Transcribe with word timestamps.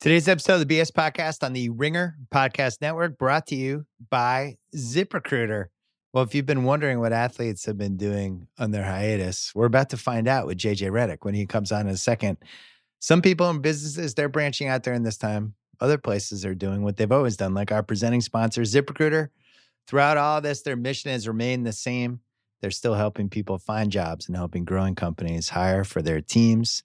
Today's 0.00 0.28
episode 0.28 0.60
of 0.60 0.68
the 0.68 0.78
BS 0.78 0.92
Podcast 0.92 1.42
on 1.42 1.54
the 1.54 1.70
Ringer 1.70 2.16
Podcast 2.32 2.80
Network 2.80 3.18
brought 3.18 3.48
to 3.48 3.56
you 3.56 3.84
by 4.10 4.56
ZipRecruiter. 4.72 5.66
Well, 6.12 6.22
if 6.22 6.36
you've 6.36 6.46
been 6.46 6.62
wondering 6.62 7.00
what 7.00 7.12
athletes 7.12 7.66
have 7.66 7.76
been 7.76 7.96
doing 7.96 8.46
on 8.60 8.70
their 8.70 8.84
hiatus, 8.84 9.52
we're 9.56 9.66
about 9.66 9.90
to 9.90 9.96
find 9.96 10.28
out 10.28 10.46
with 10.46 10.56
JJ 10.56 10.92
Redick 10.92 11.24
when 11.24 11.34
he 11.34 11.46
comes 11.46 11.72
on 11.72 11.88
in 11.88 11.94
a 11.94 11.96
second. 11.96 12.36
Some 13.00 13.20
people 13.20 13.50
in 13.50 13.60
businesses, 13.60 14.14
they're 14.14 14.28
branching 14.28 14.68
out 14.68 14.84
during 14.84 15.02
this 15.02 15.16
time. 15.16 15.54
Other 15.80 15.98
places 15.98 16.46
are 16.46 16.54
doing 16.54 16.84
what 16.84 16.96
they've 16.96 17.10
always 17.10 17.36
done, 17.36 17.52
like 17.54 17.72
our 17.72 17.82
presenting 17.82 18.20
sponsor, 18.20 18.62
ZipRecruiter. 18.62 19.30
Throughout 19.88 20.16
all 20.16 20.40
this, 20.40 20.62
their 20.62 20.76
mission 20.76 21.10
has 21.10 21.26
remained 21.26 21.66
the 21.66 21.72
same. 21.72 22.20
They're 22.60 22.70
still 22.70 22.94
helping 22.94 23.28
people 23.30 23.58
find 23.58 23.90
jobs 23.90 24.28
and 24.28 24.36
helping 24.36 24.64
growing 24.64 24.94
companies 24.94 25.48
hire 25.48 25.82
for 25.82 26.02
their 26.02 26.20
teams 26.20 26.84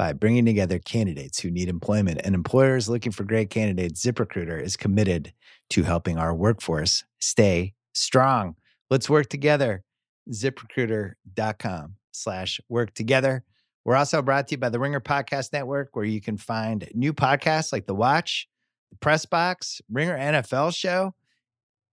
by 0.00 0.14
bringing 0.14 0.46
together 0.46 0.78
candidates 0.78 1.40
who 1.40 1.50
need 1.50 1.68
employment 1.68 2.22
and 2.24 2.34
employers 2.34 2.88
looking 2.88 3.12
for 3.12 3.22
great 3.22 3.50
candidates. 3.50 4.02
ZipRecruiter 4.02 4.58
is 4.58 4.74
committed 4.74 5.34
to 5.68 5.82
helping 5.82 6.16
our 6.16 6.34
workforce 6.34 7.04
stay 7.20 7.74
strong. 7.92 8.54
Let's 8.88 9.10
work 9.10 9.28
together. 9.28 9.84
ZipRecruiter.com 10.30 11.96
slash 12.12 12.62
work 12.70 12.94
together. 12.94 13.44
We're 13.84 13.96
also 13.96 14.22
brought 14.22 14.48
to 14.48 14.54
you 14.54 14.56
by 14.56 14.70
the 14.70 14.80
Ringer 14.80 15.02
Podcast 15.02 15.52
Network, 15.52 15.90
where 15.92 16.06
you 16.06 16.22
can 16.22 16.38
find 16.38 16.88
new 16.94 17.12
podcasts 17.12 17.70
like 17.70 17.84
The 17.84 17.94
Watch, 17.94 18.48
The 18.92 18.96
Press 18.96 19.26
Box, 19.26 19.82
Ringer 19.92 20.16
NFL 20.16 20.74
Show, 20.74 21.14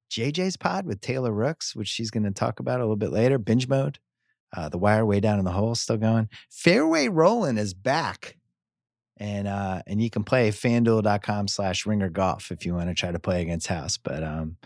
JJ's 0.10 0.56
Pod 0.56 0.86
with 0.86 1.02
Taylor 1.02 1.34
Rooks, 1.34 1.76
which 1.76 1.90
she's 1.90 2.10
going 2.10 2.24
to 2.24 2.32
talk 2.32 2.62
about 2.62 2.80
a 2.80 2.84
little 2.84 2.96
bit 2.96 3.12
later, 3.12 3.38
Binge 3.38 3.68
Mode, 3.68 4.00
uh, 4.56 4.70
the 4.70 4.78
wire 4.78 5.06
way 5.06 5.20
down 5.20 5.40
in 5.40 5.46
the 5.46 5.52
hole 5.52 5.76
still 5.76 5.98
going. 5.98 6.30
Fairway 6.50 7.08
Rolling 7.08 7.58
is 7.58 7.74
back. 7.74 8.38
And 9.20 9.48
uh, 9.48 9.82
and 9.88 10.00
you 10.00 10.12
can 10.12 10.24
play 10.24 10.52
fanduel.com 10.52 11.48
slash 11.48 11.88
ringer 11.88 12.10
golf 12.10 12.52
if 12.52 12.68
you 12.68 12.76
want 12.76 12.90
to 12.90 12.94
try 12.94 13.12
to 13.12 13.18
play 13.18 13.42
against 13.42 13.66
house. 13.66 13.98
But 13.98 14.24
um, 14.24 14.58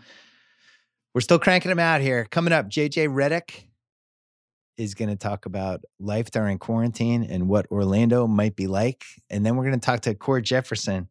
we're 1.14 1.22
still 1.22 1.40
cranking 1.40 1.70
them 1.70 1.80
out 1.80 2.02
here. 2.02 2.26
Coming 2.30 2.52
up, 2.52 2.70
JJ 2.70 3.08
Redick 3.08 3.64
is 4.78 4.94
going 4.94 5.10
to 5.10 5.16
talk 5.16 5.46
about 5.46 5.82
life 6.00 6.32
during 6.32 6.58
quarantine 6.58 7.24
and 7.24 7.48
what 7.48 7.70
Orlando 7.72 8.28
might 8.28 8.56
be 8.56 8.68
like. 8.68 9.04
And 9.30 9.46
then 9.46 9.56
we're 9.56 9.66
going 9.66 9.80
to 9.80 9.86
talk 9.86 10.02
to 10.02 10.16
Cord 10.16 10.44
Jefferson, 10.44 11.08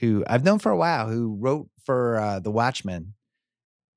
who 0.00 0.24
I've 0.26 0.44
known 0.44 0.58
for 0.58 0.72
a 0.72 0.76
while, 0.76 1.08
who 1.08 1.36
wrote 1.38 1.68
for 1.84 2.18
uh, 2.18 2.40
The 2.40 2.50
Watchmen 2.50 3.14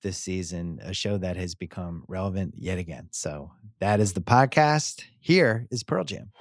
this 0.02 0.18
season, 0.18 0.80
a 0.84 0.94
show 0.94 1.18
that 1.18 1.38
has 1.38 1.56
become 1.56 2.04
relevant 2.08 2.56
yet 2.58 2.78
again. 2.78 3.10
So 3.12 3.52
that 3.80 4.00
is 4.00 4.14
the 4.14 4.22
podcast. 4.22 5.04
Here 5.20 5.68
is 5.72 5.84
Pearl 5.84 6.04
Jam. 6.04 6.32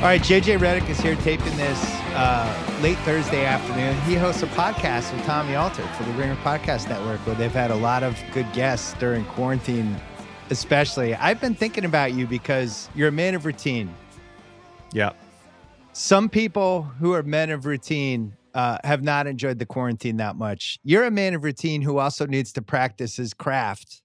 All 0.00 0.06
right, 0.06 0.22
JJ 0.22 0.58
Redick 0.58 0.88
is 0.88 0.98
here 0.98 1.14
taping 1.16 1.54
this 1.58 1.99
uh, 2.20 2.80
late 2.82 2.98
Thursday 2.98 3.46
afternoon. 3.46 3.98
He 4.02 4.14
hosts 4.14 4.42
a 4.42 4.46
podcast 4.48 5.10
with 5.16 5.24
Tommy 5.24 5.54
Alter 5.54 5.86
for 5.96 6.04
the 6.04 6.12
Ringer 6.12 6.36
Podcast 6.36 6.86
Network, 6.86 7.18
where 7.26 7.34
they've 7.34 7.50
had 7.50 7.70
a 7.70 7.76
lot 7.76 8.02
of 8.02 8.14
good 8.34 8.46
guests 8.52 8.92
during 8.98 9.24
quarantine, 9.24 9.96
especially. 10.50 11.14
I've 11.14 11.40
been 11.40 11.54
thinking 11.54 11.86
about 11.86 12.12
you 12.12 12.26
because 12.26 12.90
you're 12.94 13.08
a 13.08 13.12
man 13.12 13.34
of 13.34 13.46
routine. 13.46 13.94
Yeah. 14.92 15.12
Some 15.94 16.28
people 16.28 16.82
who 16.82 17.14
are 17.14 17.22
men 17.22 17.48
of 17.48 17.64
routine 17.64 18.36
uh, 18.52 18.76
have 18.84 19.02
not 19.02 19.26
enjoyed 19.26 19.58
the 19.58 19.64
quarantine 19.64 20.18
that 20.18 20.36
much. 20.36 20.78
You're 20.84 21.04
a 21.04 21.10
man 21.10 21.32
of 21.32 21.42
routine 21.42 21.80
who 21.80 21.96
also 21.96 22.26
needs 22.26 22.52
to 22.52 22.60
practice 22.60 23.16
his 23.16 23.32
craft. 23.32 24.02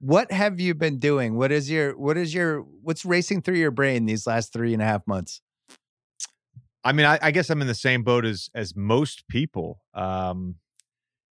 What 0.00 0.32
have 0.32 0.60
you 0.60 0.74
been 0.74 0.98
doing? 0.98 1.36
What 1.36 1.52
is 1.52 1.70
your 1.70 1.94
what 1.98 2.16
is 2.16 2.32
your 2.32 2.60
what's 2.82 3.04
racing 3.04 3.42
through 3.42 3.56
your 3.56 3.70
brain 3.70 4.06
these 4.06 4.26
last 4.26 4.50
three 4.50 4.72
and 4.72 4.80
a 4.80 4.86
half 4.86 5.06
months? 5.06 5.42
I 6.84 6.92
mean, 6.92 7.06
I, 7.06 7.18
I 7.20 7.30
guess 7.30 7.50
I'm 7.50 7.60
in 7.60 7.66
the 7.68 7.74
same 7.74 8.02
boat 8.02 8.24
as 8.24 8.48
as 8.54 8.74
most 8.74 9.28
people. 9.28 9.82
Um, 9.94 10.56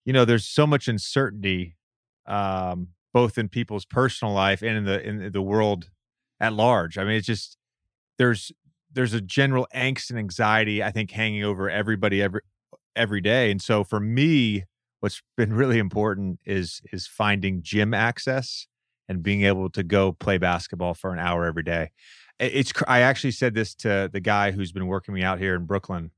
you 0.05 0.13
know, 0.13 0.25
there's 0.25 0.47
so 0.47 0.67
much 0.67 0.89
uncertainty, 0.89 1.77
um, 2.27 2.89
both 3.13 3.39
in 3.39 3.49
people's 3.49 3.85
personal 3.85 4.35
life 4.35 4.63
and 4.63 4.77
in 4.79 4.85
the 4.85 5.07
in 5.07 5.33
the 5.33 5.43
world 5.43 5.91
at 6.41 6.53
large. 6.53 6.99
I 6.99 7.05
mean, 7.05 7.15
it's 7.17 7.27
just 7.27 7.57
there's 8.19 8.53
there's 8.93 9.13
a 9.13 9.21
general 9.21 9.67
angst 9.75 10.11
and 10.11 10.19
anxiety 10.19 10.83
I 10.83 10.91
think 10.91 11.11
hanging 11.11 11.45
over 11.45 11.71
everybody 11.71 12.23
every 12.23 12.41
every 12.97 13.21
day. 13.21 13.51
And 13.51 13.61
so 13.63 13.85
for 13.85 14.01
me, 14.01 14.65
what's 15.01 15.23
been 15.37 15.53
really 15.53 15.79
important 15.79 16.41
is 16.45 16.81
is 16.93 17.07
finding 17.07 17.63
gym 17.63 17.95
access 17.95 18.67
and 19.09 19.23
being 19.23 19.43
able 19.43 19.71
to 19.71 19.85
go 19.85 20.13
play 20.13 20.39
basketball 20.39 20.95
for 20.95 21.13
an 21.13 21.21
hour 21.21 21.45
every 21.47 21.63
day. 21.63 21.91
It's 22.39 22.73
I 22.87 23.01
actually 23.01 23.31
said 23.31 23.55
this 23.55 23.75
to 23.77 24.11
the 24.13 24.21
guy 24.21 24.51
who's 24.51 24.73
been 24.73 24.87
working 24.87 25.15
me 25.15 25.23
out 25.23 25.39
here 25.39 25.55
in 25.55 25.65
Brooklyn, 25.65 26.11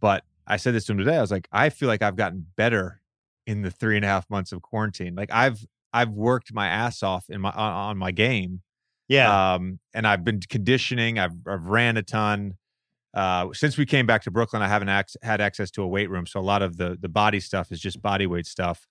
but 0.00 0.24
I 0.46 0.56
said 0.56 0.74
this 0.74 0.84
to 0.86 0.92
him 0.92 0.98
today. 0.98 1.16
I 1.16 1.20
was 1.20 1.30
like, 1.30 1.48
I 1.52 1.70
feel 1.70 1.88
like 1.88 2.02
I've 2.02 2.16
gotten 2.16 2.46
better 2.56 3.00
in 3.46 3.62
the 3.62 3.70
three 3.70 3.96
and 3.96 4.04
a 4.04 4.08
half 4.08 4.28
months 4.28 4.52
of 4.52 4.62
quarantine. 4.62 5.14
Like 5.14 5.30
I've 5.32 5.66
I've 5.92 6.10
worked 6.10 6.52
my 6.52 6.68
ass 6.68 7.02
off 7.02 7.28
in 7.28 7.40
my 7.40 7.50
on, 7.50 7.72
on 7.72 7.98
my 7.98 8.10
game. 8.10 8.62
Yeah. 9.08 9.54
Um, 9.54 9.78
and 9.94 10.06
I've 10.06 10.24
been 10.24 10.40
conditioning. 10.40 11.18
I've 11.18 11.34
I've 11.46 11.66
ran 11.66 11.96
a 11.96 12.02
ton. 12.02 12.56
Uh, 13.14 13.48
since 13.52 13.76
we 13.76 13.84
came 13.84 14.06
back 14.06 14.22
to 14.22 14.30
Brooklyn, 14.30 14.62
I 14.62 14.68
haven't 14.68 14.88
ac- 14.88 15.18
had 15.22 15.42
access 15.42 15.70
to 15.72 15.82
a 15.82 15.86
weight 15.86 16.08
room, 16.08 16.26
so 16.26 16.40
a 16.40 16.42
lot 16.42 16.62
of 16.62 16.76
the 16.76 16.96
the 17.00 17.08
body 17.08 17.40
stuff 17.40 17.70
is 17.70 17.80
just 17.80 18.00
body 18.00 18.26
weight 18.26 18.46
stuff. 18.46 18.86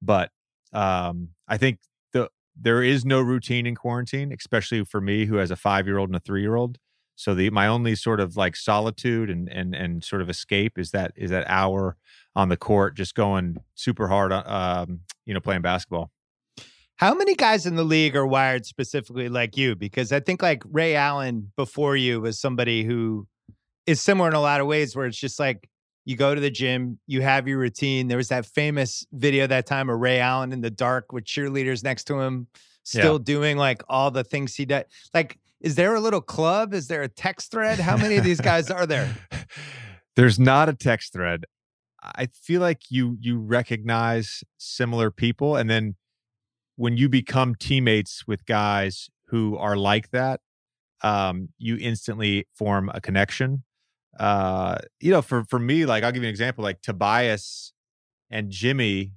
But 0.00 0.30
um, 0.72 1.30
I 1.46 1.56
think 1.58 1.78
there 2.58 2.82
is 2.82 3.04
no 3.04 3.20
routine 3.20 3.66
in 3.66 3.74
quarantine, 3.74 4.32
especially 4.32 4.84
for 4.84 5.00
me 5.00 5.26
who 5.26 5.36
has 5.36 5.50
a 5.50 5.56
five 5.56 5.86
year 5.86 5.98
old 5.98 6.08
and 6.08 6.16
a 6.16 6.20
three 6.20 6.40
year 6.40 6.56
old. 6.56 6.78
So 7.14 7.34
the 7.34 7.50
my 7.50 7.66
only 7.66 7.94
sort 7.94 8.20
of 8.20 8.36
like 8.36 8.56
solitude 8.56 9.30
and 9.30 9.48
and 9.48 9.74
and 9.74 10.04
sort 10.04 10.22
of 10.22 10.30
escape 10.30 10.78
is 10.78 10.90
that 10.90 11.12
is 11.16 11.30
that 11.30 11.46
hour 11.48 11.96
on 12.34 12.50
the 12.50 12.56
court, 12.56 12.96
just 12.96 13.14
going 13.14 13.56
super 13.74 14.08
hard, 14.08 14.32
um, 14.32 15.00
you 15.24 15.32
know, 15.32 15.40
playing 15.40 15.62
basketball. 15.62 16.10
How 16.96 17.14
many 17.14 17.34
guys 17.34 17.66
in 17.66 17.76
the 17.76 17.84
league 17.84 18.16
are 18.16 18.26
wired 18.26 18.64
specifically 18.66 19.28
like 19.28 19.56
you? 19.56 19.74
Because 19.74 20.12
I 20.12 20.20
think 20.20 20.42
like 20.42 20.62
Ray 20.70 20.94
Allen 20.94 21.52
before 21.56 21.96
you 21.96 22.20
was 22.20 22.38
somebody 22.38 22.84
who 22.84 23.26
is 23.86 24.00
similar 24.00 24.28
in 24.28 24.34
a 24.34 24.40
lot 24.40 24.60
of 24.60 24.66
ways 24.66 24.94
where 24.96 25.06
it's 25.06 25.18
just 25.18 25.38
like 25.38 25.68
you 26.06 26.16
go 26.16 26.34
to 26.34 26.40
the 26.40 26.50
gym, 26.50 26.98
you 27.08 27.20
have 27.20 27.48
your 27.48 27.58
routine. 27.58 28.06
There 28.06 28.16
was 28.16 28.28
that 28.28 28.46
famous 28.46 29.04
video 29.12 29.46
that 29.48 29.66
time 29.66 29.90
of 29.90 29.98
Ray 29.98 30.20
Allen 30.20 30.52
in 30.52 30.60
the 30.60 30.70
dark 30.70 31.12
with 31.12 31.24
cheerleaders 31.24 31.82
next 31.82 32.04
to 32.04 32.20
him, 32.20 32.46
still 32.84 33.14
yeah. 33.14 33.24
doing 33.24 33.56
like 33.58 33.82
all 33.88 34.12
the 34.12 34.22
things 34.22 34.54
he 34.54 34.64
did. 34.64 34.86
Like, 35.12 35.36
is 35.60 35.74
there 35.74 35.96
a 35.96 36.00
little 36.00 36.20
club? 36.20 36.72
Is 36.72 36.86
there 36.86 37.02
a 37.02 37.08
text 37.08 37.50
thread? 37.50 37.80
How 37.80 37.96
many 37.96 38.16
of 38.16 38.22
these 38.22 38.40
guys 38.40 38.70
are 38.70 38.86
there? 38.86 39.16
There's 40.16 40.38
not 40.38 40.68
a 40.68 40.74
text 40.74 41.12
thread. 41.12 41.44
I 42.00 42.26
feel 42.26 42.60
like 42.60 42.82
you 42.88 43.18
you 43.20 43.40
recognize 43.40 44.44
similar 44.58 45.10
people, 45.10 45.56
and 45.56 45.68
then 45.68 45.96
when 46.76 46.96
you 46.96 47.08
become 47.08 47.56
teammates 47.56 48.28
with 48.28 48.46
guys 48.46 49.08
who 49.26 49.56
are 49.56 49.76
like 49.76 50.10
that, 50.12 50.40
um, 51.02 51.48
you 51.58 51.76
instantly 51.80 52.46
form 52.54 52.92
a 52.94 53.00
connection 53.00 53.64
uh, 54.18 54.78
you 55.00 55.10
know, 55.10 55.22
for 55.22 55.44
for 55.44 55.58
me, 55.58 55.86
like 55.86 56.02
I'll 56.04 56.12
give 56.12 56.22
you 56.22 56.28
an 56.28 56.30
example, 56.30 56.64
like 56.64 56.82
Tobias 56.82 57.72
and 58.30 58.50
Jimmy 58.50 59.12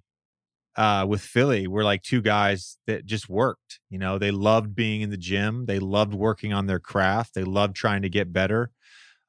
uh, 0.75 1.05
with 1.07 1.21
Philly 1.21 1.67
were 1.67 1.83
like 1.83 2.03
two 2.03 2.21
guys 2.21 2.77
that 2.87 3.05
just 3.05 3.29
worked. 3.29 3.79
You 3.89 3.97
know, 3.97 4.17
they 4.17 4.31
loved 4.31 4.75
being 4.75 5.01
in 5.01 5.09
the 5.09 5.17
gym, 5.17 5.65
they 5.65 5.79
loved 5.79 6.13
working 6.13 6.53
on 6.53 6.67
their 6.67 6.79
craft, 6.79 7.33
they 7.33 7.43
loved 7.43 7.75
trying 7.75 8.01
to 8.01 8.09
get 8.09 8.33
better. 8.33 8.71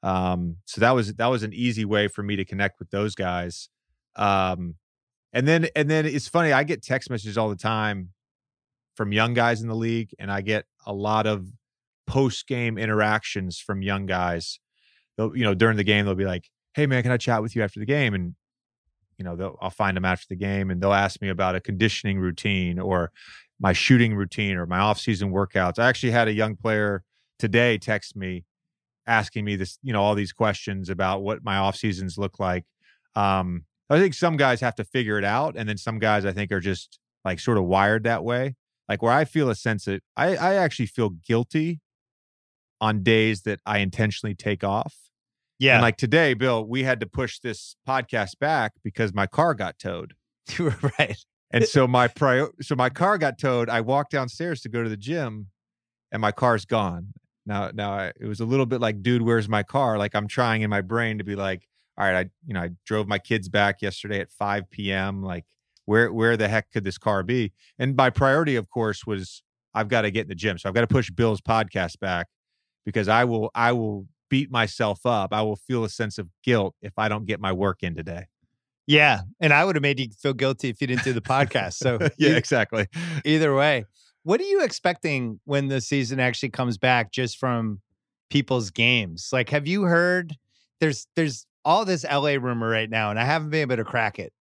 Um, 0.03 0.57
so 0.65 0.81
that 0.81 0.93
was 0.93 1.15
that 1.15 1.27
was 1.27 1.43
an 1.43 1.53
easy 1.53 1.85
way 1.85 2.09
for 2.09 2.23
me 2.23 2.37
to 2.37 2.45
connect 2.45 2.79
with 2.79 2.91
those 2.91 3.15
guys. 3.15 3.69
Um, 4.17 4.77
and 5.33 5.47
then 5.47 5.69
and 5.77 5.89
then 5.89 6.07
it's 6.07 6.29
funny, 6.29 6.53
I 6.53 6.65
get 6.65 6.83
text 6.83 7.11
messages 7.11 7.39
all 7.39 7.49
the 7.49 7.57
time 7.57 8.11
from 8.97 9.13
young 9.13 9.35
guys 9.35 9.63
in 9.63 9.69
the 9.69 9.77
league, 9.77 10.15
and 10.19 10.33
I 10.33 10.41
get 10.41 10.65
a 10.85 10.93
lot 10.93 11.27
of 11.27 11.47
post 12.07 12.49
game 12.49 12.77
interactions 12.77 13.59
from 13.59 13.83
young 13.83 14.07
guys 14.07 14.59
they'll 15.17 15.37
you 15.37 15.45
know 15.45 15.55
during 15.55 15.77
the 15.77 15.85
game 15.85 16.05
they'll 16.05 16.15
be 16.15 16.25
like, 16.25 16.49
"Hey 16.75 16.87
man, 16.87 17.03
can 17.03 17.13
I 17.13 17.17
chat 17.17 17.43
with 17.43 17.57
you 17.57 17.63
after 17.63 17.81
the 17.81 17.87
game?" 17.87 18.15
And 18.15 18.35
you 19.19 19.25
know 19.25 19.57
I'll 19.61 19.71
find 19.71 19.97
them 19.97 20.05
after 20.05 20.27
the 20.29 20.37
game 20.37 20.71
and 20.71 20.81
they'll 20.81 20.93
ask 20.93 21.21
me 21.21 21.29
about 21.29 21.55
a 21.55 21.61
conditioning 21.61 22.19
routine 22.19 22.79
or 22.79 23.13
my 23.61 23.73
shooting 23.75 24.15
routine 24.15 24.57
or 24.57 24.67
my 24.67 24.79
off-season 24.79 25.31
workouts. 25.31 25.79
I 25.79 25.89
actually 25.89 26.13
had 26.13 26.29
a 26.29 26.33
young 26.33 26.57
player 26.57 27.05
today 27.39 27.77
text 27.77 28.17
me 28.17 28.45
asking 29.07 29.45
me 29.45 29.57
this, 29.57 29.79
you 29.83 29.93
know, 29.93 30.01
all 30.01 30.15
these 30.15 30.33
questions 30.33 30.89
about 30.89 31.23
what 31.23 31.45
my 31.45 31.57
off 31.57 31.77
seasons 31.77 32.17
look 32.17 32.39
like. 32.39 32.65
Um, 33.15 33.65
I 33.91 33.99
think 33.99 34.15
some 34.15 34.37
guys 34.37 34.61
have 34.61 34.77
to 34.77 34.85
figure 34.85 35.19
it 35.19 35.25
out, 35.25 35.57
and 35.57 35.69
then 35.69 35.77
some 35.77 35.99
guys 35.99 36.25
I 36.25 36.33
think 36.33 36.53
are 36.53 36.61
just 36.61 36.99
like 37.25 37.41
sort 37.41 37.59
of 37.59 37.65
wired 37.65 38.05
that 38.05 38.25
way. 38.25 38.55
Like 38.89 39.03
where 39.03 39.13
I 39.13 39.25
feel 39.25 39.51
a 39.51 39.55
sense 39.55 39.85
that 39.85 40.03
I, 40.17 40.37
I 40.37 40.55
actually 40.55 40.87
feel 40.87 41.11
guilty 41.11 41.81
on 42.81 43.03
days 43.03 43.43
that 43.43 43.61
I 43.67 43.79
intentionally 43.79 44.35
take 44.35 44.65
off. 44.65 44.95
Yeah. 45.59 45.75
And 45.75 45.83
like 45.83 45.99
today, 45.99 46.35
Bill, 46.35 46.67
we 46.67 46.85
had 46.85 47.01
to 47.01 47.07
push 47.07 47.39
this 47.39 47.77
podcast 47.87 48.39
back 48.41 48.73
because 48.83 49.13
my 49.13 49.27
car 49.27 49.55
got 49.55 49.79
towed. 49.79 50.15
right. 50.59 51.17
And 51.53 51.67
so 51.67 51.87
my 51.87 52.09
prior 52.09 52.49
so 52.63 52.75
my 52.75 52.89
car 52.89 53.19
got 53.19 53.39
towed. 53.39 53.69
I 53.69 53.83
walked 53.83 54.13
downstairs 54.13 54.63
to 54.63 54.69
go 54.69 54.83
to 54.83 54.89
the 54.89 54.97
gym 54.97 55.49
and 56.11 56.23
my 56.23 56.33
car's 56.33 56.65
gone. 56.65 57.09
Now 57.45 57.71
now 57.75 57.93
I, 57.93 58.13
it 58.19 58.27
was 58.27 58.41
a 58.41 58.45
little 58.45 58.67
bit 58.67 58.81
like, 58.81 59.03
dude, 59.03 59.23
where's 59.23 59.49
my 59.49 59.63
car? 59.63 59.99
Like 59.99 60.15
I'm 60.15 60.29
trying 60.29 60.63
in 60.63 60.71
my 60.71 60.81
brain 60.81 61.19
to 61.19 61.25
be 61.25 61.37
like, 61.37 61.67
all 61.99 62.07
right, 62.07 62.27
I 62.27 62.31
you 62.47 62.55
know, 62.55 62.61
I 62.61 62.71
drove 62.87 63.07
my 63.07 63.19
kids 63.19 63.49
back 63.49 63.83
yesterday 63.83 64.21
at 64.21 64.31
5 64.31 64.71
p.m. 64.71 65.23
Like 65.23 65.45
where 65.85 66.11
where 66.13 66.37
the 66.39 66.49
heck 66.49 66.71
could 66.71 66.85
this 66.85 66.99
car 66.99 67.23
be? 67.23 67.53
And 67.79 67.97
my 67.97 68.09
priority, 68.09 68.57
of 68.57 68.71
course, 68.71 69.05
was 69.05 69.43
I've 69.75 69.89
got 69.89 70.03
to 70.03 70.11
get 70.11 70.23
in 70.23 70.29
the 70.29 70.35
gym. 70.35 70.57
So 70.57 70.69
I've 70.69 70.75
got 70.75 70.83
to 70.83 70.87
push 70.87 71.11
Bill's 71.11 71.41
podcast 71.41 71.99
back 72.01 72.29
because 72.85 73.09
I 73.09 73.25
will 73.25 73.51
I 73.55 73.73
will 73.73 74.07
beat 74.29 74.51
myself 74.51 75.05
up. 75.05 75.33
I 75.33 75.43
will 75.43 75.57
feel 75.57 75.85
a 75.85 75.89
sense 75.89 76.19
of 76.19 76.29
guilt 76.45 76.75
if 76.83 76.93
I 76.97 77.09
don't 77.09 77.27
get 77.27 77.41
my 77.41 77.53
work 77.53 77.83
in 77.83 77.95
today. 77.95 78.27
Yeah. 78.87 79.21
And 79.41 79.53
I 79.53 79.65
would 79.65 79.77
have 79.77 79.83
made 79.83 80.01
you 80.01 80.09
feel 80.21 80.33
guilty 80.33 80.69
if 80.69 80.81
you 80.81 80.87
didn't 80.87 81.05
do 81.05 81.13
the 81.13 81.21
podcast. 81.21 81.75
So 81.75 81.99
yeah, 82.19 82.37
exactly. 82.37 82.87
either 83.25 83.55
way. 83.55 83.85
What 84.23 84.41
are 84.41 84.45
you 84.45 84.63
expecting 84.63 85.41
when 85.45 85.69
the 85.69 85.81
season 85.81 86.21
actually 86.21 86.51
comes 86.51 86.79
back 86.79 87.13
just 87.13 87.39
from 87.39 87.81
people's 88.31 88.71
games? 88.71 89.31
Like 89.33 89.51
have 89.51 89.67
you 89.67 89.83
heard 89.83 90.37
there's 90.81 91.07
there's 91.15 91.47
all 91.65 91.85
this 91.85 92.05
LA 92.05 92.31
rumor 92.31 92.69
right 92.69 92.89
now, 92.89 93.11
and 93.11 93.19
I 93.19 93.25
haven't 93.25 93.51
been 93.51 93.61
able 93.61 93.77
to 93.77 93.85
crack 93.85 94.19
it 94.19 94.33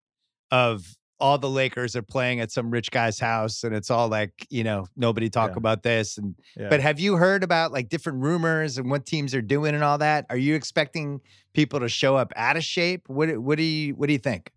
of 0.51 0.95
all 1.19 1.37
the 1.37 1.49
Lakers 1.49 1.95
are 1.95 2.01
playing 2.01 2.39
at 2.39 2.51
some 2.51 2.71
rich 2.71 2.91
guy's 2.91 3.19
house, 3.19 3.63
and 3.63 3.75
it's 3.75 3.89
all 3.91 4.07
like, 4.07 4.47
you 4.49 4.63
know, 4.63 4.87
nobody 4.95 5.29
talk 5.29 5.51
Yeah. 5.51 5.57
about 5.57 5.83
this. 5.83 6.17
And 6.17 6.35
Yeah. 6.55 6.69
but 6.69 6.79
have 6.81 6.99
you 6.99 7.15
heard 7.17 7.43
about 7.43 7.71
like 7.71 7.89
different 7.89 8.19
rumors 8.21 8.77
and 8.77 8.89
what 8.89 9.05
teams 9.05 9.35
are 9.35 9.41
doing 9.41 9.75
and 9.75 9.83
all 9.83 9.97
that? 9.97 10.25
Are 10.29 10.37
you 10.37 10.55
expecting 10.55 11.19
people 11.53 11.79
to 11.81 11.89
show 11.89 12.15
up 12.15 12.31
out 12.35 12.55
of 12.57 12.63
shape? 12.63 13.07
What 13.07 13.37
what 13.39 13.57
do 13.57 13.63
you 13.63 13.95
what 13.95 14.07
do 14.07 14.13
you 14.13 14.19
think? 14.19 14.51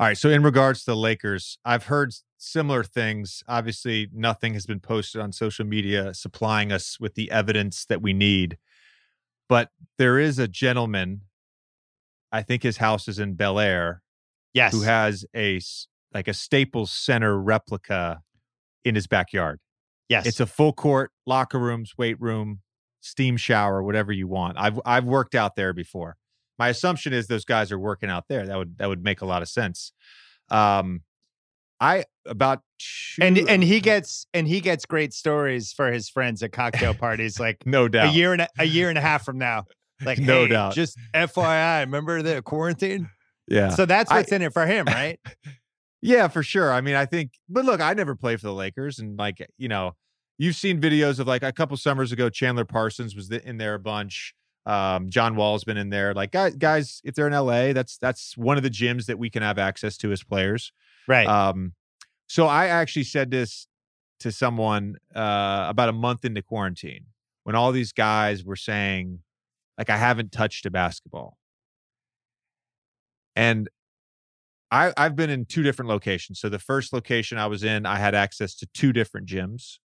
All 0.00 0.06
right. 0.06 0.16
So, 0.16 0.30
in 0.30 0.42
regards 0.42 0.80
to 0.84 0.92
the 0.92 0.96
Lakers, 0.96 1.58
I've 1.64 1.84
heard 1.84 2.12
similar 2.38 2.82
things. 2.82 3.44
Obviously, 3.46 4.08
nothing 4.12 4.54
has 4.54 4.66
been 4.66 4.80
posted 4.80 5.20
on 5.20 5.30
social 5.32 5.64
media 5.66 6.14
supplying 6.14 6.72
us 6.72 6.98
with 6.98 7.14
the 7.14 7.30
evidence 7.30 7.84
that 7.84 8.02
we 8.02 8.12
need. 8.12 8.56
But 9.48 9.70
there 9.98 10.18
is 10.18 10.38
a 10.38 10.48
gentleman, 10.48 11.20
I 12.32 12.42
think 12.42 12.62
his 12.62 12.78
house 12.78 13.06
is 13.06 13.18
in 13.18 13.34
Bel 13.34 13.60
Air, 13.60 14.02
Yes. 14.54 14.72
who 14.72 14.82
has 14.82 15.24
a 15.34 15.60
like 16.12 16.28
a 16.28 16.34
Staples 16.34 16.90
Center 16.92 17.40
replica 17.40 18.20
in 18.84 18.94
his 18.94 19.06
backyard. 19.06 19.60
yes. 20.08 20.26
It's 20.26 20.40
a 20.40 20.46
full 20.46 20.72
court, 20.72 21.10
locker 21.26 21.58
rooms, 21.58 21.92
weight 21.96 22.20
room, 22.20 22.60
steam 23.00 23.36
shower, 23.36 23.82
whatever 23.82 24.12
you 24.12 24.28
want. 24.28 24.58
I've 24.58 24.78
I've 24.84 25.04
worked 25.04 25.34
out 25.34 25.56
there 25.56 25.72
before. 25.72 26.16
My 26.58 26.68
assumption 26.68 27.12
is 27.12 27.26
those 27.28 27.44
guys 27.46 27.72
are 27.72 27.78
working 27.78 28.10
out 28.10 28.24
there. 28.28 28.46
That 28.46 28.58
would 28.58 28.78
that 28.78 28.88
would 28.88 29.02
make 29.02 29.20
a 29.22 29.26
lot 29.26 29.40
of 29.42 29.48
sense. 29.48 29.92
Um, 30.50 31.00
I 31.80 32.04
about 32.26 32.60
two, 32.78 33.22
and 33.22 33.38
and 33.38 33.64
he 33.64 33.80
gets 33.80 34.26
and 34.34 34.46
he 34.46 34.60
gets 34.60 34.84
great 34.86 35.12
stories 35.14 35.72
for 35.72 35.90
his 35.90 36.08
friends 36.10 36.42
at 36.42 36.52
cocktail 36.52 36.94
parties 36.94 37.40
like 37.40 37.58
no 37.66 37.88
doubt. 37.88 38.10
a 38.10 38.12
year 38.12 38.32
and 38.32 38.42
a, 38.42 38.48
a 38.58 38.64
year 38.64 38.88
and 38.90 38.98
a 38.98 39.00
half 39.00 39.24
from 39.24 39.38
now 39.38 39.64
like 40.04 40.18
No 40.18 40.42
hey, 40.42 40.48
doubt. 40.48 40.74
just 40.74 40.96
fyi 41.14 41.80
remember 41.80 42.22
the 42.22 42.42
quarantine 42.42 43.08
yeah, 43.48 43.70
so 43.70 43.86
that's 43.86 44.10
I- 44.10 44.18
what's 44.18 44.32
in 44.32 44.42
it 44.42 44.52
for 44.52 44.66
him 44.66 44.86
right 44.86 45.18
yeah, 46.02 46.26
for 46.26 46.42
sure. 46.42 46.72
I 46.72 46.80
mean, 46.80 46.96
I 46.96 47.06
think, 47.06 47.32
but 47.48 47.64
look, 47.64 47.80
I 47.80 47.94
never 47.94 48.16
played 48.16 48.40
for 48.40 48.48
the 48.48 48.52
Lakers, 48.52 48.98
and 48.98 49.16
like 49.16 49.46
you 49.56 49.68
know, 49.68 49.94
you've 50.36 50.56
seen 50.56 50.80
videos 50.80 51.20
of 51.20 51.28
like 51.28 51.44
a 51.44 51.52
couple 51.52 51.76
summers 51.76 52.10
ago, 52.12 52.28
Chandler 52.28 52.64
Parsons 52.64 53.14
was 53.14 53.30
in 53.30 53.56
there 53.58 53.74
a 53.74 53.78
bunch. 53.78 54.34
Um, 54.66 55.10
John 55.10 55.36
Wall's 55.36 55.64
been 55.64 55.76
in 55.76 55.90
there. 55.90 56.12
Like 56.12 56.32
guys, 56.32 56.56
guys, 56.56 57.00
if 57.04 57.14
they're 57.14 57.28
in 57.28 57.32
LA, 57.32 57.72
that's 57.72 57.98
that's 57.98 58.36
one 58.36 58.56
of 58.56 58.62
the 58.64 58.70
gyms 58.70 59.06
that 59.06 59.18
we 59.18 59.30
can 59.30 59.42
have 59.42 59.58
access 59.58 59.96
to 59.98 60.12
as 60.12 60.22
players. 60.22 60.72
right 61.06 61.26
Um, 61.26 61.74
so 62.26 62.46
I 62.46 62.66
actually 62.66 63.04
said 63.04 63.30
this 63.30 63.66
to 64.20 64.32
someone 64.32 64.96
uh, 65.14 65.66
about 65.68 65.88
a 65.88 65.92
month 65.92 66.24
into 66.24 66.42
quarantine 66.42 67.06
when 67.44 67.56
all 67.56 67.72
these 67.72 67.92
guys 67.92 68.44
were 68.44 68.56
saying, 68.56 69.18
like, 69.76 69.90
I 69.90 69.96
haven't 69.96 70.30
touched 70.32 70.64
a 70.64 70.70
basketball. 70.70 71.36
And 73.34 73.68
I, 74.70 74.92
I've 74.96 75.14
been 75.14 75.30
in 75.30 75.44
two 75.44 75.62
different 75.62 75.88
locations. 75.90 76.40
So 76.40 76.48
the 76.48 76.58
first 76.58 76.92
location 76.92 77.38
I 77.38 77.46
was 77.46 77.62
in, 77.62 77.84
I 77.84 77.96
had 77.96 78.14
access 78.14 78.54
to 78.56 78.66
two 78.72 78.92
different 78.92 79.28
gyms. 79.28 79.78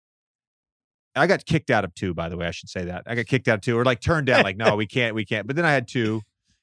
I 1.15 1.27
got 1.27 1.45
kicked 1.45 1.69
out 1.69 1.83
of 1.83 1.93
two, 1.93 2.13
by 2.13 2.29
the 2.29 2.37
way. 2.37 2.47
I 2.47 2.51
should 2.51 2.69
say 2.69 2.85
that 2.85 3.03
I 3.05 3.15
got 3.15 3.25
kicked 3.25 3.47
out 3.47 3.55
of 3.55 3.61
two, 3.61 3.77
or 3.77 3.83
like 3.83 3.99
turned 3.99 4.27
down. 4.27 4.43
Like, 4.43 4.55
no, 4.55 4.75
we 4.75 4.85
can't, 4.85 5.15
we 5.15 5.25
can't. 5.25 5.47
But 5.47 5.55
then 5.55 5.65
I 5.65 5.71
had 5.71 5.87
two. 5.87 6.21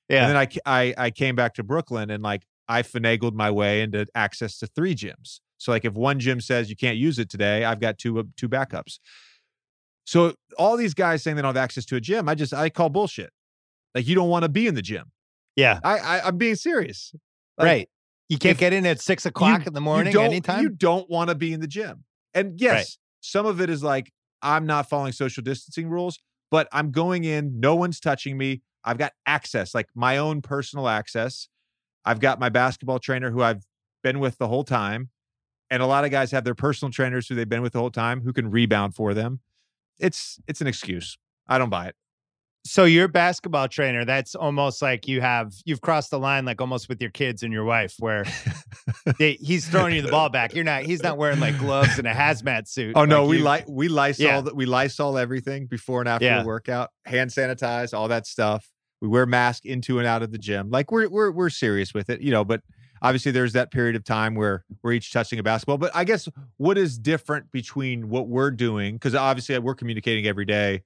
yeah 0.08 0.22
And 0.28 0.30
then 0.30 0.36
I, 0.36 0.48
I 0.64 0.94
I 1.06 1.10
came 1.10 1.34
back 1.34 1.54
to 1.54 1.62
Brooklyn 1.62 2.10
and 2.10 2.22
like 2.22 2.42
I 2.68 2.82
finagled 2.82 3.34
my 3.34 3.50
way 3.50 3.82
into 3.82 4.06
access 4.14 4.58
to 4.58 4.66
three 4.66 4.94
gyms. 4.94 5.40
So 5.58 5.72
like 5.72 5.84
if 5.84 5.94
one 5.94 6.20
gym 6.20 6.40
says 6.40 6.70
you 6.70 6.76
can't 6.76 6.96
use 6.96 7.18
it 7.18 7.28
today, 7.28 7.64
I've 7.64 7.80
got 7.80 7.98
two 7.98 8.18
uh, 8.18 8.24
two 8.36 8.48
backups. 8.48 8.98
So 10.06 10.34
all 10.58 10.76
these 10.76 10.94
guys 10.94 11.22
saying 11.22 11.36
they 11.36 11.42
don't 11.42 11.54
have 11.54 11.62
access 11.62 11.84
to 11.86 11.96
a 11.96 12.00
gym, 12.00 12.28
I 12.28 12.34
just 12.34 12.54
I 12.54 12.70
call 12.70 12.90
bullshit. 12.90 13.30
Like 13.94 14.06
you 14.06 14.14
don't 14.14 14.28
want 14.28 14.44
to 14.44 14.48
be 14.48 14.66
in 14.66 14.74
the 14.74 14.82
gym. 14.82 15.10
Yeah 15.56 15.80
I, 15.82 15.98
I 15.98 16.26
I'm 16.26 16.38
being 16.38 16.56
serious. 16.56 17.14
Like, 17.56 17.66
right 17.66 17.88
you 18.28 18.38
can't 18.38 18.58
get 18.58 18.72
in 18.72 18.86
at 18.86 19.00
six 19.00 19.26
o'clock 19.26 19.66
in 19.66 19.74
the 19.74 19.80
morning 19.80 20.12
you 20.12 20.20
anytime 20.20 20.62
You 20.62 20.70
don't 20.70 21.08
want 21.10 21.28
to 21.28 21.34
be 21.34 21.52
in 21.52 21.60
the 21.60 21.66
gym. 21.66 22.04
And 22.32 22.60
yes, 22.60 22.98
some 23.20 23.46
of 23.46 23.60
it 23.60 23.70
is 23.70 23.82
like 23.82 24.12
I'm 24.42 24.66
not 24.66 24.88
following 24.88 25.12
social 25.12 25.42
distancing 25.42 25.88
rules, 25.88 26.18
but 26.50 26.68
I'm 26.72 26.90
going 26.90 27.24
in, 27.24 27.60
no 27.60 27.74
one's 27.74 28.00
touching 28.00 28.36
me. 28.36 28.62
I've 28.84 28.98
got 28.98 29.12
access, 29.26 29.74
like 29.74 29.88
my 29.94 30.18
own 30.18 30.42
personal 30.42 30.88
access. 30.88 31.48
I've 32.04 32.20
got 32.20 32.38
my 32.38 32.50
basketball 32.50 32.98
trainer 32.98 33.30
who 33.30 33.42
I've 33.42 33.64
been 34.02 34.20
with 34.20 34.36
the 34.36 34.48
whole 34.48 34.64
time. 34.64 35.10
And 35.70 35.82
a 35.82 35.86
lot 35.86 36.04
of 36.04 36.10
guys 36.10 36.30
have 36.32 36.44
their 36.44 36.54
personal 36.54 36.92
trainers 36.92 37.26
who 37.26 37.34
they've 37.34 37.48
been 37.48 37.62
with 37.62 37.72
the 37.72 37.78
whole 37.78 37.90
time 37.90 38.20
who 38.20 38.32
can 38.32 38.50
rebound 38.50 38.94
for 38.94 39.14
them. 39.14 39.40
It's 39.98 40.38
it's 40.46 40.60
an 40.60 40.66
excuse. 40.66 41.16
I 41.48 41.56
don't 41.58 41.70
buy 41.70 41.86
it. 41.86 41.96
So 42.66 42.84
your 42.84 43.08
basketball 43.08 43.68
trainer 43.68 44.04
that's 44.04 44.34
almost 44.34 44.80
like 44.80 45.06
you 45.06 45.20
have 45.20 45.52
you've 45.66 45.80
crossed 45.82 46.10
the 46.10 46.18
line 46.18 46.44
like 46.44 46.60
almost 46.60 46.88
with 46.88 47.00
your 47.00 47.10
kids 47.10 47.42
and 47.42 47.52
your 47.52 47.64
wife 47.64 47.94
where 47.98 48.24
they, 49.18 49.34
he's 49.34 49.68
throwing 49.68 49.94
you 49.94 50.02
the 50.02 50.08
ball 50.10 50.28
back 50.28 50.54
you're 50.54 50.64
not 50.64 50.82
he's 50.82 51.02
not 51.02 51.18
wearing 51.18 51.40
like 51.40 51.58
gloves 51.58 51.98
and 51.98 52.06
a 52.06 52.12
hazmat 52.14 52.66
suit 52.68 52.92
Oh 52.96 53.04
no, 53.04 53.22
like 53.24 53.30
we 53.30 53.36
you- 53.38 53.44
like 53.44 53.68
we 53.68 53.88
Lysol 53.88 54.24
Yeah. 54.26 54.40
we 54.54 54.66
Lysol 54.66 55.18
everything 55.18 55.66
before 55.66 56.00
and 56.00 56.08
after 56.08 56.24
Yeah. 56.24 56.40
the 56.42 56.46
workout, 56.46 56.90
hand 57.04 57.30
sanitize, 57.30 57.92
all 57.92 58.08
that 58.08 58.26
stuff. 58.26 58.70
We 59.00 59.08
wear 59.08 59.26
mask 59.26 59.66
into 59.66 59.98
and 59.98 60.06
out 60.08 60.22
of 60.22 60.32
the 60.32 60.38
gym. 60.38 60.70
Like 60.70 60.90
we're 60.90 61.08
we're 61.08 61.30
we're 61.30 61.50
serious 61.50 61.92
with 61.92 62.08
it, 62.08 62.22
you 62.22 62.30
know, 62.30 62.44
but 62.44 62.62
obviously 63.02 63.32
there's 63.32 63.52
that 63.52 63.70
period 63.70 63.96
of 63.96 64.04
time 64.04 64.34
where 64.34 64.64
we're 64.82 64.92
each 64.92 65.12
touching 65.12 65.38
a 65.38 65.42
basketball. 65.42 65.76
But 65.76 65.90
I 65.94 66.04
guess 66.04 66.28
what 66.56 66.78
is 66.78 66.98
different 66.98 67.50
between 67.52 68.08
what 68.08 68.28
we're 68.28 68.50
doing 68.50 68.94
because 68.94 69.14
obviously 69.14 69.58
we're 69.58 69.74
communicating 69.74 70.26
every 70.26 70.46
day. 70.46 70.82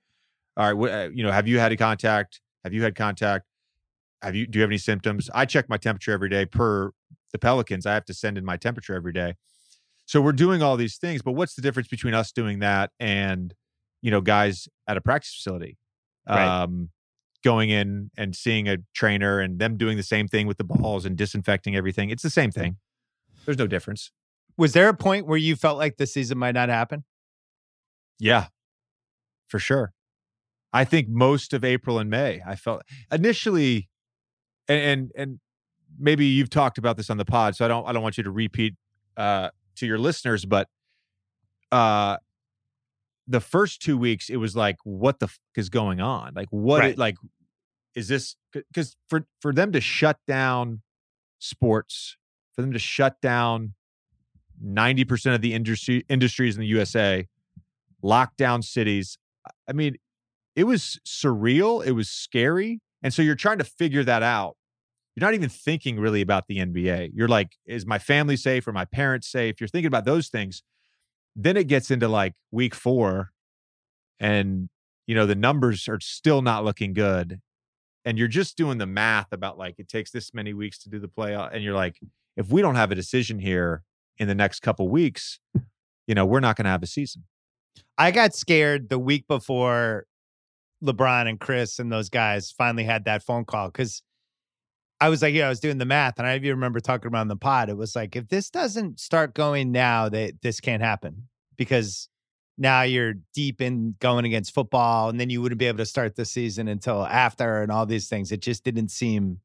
All 0.58 0.66
right, 0.66 0.72
what, 0.74 0.90
uh, 0.90 1.08
you 1.14 1.22
know, 1.22 1.30
have 1.30 1.46
you 1.48 1.58
had 1.60 1.70
a 1.72 1.76
contact? 1.76 2.40
Have 2.64 2.74
you 2.74 2.82
had 2.82 2.94
contact? 2.96 3.46
Have 4.22 4.34
you 4.34 4.46
do 4.46 4.58
you 4.58 4.62
have 4.62 4.70
any 4.70 4.78
symptoms? 4.78 5.30
I 5.32 5.44
check 5.46 5.68
my 5.68 5.76
temperature 5.76 6.12
every 6.12 6.28
day 6.28 6.44
per 6.44 6.90
the 7.32 7.38
Pelicans. 7.38 7.86
I 7.86 7.94
have 7.94 8.04
to 8.06 8.14
send 8.14 8.36
in 8.36 8.44
my 8.44 8.56
temperature 8.56 8.94
every 8.94 9.12
day. 9.12 9.34
So 10.06 10.20
we're 10.20 10.32
doing 10.32 10.60
all 10.62 10.76
these 10.76 10.96
things, 10.96 11.22
but 11.22 11.32
what's 11.32 11.54
the 11.54 11.62
difference 11.62 11.88
between 11.88 12.12
us 12.14 12.32
doing 12.32 12.58
that 12.58 12.90
and 12.98 13.54
you 14.02 14.10
know 14.10 14.20
guys 14.20 14.68
at 14.88 14.96
a 14.96 15.00
practice 15.00 15.32
facility 15.34 15.76
Right. 16.28 16.62
um 16.62 16.90
going 17.44 17.70
in 17.70 18.10
and 18.18 18.34
seeing 18.34 18.68
a 18.68 18.78
trainer 18.94 19.38
and 19.38 19.60
them 19.60 19.76
doing 19.76 19.96
the 19.96 20.02
same 20.02 20.26
thing 20.26 20.48
with 20.48 20.58
the 20.58 20.64
balls 20.64 21.04
and 21.06 21.16
disinfecting 21.16 21.76
everything. 21.76 22.10
It's 22.10 22.22
the 22.24 22.30
same 22.30 22.50
thing. 22.50 22.78
There's 23.44 23.58
no 23.58 23.68
difference. 23.68 24.10
was 24.56 24.72
there 24.72 24.88
a 24.88 24.94
point 24.94 25.26
where 25.28 25.38
you 25.38 25.54
felt 25.54 25.78
like 25.78 25.96
the 25.98 26.06
season 26.06 26.36
might 26.38 26.56
not 26.56 26.68
happen 26.68 27.04
Yeah. 28.18 28.48
For 29.46 29.60
sure. 29.60 29.92
I 30.72 30.84
think 30.84 31.08
most 31.08 31.52
of 31.52 31.64
April 31.64 31.98
and 31.98 32.10
May, 32.10 32.42
I 32.46 32.56
felt 32.56 32.82
initially 33.10 33.88
and 34.68 34.80
and, 34.80 35.12
and 35.16 35.40
maybe 35.98 36.26
you've 36.26 36.50
talked 36.50 36.78
about 36.78 36.96
this 36.96 37.08
on 37.10 37.16
the 37.16 37.24
pod, 37.24 37.56
so 37.56 37.64
I 37.64 37.68
don't 37.68 37.86
I 37.88 37.92
don't 37.92 38.02
want 38.02 38.18
you 38.18 38.24
to 38.24 38.30
repeat 38.30 38.74
uh 39.16 39.50
to 39.76 39.86
your 39.86 39.98
listeners, 39.98 40.44
but 40.44 40.68
uh 41.72 42.16
the 43.26 43.40
first 43.40 43.82
two 43.82 43.98
weeks 43.98 44.30
it 44.30 44.36
was 44.36 44.56
like 44.56 44.76
what 44.84 45.18
the 45.18 45.28
fuck 45.28 45.38
is 45.56 45.68
going 45.68 46.00
on 46.00 46.32
like 46.34 46.48
what 46.50 46.80
Right. 46.80 46.92
it, 46.92 46.98
like 46.98 47.16
is 47.94 48.08
this 48.08 48.36
because 48.52 48.96
for 49.10 49.26
for 49.40 49.52
them 49.52 49.70
to 49.72 49.80
shut 49.82 50.18
down 50.26 50.80
sports 51.38 52.16
for 52.54 52.62
them 52.62 52.72
to 52.72 52.78
shut 52.78 53.20
down 53.20 53.74
90% 54.64 55.34
of 55.34 55.40
the 55.42 55.52
industry 55.54 56.04
industries 56.08 56.56
in 56.56 56.60
the 56.62 56.66
usa 56.66 57.28
lock 58.02 58.34
down 58.38 58.62
cities 58.62 59.18
i 59.68 59.72
mean 59.74 59.96
it 60.58 60.64
was 60.64 60.98
surreal 61.06 61.84
it 61.84 61.92
was 61.92 62.08
scary 62.08 62.80
and 63.02 63.14
so 63.14 63.22
you're 63.22 63.34
trying 63.34 63.58
to 63.58 63.64
figure 63.64 64.04
that 64.04 64.22
out 64.22 64.56
you're 65.14 65.26
not 65.26 65.34
even 65.34 65.48
thinking 65.48 65.98
really 65.98 66.20
about 66.20 66.46
the 66.48 66.58
nba 66.58 67.10
you're 67.14 67.28
like 67.28 67.56
is 67.66 67.86
my 67.86 67.98
family 67.98 68.36
safe 68.36 68.66
or 68.66 68.72
my 68.72 68.84
parents 68.84 69.30
safe 69.30 69.60
you're 69.60 69.68
thinking 69.68 69.86
about 69.86 70.04
those 70.04 70.28
things 70.28 70.62
then 71.36 71.56
it 71.56 71.68
gets 71.68 71.90
into 71.90 72.08
like 72.08 72.34
week 72.50 72.74
four 72.74 73.30
and 74.20 74.68
you 75.08 75.14
know, 75.14 75.26
the 75.26 75.34
numbers 75.34 75.88
are 75.88 75.98
still 76.00 76.42
not 76.42 76.64
looking 76.64 76.92
good. 76.92 77.40
And 78.04 78.18
you're 78.18 78.28
just 78.28 78.56
doing 78.56 78.78
the 78.78 78.86
math 78.86 79.32
about 79.32 79.58
like 79.58 79.76
it 79.78 79.88
takes 79.88 80.10
this 80.10 80.32
many 80.32 80.52
weeks 80.52 80.78
to 80.80 80.90
do 80.90 81.00
the 81.00 81.08
playoff. 81.08 81.52
And 81.52 81.64
you're 81.64 81.74
like, 81.74 81.98
if 82.36 82.50
we 82.50 82.60
don't 82.60 82.76
have 82.76 82.92
a 82.92 82.94
decision 82.94 83.38
here 83.38 83.82
in 84.18 84.28
the 84.28 84.34
next 84.34 84.60
couple 84.60 84.88
weeks, 84.88 85.40
you 86.06 86.14
know, 86.14 86.26
we're 86.26 86.40
not 86.40 86.56
going 86.56 86.66
to 86.66 86.70
have 86.70 86.82
a 86.82 86.86
season. 86.86 87.24
I 87.96 88.10
got 88.10 88.34
scared 88.34 88.90
the 88.90 88.98
week 88.98 89.26
before 89.26 90.06
LeBron 90.84 91.28
and 91.28 91.40
Chris 91.40 91.78
and 91.78 91.90
those 91.92 92.08
guys 92.08 92.50
finally 92.50 92.84
had 92.84 93.04
that 93.06 93.22
phone 93.22 93.44
call 93.44 93.68
because 93.68 94.02
I 95.00 95.08
was 95.08 95.22
like, 95.22 95.34
yeah, 95.34 95.46
I 95.46 95.48
was 95.48 95.60
doing 95.60 95.78
the 95.78 95.84
math, 95.84 96.18
and 96.18 96.26
I 96.26 96.34
even 96.36 96.50
remember 96.50 96.80
talking 96.80 97.06
about 97.06 97.22
in 97.22 97.28
the 97.28 97.36
pod. 97.36 97.68
It 97.68 97.76
was 97.76 97.94
like, 97.94 98.16
if 98.16 98.28
this 98.28 98.50
doesn't 98.50 98.98
start 98.98 99.32
going 99.34 99.70
now, 99.70 100.08
that 100.08 100.42
this 100.42 100.58
can't 100.60 100.82
happen 100.82 101.28
because 101.56 102.08
now 102.56 102.82
you're 102.82 103.14
deep 103.32 103.60
in 103.60 103.94
going 104.00 104.24
against 104.24 104.52
football, 104.52 105.08
and 105.08 105.20
then 105.20 105.30
you 105.30 105.40
wouldn't 105.40 105.60
be 105.60 105.66
able 105.66 105.78
to 105.78 105.86
start 105.86 106.16
the 106.16 106.24
season 106.24 106.66
until 106.66 107.06
after, 107.06 107.62
and 107.62 107.70
all 107.70 107.86
these 107.86 108.08
things. 108.08 108.32
It 108.32 108.40
just 108.40 108.64
didn't 108.64 108.88
seem 108.90 109.38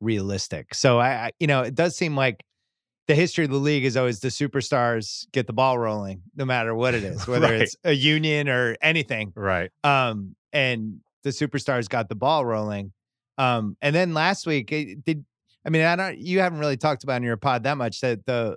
realistic. 0.00 0.74
So 0.74 0.98
I, 0.98 1.08
I 1.26 1.30
you 1.38 1.46
know, 1.46 1.62
it 1.62 1.74
does 1.74 1.96
seem 1.96 2.16
like 2.16 2.42
the 3.06 3.14
history 3.14 3.44
of 3.44 3.50
the 3.50 3.56
league 3.58 3.84
is 3.84 3.96
always 3.96 4.20
the 4.20 4.28
superstars 4.28 5.30
get 5.32 5.46
the 5.46 5.52
ball 5.52 5.78
rolling, 5.78 6.22
no 6.34 6.44
matter 6.44 6.74
what 6.74 6.94
it 6.94 7.04
is, 7.04 7.26
whether 7.28 7.46
Right. 7.46 7.62
it's 7.62 7.76
a 7.84 7.92
union 7.92 8.48
or 8.48 8.76
anything. 8.82 9.32
Right. 9.36 9.70
Um, 9.84 10.34
and 10.54 11.00
the 11.24 11.30
superstars 11.30 11.88
got 11.88 12.08
the 12.08 12.14
ball 12.14 12.46
rolling. 12.46 12.92
Um, 13.36 13.76
and 13.82 13.94
then 13.94 14.14
last 14.14 14.46
week, 14.46 14.72
it 14.72 15.04
did 15.04 15.24
I 15.66 15.70
mean, 15.70 15.82
I 15.82 15.96
don't 15.96 16.18
you 16.18 16.40
haven't 16.40 16.58
really 16.60 16.76
talked 16.76 17.04
about 17.04 17.16
in 17.16 17.22
your 17.24 17.36
pod 17.36 17.64
that 17.64 17.76
much 17.76 18.00
that 18.00 18.24
the 18.26 18.56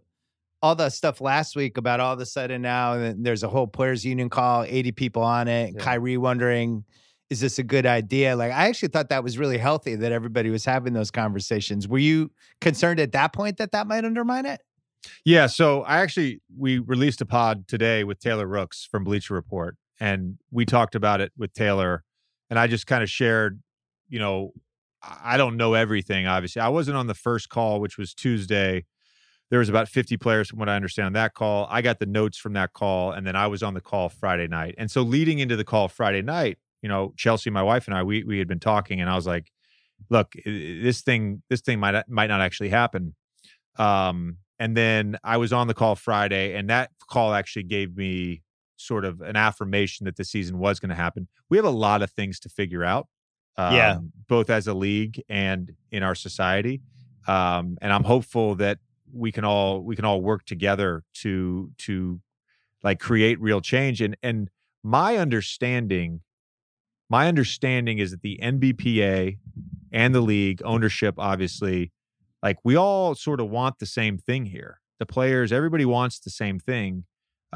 all 0.61 0.75
the 0.75 0.89
stuff 0.89 1.21
last 1.21 1.55
week 1.55 1.77
about 1.77 1.99
all 1.99 2.13
of 2.13 2.19
a 2.19 2.25
sudden 2.25 2.61
now 2.61 2.93
and 2.93 3.25
there's 3.25 3.43
a 3.43 3.47
whole 3.47 3.67
players 3.67 4.03
union 4.05 4.29
call, 4.29 4.63
80 4.63 4.91
people 4.93 5.21
on 5.21 5.47
it, 5.47 5.73
Yeah. 5.75 5.83
Kyrie 5.83 6.17
wondering, 6.17 6.83
is 7.29 7.39
this 7.39 7.59
a 7.59 7.63
good 7.63 7.85
idea? 7.85 8.35
Like 8.35 8.51
I 8.51 8.67
actually 8.67 8.89
thought 8.89 9.09
that 9.09 9.23
was 9.23 9.37
really 9.37 9.57
healthy 9.57 9.95
that 9.95 10.11
everybody 10.11 10.49
was 10.49 10.65
having 10.65 10.93
those 10.93 11.11
conversations. 11.11 11.87
Were 11.87 11.99
you 11.99 12.31
concerned 12.61 12.99
at 12.99 13.11
that 13.11 13.33
point 13.33 13.57
that 13.57 13.71
that 13.71 13.87
might 13.87 14.03
undermine 14.03 14.45
it? 14.45 14.61
Yeah. 15.23 15.47
So 15.47 15.83
I 15.83 15.99
actually 15.99 16.41
we 16.57 16.79
released 16.79 17.21
a 17.21 17.25
pod 17.25 17.67
today 17.67 18.03
with 18.03 18.19
Taylor 18.19 18.47
Rooks 18.47 18.87
from 18.89 19.03
Bleacher 19.03 19.33
Report, 19.35 19.77
and 19.99 20.37
we 20.51 20.65
talked 20.65 20.95
about 20.95 21.21
it 21.21 21.31
with 21.37 21.53
Taylor, 21.53 22.03
and 22.49 22.59
I 22.59 22.67
just 22.67 22.87
kind 22.87 23.03
of 23.03 23.09
shared, 23.09 23.61
you 24.09 24.19
know, 24.19 24.53
I 25.03 25.37
don't 25.37 25.57
know 25.57 25.73
everything. 25.73 26.27
Obviously, 26.27 26.61
I 26.61 26.69
wasn't 26.69 26.97
on 26.97 27.07
the 27.07 27.13
first 27.13 27.49
call, 27.49 27.79
which 27.79 27.97
was 27.97 28.13
Tuesday. 28.13 28.85
There 29.49 29.59
was 29.59 29.69
about 29.69 29.87
50 29.87 30.17
players 30.17 30.49
from 30.49 30.59
what 30.59 30.67
I 30.67 30.75
understand 30.75 31.07
on 31.07 31.13
that 31.13 31.33
call. 31.33 31.67
I 31.69 31.81
got 31.81 31.99
the 31.99 32.05
notes 32.05 32.37
from 32.37 32.53
that 32.53 32.73
call, 32.73 33.11
and 33.11 33.25
then 33.25 33.35
I 33.35 33.47
was 33.47 33.63
on 33.63 33.73
the 33.73 33.81
call 33.81 34.09
Friday 34.09 34.47
night. 34.47 34.75
And 34.77 34.91
so 34.91 35.01
leading 35.01 35.39
into 35.39 35.55
the 35.55 35.63
call 35.63 35.87
Friday 35.87 36.21
night, 36.21 36.57
you 36.81 36.89
know, 36.89 37.13
Chelsea, 37.15 37.49
my 37.49 37.63
wife, 37.63 37.87
and 37.87 37.95
I, 37.95 38.03
we 38.03 38.23
we 38.23 38.39
had 38.39 38.47
been 38.47 38.59
talking, 38.59 38.99
and 39.01 39.09
I 39.09 39.15
was 39.15 39.25
like, 39.25 39.51
"Look, 40.09 40.33
this 40.45 41.01
thing, 41.01 41.41
this 41.49 41.61
thing 41.61 41.79
might 41.79 42.07
might 42.09 42.27
not 42.27 42.41
actually 42.41 42.69
happen." 42.69 43.15
Um, 43.77 44.37
and 44.59 44.75
then 44.75 45.17
I 45.23 45.37
was 45.37 45.53
on 45.53 45.67
the 45.67 45.73
call 45.73 45.95
Friday, 45.95 46.55
and 46.55 46.69
that 46.69 46.91
call 47.09 47.33
actually 47.33 47.63
gave 47.63 47.95
me 47.95 48.41
sort 48.77 49.03
of 49.05 49.21
an 49.21 49.35
affirmation 49.35 50.05
that 50.05 50.15
the 50.15 50.23
season 50.23 50.57
was 50.59 50.79
going 50.79 50.89
to 50.89 50.95
happen. 50.95 51.27
We 51.49 51.57
have 51.57 51.65
a 51.65 51.69
lot 51.69 52.01
of 52.01 52.11
things 52.11 52.39
to 52.41 52.49
figure 52.49 52.83
out, 52.83 53.07
um, 53.57 53.75
Yeah. 53.75 53.99
both 54.27 54.49
as 54.49 54.67
a 54.67 54.73
league 54.73 55.21
and 55.27 55.75
in 55.91 56.03
our 56.03 56.15
society. 56.15 56.81
Um, 57.27 57.77
and 57.81 57.91
I'm 57.91 58.03
hopeful 58.05 58.55
that 58.55 58.79
we 59.11 59.31
can 59.31 59.43
all 59.43 59.81
we 59.81 59.95
can 59.95 60.05
all 60.05 60.21
work 60.21 60.45
together 60.45 61.03
to 61.15 61.71
to 61.79 62.21
like 62.83 62.99
create 62.99 63.39
real 63.41 63.59
change. 63.61 64.01
And 64.01 64.15
and 64.23 64.49
my 64.83 65.17
understanding, 65.17 66.21
my 67.09 67.27
understanding 67.27 67.97
is 67.99 68.11
that 68.11 68.21
the 68.21 68.39
NBPA 68.41 69.37
and 69.91 70.13
the 70.13 70.21
league 70.21 70.61
ownership, 70.63 71.15
obviously, 71.17 71.91
like 72.43 72.57
we 72.63 72.75
all 72.75 73.15
sort 73.15 73.39
of 73.41 73.49
want 73.49 73.79
the 73.79 73.85
same 73.85 74.17
thing 74.17 74.45
here. 74.45 74.81
The 74.99 75.05
players, 75.05 75.51
everybody 75.51 75.85
wants 75.85 76.19
the 76.19 76.29
same 76.29 76.59
thing. 76.59 77.05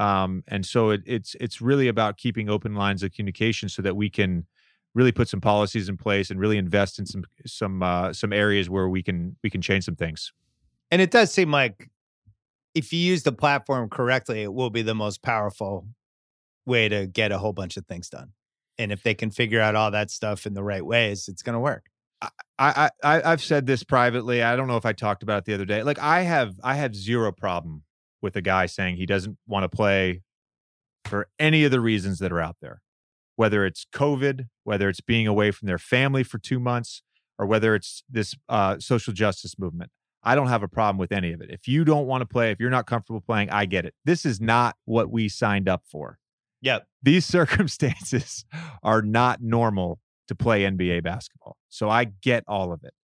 Um, 0.02 0.42
and 0.48 0.66
so 0.66 0.90
it, 0.90 1.02
it's 1.06 1.36
it's 1.38 1.60
really 1.60 1.86
about 1.86 2.16
keeping 2.16 2.50
open 2.50 2.74
lines 2.74 3.04
of 3.04 3.12
communication 3.12 3.68
so 3.68 3.82
that 3.82 3.94
we 3.94 4.10
can 4.10 4.46
really 4.94 5.12
put 5.12 5.28
some 5.28 5.40
policies 5.40 5.88
in 5.88 5.96
place 5.96 6.28
and 6.28 6.40
really 6.40 6.58
invest 6.58 6.98
in 6.98 7.06
some 7.06 7.24
some 7.46 7.84
uh, 7.84 8.12
some 8.12 8.32
areas 8.32 8.68
where 8.68 8.88
we 8.88 9.00
can 9.00 9.36
we 9.44 9.50
can 9.50 9.62
change 9.62 9.84
some 9.84 9.94
things. 9.94 10.32
And 10.90 11.00
it 11.00 11.12
does 11.12 11.32
seem 11.32 11.52
like 11.52 11.88
if 12.74 12.92
you 12.92 12.98
use 12.98 13.22
the 13.22 13.30
platform 13.30 13.88
correctly, 13.88 14.42
it 14.42 14.52
will 14.52 14.70
be 14.70 14.82
the 14.82 14.94
most 14.94 15.22
powerful 15.22 15.86
way 16.66 16.88
to 16.88 17.06
get 17.06 17.30
a 17.30 17.38
whole 17.38 17.52
bunch 17.52 17.76
of 17.76 17.86
things 17.86 18.08
done. 18.08 18.32
And 18.78 18.90
if 18.90 19.04
they 19.04 19.14
can 19.14 19.30
figure 19.30 19.60
out 19.60 19.76
all 19.76 19.92
that 19.92 20.10
stuff 20.10 20.46
in 20.46 20.54
the 20.54 20.64
right 20.64 20.84
ways, 20.84 21.28
it's 21.28 21.42
going 21.42 21.54
to 21.54 21.60
work. 21.60 21.86
I, 22.22 22.28
I 22.58 22.90
I 23.04 23.32
I've 23.32 23.42
said 23.42 23.66
this 23.66 23.84
privately. 23.84 24.42
I 24.42 24.56
don't 24.56 24.66
know 24.66 24.78
if 24.78 24.86
I 24.86 24.94
talked 24.94 25.22
about 25.22 25.38
it 25.38 25.44
the 25.44 25.54
other 25.54 25.64
day. 25.64 25.84
Like 25.84 26.00
I 26.00 26.22
have 26.22 26.54
I 26.64 26.74
have 26.74 26.96
zero 26.96 27.30
problem 27.30 27.84
with 28.22 28.36
a 28.36 28.42
guy 28.42 28.66
saying 28.66 28.96
he 28.96 29.06
doesn't 29.06 29.36
want 29.46 29.64
to 29.64 29.68
play 29.68 30.22
for 31.04 31.28
any 31.38 31.64
of 31.64 31.70
the 31.70 31.80
reasons 31.80 32.20
that 32.20 32.32
are 32.32 32.40
out 32.40 32.56
there. 32.62 32.80
Whether 33.36 33.66
it's 33.66 33.86
COVID, 33.92 34.46
whether 34.64 34.88
it's 34.88 35.00
being 35.00 35.26
away 35.26 35.50
from 35.50 35.66
their 35.66 35.78
family 35.78 36.22
for 36.22 36.38
2 36.38 36.60
months, 36.60 37.02
or 37.38 37.46
whether 37.46 37.74
it's 37.74 38.04
this 38.08 38.34
uh, 38.48 38.78
social 38.78 39.12
justice 39.12 39.58
movement. 39.58 39.90
I 40.22 40.36
don't 40.36 40.46
have 40.46 40.62
a 40.62 40.68
problem 40.68 40.98
with 40.98 41.10
any 41.10 41.32
of 41.32 41.40
it. 41.40 41.50
If 41.50 41.66
you 41.66 41.84
don't 41.84 42.06
want 42.06 42.20
to 42.20 42.26
play, 42.26 42.52
if 42.52 42.60
you're 42.60 42.70
not 42.70 42.86
comfortable 42.86 43.20
playing, 43.20 43.50
I 43.50 43.66
get 43.66 43.84
it. 43.84 43.94
This 44.04 44.24
is 44.24 44.40
not 44.40 44.76
what 44.84 45.10
we 45.10 45.28
signed 45.28 45.68
up 45.68 45.82
for. 45.90 46.18
Yep. 46.60 46.86
These 47.02 47.26
circumstances 47.38 48.44
are 48.82 49.02
not 49.02 49.42
normal 49.42 49.98
to 50.28 50.34
play 50.34 50.62
NBA 50.62 51.02
basketball. 51.02 51.56
So 51.68 51.90
I 51.90 52.04
get 52.04 52.44
all 52.46 52.72
of 52.72 52.84
it. 52.84 52.94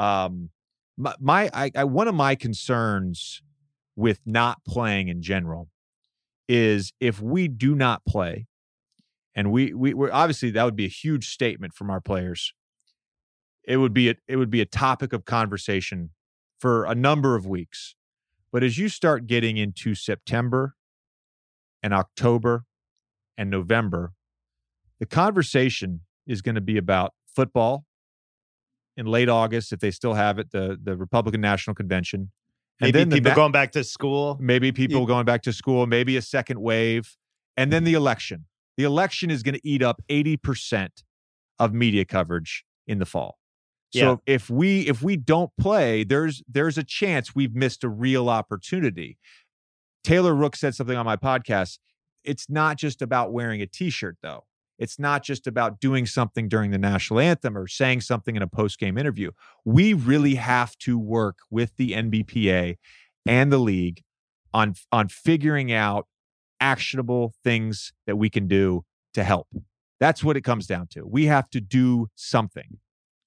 Um, 0.00 0.50
my, 0.96 1.14
my 1.20 1.50
I, 1.54 1.70
I, 1.76 1.84
one 1.84 2.08
of 2.08 2.14
my 2.14 2.34
concerns 2.34 3.42
with 3.96 4.20
not 4.26 4.64
playing 4.64 5.08
in 5.08 5.22
general 5.22 5.68
is 6.48 6.92
if 7.00 7.20
we 7.20 7.48
do 7.48 7.74
not 7.74 8.04
play, 8.06 8.46
and 9.34 9.50
we 9.50 9.72
we 9.72 9.94
we're 9.94 10.12
obviously 10.12 10.50
that 10.50 10.64
would 10.64 10.76
be 10.76 10.84
a 10.84 10.88
huge 10.88 11.28
statement 11.28 11.74
from 11.74 11.90
our 11.90 12.00
players. 12.00 12.52
It 13.66 13.78
would 13.78 13.94
be 13.94 14.10
a, 14.10 14.14
it 14.28 14.36
would 14.36 14.50
be 14.50 14.60
a 14.60 14.66
topic 14.66 15.12
of 15.12 15.24
conversation 15.24 16.10
for 16.58 16.84
a 16.84 16.94
number 16.94 17.34
of 17.34 17.46
weeks. 17.46 17.94
But 18.52 18.62
as 18.62 18.78
you 18.78 18.88
start 18.88 19.26
getting 19.26 19.56
into 19.56 19.94
September 19.94 20.74
and 21.82 21.92
October 21.92 22.64
and 23.36 23.50
November, 23.50 24.12
the 25.00 25.06
conversation 25.06 26.02
is 26.26 26.40
going 26.40 26.54
to 26.54 26.60
be 26.60 26.76
about 26.76 27.14
football 27.26 27.84
in 28.96 29.06
late 29.06 29.28
August 29.28 29.72
if 29.72 29.80
they 29.80 29.90
still 29.90 30.14
have 30.14 30.38
it, 30.38 30.52
the 30.52 30.78
the 30.80 30.96
Republican 30.96 31.40
National 31.40 31.74
Convention. 31.74 32.30
And 32.80 32.88
Maybe 32.88 32.98
then 32.98 33.08
the 33.08 33.16
people 33.16 33.30
na- 33.30 33.34
going 33.36 33.52
back 33.52 33.72
to 33.72 33.84
school. 33.84 34.36
maybe 34.40 34.72
people 34.72 35.06
going 35.06 35.24
back 35.24 35.42
to 35.42 35.52
school, 35.52 35.86
maybe 35.86 36.16
a 36.16 36.22
second 36.22 36.60
wave, 36.60 37.16
and 37.56 37.72
then 37.72 37.84
the 37.84 37.94
election. 37.94 38.46
The 38.76 38.82
election 38.84 39.30
is 39.30 39.42
going 39.44 39.54
to 39.54 39.66
eat 39.66 39.82
up 39.82 40.02
80% 40.10 40.88
of 41.60 41.72
media 41.72 42.04
coverage 42.04 42.64
in 42.88 42.98
the 42.98 43.06
fall. 43.06 43.38
So 43.92 44.00
Yeah. 44.26 44.34
if 44.34 44.50
we 44.50 44.80
if 44.88 45.02
we 45.02 45.16
don't 45.16 45.52
play, 45.56 46.02
there's 46.02 46.42
there's 46.48 46.76
a 46.76 46.82
chance 46.82 47.32
we've 47.32 47.54
missed 47.54 47.84
a 47.84 47.88
real 47.88 48.28
opportunity. 48.28 49.18
Taylor 50.02 50.34
Rook 50.34 50.56
said 50.56 50.74
something 50.74 50.96
on 50.96 51.06
my 51.06 51.16
podcast. 51.16 51.78
It's 52.24 52.50
not 52.50 52.76
just 52.76 53.00
about 53.02 53.32
wearing 53.32 53.62
a 53.62 53.66
t-shirt 53.66 54.16
though. 54.20 54.44
It's 54.78 54.98
not 54.98 55.22
just 55.22 55.46
about 55.46 55.80
doing 55.80 56.06
something 56.06 56.48
during 56.48 56.70
the 56.70 56.78
national 56.78 57.20
anthem 57.20 57.56
or 57.56 57.66
saying 57.66 58.00
something 58.00 58.36
in 58.36 58.42
a 58.42 58.46
post-game 58.46 58.98
interview. 58.98 59.30
We 59.64 59.94
really 59.94 60.34
have 60.34 60.76
to 60.78 60.98
work 60.98 61.38
with 61.50 61.76
the 61.76 61.92
NBPA 61.92 62.76
and 63.26 63.52
the 63.52 63.58
league 63.58 64.02
on 64.52 64.74
on 64.92 65.08
figuring 65.08 65.72
out 65.72 66.06
actionable 66.60 67.34
things 67.42 67.92
that 68.06 68.16
we 68.16 68.30
can 68.30 68.46
do 68.48 68.84
to 69.12 69.24
help. 69.24 69.48
That's 70.00 70.24
what 70.24 70.36
it 70.36 70.42
comes 70.42 70.66
down 70.66 70.88
to. 70.92 71.06
We 71.06 71.26
have 71.26 71.48
to 71.50 71.60
do 71.60 72.08
something 72.14 72.78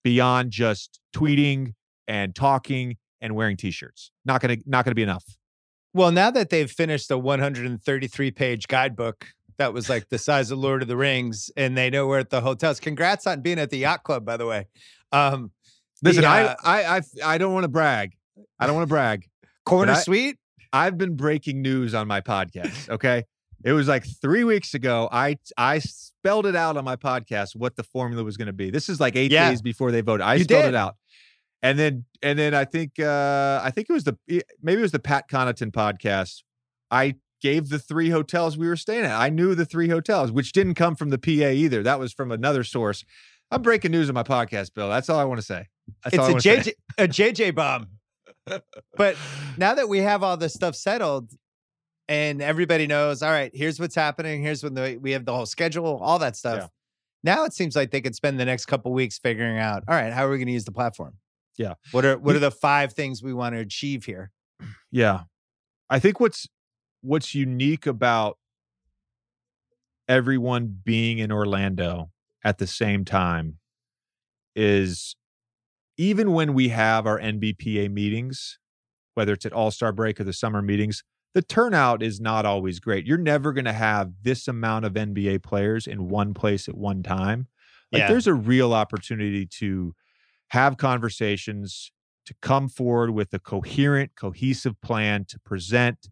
beyond 0.04 0.52
just 0.52 1.00
tweeting 1.16 1.74
and 2.08 2.36
talking 2.36 2.98
and 3.20 3.36
wearing 3.36 3.58
t-shirts. 3.58 4.12
Not 4.26 4.42
going 4.42 4.58
to 4.58 4.64
not 4.70 4.86
going 4.86 4.92
to 4.92 4.96
be 4.96 5.04
enough. 5.04 5.26
Well, 5.94 6.12
now 6.12 6.30
that 6.32 6.50
they've 6.50 6.70
finished 6.70 7.10
the 7.10 7.18
133 7.18 8.32
page 8.32 8.68
guidebook 8.68 9.28
that 9.58 9.74
was 9.74 9.90
like 9.90 10.10
the 10.10 10.18
size 10.18 10.52
of 10.52 10.60
Lord 10.60 10.82
of 10.82 10.88
the 10.88 10.98
Rings, 10.98 11.50
and 11.58 11.78
they 11.78 11.90
know 11.90 12.08
we're 12.08 12.20
at 12.20 12.30
the 12.30 12.42
hotels. 12.42 12.80
Congrats 12.80 13.26
on 13.28 13.42
being 13.42 13.60
at 13.60 13.70
the 13.70 13.78
yacht 13.80 14.04
club, 14.04 14.26
by 14.26 14.38
the 14.38 14.46
way. 14.46 14.68
Um, 15.12 15.52
the, 16.02 16.10
Listen, 16.10 16.26
uh, 16.26 16.56
I 16.64 16.84
I 16.84 16.96
I 16.98 17.02
I 17.26 17.38
don't 17.38 17.54
want 17.54 17.64
to 17.64 17.70
brag. 17.70 18.12
I 18.60 18.68
don't 18.68 18.76
want 18.76 18.88
to 18.88 18.94
brag. 18.94 19.28
corner 19.66 19.96
suite. 19.96 20.38
I've 20.74 20.98
been 20.98 21.16
breaking 21.16 21.62
news 21.62 21.94
on 21.94 22.08
my 22.08 22.22
podcast. 22.22 22.90
Okay. 22.90 23.24
It 23.64 23.72
was 23.74 23.88
like 23.88 24.06
three 24.22 24.44
weeks 24.44 24.76
ago. 24.76 25.10
I 25.12 25.38
I 25.58 25.80
spelled 25.80 26.46
it 26.46 26.56
out 26.56 26.78
on 26.78 26.84
my 26.86 26.96
podcast 26.96 27.56
what 27.56 27.76
the 27.76 27.84
formula 27.84 28.24
was 28.24 28.38
going 28.38 28.46
to 28.48 28.54
be. 28.54 28.70
This 28.70 28.88
is 28.90 29.00
like 29.00 29.16
eight 29.16 29.32
Yeah. 29.32 29.50
days 29.50 29.62
before 29.64 29.92
they 29.92 30.02
voted. 30.02 30.24
I 30.26 30.36
You 30.36 30.44
spelled 30.44 30.64
did. 30.66 30.70
it 30.70 30.76
out, 30.76 30.96
and 31.64 31.80
then 31.80 32.06
and 32.22 32.38
then 32.38 32.54
I 32.54 32.66
think 32.66 33.00
uh 33.00 33.60
I 33.64 33.72
think 33.72 33.90
it 33.90 33.94
was 33.94 34.04
the 34.04 34.16
maybe 34.62 34.80
it 34.80 34.82
was 34.84 34.92
the 34.92 35.00
Pat 35.00 35.28
Connaughton 35.30 35.72
podcast. 35.72 36.44
I 36.92 37.16
gave 37.42 37.70
the 37.70 37.80
three 37.80 38.10
hotels 38.10 38.58
we 38.58 38.68
were 38.68 38.76
staying 38.76 39.06
at. 39.06 39.16
I 39.16 39.30
knew 39.30 39.56
the 39.56 39.66
three 39.66 39.90
hotels, 39.90 40.32
which 40.32 40.52
didn't 40.52 40.76
come 40.76 40.96
from 40.96 41.10
the 41.10 41.18
PA 41.18 41.32
either. 41.32 41.84
That 41.84 42.00
was 42.00 42.14
from 42.14 42.32
another 42.32 42.64
source. 42.64 43.04
I'm 43.52 43.62
breaking 43.62 43.92
news 43.92 44.10
on 44.10 44.16
my 44.16 44.24
podcast, 44.24 44.74
Bill. 44.74 44.90
That's 44.90 45.10
all 45.10 45.20
I 45.20 45.24
want 45.24 45.40
to 45.40 45.46
say. 45.46 45.68
That's 46.04 46.16
it's 46.16 46.20
all 46.20 46.26
I 46.26 46.30
a 46.30 46.32
wanna 46.32 46.42
say. 46.42 46.58
JJ 46.58 46.72
a 46.98 47.08
JJ 47.08 47.56
bomb. 47.56 47.88
But 48.96 49.16
now 49.58 49.74
that 49.76 49.90
we 49.90 50.00
have 50.00 50.24
all 50.24 50.38
this 50.38 50.54
stuff 50.54 50.76
settled 50.76 51.32
and 52.08 52.42
everybody 52.42 52.88
knows, 52.88 53.22
all 53.22 53.32
right, 53.32 53.52
here's 53.54 53.80
what's 53.80 53.96
happening. 53.96 54.42
Here's 54.42 54.64
when 54.64 54.74
the, 54.74 54.98
we 55.02 55.12
have 55.12 55.26
the 55.26 55.34
whole 55.34 55.46
schedule, 55.46 56.00
all 56.02 56.20
that 56.20 56.36
stuff. 56.36 56.60
Yeah. 56.62 56.68
Now 57.24 57.44
it 57.46 57.54
seems 57.54 57.76
like 57.76 57.92
they 57.92 58.02
could 58.02 58.16
spend 58.16 58.40
the 58.40 58.46
next 58.46 58.66
couple 58.66 58.94
weeks 58.94 59.18
figuring 59.18 59.58
out, 59.58 59.84
all 59.88 59.96
right, 59.96 60.14
how 60.14 60.26
are 60.26 60.30
we 60.30 60.38
going 60.38 60.48
to 60.48 60.54
use 60.54 60.66
the 60.66 60.72
platform? 60.72 61.16
Yeah. 61.58 61.74
What 61.92 62.06
are 62.06 62.18
what 62.18 62.36
are 62.36 62.40
the 62.40 62.52
five 62.52 62.94
things 62.94 63.24
we 63.24 63.34
want 63.34 63.56
to 63.56 63.60
achieve 63.60 64.06
here? 64.06 64.32
Yeah. 64.92 65.22
I 65.90 66.00
think 66.00 66.20
what's 66.20 66.48
what's 67.02 67.36
unique 67.36 67.86
about 67.86 68.38
everyone 70.08 70.80
being 70.84 71.20
in 71.20 71.32
Orlando 71.32 72.12
at 72.44 72.58
the 72.58 72.68
same 72.68 73.04
time 73.04 73.58
is 74.56 75.16
even 75.98 76.32
when 76.32 76.54
we 76.54 76.70
have 76.70 77.06
our 77.06 77.20
NBPA 77.20 77.92
meetings, 77.92 78.60
whether 79.16 79.34
it's 79.34 79.46
at 79.46 79.54
All-Star 79.54 79.92
break 79.92 80.20
or 80.20 80.24
the 80.24 80.34
summer 80.34 80.62
meetings, 80.62 81.04
the 81.34 81.42
turnout 81.42 82.02
is 82.02 82.20
not 82.20 82.46
always 82.46 82.80
great. 82.80 83.06
You're 83.06 83.18
never 83.18 83.52
going 83.52 83.66
to 83.66 83.74
have 83.74 84.12
this 84.22 84.48
amount 84.48 84.86
of 84.86 84.94
NBA 84.94 85.44
players 85.44 85.88
in 85.88 86.08
one 86.08 86.34
place 86.34 86.68
at 86.68 86.76
one 86.78 87.04
time. 87.04 87.48
Like 87.92 88.02
Yeah. 88.02 88.08
there's 88.08 88.28
a 88.28 88.34
real 88.34 88.74
opportunity 88.74 89.46
to 89.46 89.94
have 90.50 90.78
conversations, 90.78 91.92
to 92.26 92.34
come 92.42 92.70
forward 92.70 93.12
with 93.12 93.34
a 93.34 93.40
coherent, 93.40 94.12
cohesive 94.16 94.80
plan 94.82 95.26
to 95.26 95.40
present 95.40 96.08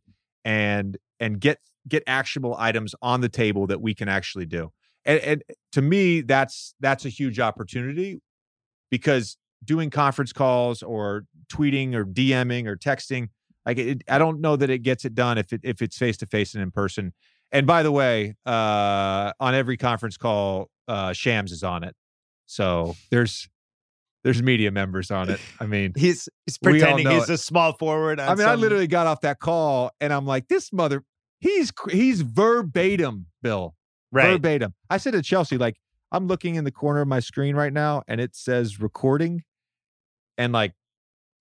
and 0.46 0.98
and 1.20 1.42
get 1.42 1.60
get 1.88 2.04
actionable 2.08 2.56
items 2.58 2.96
on 3.02 3.22
the 3.22 3.30
table 3.30 3.68
that 3.68 3.82
we 3.82 3.94
can 3.94 4.08
actually 4.08 4.46
do. 4.46 4.72
And, 5.04 5.20
and 5.20 5.44
to 5.74 5.82
me, 5.82 6.22
that's 6.22 6.74
that's 6.80 7.06
a 7.06 7.10
huge 7.10 7.40
opportunity 7.40 8.22
because 8.90 9.38
doing 9.64 9.90
conference 9.90 10.32
calls 10.32 10.82
or 10.82 11.26
tweeting 11.52 11.94
or 11.94 12.06
DMing 12.06 12.68
or 12.68 12.78
texting, 12.78 13.30
like 13.66 13.78
it, 13.78 14.04
I 14.08 14.18
don't 14.18 14.40
know 14.40 14.56
that 14.56 14.70
it 14.70 14.80
gets 14.80 15.04
it 15.04 15.16
done 15.16 15.38
if 15.38 15.52
it 15.52 15.62
if 15.64 15.82
it's 15.82 15.98
face 15.98 16.18
to 16.18 16.26
face 16.26 16.54
and 16.54 16.64
in 16.64 16.72
person. 16.72 17.14
And 17.52 17.68
by 17.68 17.84
the 17.84 17.92
way, 17.92 18.36
uh, 18.46 19.32
on 19.40 19.54
every 19.54 19.78
conference 19.78 20.18
call, 20.18 20.70
uh, 20.88 21.14
Shams 21.14 21.52
is 21.52 21.64
on 21.64 21.84
it. 21.84 21.96
So 22.48 22.96
there's 23.12 23.48
there's 24.26 24.42
media 24.42 24.72
members 24.72 25.12
on 25.12 25.30
it. 25.30 25.40
I 25.60 25.68
mean, 25.68 25.94
He's 25.96 26.28
he's 26.48 26.58
pretending 26.58 27.08
he's 27.08 27.30
it. 27.30 27.34
a 27.34 27.38
small 27.38 27.74
forward. 27.74 28.20
I 28.20 28.34
mean, 28.36 28.48
I 28.48 28.56
literally 28.56 28.88
got 28.88 29.06
off 29.08 29.22
that 29.22 29.40
call 29.40 29.92
and 30.02 30.12
I'm 30.12 30.26
like, 30.26 30.48
this 30.48 30.74
mother, 30.74 31.04
he's 31.40 31.72
he's 31.92 32.22
verbatim, 32.22 33.28
Bill, 33.44 33.76
right. 34.12 34.32
verbatim. 34.32 34.74
I 34.90 34.98
said 34.98 35.14
to 35.14 35.22
Chelsea, 35.22 35.58
like, 35.60 35.76
I'm 36.12 36.26
looking 36.28 36.56
in 36.56 36.64
the 36.64 36.72
corner 36.72 37.02
of 37.02 37.08
my 37.08 37.20
screen 37.20 37.56
right 37.56 37.72
now 37.72 38.02
and 38.08 38.20
it 38.20 38.36
says 38.36 38.80
recording, 38.82 39.44
and 40.40 40.52
like 40.52 40.74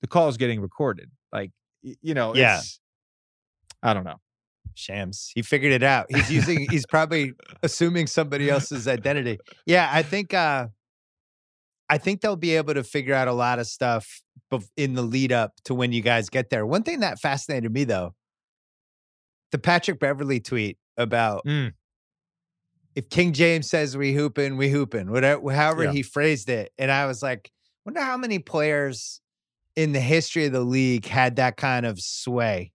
the 0.03 0.07
call 0.07 0.29
is 0.29 0.37
getting 0.37 0.61
recorded. 0.61 1.11
Like, 1.33 1.53
you 1.83 2.13
know, 2.15 2.35
Yeah. 2.35 2.59
it's, 2.59 2.81
I 3.83 3.95
don't 3.95 4.05
know. 4.05 4.21
Shams. 4.75 5.31
He 5.35 5.41
figured 5.43 5.73
it 5.73 5.83
out. 5.83 6.07
He's 6.11 6.31
using 6.31 6.67
he's 6.69 6.85
probably 6.85 7.33
assuming 7.63 8.09
somebody 8.09 8.51
else's 8.51 8.87
identity. 8.87 9.39
Yeah, 9.65 9.89
I 9.91 10.03
think 10.03 10.35
uh 10.35 10.67
I 11.89 11.99
think 11.99 12.21
they'll 12.21 12.37
be 12.37 12.57
able 12.57 12.75
to 12.75 12.83
figure 12.85 13.15
out 13.15 13.29
a 13.29 13.33
lot 13.33 13.59
of 13.59 13.67
stuff 13.67 14.23
in 14.77 14.95
the 14.95 15.03
lead 15.03 15.33
up 15.33 15.53
to 15.65 15.75
when 15.75 15.93
you 15.93 16.01
guys 16.01 16.29
get 16.31 16.49
there. 16.51 16.65
One 16.65 16.83
thing 16.83 17.01
that 17.01 17.19
fascinated 17.21 17.73
me 17.73 17.85
though, 17.85 18.15
the 19.53 19.59
Patrick 19.59 19.99
Beverley 20.01 20.41
tweet 20.41 20.79
about 20.97 21.45
Mm. 21.45 21.73
if 22.95 23.09
King 23.11 23.33
James 23.33 23.69
says 23.69 23.97
we 23.97 24.13
hooping, 24.13 24.57
we 24.57 24.69
hooping, 24.71 25.11
whatever 25.11 25.51
however 25.53 25.85
Yeah. 25.85 25.93
he 25.93 26.03
phrased 26.03 26.49
it. 26.49 26.73
And 26.79 26.91
I 26.91 27.07
was 27.07 27.23
like, 27.23 27.51
wonder 27.85 28.01
how 28.01 28.17
many 28.17 28.39
players 28.39 29.21
in 29.77 29.93
the 29.93 30.01
history 30.01 30.47
of 30.47 30.53
the 30.53 30.61
league 30.61 31.05
had 31.07 31.37
that 31.37 31.57
kind 31.57 31.85
of 31.85 32.01
sway 32.01 32.71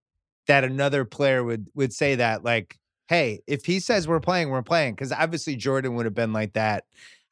that 0.48 0.64
another 0.66 1.06
player 1.06 1.44
would 1.44 1.68
would 1.74 1.94
say 1.94 2.16
that 2.16 2.44
like 2.44 2.78
hey 3.08 3.40
if 3.48 3.66
he 3.66 3.80
says 3.80 4.06
we're 4.08 4.20
playing 4.20 4.50
we're 4.50 4.62
playing 4.62 4.94
because 4.96 5.12
obviously 5.14 5.56
jordan 5.56 5.96
would 5.96 6.06
have 6.06 6.14
been 6.14 6.34
like 6.34 6.52
that 6.54 6.84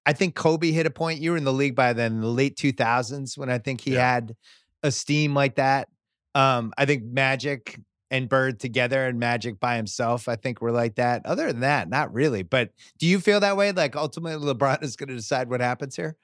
i 0.08 0.14
think 0.14 0.34
kobe 0.34 0.72
hit 0.72 0.86
a 0.88 0.90
point. 0.90 1.20
You 1.22 1.32
were 1.32 1.38
in 1.38 1.44
the 1.44 1.54
league 1.54 1.76
by 1.76 1.94
then 1.94 2.14
in 2.14 2.22
the 2.22 2.28
late 2.28 2.56
2000s 2.58 3.38
when 3.38 3.50
i 3.52 3.60
think 3.60 3.82
he 3.82 3.94
Yeah. 3.94 4.14
had 4.14 4.36
a 4.82 4.92
steam 4.92 5.36
like 5.36 5.56
that. 5.56 5.90
Um 6.34 6.74
i 6.78 6.86
think 6.86 7.04
magic 7.04 7.80
and 8.10 8.30
bird 8.30 8.60
together 8.60 9.06
and 9.06 9.20
magic 9.20 9.60
by 9.60 9.76
himself 9.76 10.28
i 10.28 10.36
think 10.36 10.62
were 10.62 10.72
like 10.72 10.96
that. 10.96 11.26
Other 11.26 11.48
than 11.52 11.60
that 11.62 11.90
not 11.90 12.14
really. 12.14 12.42
But 12.42 12.72
do 12.98 13.06
you 13.06 13.20
feel 13.20 13.40
that 13.42 13.58
way? 13.58 13.72
Like 13.72 13.96
ultimately 13.96 14.44
lebron 14.54 14.82
is 14.88 14.96
going 14.96 15.10
to 15.10 15.16
decide 15.16 15.50
what 15.50 15.60
happens 15.62 15.96
here? 15.96 16.16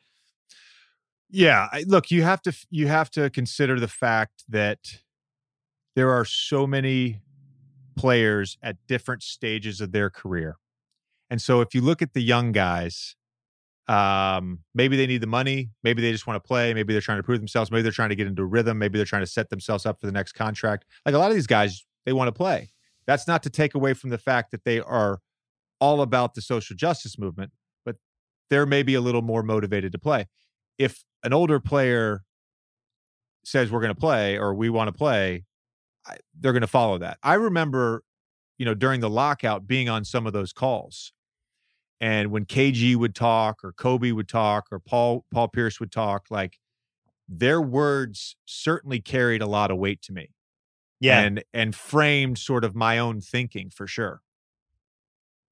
Yeah, 1.29 1.67
I, 1.71 1.83
look, 1.87 2.11
you 2.11 2.21
have 2.23 2.41
to 2.43 2.53
you 2.69 2.87
have 2.87 3.09
to 3.11 3.29
consider 3.29 3.79
the 3.79 3.87
fact 3.87 4.43
that 4.47 4.99
there 5.95 6.11
are 6.11 6.25
so 6.25 6.67
many 6.67 7.21
players 7.95 8.57
at 8.61 8.77
different 8.87 9.23
stages 9.23 9.81
of 9.81 9.91
their 9.91 10.09
career. 10.09 10.57
And 11.29 11.41
so 11.41 11.61
if 11.61 11.73
you 11.73 11.81
look 11.81 12.01
at 12.01 12.13
the 12.13 12.21
young 12.21 12.51
guys, 12.51 13.15
um, 13.87 14.59
maybe 14.73 14.95
they 14.95 15.07
need 15.07 15.21
the 15.21 15.27
money, 15.27 15.69
maybe 15.83 16.01
they 16.01 16.11
just 16.11 16.25
want 16.25 16.41
to 16.41 16.47
play, 16.47 16.73
maybe 16.73 16.93
they're 16.93 17.01
trying 17.01 17.19
to 17.19 17.23
prove 17.23 17.39
themselves, 17.39 17.69
maybe 17.71 17.81
they're 17.81 17.91
trying 17.91 18.09
to 18.09 18.15
get 18.15 18.27
into 18.27 18.45
rhythm, 18.45 18.77
maybe 18.77 18.97
they're 18.97 19.05
trying 19.05 19.23
to 19.23 19.27
set 19.27 19.49
themselves 19.49 19.85
up 19.85 19.99
for 19.99 20.05
the 20.05 20.11
next 20.11 20.33
contract. 20.33 20.85
Like 21.05 21.15
a 21.15 21.17
lot 21.17 21.29
of 21.29 21.35
these 21.35 21.47
guys, 21.47 21.85
they 22.05 22.13
want 22.13 22.29
to 22.29 22.31
play. 22.31 22.71
That's 23.05 23.27
not 23.27 23.43
to 23.43 23.49
take 23.49 23.75
away 23.75 23.93
from 23.93 24.09
the 24.09 24.17
fact 24.17 24.51
that 24.51 24.63
they 24.63 24.79
are 24.79 25.19
all 25.79 26.01
about 26.01 26.33
the 26.33 26.41
social 26.41 26.75
justice 26.75 27.19
movement, 27.19 27.51
but 27.85 27.97
they're 28.49 28.65
maybe 28.65 28.93
a 28.93 29.01
little 29.01 29.21
more 29.21 29.43
motivated 29.43 29.91
to 29.91 29.99
play. 29.99 30.27
If 30.77 31.03
an 31.23 31.33
older 31.33 31.59
player 31.59 32.23
says 33.43 33.69
we're 33.69 33.81
going 33.81 33.93
to 33.93 33.99
play 33.99 34.37
or 34.37 34.53
we 34.53 34.69
want 34.69 34.87
to 34.87 34.93
play, 34.93 35.43
they're 36.39 36.53
going 36.53 36.61
to 36.61 36.67
follow 36.67 36.97
that. 36.99 37.17
I 37.21 37.33
remember, 37.33 38.03
you 38.57 38.65
know, 38.65 38.73
during 38.73 39.01
the 39.01 39.09
lockout 39.09 39.67
being 39.67 39.89
on 39.89 40.05
some 40.05 40.25
of 40.25 40.33
those 40.33 40.53
calls. 40.53 41.11
And 42.01 42.31
when 42.31 42.45
KG 42.45 42.95
would 42.95 43.15
talk 43.15 43.63
or 43.63 43.71
Kobe 43.71 44.11
would 44.11 44.27
talk 44.27 44.65
or 44.71 44.79
Paul 44.79 45.25
Paul 45.31 45.47
Pierce 45.47 45.79
would 45.79 45.91
talk, 45.91 46.25
like 46.29 46.59
their 47.29 47.61
words 47.61 48.35
certainly 48.45 48.99
carried 48.99 49.41
a 49.41 49.47
lot 49.47 49.71
of 49.71 49.77
weight 49.77 50.01
to 50.03 50.11
me 50.13 50.29
Yeah. 50.99 51.19
and 51.21 51.43
and 51.53 51.73
framed 51.73 52.37
sort 52.37 52.65
of 52.65 52.75
my 52.75 52.97
own 52.99 53.21
thinking 53.21 53.69
for 53.69 53.87
sure. 53.87 54.21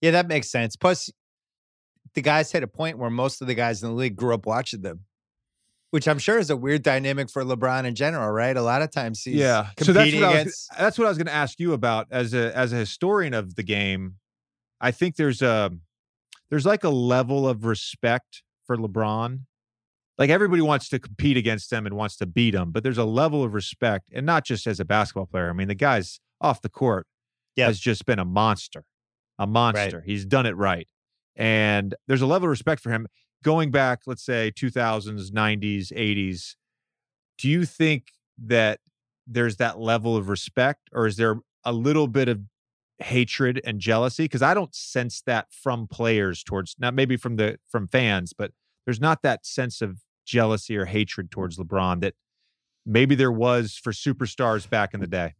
Yeah, 0.01 0.11
that 0.11 0.27
makes 0.27 0.49
sense. 0.51 0.75
Plus, 0.75 1.09
the 2.15 2.21
guys 2.21 2.51
hit 2.51 2.63
a 2.63 2.67
point 2.67 2.97
where 2.97 3.09
most 3.09 3.39
of 3.41 3.47
the 3.47 3.53
guys 3.53 3.81
in 3.83 3.89
the 3.89 3.95
league 3.95 4.15
grew 4.17 4.33
up 4.33 4.45
watching 4.45 4.81
them, 4.81 5.01
which 5.91 6.07
I'm 6.07 6.17
sure 6.19 6.37
is 6.39 6.49
a 6.49 6.57
weird 6.57 6.81
dynamic 6.83 7.29
for 7.29 7.43
LeBron 7.45 7.85
in 7.85 7.95
general, 7.95 8.29
right? 8.31 8.57
A 8.57 8.61
lot 8.61 8.81
of 8.81 8.91
times 8.91 9.21
he's 9.23 9.35
yeah. 9.35 9.67
competing 9.77 9.85
So 9.85 9.93
that's 9.93 10.13
what, 10.15 10.23
I 10.23 10.27
was, 10.27 10.41
against. 10.41 10.69
that's 10.77 10.97
what 10.99 11.05
I 11.05 11.09
was 11.09 11.17
going 11.17 11.27
to 11.27 11.33
ask 11.33 11.59
you 11.59 11.71
about 11.73 12.07
as 12.11 12.33
a 12.33 12.55
as 12.57 12.73
a 12.73 12.77
historian 12.77 13.33
of 13.33 13.55
the 13.55 13.63
game. 13.63 14.15
I 14.81 14.91
think 14.91 15.15
there's 15.15 15.41
a 15.41 15.71
there's 16.51 16.65
like 16.65 16.83
a 16.83 16.89
level 16.89 17.47
of 17.47 17.65
respect 17.65 18.43
for 18.67 18.77
LeBron. 18.77 19.39
Like 20.19 20.29
everybody 20.29 20.61
wants 20.61 20.87
to 20.89 20.99
compete 20.99 21.37
against 21.37 21.73
him 21.73 21.87
and 21.87 21.95
wants 21.95 22.17
to 22.17 22.27
beat 22.27 22.53
him, 22.53 22.71
but 22.71 22.83
there's 22.83 22.99
a 22.99 23.05
level 23.05 23.43
of 23.43 23.55
respect, 23.55 24.09
and 24.13 24.25
not 24.25 24.45
just 24.45 24.67
as 24.67 24.79
a 24.79 24.85
basketball 24.85 25.25
player. 25.25 25.49
I 25.49 25.53
mean, 25.53 25.67
the 25.69 25.73
guy's 25.73 26.19
off 26.39 26.61
the 26.61 26.69
court 26.69 27.07
Yeah. 27.55 27.65
has 27.65 27.79
just 27.79 28.05
been 28.05 28.19
a 28.19 28.25
monster, 28.25 28.83
a 29.39 29.47
monster. 29.47 30.01
He's 30.05 30.25
done 30.25 30.45
it 30.45 30.55
right, 30.55 30.87
and 31.35 31.95
there's 32.07 32.21
a 32.21 32.27
level 32.27 32.45
of 32.47 32.51
respect 32.51 32.81
for 32.81 32.91
him. 32.91 33.07
Going 33.43 33.71
back, 33.71 34.01
let's 34.05 34.23
say 34.23 34.51
2000s, 34.51 35.31
90s, 35.31 35.91
80s, 35.91 36.55
do 37.39 37.49
you 37.49 37.65
think 37.65 38.09
that 38.37 38.79
there's 39.25 39.55
that 39.55 39.79
level 39.79 40.15
of 40.15 40.29
respect, 40.29 40.89
or 40.91 41.07
is 41.07 41.15
there 41.15 41.37
a 41.63 41.71
little 41.73 42.07
bit 42.07 42.27
of 42.27 42.41
hatred 43.01 43.61
and 43.65 43.79
jealousy? 43.79 44.23
Because 44.23 44.41
I 44.41 44.53
don't 44.53 44.73
sense 44.73 45.21
that 45.25 45.47
from 45.51 45.87
players 45.87 46.43
towards 46.43 46.75
not 46.79 46.93
maybe 46.93 47.17
from 47.17 47.35
the 47.35 47.57
from 47.69 47.87
fans, 47.87 48.33
but 48.33 48.51
there's 48.85 49.01
not 49.01 49.21
that 49.23 49.45
sense 49.45 49.81
of 49.81 49.99
jealousy 50.25 50.77
or 50.77 50.85
hatred 50.85 51.31
towards 51.31 51.57
LeBron 51.57 52.01
that 52.01 52.15
maybe 52.85 53.15
there 53.15 53.31
was 53.31 53.75
for 53.75 53.91
superstars 53.91 54.69
back 54.69 54.93
in 54.93 54.99
the 54.99 55.07
day. 55.07 55.33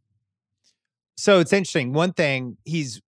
So 1.18 1.40
it's 1.40 1.54
interesting. 1.54 1.94
One 1.94 2.14
thing 2.14 2.58
he's 2.66 3.02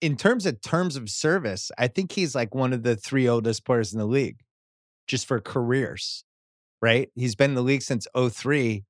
in 0.00 0.16
terms 0.16 0.46
of 0.46 0.60
terms 0.60 0.96
of 0.96 1.08
service, 1.08 1.70
I 1.78 1.88
think 1.88 2.12
he's 2.12 2.34
like 2.34 2.54
one 2.54 2.72
of 2.72 2.82
the 2.82 2.96
three 2.96 3.28
oldest 3.28 3.64
players 3.64 3.92
in 3.92 3.98
the 3.98 4.06
league, 4.06 4.38
just 5.06 5.26
for 5.26 5.40
careers. 5.40 6.24
Right? 6.82 7.10
He's 7.14 7.34
been 7.34 7.52
in 7.52 7.54
the 7.54 7.62
league 7.62 7.80
since 7.80 8.06
03. 8.14 8.84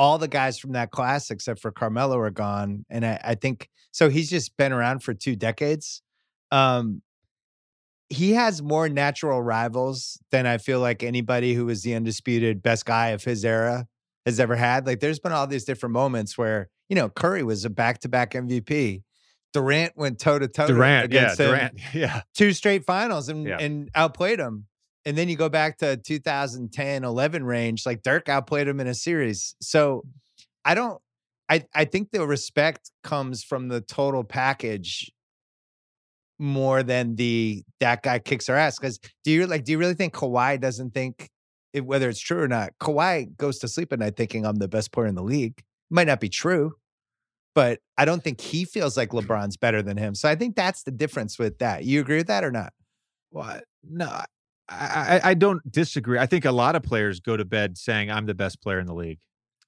All 0.00 0.16
the 0.16 0.28
guys 0.28 0.58
from 0.58 0.72
that 0.72 0.90
class, 0.90 1.30
except 1.30 1.60
for 1.60 1.70
Carmelo, 1.70 2.16
are 2.18 2.30
gone. 2.30 2.86
And 2.88 3.04
I, 3.04 3.20
I 3.22 3.34
think 3.34 3.68
so 3.92 4.08
he's 4.08 4.30
just 4.30 4.56
been 4.56 4.72
around 4.72 5.02
for 5.02 5.12
two 5.14 5.36
decades. 5.36 6.00
Um 6.50 7.02
he 8.08 8.32
has 8.32 8.60
more 8.60 8.88
natural 8.88 9.40
rivals 9.40 10.18
than 10.32 10.46
I 10.46 10.58
feel 10.58 10.80
like 10.80 11.02
anybody 11.04 11.54
who 11.54 11.66
was 11.66 11.82
the 11.82 11.94
undisputed 11.94 12.60
best 12.62 12.84
guy 12.84 13.08
of 13.08 13.22
his 13.22 13.44
era 13.44 13.86
has 14.26 14.40
ever 14.40 14.56
had. 14.56 14.86
Like 14.86 14.98
there's 15.00 15.20
been 15.20 15.32
all 15.32 15.46
these 15.46 15.64
different 15.64 15.92
moments 15.92 16.36
where, 16.36 16.68
you 16.88 16.96
know, 16.96 17.08
Curry 17.08 17.42
was 17.44 17.64
a 17.64 17.70
back 17.70 18.00
to 18.00 18.08
back 18.08 18.32
MVP. 18.32 19.02
Durant 19.52 19.96
went 19.96 20.18
toe 20.18 20.38
to 20.40 20.48
toe 20.48 20.66
Durant, 20.66 21.12
yeah. 21.12 21.34
Durant, 21.36 21.80
yeah. 21.94 22.22
two 22.34 22.52
straight 22.52 22.84
finals 22.84 23.28
and, 23.28 23.46
Yeah. 23.46 23.58
and 23.60 23.90
outplayed 23.94 24.40
him. 24.40 24.66
And 25.04 25.16
then 25.16 25.28
you 25.28 25.36
go 25.36 25.48
back 25.48 25.78
to 25.78 25.96
2010, 25.96 27.04
11 27.04 27.44
range, 27.44 27.86
like 27.86 28.02
Dirk 28.02 28.28
outplayed 28.28 28.68
him 28.68 28.80
in 28.80 28.86
a 28.86 28.94
series. 28.94 29.54
So 29.60 30.04
I 30.64 30.74
don't, 30.74 31.00
I, 31.48 31.64
I 31.74 31.84
think 31.84 32.10
the 32.10 32.26
respect 32.26 32.90
comes 33.02 33.42
from 33.42 33.68
the 33.68 33.80
total 33.80 34.24
package 34.24 35.10
more 36.38 36.82
than 36.82 37.16
the 37.16 37.62
that 37.80 38.02
guy 38.02 38.18
kicks 38.18 38.48
our 38.48 38.56
ass. 38.56 38.78
Because 38.78 38.98
do 39.24 39.30
you 39.30 39.46
like, 39.46 39.64
do 39.64 39.72
you 39.72 39.78
really 39.78 39.94
think 39.94 40.14
Kawhi 40.14 40.60
doesn't 40.60 40.94
think 40.94 41.28
it, 41.72 41.84
whether 41.84 42.08
it's 42.08 42.20
true 42.20 42.40
or 42.40 42.48
not? 42.48 42.72
Kawhi 42.80 43.36
goes 43.36 43.58
to 43.60 43.68
sleep 43.68 43.92
at 43.92 43.98
night 43.98 44.16
thinking 44.16 44.44
I'm 44.44 44.56
the 44.56 44.68
best 44.68 44.92
player 44.92 45.06
in 45.06 45.14
the 45.14 45.22
league. 45.22 45.62
Might 45.90 46.06
not 46.06 46.20
be 46.20 46.28
true, 46.28 46.74
but 47.54 47.80
I 47.98 48.04
don't 48.04 48.22
think 48.22 48.40
he 48.40 48.64
feels 48.64 48.96
like 48.96 49.10
LeBron's 49.10 49.56
better 49.56 49.82
than 49.82 49.96
him. 49.96 50.14
So 50.14 50.28
I 50.28 50.34
think 50.34 50.56
that's 50.56 50.82
the 50.82 50.90
difference 50.90 51.38
with 51.38 51.58
that. 51.58 51.84
You 51.84 52.00
agree 52.00 52.18
with 52.18 52.28
that 52.28 52.44
or 52.44 52.50
not? 52.50 52.72
Well, 53.32 53.60
no, 53.88 54.22
I, 54.70 55.20
I, 55.24 55.34
don't 55.34 55.60
disagree. 55.70 56.18
I 56.18 56.26
think 56.26 56.44
a 56.44 56.52
lot 56.52 56.76
of 56.76 56.82
players 56.82 57.18
go 57.18 57.36
to 57.36 57.44
bed 57.44 57.76
saying 57.76 58.10
I'm 58.10 58.26
the 58.26 58.34
best 58.34 58.62
player 58.62 58.78
in 58.78 58.86
the 58.86 58.94
league. 58.94 59.18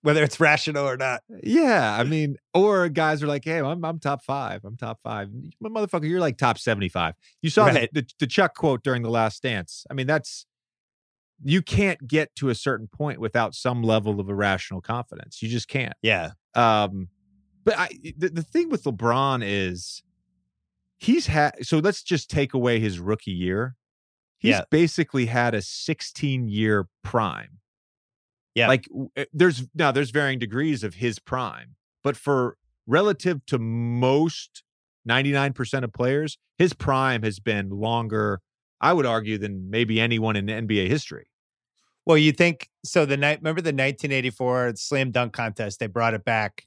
Whether 0.03 0.25
it's 0.25 0.41
rational 0.41 0.89
or 0.89 0.97
not. 0.97 1.23
Yeah, 1.43 1.97
I 1.99 2.03
mean, 2.15 2.37
or 2.55 2.89
guys 2.89 3.23
are 3.23 3.27
like, 3.29 3.45
"Hey, 3.45 3.61
I'm 3.61 3.85
I'm 3.85 3.99
top 4.01 4.25
five. 4.25 4.65
I'm 4.65 4.77
top 4.77 4.99
five. 5.03 5.29
My 5.61 5.69
motherfucker, 5.69 6.09
you're 6.09 6.21
like 6.21 6.39
top 6.39 6.59
seventy 6.59 6.89
five. 6.89 7.15
You 7.41 7.51
saw 7.51 7.67
Right. 7.67 7.89
the, 7.93 8.03
the 8.03 8.09
the 8.21 8.27
Chuck 8.27 8.55
quote 8.57 8.83
during 8.83 9.03
the 9.03 9.11
Last 9.11 9.43
Dance. 9.43 9.87
I 9.91 9.95
mean, 9.95 10.07
that's 10.09 10.47
you 11.45 11.63
can't 11.63 12.07
get 12.07 12.35
to 12.37 12.49
a 12.49 12.55
certain 12.55 12.89
point 12.89 13.21
without 13.21 13.55
some 13.55 13.83
level 13.83 14.21
of 14.21 14.29
irrational 14.29 14.81
confidence. 14.81 15.43
You 15.43 15.49
just 15.49 15.69
can't. 15.69 15.95
Yeah. 16.03 16.31
Um, 16.55 17.09
but 17.65 17.79
I 17.79 17.89
the, 18.17 18.29
the 18.29 18.43
thing 18.43 18.71
with 18.71 18.85
LeBron 18.85 19.43
is 19.45 20.03
he's 20.99 21.27
had 21.29 21.65
so 21.65 21.79
let's 21.79 22.03
just 22.03 22.29
take 22.31 22.55
away 22.55 22.81
his 22.81 22.99
rookie 22.99 23.31
year. 23.31 23.77
He's 24.43 24.51
Yeah. 24.51 24.65
basically 24.71 25.27
had 25.27 25.55
a 25.55 25.63
16 25.63 26.49
year 26.49 26.89
prime. 27.05 27.61
Yeah. 28.57 28.67
Like 28.69 28.89
uh, 29.17 29.25
there's 29.33 29.65
now 29.75 29.93
there's 29.93 30.11
varying 30.11 30.39
degrees 30.41 30.83
of 30.83 30.95
his 30.95 31.19
prime, 31.21 31.77
but 32.03 32.17
for 32.17 32.59
relative 32.87 33.47
to 33.47 33.59
most 33.59 34.65
99% 35.09 35.85
of 35.85 35.93
players, 35.93 36.39
his 36.59 36.73
prime 36.75 37.23
has 37.23 37.39
been 37.41 37.71
longer, 37.71 38.41
I 38.81 38.93
would 38.93 39.07
argue, 39.07 39.39
than 39.39 39.71
maybe 39.71 40.01
anyone 40.01 40.37
in 40.37 40.47
NBA 40.47 40.89
history. 40.89 41.27
Well, 42.05 42.19
you 42.19 42.33
think 42.33 42.69
so? 42.85 43.07
The 43.07 43.17
night, 43.17 43.39
remember 43.39 43.61
the 43.61 43.69
1984 43.69 44.75
slam 44.77 45.13
dunk 45.13 45.33
contest? 45.33 45.79
They 45.79 45.87
brought 45.87 46.15
it 46.15 46.25
back, 46.25 46.67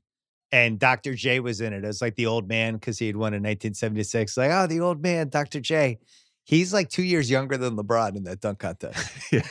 and 0.52 0.80
Dr. 0.80 1.14
J 1.14 1.42
was 1.42 1.60
in 1.62 1.74
it 1.74 1.84
It 1.84 1.88
was 1.88 2.02
like 2.02 2.16
the 2.16 2.26
old 2.26 2.48
man 2.48 2.76
because 2.76 2.98
he 3.00 3.08
had 3.08 3.18
won 3.18 3.34
in 3.34 3.44
1976. 3.44 4.38
Like, 4.38 4.52
oh, 4.52 4.66
the 4.66 4.80
old 4.80 5.02
man, 5.04 5.28
Dr. 5.30 5.60
J. 5.60 6.00
He's 6.46 6.72
like 6.72 6.90
two 6.90 7.04
years 7.04 7.30
younger 7.30 7.58
than 7.58 7.76
LeBron 7.76 8.16
in 8.16 8.24
that 8.24 8.40
dunk 8.40 8.60
contest. 8.60 9.12
Yeah. 9.32 9.42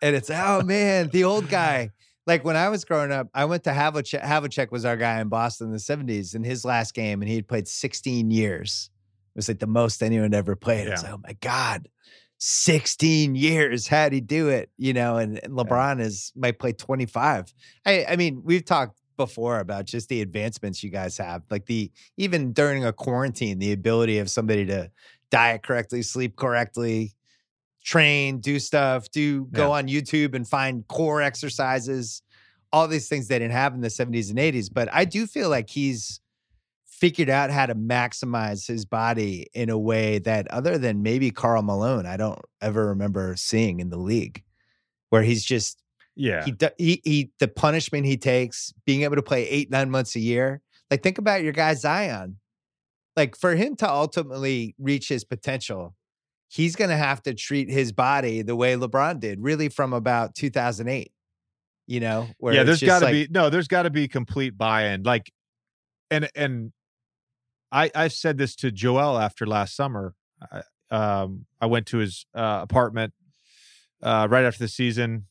And 0.00 0.16
it's 0.16 0.30
oh 0.30 0.62
man, 0.62 1.10
the 1.12 1.22
old 1.22 1.48
guy. 1.48 1.90
Like 2.26 2.44
when 2.44 2.56
I 2.56 2.68
was 2.70 2.84
growing 2.84 3.12
up, 3.12 3.28
I 3.34 3.44
went 3.44 3.62
to 3.64 3.70
Havlicek. 3.70 4.22
Havlicek 4.22 4.72
was 4.72 4.84
our 4.84 4.96
guy 4.96 5.20
in 5.20 5.28
Boston 5.28 5.68
in 5.68 5.72
the 5.72 5.78
70s 5.78 6.34
in 6.34 6.42
his 6.42 6.64
last 6.64 6.94
game, 6.94 7.22
and 7.22 7.28
he 7.28 7.36
had 7.36 7.46
played 7.46 7.68
16 7.68 8.30
years. 8.30 8.90
It 9.34 9.38
was 9.38 9.48
like 9.48 9.60
the 9.60 9.66
most 9.68 10.02
anyone 10.02 10.34
ever 10.34 10.56
played. 10.56 10.88
It's 10.88 11.04
like, 11.04 11.12
oh 11.12 11.20
my 11.22 11.34
God, 11.40 11.88
16 12.38 13.36
years. 13.36 13.86
How'd 13.86 14.12
he 14.12 14.20
do 14.20 14.48
it? 14.48 14.70
You 14.76 14.92
know, 14.92 15.18
and, 15.18 15.38
and 15.42 15.52
LeBron 15.52 16.00
is 16.00 16.32
might 16.34 16.58
play 16.58 16.72
25. 16.72 17.52
I, 17.86 18.04
I 18.08 18.16
mean, 18.16 18.42
we've 18.44 18.64
talked 18.64 18.98
before 19.16 19.60
about 19.60 19.84
just 19.84 20.08
the 20.08 20.20
advancements 20.20 20.82
you 20.82 20.90
guys 20.90 21.16
have. 21.18 21.42
Like 21.50 21.66
the 21.66 21.92
even 22.16 22.52
during 22.52 22.84
a 22.84 22.92
quarantine, 22.92 23.58
the 23.58 23.72
ability 23.72 24.18
of 24.18 24.28
somebody 24.28 24.66
to 24.66 24.90
diet 25.32 25.64
correctly, 25.64 26.02
sleep 26.02 26.36
correctly, 26.36 27.14
train, 27.84 28.38
do 28.38 28.60
stuff, 28.60 29.10
do 29.10 29.46
go 29.46 29.68
Yeah. 29.68 29.78
on 29.78 29.88
YouTube 29.88 30.34
and 30.36 30.46
find 30.46 30.86
core 30.86 31.20
exercises, 31.20 32.22
all 32.72 32.86
these 32.86 33.08
things 33.08 33.26
they 33.26 33.38
didn't 33.40 33.52
have 33.52 33.74
in 33.74 33.80
the 33.80 33.90
70s 33.90 34.30
and 34.30 34.38
80s. 34.38 34.68
But 34.72 34.88
I 34.92 35.04
do 35.04 35.26
feel 35.26 35.48
like 35.48 35.68
he's 35.70 36.20
figured 36.86 37.28
out 37.28 37.50
how 37.50 37.66
to 37.66 37.74
maximize 37.74 38.68
his 38.68 38.84
body 38.84 39.48
in 39.54 39.68
a 39.70 39.78
way 39.78 40.18
that 40.20 40.46
other 40.52 40.78
than 40.78 41.02
maybe 41.02 41.32
Karl 41.32 41.62
Malone, 41.62 42.06
I 42.06 42.16
don't 42.16 42.38
ever 42.60 42.86
remember 42.88 43.34
seeing 43.36 43.80
in 43.80 43.90
the 43.90 43.96
league 43.98 44.44
where 45.10 45.22
he's 45.22 45.44
just 45.44 45.82
Yeah. 46.14 46.44
he, 46.44 46.54
he 46.78 47.00
he 47.04 47.30
the 47.40 47.48
punishment 47.48 48.06
he 48.06 48.16
takes 48.16 48.72
being 48.86 49.02
able 49.02 49.16
to 49.16 49.22
play 49.22 49.48
8 49.48 49.70
9 49.70 49.90
months 49.90 50.14
a 50.14 50.20
year. 50.20 50.60
Like 50.92 51.02
think 51.02 51.18
about 51.18 51.42
your 51.42 51.52
guy 51.52 51.74
Zion. 51.74 52.36
Like 53.16 53.36
for 53.36 53.54
him 53.54 53.76
to 53.76 53.90
ultimately 53.90 54.74
reach 54.78 55.08
his 55.08 55.24
potential, 55.24 55.94
he's 56.48 56.76
going 56.76 56.90
to 56.90 56.96
have 56.96 57.22
to 57.24 57.34
treat 57.34 57.70
his 57.70 57.92
body 57.92 58.42
the 58.42 58.56
way 58.56 58.74
LeBron 58.74 59.20
did, 59.20 59.40
really 59.40 59.68
from 59.68 59.92
about 59.92 60.34
2008. 60.34 61.12
You 61.88 62.00
know, 62.00 62.28
where 62.38 62.54
yeah, 62.54 62.62
there's 62.62 62.82
got 62.82 63.00
to 63.00 63.06
like- 63.06 63.12
be 63.12 63.28
no, 63.30 63.50
there's 63.50 63.68
got 63.68 63.82
to 63.82 63.90
be 63.90 64.06
complete 64.08 64.56
buy-in. 64.56 65.02
Like, 65.02 65.32
and 66.10 66.28
and 66.34 66.72
I 67.72 67.90
I 67.94 68.08
said 68.08 68.38
this 68.38 68.54
to 68.56 68.70
Joel 68.70 69.18
after 69.18 69.46
last 69.46 69.74
summer. 69.74 70.14
I, 70.50 70.62
um, 70.90 71.46
I 71.60 71.66
went 71.66 71.86
to 71.88 71.98
his 71.98 72.24
uh, 72.34 72.60
apartment 72.62 73.12
uh, 74.02 74.28
right 74.30 74.44
after 74.44 74.60
the 74.60 74.68
season, 74.68 75.26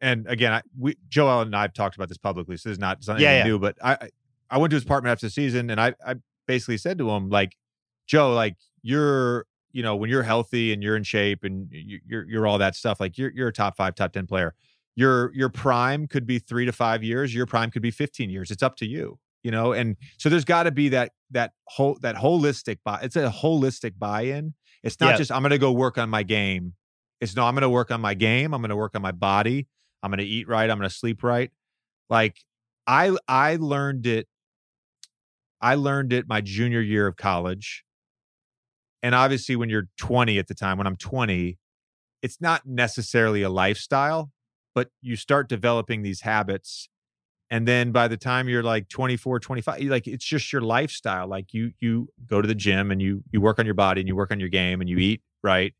and 0.00 0.26
again, 0.28 0.52
I, 0.52 0.62
we 0.78 0.96
Joel 1.08 1.40
and 1.40 1.56
I 1.56 1.62
have 1.62 1.72
talked 1.74 1.96
about 1.96 2.08
this 2.08 2.18
publicly, 2.18 2.56
so 2.56 2.68
this 2.68 2.74
is 2.76 2.78
not 2.80 3.02
something 3.02 3.22
Yeah, 3.22 3.38
yeah. 3.38 3.44
new. 3.44 3.58
But 3.58 3.76
I- 3.82 4.08
I 4.48 4.58
went 4.58 4.70
to 4.70 4.76
his 4.76 4.84
apartment 4.84 5.10
after 5.10 5.26
the 5.26 5.30
season, 5.30 5.70
and 5.70 5.80
I 5.80 5.94
I 6.06 6.14
basically 6.46 6.78
said 6.78 6.98
to 6.98 7.10
him 7.10 7.28
like, 7.30 7.56
Joe, 8.06 8.32
like 8.34 8.56
you're 8.82 9.46
you 9.72 9.82
know 9.82 9.96
when 9.96 10.08
you're 10.10 10.22
healthy 10.22 10.72
and 10.72 10.82
you're 10.82 10.96
in 10.96 11.02
shape 11.02 11.44
and 11.44 11.68
you, 11.70 12.00
you're 12.06 12.24
you're 12.28 12.46
all 12.46 12.58
that 12.58 12.74
stuff, 12.76 13.00
like 13.00 13.18
you're 13.18 13.30
you're 13.34 13.48
a 13.48 13.52
top 13.52 13.76
five, 13.76 13.94
top 13.94 14.12
ten 14.12 14.26
player. 14.26 14.54
Your 14.94 15.32
your 15.34 15.48
prime 15.50 16.06
could 16.06 16.26
be 16.26 16.38
three 16.38 16.64
to 16.64 16.72
five 16.72 17.02
years 17.04 17.34
your 17.34 17.44
prime 17.46 17.70
could 17.70 17.82
be 17.82 17.90
15 17.90 18.30
years. 18.30 18.50
It's 18.50 18.62
up 18.62 18.76
to 18.76 18.86
you 18.86 19.18
you 19.42 19.50
know 19.50 19.72
and 19.72 19.96
so 20.16 20.28
there's 20.28 20.44
got 20.46 20.62
to 20.64 20.70
be 20.72 20.88
that 20.88 21.12
that 21.30 21.52
whole 21.66 21.98
that 22.00 22.16
holistic 22.16 22.78
buy 22.84 22.98
it's 23.02 23.14
a 23.16 23.28
holistic 23.30 23.92
buy-in. 23.98 24.54
It's 24.82 24.98
not 24.98 25.10
Yeah. 25.10 25.16
just 25.18 25.30
i'm 25.30 25.42
gonna 25.42 25.58
go 25.58 25.70
work 25.72 25.98
on 25.98 26.08
my 26.08 26.22
game. 26.22 26.72
It's 27.20 27.36
no 27.36 27.44
i'm 27.44 27.54
gonna 27.54 27.68
work 27.68 27.90
on 27.90 28.00
my 28.00 28.14
game 28.14 28.54
i'm 28.54 28.62
gonna 28.62 28.74
work 28.76 28.96
on 28.96 29.02
my 29.02 29.12
body 29.12 29.68
i'm 30.02 30.10
gonna 30.10 30.22
eat 30.22 30.48
right 30.48 30.68
i'm 30.70 30.78
gonna 30.78 30.88
sleep 30.90 31.22
right. 31.22 31.50
Like 32.08 32.38
i 32.86 33.14
i 33.28 33.56
learned 33.56 34.06
it 34.06 34.26
i 35.60 35.74
learned 35.74 36.12
it 36.12 36.26
my 36.28 36.40
junior 36.40 36.80
year 36.80 37.06
of 37.06 37.16
college 37.16 37.84
and 39.02 39.14
obviously 39.14 39.56
when 39.56 39.68
you're 39.68 39.88
20 39.98 40.38
at 40.38 40.48
the 40.48 40.54
time 40.54 40.78
when 40.78 40.86
i'm 40.86 40.96
20 40.96 41.58
it's 42.22 42.40
not 42.40 42.66
necessarily 42.66 43.42
a 43.42 43.50
lifestyle 43.50 44.30
but 44.74 44.88
you 45.00 45.16
start 45.16 45.48
developing 45.48 46.02
these 46.02 46.22
habits 46.22 46.88
and 47.48 47.68
then 47.68 47.92
by 47.92 48.08
the 48.08 48.16
time 48.16 48.48
you're 48.48 48.62
like 48.62 48.88
24 48.88 49.40
25 49.40 49.80
like 49.82 50.06
it's 50.06 50.24
just 50.24 50.52
your 50.52 50.62
lifestyle 50.62 51.28
like 51.28 51.54
you 51.54 51.72
you 51.80 52.08
go 52.26 52.42
to 52.42 52.48
the 52.48 52.54
gym 52.54 52.90
and 52.90 53.00
you 53.00 53.22
you 53.30 53.40
work 53.40 53.58
on 53.58 53.64
your 53.64 53.74
body 53.74 54.00
and 54.00 54.08
you 54.08 54.16
work 54.16 54.30
on 54.30 54.40
your 54.40 54.48
game 54.48 54.80
and 54.80 54.90
you 54.90 54.98
eat 54.98 55.22
right? 55.46 55.74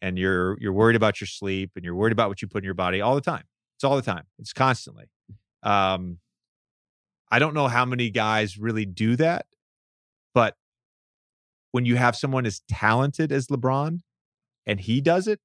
And 0.00 0.16
you're 0.16 0.56
you're 0.60 0.72
worried 0.72 0.96
about 0.96 1.20
your 1.20 1.26
sleep 1.26 1.72
and 1.74 1.84
you're 1.84 1.94
worried 1.94 2.12
about 2.12 2.28
what 2.28 2.40
you 2.40 2.48
put 2.48 2.58
in 2.58 2.64
your 2.64 2.74
body 2.74 3.00
all 3.00 3.16
the 3.16 3.20
time. 3.20 3.42
It's 3.76 3.84
all 3.84 3.96
the 3.96 4.02
time. 4.02 4.24
It's 4.38 4.52
constantly. 4.52 5.06
Um 5.62 6.18
i 7.30 7.38
don't 7.38 7.54
know 7.54 7.68
how 7.68 7.84
many 7.84 8.10
guys 8.10 8.58
really 8.58 8.84
do 8.86 9.16
that 9.16 9.46
but 10.34 10.56
when 11.72 11.84
you 11.84 11.96
have 11.96 12.16
someone 12.16 12.46
as 12.46 12.60
talented 12.68 13.30
as 13.32 13.48
lebron 13.48 14.00
and 14.66 14.80
he 14.80 15.00
does 15.00 15.26
it 15.28 15.40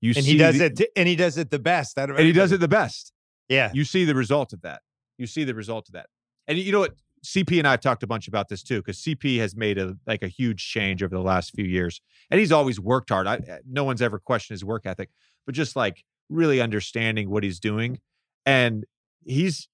you 0.00 0.12
and 0.16 0.24
see 0.24 0.32
he 0.32 0.38
does 0.38 0.58
the- 0.58 0.66
it 0.66 0.80
and 0.96 1.08
he 1.08 1.16
does 1.16 1.36
it 1.38 1.50
the 1.50 1.58
best 1.58 1.98
and 1.98 2.16
he 2.18 2.32
does 2.32 2.52
it 2.52 2.60
the 2.60 2.68
best 2.68 3.12
Yeah. 3.48 3.70
you 3.74 3.84
see 3.84 4.04
the 4.04 4.14
result 4.14 4.52
of 4.52 4.60
that. 4.62 4.82
You 5.16 5.26
see 5.26 5.42
the 5.42 5.54
result 5.54 5.88
of 5.88 5.94
that. 5.94 6.06
And 6.46 6.56
you 6.58 6.70
know 6.70 6.78
what? 6.80 6.94
CP 7.26 7.58
and 7.58 7.66
I 7.66 7.72
have 7.72 7.80
talked 7.80 8.04
a 8.04 8.06
bunch 8.06 8.28
about 8.28 8.48
this 8.48 8.62
too, 8.62 8.76
because 8.80 8.98
CP 8.98 9.38
has 9.40 9.56
made 9.56 9.76
a 9.78 9.96
like 10.06 10.22
a 10.22 10.28
huge 10.28 10.64
change 10.70 11.02
over 11.02 11.12
the 11.16 11.22
last 11.22 11.50
few 11.52 11.64
years, 11.64 12.00
and 12.30 12.38
he's 12.38 12.52
always 12.52 12.78
worked 12.78 13.08
hard. 13.08 13.26
I, 13.26 13.34
eh, 13.36 13.58
no 13.68 13.82
one's 13.82 14.00
ever 14.00 14.20
questioned 14.20 14.54
his 14.54 14.64
work 14.64 14.86
ethic, 14.86 15.10
but 15.46 15.56
just 15.56 15.74
like 15.74 16.04
really 16.28 16.60
understanding 16.60 17.28
what 17.30 17.42
he's 17.42 17.58
doing, 17.58 17.98
and 18.46 18.84
he's. 19.24 19.66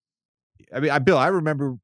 I 0.73 0.81
mean, 0.81 0.91
I 0.91 0.99
Bill, 0.99 1.19
I 1.19 1.29
remember 1.29 1.77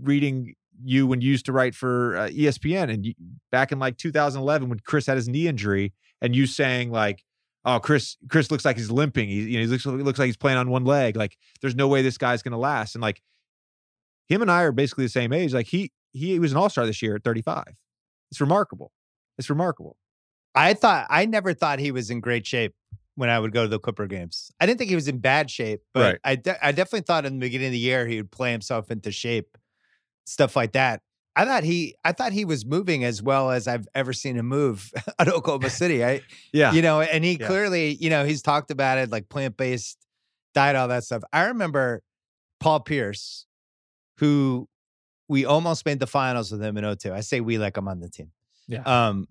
reading 0.00 0.54
you 0.84 1.06
when 1.06 1.20
you 1.20 1.30
used 1.30 1.46
to 1.46 1.52
write 1.52 1.74
for 1.74 2.16
uh, 2.16 2.28
ESPN, 2.28 2.92
and 2.92 3.06
you, 3.06 3.14
back 3.50 3.72
in 3.72 3.78
like 3.78 3.96
2011 3.98 4.68
when 4.68 4.78
Chris 4.80 5.06
had 5.06 5.16
his 5.16 5.28
knee 5.28 5.46
injury, 5.46 5.92
and 6.20 6.34
you 6.34 6.46
saying 6.46 6.90
like, 6.90 7.24
"Oh, 7.64 7.78
Chris, 7.78 8.16
Chris 8.28 8.50
looks 8.50 8.64
like 8.64 8.76
he's 8.76 8.90
limping. 8.90 9.28
He, 9.28 9.42
you 9.42 9.58
know, 9.58 9.60
he 9.60 9.66
looks 9.66 9.86
looks 9.86 10.18
like 10.18 10.26
he's 10.26 10.36
playing 10.36 10.58
on 10.58 10.70
one 10.70 10.84
leg. 10.84 11.16
Like, 11.16 11.36
there's 11.60 11.74
no 11.74 11.88
way 11.88 12.02
this 12.02 12.18
guy's 12.18 12.42
going 12.42 12.52
to 12.52 12.58
last." 12.58 12.94
And 12.94 13.02
like, 13.02 13.22
him 14.28 14.42
and 14.42 14.50
I 14.50 14.62
are 14.62 14.72
basically 14.72 15.04
the 15.04 15.10
same 15.10 15.32
age. 15.32 15.52
Like 15.52 15.66
he 15.66 15.92
he 16.12 16.38
was 16.38 16.52
an 16.52 16.58
all 16.58 16.68
star 16.68 16.86
this 16.86 17.02
year 17.02 17.16
at 17.16 17.24
35. 17.24 17.64
It's 18.30 18.40
remarkable. 18.40 18.92
It's 19.38 19.50
remarkable. 19.50 19.96
I 20.54 20.74
thought 20.74 21.06
I 21.08 21.26
never 21.26 21.54
thought 21.54 21.78
he 21.78 21.90
was 21.90 22.10
in 22.10 22.20
great 22.20 22.46
shape 22.46 22.74
when 23.14 23.28
I 23.28 23.38
would 23.38 23.52
go 23.52 23.62
to 23.62 23.68
the 23.68 23.78
Clipper 23.78 24.06
games. 24.06 24.50
I 24.60 24.66
didn't 24.66 24.78
think 24.78 24.88
he 24.88 24.94
was 24.94 25.08
in 25.08 25.18
bad 25.18 25.50
shape, 25.50 25.82
but 25.92 26.00
Right. 26.14 26.18
I 26.24 26.36
de- 26.36 26.66
I 26.66 26.72
definitely 26.72 27.02
thought 27.02 27.26
in 27.26 27.34
the 27.34 27.40
beginning 27.46 27.66
of 27.68 27.72
the 27.72 27.78
year 27.78 28.06
he 28.06 28.16
would 28.16 28.30
play 28.30 28.52
himself 28.52 28.90
into 28.90 29.12
shape, 29.12 29.58
stuff 30.24 30.56
like 30.56 30.72
that. 30.72 31.02
I 31.34 31.44
thought 31.44 31.64
he 31.64 31.94
I 32.04 32.12
thought 32.12 32.32
he 32.32 32.44
was 32.44 32.64
moving 32.66 33.04
as 33.04 33.22
well 33.22 33.50
as 33.50 33.66
I've 33.68 33.86
ever 33.94 34.12
seen 34.12 34.36
him 34.36 34.46
move 34.46 34.92
at 35.18 35.28
Oklahoma 35.28 35.70
City. 35.70 36.04
I 36.04 36.20
Yeah. 36.52 36.72
you 36.72 36.82
know, 36.82 37.00
and 37.00 37.24
he 37.24 37.36
Yeah. 37.38 37.46
clearly, 37.46 37.94
you 37.94 38.10
know, 38.10 38.24
he's 38.24 38.42
talked 38.42 38.70
about 38.70 38.98
it 38.98 39.10
like 39.10 39.28
plant 39.28 39.56
based 39.56 39.98
diet, 40.54 40.76
all 40.76 40.88
that 40.88 41.04
stuff. 41.04 41.22
I 41.32 41.44
remember 41.44 42.02
Paul 42.60 42.80
Pierce, 42.80 43.46
who 44.18 44.68
we 45.28 45.44
almost 45.46 45.86
made 45.86 46.00
the 46.00 46.06
finals 46.06 46.52
with 46.52 46.62
him 46.62 46.76
in 46.76 46.96
02. 46.96 47.12
I 47.12 47.20
say 47.20 47.40
we 47.40 47.56
like 47.58 47.76
I'm 47.78 47.88
on 47.88 48.00
the 48.00 48.08
team. 48.10 48.30
Yeah. 48.68 48.82
Um, 48.82 49.26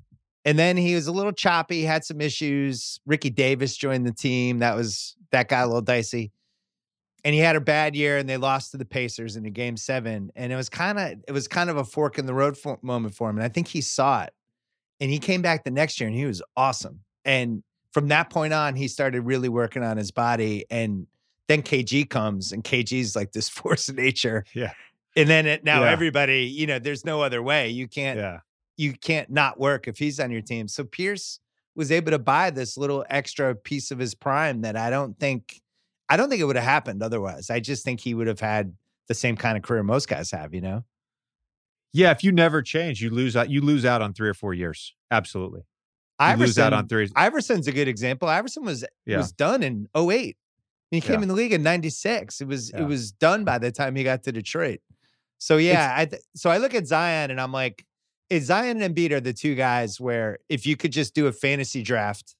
and 0.46 0.58
then 0.58 0.78
he 0.78 0.96
was 0.96 1.08
a 1.08 1.12
little 1.12 1.32
choppy, 1.32 1.84
had 1.84 2.04
some 2.04 2.20
issues. 2.22 3.00
Ricky 3.06 3.30
Davis 3.30 3.76
joined 3.78 4.06
the 4.06 4.14
team. 4.14 4.60
That 4.60 4.76
was 4.76 5.16
that 5.32 5.48
got 5.48 5.64
a 5.66 5.68
little 5.68 5.82
dicey. 5.82 6.32
And 7.24 7.36
he 7.36 7.40
had 7.42 7.56
a 7.56 7.62
bad 7.62 7.96
year, 7.96 8.18
and 8.18 8.28
they 8.28 8.38
lost 8.38 8.72
to 8.72 8.78
the 8.78 8.86
Pacers 8.86 9.36
in 9.36 9.46
a 9.46 9.52
game 9.52 9.78
seven. 9.78 10.32
And 10.36 10.52
it 10.52 10.56
was 10.56 10.70
kind 10.70 10.98
of 10.98 11.12
it 11.28 11.32
was 11.32 11.48
kind 11.48 11.70
of 11.70 11.78
a 11.78 11.84
fork 11.84 12.18
in 12.18 12.26
the 12.26 12.34
road 12.34 12.58
for, 12.58 12.80
moment 12.82 13.14
for 13.16 13.30
him. 13.30 13.38
And 13.38 13.46
I 13.46 13.50
think 13.50 13.68
he 13.68 13.82
saw 13.82 14.24
it. 14.24 14.34
And 15.00 15.10
he 15.12 15.20
came 15.20 15.42
back 15.42 15.64
the 15.64 15.72
next 15.72 16.00
year, 16.00 16.08
and 16.10 16.18
he 16.18 16.26
was 16.26 16.42
awesome. 16.58 17.02
And 17.26 17.64
from 17.94 18.08
that 18.08 18.30
point 18.32 18.54
on, 18.54 18.76
he 18.76 18.88
started 18.88 19.22
really 19.22 19.50
working 19.50 19.84
on 19.84 19.98
his 19.98 20.10
body. 20.12 20.66
And 20.72 21.06
then 21.48 21.62
KG 21.62 22.10
comes, 22.10 22.52
and 22.52 22.64
KG's 22.64 23.16
like 23.16 23.32
this 23.34 23.50
force 23.60 23.90
of 23.90 23.96
nature. 23.98 24.44
Yeah. 24.56 24.74
And 25.16 25.30
then 25.30 25.46
it, 25.46 25.64
now 25.64 25.84
Yeah. 25.84 25.92
everybody, 25.92 26.46
you 26.46 26.66
know, 26.66 26.80
there's 26.80 27.04
no 27.06 27.22
other 27.22 27.44
way. 27.44 27.68
You 27.70 27.88
can't 27.88 28.18
Yeah. 28.18 28.40
You 28.82 28.94
can't 28.94 29.30
not 29.30 29.60
work 29.60 29.88
if 29.88 29.98
he's 30.00 30.20
on 30.20 30.32
your 30.32 30.42
team. 30.42 30.68
So 30.68 30.84
Pierce 30.84 31.40
was 31.76 31.92
able 31.92 32.12
to 32.12 32.20
buy 32.20 32.50
this 32.50 32.78
little 32.78 33.06
extra 33.10 33.56
piece 33.56 33.92
of 33.92 34.00
his 34.00 34.16
prime 34.16 34.62
that 34.62 34.76
I 34.76 34.90
don't 34.90 35.18
think 35.20 35.62
I 36.10 36.18
don't 36.18 36.30
think 36.30 36.42
it 36.42 36.46
would 36.46 36.58
have 36.58 36.66
happened 36.66 37.02
otherwise. 37.02 37.50
I 37.50 37.60
just 37.62 37.86
think 37.86 38.02
he 38.02 38.14
would 38.14 38.28
have 38.28 38.42
had 38.42 38.74
the 39.08 39.14
same 39.14 39.38
kind 39.38 39.56
of 39.56 39.64
career 39.64 39.82
most 39.84 40.10
guys 40.10 40.32
have, 40.32 40.54
you 40.54 40.60
know? 40.60 40.84
Yeah. 41.94 42.12
If 42.12 42.24
you 42.24 42.32
never 42.34 42.62
change, 42.62 43.02
you 43.02 43.10
lose 43.10 43.36
out. 43.38 43.50
You 43.50 43.62
lose 43.62 43.86
out 43.86 44.02
on 44.02 44.14
three 44.14 44.28
or 44.28 44.34
four 44.34 44.54
years. 44.54 44.94
Absolutely. 45.10 45.62
You 46.20 46.36
lose 46.36 46.60
out 46.60 46.74
on 46.74 46.88
three. 46.88 47.08
Iverson's 47.16 47.68
a 47.68 47.72
good 47.72 47.88
example. 47.88 48.28
Iverson 48.28 48.64
was 48.64 48.84
Yeah. 49.06 49.18
was 49.18 49.32
done 49.32 49.64
in 49.64 49.88
08. 49.96 50.38
He 50.92 51.00
came 51.02 51.16
Yeah. 51.18 51.22
in 51.24 51.28
the 51.30 51.34
league 51.34 51.54
in 51.54 51.64
96. 51.64 52.42
It 52.42 52.48
was 52.48 52.72
Yeah. 52.72 52.82
it 52.82 52.88
was 52.88 53.12
done 53.12 53.44
by 53.46 53.58
the 53.58 53.72
time 53.72 53.96
he 53.96 54.04
got 54.04 54.24
to 54.24 54.32
Detroit. 54.32 54.82
So 55.38 55.58
yeah, 55.58 55.94
I 55.98 56.06
th- 56.06 56.22
so 56.36 56.50
I 56.50 56.58
look 56.58 56.76
at 56.76 56.86
Zion 56.88 57.32
and 57.32 57.40
I'm 57.42 57.52
like, 57.54 57.86
is 58.32 58.46
Zion 58.46 58.82
and 58.82 58.96
Embiid 58.96 59.12
are 59.12 59.20
the 59.20 59.34
two 59.34 59.56
guys 59.56 60.00
where 60.00 60.40
if 60.48 60.66
you 60.66 60.78
could 60.78 60.92
just 60.94 61.14
do 61.14 61.28
a 61.28 61.32
fantasy 61.34 61.84
draft 61.84 62.34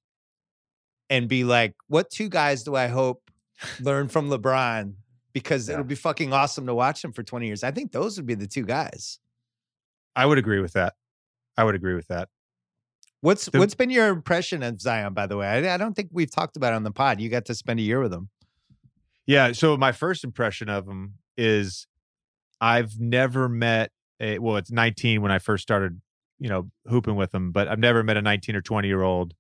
and 1.10 1.28
be 1.28 1.44
like, 1.44 1.76
what 1.88 2.10
two 2.10 2.30
guys 2.30 2.64
do 2.64 2.76
I 2.76 2.88
hope 2.88 3.30
learn 3.82 4.08
from 4.08 4.30
LeBron? 4.30 4.94
Because 5.34 5.68
Yeah. 5.68 5.74
it'll 5.74 5.86
be 5.86 5.96
fucking 5.96 6.32
awesome 6.32 6.66
to 6.68 6.74
watch 6.74 7.02
them 7.02 7.12
for 7.12 7.24
20 7.24 7.46
years. 7.46 7.64
I 7.64 7.72
think 7.72 7.92
those 7.92 8.16
would 8.18 8.26
be 8.26 8.36
the 8.36 8.48
two 8.48 8.64
guys. 8.64 9.20
I 10.16 10.26
would 10.26 10.38
agree 10.38 10.62
with 10.62 10.74
that. 10.74 10.94
I 11.58 11.66
would 11.66 11.76
agree 11.76 11.94
with 11.96 12.08
that. 12.08 12.30
What's 13.20 13.46
The- 13.46 13.60
what's 13.60 13.76
been 13.76 13.90
your 13.90 14.08
impression 14.08 14.64
of 14.64 14.80
Zion, 14.82 15.14
by 15.14 15.28
the 15.28 15.36
way? 15.38 15.48
I, 15.48 15.74
I 15.74 15.78
don't 15.78 15.94
think 15.94 16.08
we've 16.14 16.32
talked 16.32 16.56
about 16.56 16.72
it 16.74 16.78
on 16.78 16.84
the 16.84 16.92
pod. 16.92 17.20
You 17.20 17.30
got 17.30 17.46
to 17.48 17.54
spend 17.56 17.80
a 17.82 17.84
year 17.84 18.00
with 18.00 18.14
him. 18.14 18.30
Yeah. 19.26 19.52
So 19.52 19.76
my 19.78 19.92
first 19.92 20.24
impression 20.24 20.70
of 20.70 20.88
him 20.88 21.16
is 21.38 21.86
I've 22.62 22.98
never 23.00 23.48
met 23.50 23.92
a 24.22 24.40
well, 24.40 24.58
it's 24.58 24.72
19 24.72 25.22
when 25.22 25.32
I 25.32 25.40
first 25.40 25.64
started, 25.64 26.02
you 26.40 26.48
know, 26.48 26.70
hooping 26.88 27.16
with 27.16 27.34
him, 27.34 27.52
but 27.52 27.68
I've 27.68 27.80
never 27.80 28.04
met 28.04 28.18
a 28.18 28.22
19 28.22 28.56
or 28.56 28.62
20 28.62 28.88
year 28.88 29.02
old 29.02 29.34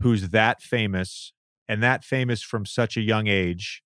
who's 0.00 0.30
that 0.30 0.62
famous 0.62 1.32
and 1.68 1.82
that 1.82 2.04
famous 2.04 2.42
from 2.42 2.64
such 2.64 2.96
a 2.96 3.00
young 3.00 3.26
age 3.26 3.82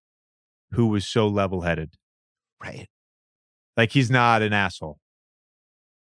who 0.72 0.86
was 0.88 1.06
so 1.06 1.26
level 1.26 1.62
headed. 1.62 1.94
Right. 2.62 2.88
Like 3.76 3.92
he's 3.92 4.10
not 4.10 4.42
an 4.42 4.52
asshole. 4.52 4.98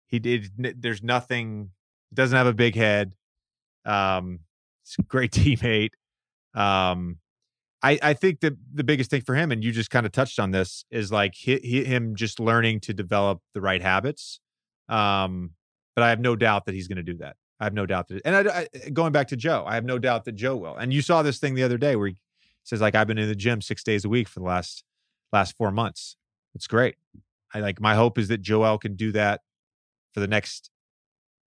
He 0.06 0.18
did. 0.18 0.50
There's 0.56 1.02
nothing. 1.02 1.70
Doesn't 2.12 2.36
have 2.36 2.48
a 2.48 2.52
big 2.52 2.74
head. 2.74 3.12
Um, 3.84 4.40
he's 4.82 4.96
a 4.98 5.02
great 5.02 5.30
teammate. 5.32 5.90
Um, 6.54 7.18
I 7.82 7.98
I 8.02 8.14
think 8.14 8.40
that 8.40 8.56
the 8.72 8.84
biggest 8.84 9.10
thing 9.10 9.22
for 9.22 9.34
him, 9.34 9.50
and 9.50 9.64
you 9.64 9.72
just 9.72 9.90
kind 9.90 10.06
of 10.06 10.12
touched 10.12 10.38
on 10.38 10.50
this, 10.50 10.84
is 10.90 11.10
like 11.10 11.34
hi 11.44 11.60
hi 11.62 11.84
him 11.84 12.14
just 12.14 12.40
learning 12.40 12.80
to 12.80 12.94
develop 12.94 13.40
the 13.54 13.60
right 13.60 13.82
habits. 13.82 14.40
Um, 14.88 15.52
but 15.94 16.04
I 16.04 16.10
have 16.10 16.20
no 16.20 16.36
doubt 16.36 16.66
that 16.66 16.74
he's 16.74 16.88
going 16.88 16.96
to 16.96 17.02
do 17.02 17.18
that. 17.18 17.36
I 17.60 17.64
have 17.64 17.74
no 17.74 17.86
doubt 17.86 18.08
that. 18.08 18.22
And 18.24 18.48
I, 18.48 18.66
I, 18.74 18.90
going 18.90 19.12
back 19.12 19.28
to 19.28 19.36
Joe, 19.36 19.64
I 19.66 19.74
have 19.74 19.84
no 19.84 19.98
doubt 19.98 20.24
that 20.24 20.32
Joe 20.32 20.56
will. 20.56 20.76
And 20.76 20.92
you 20.92 21.02
saw 21.02 21.22
this 21.22 21.38
thing 21.38 21.54
the 21.54 21.62
other 21.62 21.76
day 21.78 21.94
where 21.94 22.08
he 22.08 22.16
says 22.64 22.80
like 22.80 22.94
I've 22.94 23.06
been 23.06 23.18
in 23.18 23.28
the 23.28 23.34
gym 23.34 23.60
six 23.60 23.84
days 23.84 24.04
a 24.04 24.08
week 24.08 24.28
for 24.28 24.40
the 24.40 24.46
last 24.46 24.84
last 25.32 25.56
four 25.56 25.70
months. 25.70 26.16
It's 26.54 26.66
great. 26.66 26.96
I 27.52 27.60
like 27.60 27.80
my 27.80 27.94
hope 27.94 28.18
is 28.18 28.28
that 28.28 28.40
Joel 28.40 28.78
can 28.78 28.96
do 28.96 29.12
that 29.12 29.42
for 30.12 30.20
the 30.20 30.26
next 30.26 30.70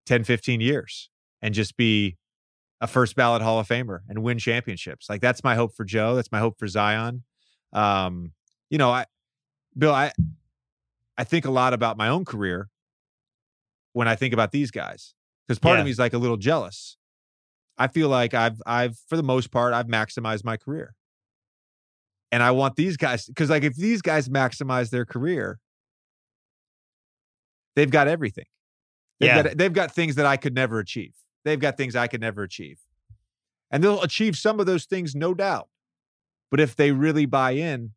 10, 0.05 0.23
15 0.23 0.61
years 0.61 1.09
and 1.41 1.53
just 1.53 1.77
be 1.77 2.17
a 2.81 2.87
first 2.87 3.15
ballot 3.15 3.41
Hall 3.41 3.59
of 3.59 3.67
Famer 3.67 3.99
and 4.09 4.21
win 4.21 4.37
championships. 4.37 5.09
Like 5.09 5.21
that's 5.21 5.43
my 5.43 5.55
hope 5.55 5.75
for 5.75 5.85
Joe. 5.85 6.15
That's 6.15 6.31
my 6.31 6.39
hope 6.39 6.57
for 6.59 6.67
Zion. 6.67 7.23
Um, 7.73 8.33
you 8.69 8.77
know, 8.77 8.91
I 8.91 9.05
Bill, 9.77 9.93
I 9.93 10.11
I 11.17 11.23
think 11.23 11.45
a 11.45 11.51
lot 11.51 11.73
about 11.73 11.97
my 11.97 12.09
own 12.09 12.25
career 12.25 12.69
when 13.93 14.07
I 14.07 14.15
think 14.15 14.33
about 14.33 14.51
these 14.51 14.71
guys. 14.71 15.13
Because 15.47 15.59
part 15.59 15.75
Yeah. 15.75 15.79
of 15.81 15.85
me 15.85 15.91
is 15.91 15.99
like 15.99 16.13
a 16.13 16.17
little 16.17 16.37
jealous. 16.37 16.97
I 17.77 17.87
feel 17.87 18.09
like 18.09 18.33
I've 18.33 18.61
I've 18.65 18.97
for 19.07 19.15
the 19.17 19.23
most 19.23 19.51
part 19.51 19.73
I've 19.73 19.87
maximized 19.87 20.43
my 20.43 20.57
career. 20.57 20.95
And 22.31 22.41
I 22.43 22.51
want 22.51 22.75
these 22.75 22.97
guys 22.97 23.25
because 23.27 23.49
like 23.49 23.63
if 23.63 23.75
these 23.75 24.01
guys 24.01 24.27
maximize 24.27 24.89
their 24.89 25.05
career, 25.05 25.59
they've 27.75 27.89
got 27.91 28.07
everything. 28.07 28.45
They've 29.19 29.27
Yeah. 29.29 29.43
got 29.43 29.57
they've 29.57 29.73
got 29.73 29.91
things 29.93 30.15
that 30.15 30.25
I 30.25 30.37
could 30.37 30.53
never 30.53 30.79
achieve. 30.79 31.13
They've 31.45 31.59
got 31.59 31.77
things 31.77 31.95
I 31.95 32.07
could 32.07 32.21
never 32.21 32.43
achieve. 32.43 32.79
And 33.71 33.83
they'll 33.83 34.01
achieve 34.01 34.35
some 34.35 34.59
of 34.59 34.65
those 34.65 34.85
things, 34.85 35.15
no 35.15 35.33
doubt. 35.33 35.69
But 36.51 36.59
if 36.59 36.75
they 36.75 36.91
really 36.91 37.25
buy 37.25 37.51
in, 37.51 37.91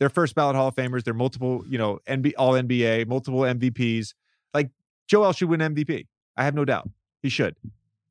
they're 0.00 0.08
first 0.08 0.34
ballot 0.34 0.56
Hall 0.56 0.68
of 0.68 0.74
Famers, 0.74 1.04
they're 1.04 1.14
multiple, 1.14 1.64
you 1.68 1.78
know, 1.78 1.98
NB 2.08 2.32
all 2.38 2.52
NBA, 2.52 3.06
multiple 3.06 3.40
MVPs. 3.40 4.14
Like 4.54 4.70
Joel 5.08 5.32
should 5.32 5.48
win 5.48 5.60
MVP. 5.60 6.06
I 6.36 6.44
have 6.44 6.54
no 6.54 6.64
doubt. 6.64 6.88
He 7.22 7.28
should, 7.28 7.56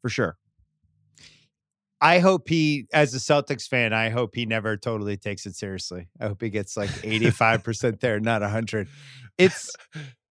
for 0.01 0.09
sure. 0.09 0.37
I 1.99 2.19
hope 2.19 2.47
he, 2.47 2.85
as 2.93 3.13
a 3.15 3.17
Celtics 3.17 3.67
fan, 3.67 3.91
I 3.91 4.09
hope 4.09 4.35
he 4.35 4.45
never 4.45 4.77
totally 4.77 5.17
takes 5.17 5.45
it 5.47 5.55
seriously. 5.55 6.09
I 6.19 6.27
hope 6.27 6.41
he 6.41 6.49
gets 6.49 6.77
like 6.77 6.89
85% 6.89 8.01
there, 8.01 8.19
not 8.19 8.41
100. 8.41 8.87
It's 9.37 9.71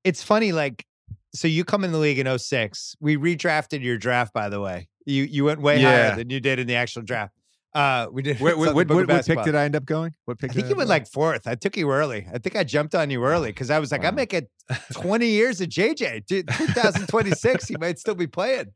it's 0.03 0.23
funny 0.23 0.51
like 0.51 0.85
so 1.33 1.47
you 1.47 1.63
come 1.63 1.83
in 1.83 1.91
the 1.91 1.97
league 1.97 2.19
in 2.19 2.37
06. 2.37 2.95
We 2.99 3.17
redrafted 3.17 3.81
your 3.83 3.97
draft 3.97 4.33
by 4.33 4.49
the 4.49 4.61
way. 4.61 4.87
You 5.05 5.23
you 5.23 5.45
went 5.45 5.61
way 5.61 5.79
Yeah. 5.79 5.89
higher 6.11 6.15
than 6.17 6.29
you 6.29 6.39
did 6.39 6.59
in 6.59 6.67
the 6.67 6.75
actual 6.75 7.01
draft. 7.01 7.33
Uh 7.73 8.07
we 8.11 8.21
did 8.21 8.37
What, 8.39 8.51
it's 8.53 8.57
what, 8.57 8.75
what, 8.75 9.07
what, 9.07 9.25
pick 9.25 9.43
did 9.43 9.55
I 9.55 9.63
end 9.65 9.75
up 9.75 9.85
going? 9.85 10.13
What 10.25 10.37
pick? 10.39 10.51
I 10.51 10.53
think 10.53 10.67
I 10.67 10.69
you 10.69 10.75
went 10.75 10.89
like 10.89 11.07
fourth. 11.07 11.47
I 11.47 11.55
took 11.55 11.75
you 11.75 11.89
early. 11.91 12.27
I 12.33 12.37
think 12.37 12.55
I 12.55 12.63
jumped 12.63 12.93
on 12.95 13.09
you 13.09 13.23
early 13.23 13.49
because 13.49 13.69
I 13.71 13.79
was 13.79 13.91
like, 13.91 14.03
I 14.05 14.09
Wow. 14.09 14.15
make 14.15 14.33
it 14.33 14.49
20 14.93 15.25
years 15.27 15.59
of 15.59 15.69
JJ. 15.69 16.25
Dude, 16.27 16.47
2026, 16.55 17.67
he 17.67 17.75
might 17.77 17.97
still 17.99 18.15
be 18.15 18.27
playing. 18.27 18.67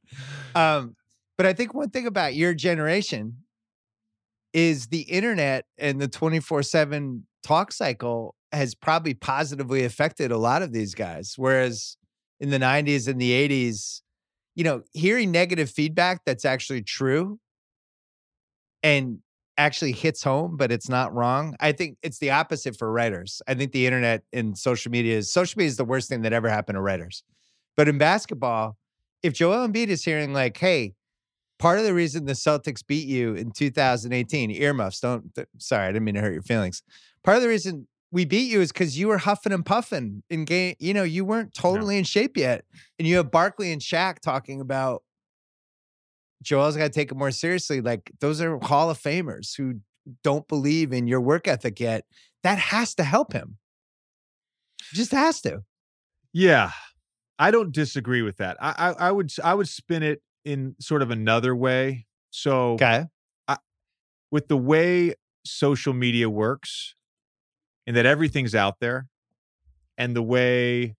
Um, 0.56 0.96
but 1.38 1.46
I 1.46 1.54
think 1.54 1.74
one 1.76 1.92
thing 1.92 2.08
about 2.08 2.34
your 2.34 2.54
generation 2.56 3.38
is 4.54 4.88
the 4.88 5.02
internet 5.02 5.66
and 5.78 6.02
the 6.02 6.08
24-7 6.08 7.22
talk 7.44 7.72
cycle 7.72 8.34
has 8.52 8.74
probably 8.74 9.14
positively 9.14 9.84
affected 9.84 10.32
a 10.32 10.38
lot 10.38 10.62
of 10.62 10.72
these 10.72 10.96
guys. 10.96 11.34
Whereas 11.38 11.98
in 12.40 12.50
the 12.50 12.60
90s 12.60 13.08
and 13.08 13.20
the 13.20 13.32
80s, 13.32 14.02
you 14.56 14.64
know, 14.64 14.84
hearing 14.94 15.32
negative 15.32 15.70
feedback 15.70 16.22
that's 16.26 16.46
actually 16.46 16.82
true 16.82 17.40
and 18.84 19.20
actually 19.58 19.92
hits 19.92 20.24
home, 20.24 20.56
but 20.56 20.72
it's 20.72 20.88
not 20.88 21.14
wrong. 21.14 21.56
I 21.60 21.72
think 21.72 21.98
it's 22.04 22.20
the 22.20 22.30
opposite 22.32 22.78
for 22.78 22.92
writers. 22.92 23.42
I 23.48 23.56
think 23.56 23.72
the 23.72 23.88
internet 23.88 24.24
and 24.32 24.58
social 24.58 24.92
media 24.92 25.18
is 25.18 25.32
social 25.32 25.58
media 25.58 25.70
is 25.70 25.78
the 25.78 25.86
worst 25.86 26.10
thing 26.10 26.22
that 26.22 26.34
ever 26.34 26.50
happened 26.50 26.76
to 26.76 26.82
writers. 26.82 27.24
But 27.76 27.88
in 27.88 27.98
basketball, 27.98 28.78
if 29.24 29.34
Joel 29.34 29.68
Embiid 29.68 29.88
is 29.88 30.04
hearing 30.04 30.32
like, 30.32 30.58
"Hey, 30.58 30.94
part 31.60 31.80
of 31.80 31.86
the 31.86 31.94
reason 31.94 32.26
the 32.26 32.34
Celtics 32.34 32.86
beat 32.86 33.08
you 33.08 33.34
in 33.34 33.52
2018, 33.52 34.52
earmuffs, 34.52 35.00
don't 35.00 35.34
th- 35.34 35.48
sorry, 35.58 35.88
I 35.88 35.92
didn't 35.92 36.06
mean 36.06 36.16
to 36.16 36.22
hurt 36.22 36.34
your 36.34 36.42
feelings. 36.44 36.84
Part 37.24 37.38
of 37.38 37.44
the 37.44 37.50
reason 37.50 37.88
we 38.12 38.26
beat 38.26 38.50
you 38.50 38.62
is 38.62 38.72
because 38.72 38.98
you 38.98 39.08
were 39.08 39.18
huffing 39.18 39.52
and 39.52 39.66
puffing 39.66 40.24
in 40.30 40.46
game. 40.46 40.76
You 40.80 40.94
know, 40.94 41.04
you 41.04 41.26
weren't 41.26 41.54
totally 41.54 41.98
in 41.98 42.04
shape 42.04 42.38
yet, 42.38 42.66
and 42.98 43.08
you 43.08 43.18
have 43.18 43.32
Barkley 43.32 43.72
and 43.72 43.82
Shaq 43.82 44.20
talking 44.20 44.62
about 44.62 45.04
Joel's 46.44 46.78
got 46.78 46.84
to 46.86 46.90
take 46.90 47.12
it 47.12 47.16
more 47.18 47.32
seriously. 47.32 47.82
Like 47.82 48.12
those 48.20 48.42
are 48.42 48.58
Hall 48.60 48.90
of 48.90 49.00
Famers 49.00 49.56
who 49.58 49.82
don't 50.24 50.48
believe 50.48 50.94
in 50.94 51.08
your 51.08 51.20
work 51.20 51.48
ethic 51.48 51.80
yet. 51.80 52.06
That 52.44 52.58
has 52.60 52.96
to 52.96 53.04
help 53.04 53.34
him. 53.34 53.58
Just 54.94 55.12
has 55.12 55.42
to. 55.42 55.64
Yeah, 56.32 56.72
I 57.40 57.52
don't 57.52 57.74
disagree 57.74 58.22
with 58.22 58.38
that. 58.38 58.58
I, 58.62 58.74
I 58.78 59.08
I 59.08 59.12
would 59.12 59.32
I 59.44 59.54
would 59.54 59.68
spin 59.68 60.04
it 60.04 60.22
in 60.46 60.76
sort 60.80 61.02
of 61.02 61.12
another 61.12 61.56
way. 61.56 62.06
So 62.30 62.74
Okay. 62.74 63.06
I, 63.48 63.58
with 64.32 64.48
the 64.48 64.58
way 64.58 65.16
social 65.46 65.94
media 65.94 66.30
works 66.30 66.96
and 67.88 67.96
that 67.96 68.06
everything's 68.06 68.54
out 68.54 68.76
there 68.80 69.08
and 69.98 70.16
the 70.16 70.22
way 70.22 70.96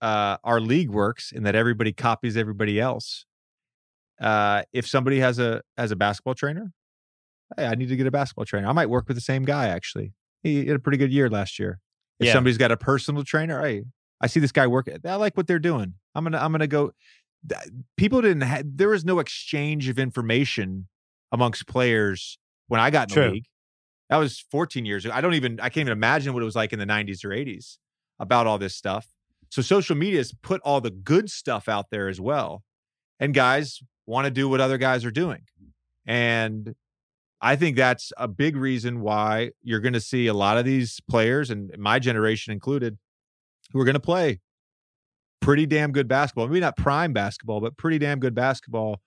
uh, 0.00 0.36
our 0.42 0.60
league 0.60 0.90
works 0.90 1.30
and 1.30 1.46
that 1.46 1.54
everybody 1.54 1.92
copies 1.92 2.36
everybody 2.36 2.80
else 2.80 3.26
uh, 4.20 4.62
if 4.72 4.86
somebody 4.88 5.20
has 5.20 5.38
a 5.38 5.62
has 5.76 5.90
a 5.92 5.96
basketball 5.96 6.34
trainer 6.34 6.72
hey 7.56 7.66
i 7.66 7.74
need 7.74 7.88
to 7.88 7.96
get 7.96 8.06
a 8.06 8.10
basketball 8.10 8.44
trainer. 8.44 8.66
I 8.68 8.72
might 8.72 8.88
work 8.90 9.06
with 9.06 9.16
the 9.16 9.20
same 9.20 9.44
guy 9.44 9.68
actually. 9.68 10.12
He 10.42 10.66
had 10.66 10.76
a 10.76 10.78
pretty 10.78 10.98
good 10.98 11.12
year 11.12 11.28
last 11.30 11.58
year. 11.58 11.78
If 12.18 12.26
Yeah. 12.26 12.32
somebody's 12.32 12.58
got 12.58 12.72
a 12.72 12.76
personal 12.76 13.22
trainer 13.22 13.62
hey 13.64 13.84
i 14.20 14.26
see 14.26 14.40
this 14.40 14.52
guy 14.52 14.66
work 14.66 14.88
i 15.04 15.14
like 15.16 15.36
what 15.36 15.46
they're 15.46 15.58
doing. 15.58 15.94
I'm 16.14 16.24
gonna 16.24 16.38
i'm 16.38 16.52
gonna 16.52 16.66
go 16.66 16.92
people 17.96 18.22
didn't 18.22 18.40
have 18.42 18.64
there 18.64 18.88
was 18.88 19.04
no 19.04 19.18
exchange 19.18 19.88
of 19.88 19.98
information 19.98 20.88
amongst 21.32 21.66
players 21.66 22.38
when 22.68 22.80
i 22.80 22.88
got 22.90 23.10
in 23.10 23.14
True. 23.14 23.24
the 23.24 23.30
league 23.32 23.46
that 24.14 24.20
was 24.20 24.44
14 24.52 24.86
years 24.86 25.04
ago. 25.04 25.12
I 25.12 25.20
don't 25.20 25.34
even 25.34 25.58
i 25.58 25.68
can't 25.68 25.88
even 25.88 25.92
imagine 25.92 26.34
what 26.34 26.42
it 26.42 26.44
was 26.44 26.54
like 26.54 26.72
in 26.72 26.78
the 26.78 26.86
90s 26.86 27.24
or 27.24 27.30
80s 27.30 27.78
about 28.20 28.46
all 28.46 28.58
this 28.58 28.76
stuff. 28.76 29.08
So 29.50 29.60
social 29.60 29.96
media 29.96 30.18
has 30.18 30.32
put 30.32 30.60
all 30.60 30.80
the 30.80 30.92
good 30.92 31.28
stuff 31.28 31.68
out 31.68 31.86
there 31.90 32.06
as 32.08 32.20
well 32.20 32.62
and 33.18 33.34
guys 33.34 33.80
want 34.06 34.26
to 34.26 34.30
do 34.30 34.48
what 34.48 34.60
other 34.60 34.78
guys 34.78 35.04
are 35.04 35.10
doing. 35.10 35.42
And 36.06 36.76
i 37.40 37.56
think 37.56 37.76
that's 37.76 38.12
a 38.16 38.28
big 38.28 38.56
reason 38.56 39.00
why 39.00 39.50
you're 39.62 39.80
going 39.80 39.94
to 39.94 40.00
see 40.00 40.28
a 40.28 40.34
lot 40.34 40.58
of 40.58 40.64
these 40.64 41.00
players 41.10 41.50
and 41.50 41.76
my 41.76 41.98
generation 41.98 42.52
included 42.52 42.96
who 43.72 43.80
are 43.80 43.84
going 43.84 43.94
to 43.94 44.00
play 44.00 44.38
pretty 45.40 45.66
damn 45.66 45.90
good 45.90 46.06
basketball. 46.06 46.46
Maybe 46.46 46.60
not 46.60 46.76
prime 46.76 47.12
basketball 47.12 47.60
but 47.60 47.76
pretty 47.76 47.98
damn 47.98 48.20
good 48.20 48.36
basketball 48.36 49.00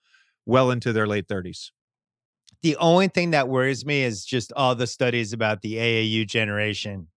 well 0.44 0.70
into 0.70 0.92
their 0.92 1.06
late 1.06 1.28
30s 1.28 1.70
The 2.62 2.76
only 2.76 3.08
thing 3.08 3.30
that 3.32 3.48
worries 3.48 3.84
me 3.86 4.02
is 4.02 4.24
just 4.24 4.52
all 4.54 4.74
the 4.74 4.86
studies 4.86 5.32
about 5.32 5.62
the 5.62 5.74
AAU 5.76 6.26
generation 6.26 7.08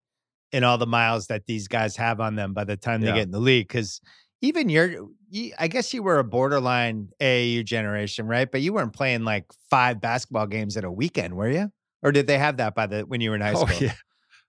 and 0.53 0.63
all 0.65 0.77
the 0.77 0.85
miles 0.87 1.27
that 1.27 1.45
these 1.47 1.67
guys 1.67 1.95
have 1.95 2.19
on 2.19 2.35
them 2.35 2.53
by 2.53 2.63
the 2.63 2.77
time 2.77 3.01
they 3.01 3.07
Yeah. 3.07 3.15
get 3.15 3.23
in 3.23 3.31
the 3.31 3.39
league. 3.39 3.67
Because 3.67 4.01
even 4.41 4.69
your, 4.69 5.07
you, 5.29 5.53
I 5.57 5.67
guess 5.67 5.93
you 5.93 6.03
were 6.03 6.19
a 6.19 6.23
borderline 6.23 7.09
AAU 7.19 7.63
generation, 7.63 8.27
right? 8.27 8.51
But 8.51 8.61
you 8.61 8.73
weren't 8.73 8.93
playing 8.93 9.23
like 9.23 9.45
five 9.69 9.99
basketball 10.01 10.47
games 10.47 10.77
at 10.77 10.83
a 10.83 10.91
weekend, 10.91 11.35
were 11.35 11.49
you? 11.49 11.71
Or 12.03 12.11
did 12.11 12.27
they 12.27 12.37
have 12.37 12.57
that 12.57 12.75
by 12.75 12.87
the 12.87 13.01
when 13.01 13.21
you 13.21 13.29
were 13.29 13.35
in 13.35 13.41
high 13.41 13.53
oh 13.53 13.65
school? 13.65 13.77
yeah 13.87 13.93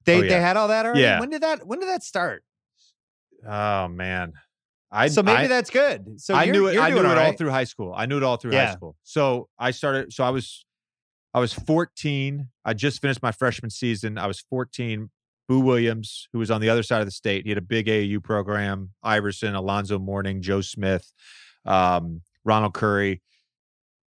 They 0.04 0.18
Oh, 0.18 0.22
they 0.22 0.40
had 0.40 0.56
all 0.56 0.68
that 0.68 0.84
already. 0.86 1.02
Yeah. 1.02 1.20
When 1.20 1.30
did 1.30 1.42
that 1.42 1.66
When 1.66 1.78
did 1.80 1.88
that 1.88 2.02
start? 2.02 2.42
oh 3.46 3.88
man 3.88 4.32
i 4.90 5.08
so 5.08 5.22
maybe 5.22 5.44
I, 5.44 5.46
that's 5.48 5.70
good. 5.70 6.20
So 6.20 6.34
I 6.34 6.44
knew 6.46 6.66
it. 6.66 6.78
I 6.78 6.90
knew 6.90 6.98
it 6.98 7.06
all 7.06 7.14
right. 7.16 7.36
through 7.36 7.48
high 7.50 7.64
school. 7.64 7.94
I 7.96 8.04
knew 8.06 8.18
it 8.18 8.22
all 8.22 8.36
through 8.36 8.52
Yeah. 8.52 8.66
high 8.66 8.72
school. 8.74 8.94
So 9.04 9.48
I 9.58 9.70
started. 9.70 10.12
So 10.12 10.22
I 10.22 10.28
was, 10.28 10.66
I 11.34 11.40
was 11.40 11.52
14. 11.52 12.48
I 12.64 12.74
just 12.74 13.00
finished 13.00 13.22
my 13.22 13.32
freshman 13.32 13.70
season. 13.70 14.18
I 14.18 14.26
was 14.26 14.40
14. 14.40 15.10
Boo 15.48 15.60
Williams, 15.60 16.28
who 16.32 16.38
was 16.38 16.50
on 16.50 16.60
the 16.60 16.68
other 16.68 16.82
side 16.82 17.00
of 17.00 17.06
the 17.06 17.10
state, 17.12 17.44
he 17.44 17.50
had 17.50 17.58
a 17.58 17.62
big 17.62 17.86
AAU 17.86 18.22
program. 18.22 18.90
Iverson, 19.02 19.54
Alonzo 19.54 19.98
Mourning, 19.98 20.40
Joe 20.40 20.60
Smith, 20.60 21.12
um, 21.66 22.22
Ronald 22.44 22.74
Curry. 22.74 23.20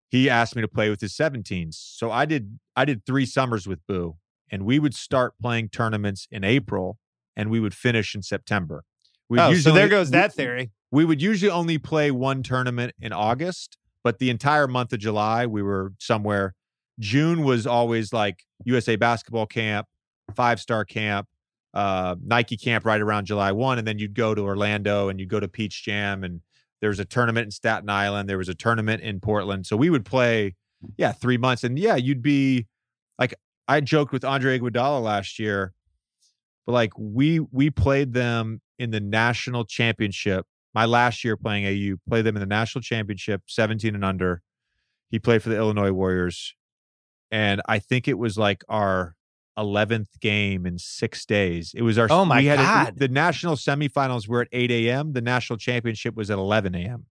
He 0.10 0.30
asked 0.30 0.56
me 0.56 0.62
to 0.62 0.68
play 0.70 0.90
with 0.90 1.02
his 1.02 1.14
17s. 1.14 1.74
So 1.76 2.12
I 2.12 2.26
did. 2.26 2.60
I 2.76 2.86
did 2.86 3.06
three 3.06 3.26
summers 3.26 3.68
with 3.68 3.80
Boo, 3.88 4.16
and 4.50 4.64
we 4.64 4.80
would 4.80 4.94
start 4.94 5.34
playing 5.42 5.70
tournaments 5.70 6.28
in 6.32 6.44
April, 6.44 6.98
and 7.36 7.50
we 7.50 7.60
would 7.60 7.74
finish 7.74 8.16
in 8.16 8.22
September. 8.22 8.84
We 9.28 9.40
Oh, 9.40 9.54
so 9.56 9.74
there 9.74 9.90
goes 9.90 10.12
that 10.12 10.34
theory. 10.34 10.72
we 10.92 11.04
would 11.04 11.22
usually 11.22 11.52
only 11.52 11.78
play 11.78 12.10
one 12.10 12.42
tournament 12.42 12.94
in 13.02 13.12
August, 13.12 13.78
but 14.02 14.20
the 14.20 14.30
entire 14.30 14.68
month 14.68 14.94
of 14.94 15.00
July, 15.00 15.46
we 15.46 15.62
were 15.62 15.92
somewhere. 16.00 16.56
June 17.00 17.44
was 17.44 17.68
always 17.68 18.12
like 18.12 18.44
USA 18.66 18.96
basketball 18.96 19.46
camp, 19.46 19.88
five 20.36 20.60
star 20.60 20.86
camp, 20.86 21.28
uh, 21.74 22.16
Nike 22.24 22.58
camp 22.58 22.86
right 22.86 23.02
around 23.02 23.26
July 23.26 23.52
1. 23.52 23.78
And 23.80 23.88
then 23.88 24.00
you'd 24.00 24.16
go 24.16 24.34
to 24.34 24.42
Orlando 24.42 25.10
and 25.10 25.20
you'd 25.20 25.30
go 25.30 25.40
to 25.40 25.48
Peach 25.48 25.84
Jam. 25.84 26.24
And 26.24 26.42
there 26.82 26.90
was 26.90 27.00
a 27.00 27.06
tournament 27.06 27.46
in 27.46 27.52
Staten 27.52 27.90
Island. 27.90 28.30
There 28.30 28.38
was 28.38 28.50
a 28.50 28.56
tournament 28.56 29.02
in 29.02 29.20
Portland. 29.20 29.66
So 29.66 29.78
we 29.78 29.90
would 29.90 30.06
play, 30.06 30.56
yeah, 30.98 31.12
three 31.12 31.38
months. 31.38 31.64
And 31.64 31.78
yeah, 31.78 31.96
you'd 31.96 32.22
be 32.22 32.68
like, 33.20 33.34
I 33.68 33.82
joked 33.82 34.12
with 34.12 34.24
Andre 34.24 34.60
Iguodala 34.60 35.02
last 35.02 35.40
year, 35.40 35.74
but 36.66 36.72
like 36.72 36.94
we 36.98 37.40
we 37.40 37.70
played 37.70 38.14
them 38.14 38.62
in 38.80 38.92
the 38.92 39.02
national 39.02 39.66
championship 39.66 40.46
my 40.78 40.86
last 40.86 41.24
year 41.24 41.36
playing 41.36 41.66
AAU, 41.66 41.98
played 42.08 42.24
them 42.24 42.36
in 42.36 42.40
the 42.40 42.46
national 42.46 42.84
championship, 42.84 43.42
17 43.48 43.96
and 43.96 44.06
under. 44.06 44.44
He 45.10 45.18
played 45.18 45.42
for 45.42 45.50
the 45.50 45.58
Illinois 45.58 45.92
Warriors. 45.92 46.54
And 47.32 47.62
I 47.68 47.80
think 47.80 48.08
it 48.08 48.18
was 48.18 48.38
like 48.38 48.64
our 48.70 49.16
11th 49.58 50.20
game 50.22 50.66
in 50.66 50.78
six 50.78 51.26
days. 51.26 51.74
It 51.76 51.82
was 51.82 51.98
our, 51.98 52.08
Oh 52.10 52.26
my 52.26 52.40
we 52.40 52.46
had 52.46 52.60
a- 52.60 52.64
God. 52.64 52.94
the 52.98 53.08
national 53.08 53.56
semifinals 53.56 54.28
were 54.28 54.42
at 54.42 54.48
8 54.52 54.72
a.m. 54.72 55.14
The 55.14 55.22
national 55.22 55.58
championship 55.58 56.16
was 56.16 56.30
at 56.32 56.38
11 56.38 56.76
a.m. 56.76 57.06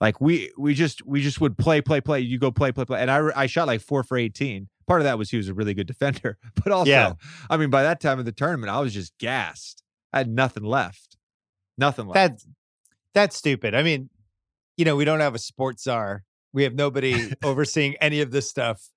Like 0.00 0.20
we, 0.20 0.50
we 0.56 0.72
just, 0.74 1.04
we 1.06 1.20
just 1.20 1.40
would 1.42 1.58
play, 1.58 1.82
play, 1.82 2.00
play. 2.00 2.20
You 2.20 2.38
go 2.38 2.50
play, 2.50 2.72
play, 2.72 2.86
play. 2.86 3.00
And 3.02 3.10
I, 3.10 3.20
I 3.36 3.46
shot 3.46 3.66
like 3.66 3.82
four 3.82 4.02
for 4.02 4.16
18. 4.16 4.68
Part 4.86 5.02
of 5.02 5.04
that 5.04 5.18
was 5.18 5.30
he 5.30 5.36
was 5.36 5.48
a 5.48 5.54
really 5.54 5.74
good 5.74 5.86
defender, 5.86 6.38
but 6.64 6.72
also, 6.72 6.90
Yeah. 6.90 7.12
I 7.50 7.56
mean, 7.58 7.68
by 7.70 7.82
that 7.82 8.00
time 8.00 8.18
of 8.18 8.24
the 8.24 8.32
tournament, 8.32 8.72
I 8.72 8.80
was 8.80 8.94
just 8.94 9.12
gassed. 9.18 9.82
I 10.12 10.18
had 10.18 10.28
nothing 10.30 10.64
left. 10.64 11.16
Nothing 11.78 12.06
left. 12.06 12.14
That's 12.14 12.46
that's 13.14 13.36
stupid. 13.36 13.74
I 13.74 13.82
mean, 13.82 14.08
you 14.76 14.84
know, 14.84 14.96
we 14.96 15.04
don't 15.04 15.20
have 15.20 15.34
a 15.34 15.38
sports 15.38 15.84
czar. 15.84 16.24
We 16.52 16.62
have 16.64 16.74
nobody 16.74 17.32
overseeing 17.44 17.94
any 18.00 18.20
of 18.22 18.30
this 18.30 18.48
stuff. 18.48 18.88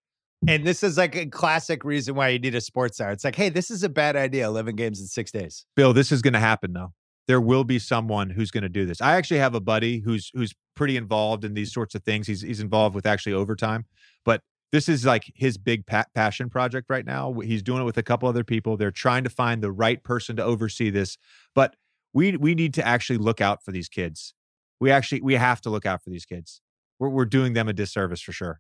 And 0.46 0.66
this 0.66 0.84
is 0.84 0.98
like 0.98 1.16
a 1.16 1.26
classic 1.26 1.86
reason 1.86 2.16
why 2.16 2.30
you 2.30 2.40
need 2.40 2.54
a 2.54 2.62
sports 2.62 2.98
czar. 2.98 3.12
It's 3.12 3.24
like, 3.24 3.36
hey, 3.36 3.48
this 3.48 3.72
is 3.72 3.84
a 3.84 3.90
bad 3.90 4.18
idea. 4.18 4.46
11 4.46 4.76
games 4.76 5.00
in 5.00 5.08
six 5.08 5.32
days. 5.32 5.66
Bill, 5.76 5.94
this 5.94 6.12
is 6.12 6.22
going 6.22 6.34
to 6.34 6.40
happen 6.40 6.74
though. 6.74 6.94
There 7.28 7.40
will 7.40 7.64
be 7.64 7.80
someone 7.80 8.30
who's 8.30 8.52
going 8.52 8.64
to 8.64 8.70
do 8.70 8.86
this. 8.86 9.00
I 9.00 9.16
actually 9.16 9.40
have 9.40 9.56
a 9.56 9.62
buddy 9.62 10.00
who's 10.00 10.30
who's 10.34 10.54
pretty 10.76 10.98
involved 10.98 11.46
in 11.46 11.54
these 11.54 11.72
sorts 11.72 11.96
of 11.96 12.04
things. 12.04 12.28
He's 12.28 12.42
he's 12.42 12.60
involved 12.60 12.94
with 12.94 13.06
actually 13.06 13.32
overtime, 13.32 13.86
but 14.26 14.42
this 14.74 14.90
is 14.90 15.06
like 15.06 15.32
his 15.34 15.58
big 15.58 15.86
pa- 15.86 16.04
passion 16.14 16.50
project 16.50 16.88
right 16.90 17.06
now. 17.06 17.34
He's 17.40 17.64
doing 17.64 17.82
it 17.82 17.86
with 17.86 17.98
a 17.98 18.04
couple 18.04 18.28
other 18.28 18.44
people. 18.44 18.76
They're 18.76 18.92
trying 18.92 19.24
to 19.24 19.30
find 19.30 19.64
the 19.64 19.72
right 19.72 20.04
person 20.04 20.36
to 20.36 20.44
oversee 20.44 20.90
this, 20.90 21.18
but 21.56 21.78
we 22.12 22.36
we 22.36 22.56
need 22.56 22.74
to 22.74 22.86
actually 22.86 23.20
look 23.20 23.40
out 23.40 23.64
for 23.64 23.72
these 23.72 23.88
kids. 23.88 24.34
We 24.82 24.92
actually 24.92 25.22
we 25.22 25.36
have 25.36 25.62
to 25.62 25.70
look 25.70 25.86
out 25.86 26.04
for 26.04 26.10
these 26.10 26.26
kids. 26.26 26.60
We're 27.00 27.08
we're 27.08 27.26
doing 27.26 27.54
them 27.54 27.70
a 27.70 27.74
disservice 27.74 28.20
for 28.20 28.34
sure. 28.34 28.60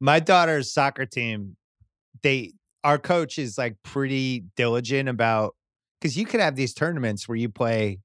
My 0.00 0.20
daughter's 0.20 0.72
soccer 0.72 1.06
team, 1.06 1.56
they 2.22 2.52
our 2.84 2.98
coach 2.98 3.38
is 3.38 3.58
like 3.58 3.76
pretty 3.82 4.44
diligent 4.56 5.08
about 5.08 5.54
because 6.00 6.16
you 6.16 6.24
could 6.26 6.40
have 6.40 6.54
these 6.56 6.72
tournaments 6.74 7.28
where 7.28 7.36
you 7.36 7.48
play 7.48 7.98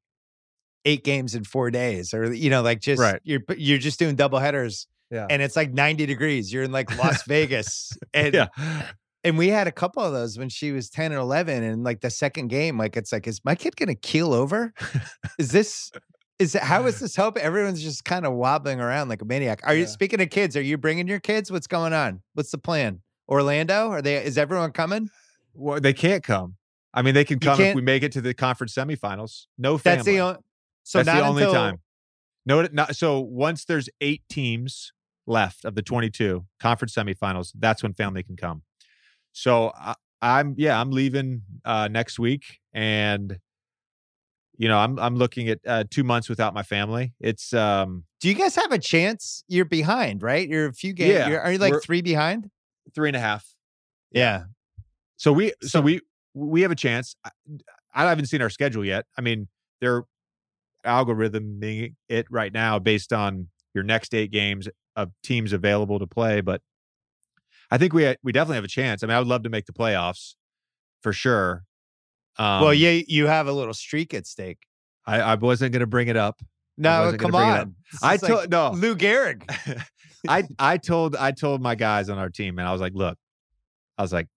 eight 0.86 1.04
games 1.04 1.36
in 1.36 1.44
four 1.44 1.70
days, 1.72 2.14
or 2.14 2.34
you 2.34 2.50
know, 2.50 2.62
like 2.62 2.82
just 2.82 3.02
Right. 3.02 3.22
you're 3.24 3.42
you're 3.58 3.78
just 3.78 4.00
doing 4.00 4.16
double 4.16 4.40
headers 4.40 4.88
Yeah. 5.12 5.28
and 5.30 5.42
it's 5.42 5.56
like 5.56 5.72
90 5.74 6.06
degrees. 6.08 6.52
You're 6.52 6.64
in 6.64 6.72
like 6.72 6.96
Las 6.98 7.24
Vegas. 7.24 7.92
And 8.14 8.34
yeah. 8.34 8.48
and 9.24 9.38
we 9.38 9.48
had 9.48 9.68
a 9.68 9.72
couple 9.72 10.04
of 10.04 10.12
those 10.12 10.38
when 10.38 10.50
she 10.50 10.72
was 10.72 10.90
10 10.90 11.12
and 11.14 11.22
11 11.22 11.64
and 11.64 11.84
like 11.84 12.02
the 12.02 12.10
second 12.10 12.48
game 12.50 12.78
like 12.78 12.98
it's 12.98 13.12
like 13.14 13.28
is 13.28 13.40
my 13.46 13.56
kid 13.56 13.76
gonna 13.78 13.96
keel 13.96 14.34
over 14.34 14.74
is 15.40 15.52
this 15.52 15.92
is 16.40 16.56
it, 16.56 16.64
how 16.64 16.86
is 16.86 17.00
this 17.00 17.16
hope 17.16 17.38
everyone's 17.38 17.82
just 17.82 18.06
kind 18.06 18.26
of 18.26 18.34
wobbling 18.34 18.82
around 18.82 19.08
like 19.10 19.22
a 19.22 19.26
maniac 19.26 19.62
are 19.64 19.76
you 19.76 19.86
speaking 19.86 20.20
of 20.22 20.30
kids 20.30 20.58
are 20.58 20.62
you 20.62 20.78
bringing 20.78 21.08
your 21.08 21.20
kids 21.20 21.52
what's 21.52 21.68
going 21.68 21.94
on 21.94 22.22
what's 22.34 22.52
the 22.52 22.58
plan 22.58 23.02
orlando 23.30 23.90
are 23.90 24.02
they 24.02 24.16
is 24.24 24.38
everyone 24.38 24.72
coming 24.72 25.10
Well, 25.54 25.80
they 25.80 25.94
can't 25.94 26.24
come. 26.24 26.58
I 26.94 27.02
mean, 27.02 27.14
they 27.14 27.26
can 27.26 27.40
come 27.40 27.60
if 27.60 27.76
we 27.76 27.82
make 27.82 28.04
it 28.04 28.12
to 28.14 28.22
the 28.22 28.34
conference 28.34 28.74
semifinals. 28.74 29.46
No 29.58 29.78
family. 29.78 29.98
that's 29.98 30.06
the 30.06 30.20
only 30.20 30.40
so 30.84 31.00
That's 31.00 31.08
not 31.08 31.16
the 31.16 31.28
only 31.28 31.44
until, 31.44 31.54
time. 31.54 31.82
No, 32.46 32.68
not, 32.72 32.96
so 32.96 33.20
once 33.20 33.66
there's 33.66 33.90
eight 34.02 34.22
teams 34.30 34.92
left 35.26 35.64
of 35.64 35.76
the 35.76 35.82
22 35.82 36.46
conference 36.60 36.94
semifinals, 36.94 37.52
that's 37.58 37.82
when 37.82 37.94
family 37.94 38.22
can 38.22 38.36
come. 38.36 38.64
So 39.32 39.72
I, 39.76 39.96
I'm, 40.22 40.56
yeah, 40.58 40.80
I'm 40.80 40.92
leaving 40.92 41.44
uh, 41.66 41.88
next 41.90 42.20
week, 42.20 42.60
and 42.74 43.40
you 44.58 44.68
know, 44.68 44.78
I'm 44.78 45.00
I'm 45.00 45.16
looking 45.16 45.50
at 45.50 45.60
uh, 45.66 45.84
two 45.90 46.04
months 46.04 46.30
without 46.30 46.54
my 46.54 46.64
family. 46.64 47.14
It's 47.20 47.54
um 47.54 48.04
do 48.22 48.30
you 48.30 48.36
guys 48.36 48.56
have 48.56 48.72
a 48.72 48.78
chance 48.80 49.44
you're 49.48 49.66
behind 49.66 50.22
right 50.24 50.48
you're 50.48 50.68
a 50.68 50.74
few 50.74 50.94
games 50.94 51.14
Yeah, 51.14 51.28
you're, 51.30 51.42
are 51.42 51.52
you 51.52 51.58
like 51.58 51.82
three 51.84 52.02
behind 52.02 52.50
three 52.96 53.10
and 53.10 53.16
a 53.18 53.20
half. 53.20 53.46
yeah 54.12 54.44
So 55.18 55.34
we, 55.34 55.54
so, 55.62 55.68
So- 55.68 55.82
we, 55.82 56.02
we 56.34 56.62
have 56.62 56.72
a 56.72 56.76
chance. 56.76 57.16
I, 57.24 57.30
I 57.94 58.10
haven't 58.10 58.26
seen 58.28 58.42
our 58.42 58.50
schedule 58.50 58.84
yet. 58.86 59.06
I 59.18 59.22
mean, 59.22 59.48
they're 59.82 60.04
algorithming 60.86 61.96
it 62.10 62.26
right 62.30 62.52
now 62.54 62.80
based 62.80 63.14
on 63.14 63.48
your 63.74 63.84
next 63.84 64.14
eight 64.14 64.32
games 64.32 64.68
of 64.96 65.12
teams 65.24 65.54
available 65.54 66.00
to 66.00 66.08
play. 66.08 66.42
But 66.42 66.62
I 67.72 67.78
think 67.78 67.94
we 67.94 68.16
we 68.24 68.32
definitely 68.32 68.56
have 68.56 68.64
a 68.64 68.68
chance. 68.70 69.04
I 69.04 69.08
mean, 69.08 69.16
I 69.16 69.20
would 69.20 69.28
love 69.28 69.44
to 69.44 69.50
make 69.50 69.66
the 69.66 69.74
playoffs 69.74 70.36
for 71.02 71.14
sure. 71.14 71.64
Um, 72.38 72.62
well 72.62 72.74
yeah 72.74 73.02
you 73.08 73.28
have 73.28 73.48
a 73.48 73.54
little 73.54 73.74
streak 73.74 74.14
at 74.14 74.26
stake 74.26 74.60
I, 75.06 75.22
I 75.22 75.36
wasn't 75.36 75.74
going 75.74 75.82
to 75.82 75.88
bring 75.88 76.08
it 76.08 76.18
up. 76.18 76.42
no 76.78 77.14
come 77.18 77.36
on 77.36 77.76
I 78.02 78.16
is 78.16 78.24
like 78.24 78.32
told 78.32 78.50
no. 78.50 78.72
lou 78.72 78.96
gehrig 78.96 79.44
I 80.28 80.44
I 80.58 80.78
told 80.78 81.16
I 81.16 81.32
told 81.32 81.62
my 81.62 81.76
guys 81.76 82.10
on 82.10 82.18
our 82.18 82.30
team, 82.30 82.60
and 82.60 82.68
I 82.68 82.72
was 82.72 82.82
like, 82.82 82.94
look, 82.96 83.18
I 83.98 84.02
was 84.02 84.14
like, 84.14 84.28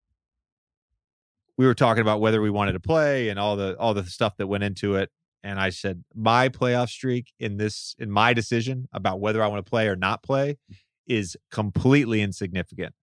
we 1.57 1.66
were 1.66 1.74
talking 1.74 2.01
about 2.01 2.20
whether 2.20 2.40
we 2.40 2.51
wanted 2.51 2.72
to 2.72 2.80
play 2.80 3.28
and 3.28 3.38
all 3.38 3.57
the 3.57 3.76
all 3.78 3.94
the 3.94 4.05
stuff 4.05 4.36
that 4.38 4.47
went 4.47 4.64
into 4.64 4.97
it. 4.97 5.11
And 5.44 5.61
I 5.61 5.70
said, 5.70 6.03
my 6.12 6.49
playoff 6.49 6.88
streak 6.88 7.32
in 7.38 7.57
this 7.57 7.94
in 7.99 8.11
my 8.11 8.32
decision 8.32 8.88
about 8.92 9.20
whether 9.20 9.42
I 9.42 9.47
want 9.47 9.64
to 9.64 9.70
play 9.70 9.86
or 9.86 9.94
not 9.94 10.22
play 10.22 10.59
is 11.07 11.36
completely 11.53 12.20
insignificant. 12.20 12.94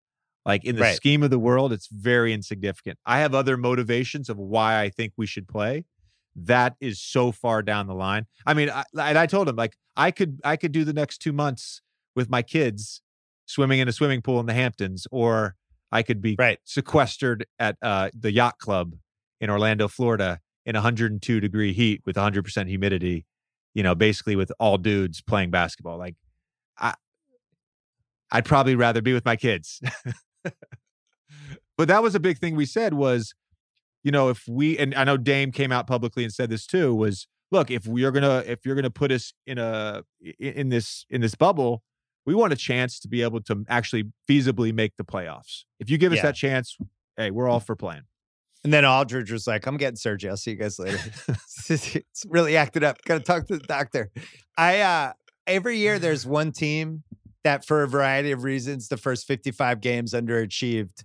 Like 0.46 0.66
in 0.66 0.76
the 0.76 0.82
Right. 0.82 0.96
scheme 0.96 1.24
of 1.24 1.30
the 1.30 1.40
world, 1.40 1.72
it's 1.72 1.88
very 1.88 2.34
insignificant. 2.34 3.00
I 3.06 3.20
have 3.20 3.34
other 3.34 3.56
motivations 3.58 4.30
of 4.30 4.38
why 4.38 4.82
I 4.82 4.90
think 4.90 5.14
we 5.16 5.26
should 5.26 5.48
play. 5.48 5.86
That 6.36 6.76
is 6.82 7.00
so 7.02 7.32
far 7.32 7.62
down 7.62 7.88
the 7.88 7.94
line. 7.94 8.26
I 8.46 8.54
mean, 8.54 8.70
I, 8.70 8.84
and 9.00 9.18
I 9.18 9.26
told 9.26 9.48
him 9.48 9.56
like 9.56 9.78
I 9.96 10.12
could 10.12 10.40
I 10.44 10.56
could 10.58 10.72
do 10.72 10.84
the 10.84 10.92
next 10.94 11.20
two 11.20 11.32
months 11.32 11.82
with 12.16 12.30
my 12.30 12.42
kids 12.42 13.02
swimming 13.46 13.80
in 13.80 13.88
a 13.88 13.92
swimming 13.94 14.22
pool 14.22 14.40
in 14.40 14.46
the 14.48 14.54
Hamptons, 14.54 15.06
or 15.12 15.56
I 15.92 16.02
could 16.04 16.22
be 16.22 16.36
Right. 16.38 16.60
sequestered 16.66 17.46
at 17.60 17.78
uh, 17.82 18.10
the 18.18 18.32
yacht 18.32 18.58
club 18.58 18.96
in 19.40 19.50
Orlando, 19.50 19.88
Florida, 19.88 20.40
in 20.66 20.76
102 20.76 21.40
degree 21.40 21.72
heat 21.74 22.02
with 22.06 22.16
100% 22.16 22.68
humidity. 22.68 23.26
You 23.76 23.84
know, 23.84 23.96
basically 23.96 24.36
with 24.36 24.52
all 24.60 24.78
dudes 24.78 25.22
playing 25.22 25.52
basketball. 25.52 25.98
Like, 25.98 26.16
I, 26.78 26.94
I'd 28.32 28.46
probably 28.46 28.76
rather 28.76 29.02
be 29.02 29.14
with 29.14 29.26
my 29.26 29.36
kids. 29.36 29.82
but 31.78 31.88
that 31.88 32.04
was 32.04 32.16
a 32.16 32.20
big 32.20 32.38
thing 32.38 32.56
we 32.56 32.66
said 32.66 32.94
was, 32.94 33.34
you 34.04 34.12
know, 34.12 34.30
if 34.30 34.44
we 34.48 34.78
and 34.78 34.94
I 34.96 35.04
know 35.04 35.18
Dame 35.18 35.52
came 35.52 35.72
out 35.72 35.88
publicly 35.88 36.24
and 36.24 36.34
said 36.34 36.50
this 36.50 36.66
too 36.68 36.94
was, 36.94 37.28
look, 37.52 37.72
if 37.72 37.88
we 37.88 38.04
are 38.04 38.12
gonna 38.12 38.44
if 38.46 38.66
you're 38.66 38.76
gonna 38.76 38.90
put 38.90 39.12
us 39.12 39.34
in 39.46 39.58
a 39.58 40.04
in 40.40 40.70
this 40.70 41.06
in 41.10 41.22
this 41.22 41.36
bubble, 41.36 41.84
we 42.26 42.34
want 42.36 42.54
a 42.54 42.58
chance 42.58 43.00
to 43.02 43.08
be 43.08 43.22
able 43.22 43.42
to 43.42 43.66
actually 43.70 44.06
feasibly 44.30 44.74
make 44.74 44.96
the 44.98 45.04
playoffs. 45.04 45.64
If 45.80 45.90
you 45.90 45.98
give 45.98 46.12
us 46.12 46.18
Yeah. 46.18 46.24
that 46.24 46.36
chance, 46.36 46.78
hey, 47.18 47.32
we're 47.32 47.48
all 47.48 47.60
for 47.60 47.76
playing. 47.76 48.04
And 48.66 48.72
then 48.72 48.86
Aldridge 48.86 49.30
was 49.30 49.46
like, 49.46 49.66
I'm 49.68 49.76
getting 49.76 49.98
surgery. 49.98 50.30
I'll 50.30 50.38
see 50.38 50.52
you 50.52 50.58
guys 50.58 50.80
later. 50.80 50.98
it's 51.70 52.26
really 52.30 52.56
acted 52.56 52.82
up. 52.84 52.98
Gotta 53.06 53.20
talk 53.22 53.48
to 53.48 53.58
the 53.58 53.66
doctor. 53.68 54.10
I 54.58 54.82
uh 54.82 55.14
every 55.48 55.78
year 55.80 56.00
there's 56.00 56.26
one 56.26 56.52
team 56.52 57.04
that 57.44 57.66
for 57.66 57.84
a 57.84 57.88
variety 57.88 58.32
of 58.32 58.44
reasons, 58.44 58.88
the 58.88 58.98
first 58.98 59.28
55 59.28 59.82
games 59.82 60.14
underachieved 60.14 61.04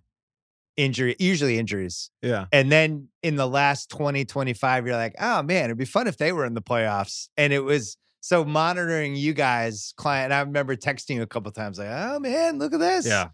injury, 0.76 1.16
usually 1.18 1.58
injuries. 1.58 2.10
Yeah. 2.22 2.46
And 2.52 2.70
then 2.70 3.08
in 3.22 3.36
the 3.36 3.46
last 3.46 3.90
20, 3.90 4.24
25, 4.24 4.86
you're 4.86 4.96
like, 4.96 5.14
oh 5.20 5.42
man, 5.42 5.66
it'd 5.66 5.76
be 5.76 5.84
fun 5.84 6.06
if 6.06 6.16
they 6.16 6.32
were 6.32 6.46
in 6.46 6.54
the 6.54 6.62
playoffs. 6.62 7.28
And 7.36 7.52
it 7.52 7.64
was 7.64 7.96
so 8.20 8.44
monitoring 8.44 9.16
you 9.16 9.34
guys, 9.34 9.92
client. 9.96 10.32
I 10.32 10.40
remember 10.40 10.76
texting 10.76 11.16
you 11.16 11.22
a 11.22 11.26
couple 11.26 11.50
times, 11.50 11.78
like, 11.78 11.88
oh 11.90 12.20
man, 12.20 12.58
look 12.58 12.72
at 12.72 12.80
this. 12.80 13.06
Yeah. 13.06 13.28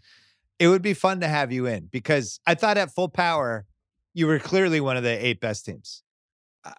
It 0.57 0.67
would 0.67 0.81
be 0.81 0.93
fun 0.93 1.19
to 1.21 1.27
have 1.27 1.51
you 1.51 1.65
in 1.67 1.87
because 1.91 2.39
I 2.47 2.55
thought 2.55 2.77
at 2.77 2.91
full 2.93 3.09
power, 3.09 3.65
you 4.13 4.27
were 4.27 4.39
clearly 4.39 4.79
one 4.79 4.97
of 4.97 5.03
the 5.03 5.25
eight 5.25 5.39
best 5.39 5.65
teams. 5.65 6.01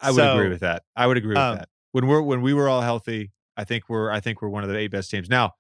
I- 0.01 0.11
would 0.11 0.21
agree 0.21 0.49
with 0.49 0.61
that. 0.61 0.83
I 0.97 1.07
would 1.07 1.17
agree 1.17 1.31
with 1.31 1.39
um, 1.39 1.59
that. 1.59 1.69
When 1.93 2.07
we're 2.07 2.23
when 2.23 2.43
we 2.43 2.53
were 2.53 2.69
all 2.69 2.81
healthy, 2.81 3.31
I 3.57 3.65
think 3.65 3.85
we're 3.89 4.11
I 4.11 4.21
think 4.21 4.43
we're 4.43 4.49
one 4.49 4.65
of 4.65 4.69
the 4.69 4.77
eight 4.77 4.91
best 4.91 5.11
teams. 5.11 5.31
Now, 5.31 5.53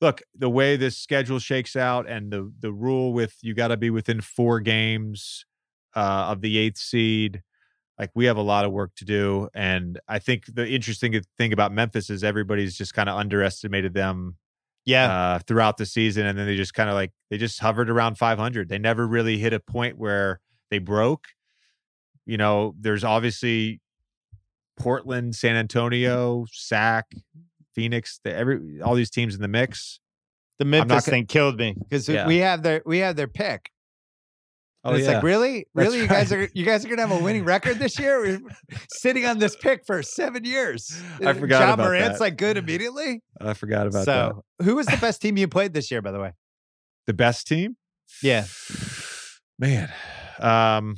look, 0.00 0.22
the 0.34 0.50
way 0.50 0.76
this 0.76 0.96
schedule 0.96 1.38
shakes 1.38 1.76
out 1.76 2.08
and 2.08 2.32
the 2.32 2.52
the 2.60 2.72
rule 2.72 3.12
with 3.12 3.36
you 3.42 3.54
got 3.54 3.68
to 3.68 3.76
be 3.76 3.90
within 3.90 4.20
four 4.20 4.60
games 4.60 5.44
uh, 5.94 6.26
of 6.30 6.40
the 6.40 6.56
eighth 6.58 6.78
seed, 6.78 7.42
like 7.98 8.10
we 8.14 8.24
have 8.26 8.36
a 8.36 8.42
lot 8.42 8.64
of 8.64 8.72
work 8.72 8.92
to 8.96 9.04
do. 9.04 9.48
And 9.54 9.98
I 10.08 10.18
think 10.18 10.44
the 10.46 10.66
interesting 10.68 11.20
thing 11.36 11.52
about 11.52 11.72
Memphis 11.72 12.10
is 12.10 12.22
everybody's 12.24 12.76
just 12.76 12.94
kind 12.94 13.08
of 13.08 13.18
underestimated 13.18 13.92
them 13.94 14.36
Yeah. 14.86 15.12
uh, 15.12 15.38
throughout 15.40 15.76
the 15.76 15.86
season, 15.86 16.26
and 16.26 16.38
then 16.38 16.46
they 16.46 16.56
just 16.56 16.74
kind 16.74 16.88
of 16.88 16.94
like 16.94 17.12
they 17.30 17.38
just 17.38 17.58
hovered 17.60 17.90
around 17.90 18.16
500. 18.18 18.68
They 18.68 18.78
never 18.78 19.06
really 19.06 19.38
hit 19.38 19.52
a 19.52 19.60
point 19.60 19.98
where 19.98 20.40
they 20.70 20.78
broke. 20.78 21.26
You 22.26 22.36
know, 22.38 22.74
there's 22.78 23.02
obviously 23.04 23.80
Portland, 24.78 25.34
San 25.34 25.56
Antonio, 25.56 26.46
SAC, 26.52 27.06
Phoenix, 27.74 28.20
the, 28.24 28.34
every 28.34 28.80
all 28.82 28.94
these 28.94 29.10
teams 29.10 29.34
in 29.34 29.40
the 29.42 29.48
mix. 29.48 30.00
the 30.58 30.64
Memphis 30.64 30.88
gonna- 30.88 31.00
thing 31.02 31.26
killed 31.26 31.58
me 31.58 31.74
because 31.78 32.08
Yeah. 32.08 32.26
we 32.26 32.38
have 32.38 32.62
their 32.62 32.82
we 32.84 32.98
have 32.98 33.16
their 33.16 33.28
pick. 33.28 33.70
Oh 34.82 34.90
And 34.90 34.98
it's 34.98 35.06
yeah, 35.08 35.14
like, 35.16 35.22
really? 35.24 35.66
That's 35.74 35.86
Really? 35.88 36.00
You 36.00 36.08
guys 36.08 36.32
are 36.32 36.48
you 36.54 36.64
guys 36.64 36.84
are 36.84 36.88
gonna 36.88 37.06
have 37.06 37.12
a 37.20 37.22
winning 37.22 37.44
record 37.54 37.78
this 37.78 37.98
year? 37.98 38.20
We're 38.20 38.40
sitting 38.90 39.26
on 39.26 39.38
this 39.38 39.54
pick 39.56 39.84
for 39.86 40.02
seven 40.02 40.44
years. 40.44 40.90
I 41.24 41.32
forgot 41.34 41.60
John 41.60 41.74
about 41.74 41.84
Morant's 41.86 42.18
that. 42.18 42.24
like 42.24 42.36
good 42.38 42.56
immediately. 42.56 43.22
I 43.40 43.52
forgot 43.54 43.86
about 43.86 44.06
that. 44.06 44.32
so 44.32 44.44
who 44.64 44.76
was 44.76 44.86
the 44.86 44.96
best 44.96 45.20
team 45.22 45.36
you 45.36 45.48
played 45.48 45.74
this 45.74 45.90
year, 45.90 46.00
by 46.02 46.12
the 46.12 46.20
way? 46.20 46.32
The 47.06 47.12
best 47.14 47.46
team, 47.46 47.76
Yeah. 48.22 48.44
man. 49.58 49.92
Um, 50.38 50.96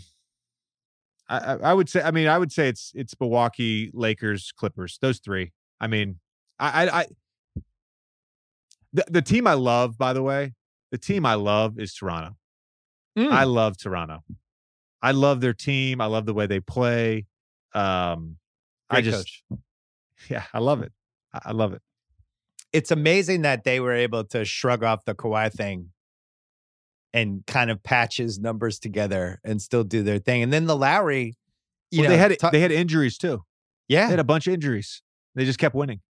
I, 1.28 1.38
I 1.38 1.54
I 1.70 1.74
would 1.74 1.88
say. 1.88 2.02
I 2.02 2.10
mean, 2.12 2.28
I 2.28 2.38
would 2.38 2.52
say 2.52 2.68
it's 2.68 2.92
it's 2.94 3.14
Milwaukee, 3.20 3.90
Lakers, 3.94 4.52
Clippers. 4.56 4.98
Those 5.00 5.18
three. 5.18 5.52
I 5.80 5.86
mean, 5.88 6.20
I 6.62 6.84
I, 6.86 7.00
I 7.00 7.06
the 8.92 9.04
the 9.10 9.22
team 9.22 9.46
I 9.46 9.54
love, 9.54 9.98
by 9.98 10.12
the 10.12 10.22
way, 10.22 10.54
the 10.90 10.98
team 10.98 11.26
I 11.26 11.34
love 11.34 11.78
is 11.78 11.94
Toronto. 11.94 12.36
Mm. 13.18 13.30
I 13.30 13.44
love 13.44 13.76
Toronto. 13.76 14.22
I 15.02 15.10
love 15.10 15.40
their 15.40 15.52
team. 15.54 16.00
I 16.00 16.06
love 16.06 16.26
the 16.26 16.34
way 16.34 16.46
they 16.46 16.60
play. 16.60 17.26
Um, 17.74 18.36
I 18.88 18.96
Great 19.00 19.04
just, 19.04 19.42
coach. 19.50 19.58
yeah, 20.30 20.44
I 20.54 20.60
love 20.60 20.82
it. 20.82 20.92
I, 21.34 21.40
I 21.46 21.52
love 21.52 21.72
it. 21.72 21.82
It's 22.72 22.90
amazing 22.90 23.42
that 23.42 23.64
they 23.64 23.80
were 23.80 23.92
able 23.92 24.24
to 24.26 24.44
shrug 24.44 24.82
off 24.84 25.04
the 25.04 25.14
Kawhi 25.14 25.52
thing 25.52 25.90
and 27.12 27.44
kind 27.46 27.70
of 27.70 27.82
patch 27.82 28.16
his 28.18 28.38
numbers 28.38 28.78
together 28.78 29.40
and 29.44 29.60
still 29.60 29.84
do 29.84 30.02
their 30.02 30.18
thing. 30.18 30.42
And 30.42 30.52
then 30.52 30.66
the 30.66 30.76
Lowry, 30.76 31.36
you 31.90 32.00
Well, 32.00 32.04
know, 32.04 32.16
they 32.16 32.18
had 32.18 32.38
ta- 32.38 32.50
they 32.50 32.60
had 32.60 32.72
injuries 32.72 33.18
too. 33.18 33.42
yeah, 33.88 34.06
They 34.06 34.12
had 34.12 34.20
a 34.20 34.24
bunch 34.24 34.46
of 34.46 34.54
injuries. 34.54 35.02
They 35.34 35.44
just 35.44 35.58
kept 35.58 35.74
winning. 35.74 36.00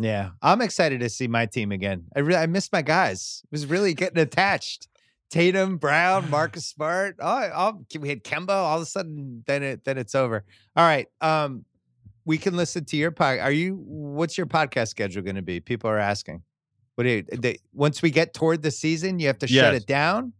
Yeah, 0.00 0.30
I'm 0.40 0.62
excited 0.62 1.00
to 1.00 1.10
see 1.10 1.28
my 1.28 1.46
team 1.46 1.72
again. 1.72 2.04
I 2.16 2.20
really 2.20 2.40
I 2.40 2.46
missed 2.46 2.72
my 2.72 2.82
guys. 2.82 3.42
It 3.44 3.52
was 3.52 3.66
really 3.66 3.92
getting 3.94 4.18
attached. 4.18 4.88
Tatum, 5.30 5.76
Brown, 5.76 6.30
Marcus 6.30 6.66
Smart. 6.66 7.16
Oh, 7.20 7.84
we 7.98 8.08
had 8.08 8.24
Kemba. 8.24 8.50
All 8.50 8.76
of 8.76 8.82
a 8.82 8.86
sudden, 8.86 9.44
then 9.46 9.62
it 9.62 9.84
then 9.84 9.98
it's 9.98 10.14
over. 10.14 10.44
All 10.74 10.84
right. 10.84 11.06
Um, 11.20 11.64
we 12.24 12.38
can 12.38 12.56
listen 12.56 12.84
to 12.86 12.96
your 12.96 13.10
pod. 13.10 13.38
Are 13.40 13.52
you? 13.52 13.76
What's 13.84 14.38
your 14.38 14.46
podcast 14.46 14.88
schedule 14.88 15.22
going 15.22 15.36
to 15.36 15.42
be? 15.42 15.60
People 15.60 15.90
are 15.90 15.98
asking. 15.98 16.42
What 16.94 17.04
do 17.04 17.10
you? 17.10 17.22
They, 17.22 17.58
once 17.72 18.02
we 18.02 18.10
get 18.10 18.34
toward 18.34 18.62
the 18.62 18.70
season, 18.70 19.18
you 19.18 19.26
have 19.26 19.38
to 19.38 19.46
shut 19.46 19.74
it 19.74 19.86
down 19.86 20.32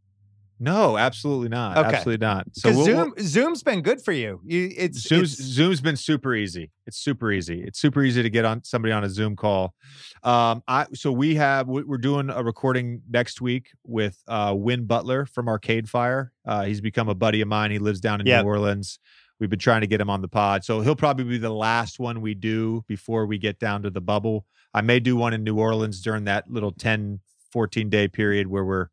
No, 0.63 0.99
absolutely 0.99 1.49
not. 1.49 1.79
Okay. 1.79 1.97
Absolutely 1.97 2.25
not. 2.27 2.47
So 2.53 2.69
we'll- 2.71 2.79
we'll- 2.87 2.87
Zoom 2.87 3.15
Zoom's 3.21 3.63
been 3.63 3.81
good 3.81 4.03
for 4.03 4.13
you. 4.13 4.41
You 4.45 4.71
it's, 4.77 4.99
Zoom's 5.01 5.33
it's 5.41 5.43
Zoom's 5.49 5.81
been 5.81 5.97
super 5.97 6.35
easy. 6.35 6.71
It's 6.87 6.99
super 6.99 7.33
easy. 7.33 7.63
It's 7.63 7.79
super 7.81 8.03
easy 8.05 8.23
to 8.23 8.29
get 8.29 8.45
on 8.45 8.63
somebody 8.63 8.93
on 8.93 9.03
a 9.03 9.09
Zoom 9.09 9.37
call. 9.37 9.75
Um, 10.23 10.63
I 10.69 10.87
so 10.93 11.13
we 11.13 11.35
have 11.37 11.67
we- 11.67 11.83
we're 11.85 11.97
doing 11.99 12.29
a 12.29 12.43
recording 12.43 13.01
next 13.09 13.41
week 13.41 13.71
with 13.87 14.23
uh 14.29 14.55
Win 14.57 14.85
Butler 14.85 15.25
from 15.25 15.49
Arcade 15.49 15.89
Fire. 15.89 16.31
Uh, 16.45 16.65
he's 16.65 16.83
become 16.83 17.09
a 17.09 17.15
buddy 17.15 17.41
of 17.41 17.49
mine. 17.49 17.71
He 17.71 17.79
lives 17.79 18.01
down 18.01 18.21
in 18.21 18.27
Yep. 18.27 18.43
New 18.45 18.49
Orleans. 18.49 18.99
We've 19.39 19.49
been 19.49 19.59
trying 19.59 19.81
to 19.81 19.87
get 19.87 20.03
him 20.03 20.11
on 20.11 20.21
the 20.21 20.29
pod, 20.29 20.65
so 20.67 20.83
he'll 20.83 20.95
probably 20.95 21.25
be 21.25 21.39
the 21.39 21.49
last 21.49 21.99
one 21.99 22.21
we 22.21 22.35
do 22.35 22.85
before 22.87 23.25
we 23.25 23.39
get 23.39 23.59
down 23.59 23.83
to 23.85 23.89
the 23.91 24.03
bubble. 24.03 24.45
I 24.75 24.83
may 24.83 25.01
do 25.01 25.17
one 25.17 25.33
in 25.33 25.43
New 25.43 25.57
Orleans 25.59 26.03
during 26.03 26.25
that 26.25 26.51
little 26.51 26.73
10, 26.73 27.21
14 27.51 27.89
day 27.89 28.07
period 28.07 28.49
where 28.49 28.65
we're 28.67 28.89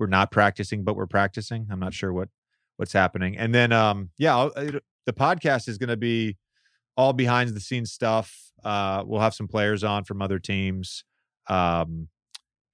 we're 0.00 0.06
not 0.06 0.32
practicing, 0.32 0.82
but 0.82 0.96
we're 0.96 1.06
practicing. 1.06 1.68
I'm 1.70 1.78
not 1.78 1.92
sure 1.94 2.12
what 2.12 2.30
what's 2.78 2.94
happening. 2.94 3.36
And 3.36 3.54
then, 3.54 3.72
um, 3.72 4.08
yeah, 4.16 4.48
it, 4.56 4.82
the 5.04 5.12
podcast 5.12 5.68
is 5.68 5.76
going 5.76 5.90
to 5.90 5.98
be 5.98 6.38
all 6.96 7.12
behind 7.12 7.50
the 7.50 7.60
scenes 7.60 7.92
stuff. 7.92 8.34
Uh, 8.64 9.04
we'll 9.06 9.20
have 9.20 9.34
some 9.34 9.46
players 9.46 9.84
on 9.84 10.04
from 10.04 10.22
other 10.22 10.38
teams. 10.38 11.04
Um, 11.46 12.08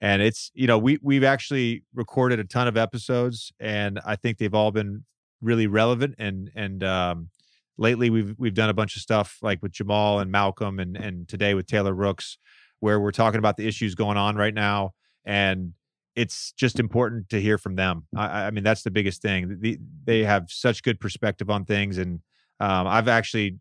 and 0.00 0.22
it's, 0.22 0.52
you 0.54 0.68
know, 0.68 0.78
we, 0.78 1.00
we've 1.02 1.24
actually 1.24 1.82
recorded 1.92 2.38
a 2.38 2.44
ton 2.44 2.68
of 2.68 2.76
episodes 2.76 3.52
and 3.58 3.98
I 4.06 4.14
think 4.14 4.38
they've 4.38 4.54
all 4.54 4.70
been 4.70 5.04
really 5.40 5.66
relevant. 5.66 6.14
And, 6.18 6.52
and, 6.54 6.84
um, 6.84 7.30
lately 7.76 8.08
we've, 8.08 8.36
we've 8.38 8.54
done 8.54 8.70
a 8.70 8.74
bunch 8.74 8.94
of 8.94 9.02
stuff 9.02 9.38
like 9.42 9.60
with 9.60 9.72
Jamal 9.72 10.20
and 10.20 10.30
Malcolm 10.30 10.78
and, 10.78 10.96
and 10.96 11.26
today 11.26 11.54
with 11.54 11.66
Taylor 11.66 11.94
Rooks, 11.94 12.38
where 12.78 13.00
we're 13.00 13.10
talking 13.10 13.38
about 13.40 13.56
the 13.56 13.66
issues 13.66 13.96
going 13.96 14.16
on 14.16 14.36
right 14.36 14.54
now. 14.54 14.92
And, 15.24 15.72
it's 16.16 16.52
just 16.52 16.80
important 16.80 17.28
to 17.28 17.40
hear 17.40 17.58
from 17.58 17.76
them. 17.76 18.06
I, 18.16 18.46
I 18.46 18.50
mean, 18.50 18.64
that's 18.64 18.82
the 18.82 18.90
biggest 18.90 19.20
thing. 19.22 19.58
The, 19.60 19.78
they 20.04 20.24
have 20.24 20.46
such 20.50 20.82
good 20.82 20.98
perspective 20.98 21.50
on 21.50 21.64
things, 21.66 21.98
and 21.98 22.20
um, 22.58 22.86
I've 22.86 23.06
actually 23.08 23.58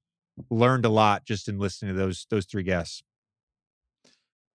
learned 0.50 0.86
a 0.86 0.90
lot 0.90 1.26
just 1.26 1.48
in 1.50 1.60
listening 1.60 1.94
to 1.94 2.00
those 2.00 2.26
those 2.30 2.46
three 2.46 2.64
guests. 2.64 3.04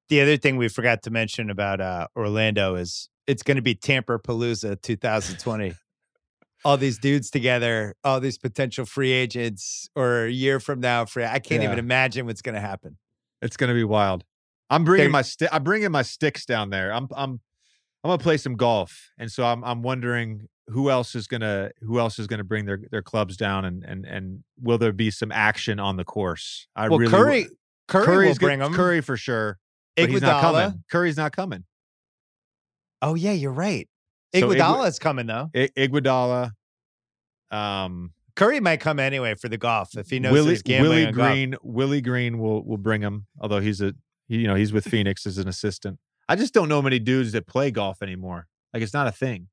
the 0.08 0.20
other 0.20 0.36
thing 0.36 0.56
we 0.56 0.68
forgot 0.68 1.02
to 1.04 1.10
mention 1.10 1.50
about 1.50 1.80
uh, 1.80 2.08
Orlando 2.16 2.74
is 2.74 3.08
it's 3.26 3.42
going 3.42 3.56
to 3.56 3.62
be 3.62 3.74
Tamper 3.74 4.18
Palooza 4.18 4.80
2020. 4.80 5.74
all 6.64 6.76
these 6.76 6.98
dudes 6.98 7.30
together, 7.30 7.94
all 8.02 8.18
these 8.18 8.38
potential 8.38 8.84
free 8.84 9.12
agents, 9.12 9.88
or 9.94 10.24
a 10.24 10.30
year 10.30 10.58
from 10.58 10.80
now, 10.80 11.04
free. 11.04 11.24
I 11.24 11.38
can't 11.38 11.62
even 11.62 11.78
imagine 11.78 12.26
what's 12.26 12.42
going 12.42 12.54
to 12.56 12.60
happen. 12.60 12.96
It's 13.42 13.56
going 13.56 13.68
to 13.68 13.74
be 13.74 13.84
wild. 13.84 14.24
I'm 14.68 14.84
bringing 14.84 15.04
There- 15.04 15.12
my 15.12 15.22
stick. 15.22 15.48
I'm 15.52 15.64
bringing 15.64 15.90
my 15.90 16.02
sticks 16.02 16.44
down 16.46 16.70
there. 16.70 16.92
I'm 16.92 17.08
I'm 17.14 17.40
I'm 18.02 18.08
gonna 18.08 18.18
play 18.22 18.36
some 18.36 18.56
golf, 18.56 19.10
and 19.18 19.30
so 19.30 19.44
I'm 19.44 19.62
I'm 19.62 19.82
wondering 19.82 20.48
who 20.68 20.90
else 20.90 21.14
is 21.14 21.26
gonna 21.26 21.70
who 21.80 21.98
else 21.98 22.18
is 22.18 22.26
gonna 22.26 22.44
bring 22.44 22.64
their 22.64 22.80
their 22.90 23.02
clubs 23.02 23.36
down, 23.36 23.64
and 23.64 23.84
and 23.84 24.06
and 24.06 24.44
will 24.60 24.78
there 24.78 24.92
be 24.92 25.10
some 25.10 25.30
action 25.32 25.78
on 25.78 25.96
the 25.96 26.04
course? 26.04 26.66
I 26.74 26.88
well, 26.88 26.98
really 26.98 27.10
Curry 27.10 27.46
Curry 27.88 28.06
Curry's 28.06 28.40
will 28.40 28.46
bring 28.46 28.58
them. 28.60 28.72
Curry 28.74 29.00
for 29.00 29.16
sure. 29.16 29.58
But 29.96 30.08
he's 30.08 30.22
not 30.22 30.40
coming. 30.40 30.84
Curry's 30.90 31.16
not 31.16 31.32
coming. 31.32 31.64
Oh 33.02 33.14
yeah, 33.14 33.32
you're 33.32 33.52
right. 33.52 33.88
Iguodala 34.34 34.76
so 34.76 34.84
is 34.84 34.98
coming 34.98 35.26
though. 35.26 35.50
I- 35.54 35.70
Iguodala. 35.76 36.52
Um, 37.50 38.12
Curry 38.36 38.60
might 38.60 38.80
come 38.80 39.00
anyway 39.00 39.34
for 39.34 39.48
the 39.48 39.58
golf 39.58 39.96
if 39.98 40.08
he 40.08 40.20
knows 40.20 40.32
Willie, 40.32 40.50
he's 40.50 40.62
gambling. 40.62 40.90
Willie 40.90 41.12
Green, 41.12 41.50
golf. 41.50 41.64
Willie 41.64 42.00
Green 42.00 42.38
will 42.38 42.64
will 42.64 42.78
bring 42.78 43.02
him. 43.02 43.26
Although 43.40 43.60
he's 43.60 43.80
a 43.80 43.92
he, 44.28 44.38
you 44.38 44.46
know 44.46 44.54
he's 44.54 44.72
with 44.72 44.84
Phoenix 44.86 45.26
as 45.26 45.36
an 45.36 45.48
assistant. 45.48 45.98
I 46.30 46.36
just 46.36 46.54
don't 46.54 46.68
know 46.68 46.80
many 46.80 47.00
dudes 47.00 47.32
that 47.32 47.48
play 47.48 47.72
golf 47.72 48.02
anymore. 48.02 48.46
Like 48.72 48.84
it's 48.84 48.94
not 48.94 49.08
a 49.08 49.10
thing. 49.10 49.48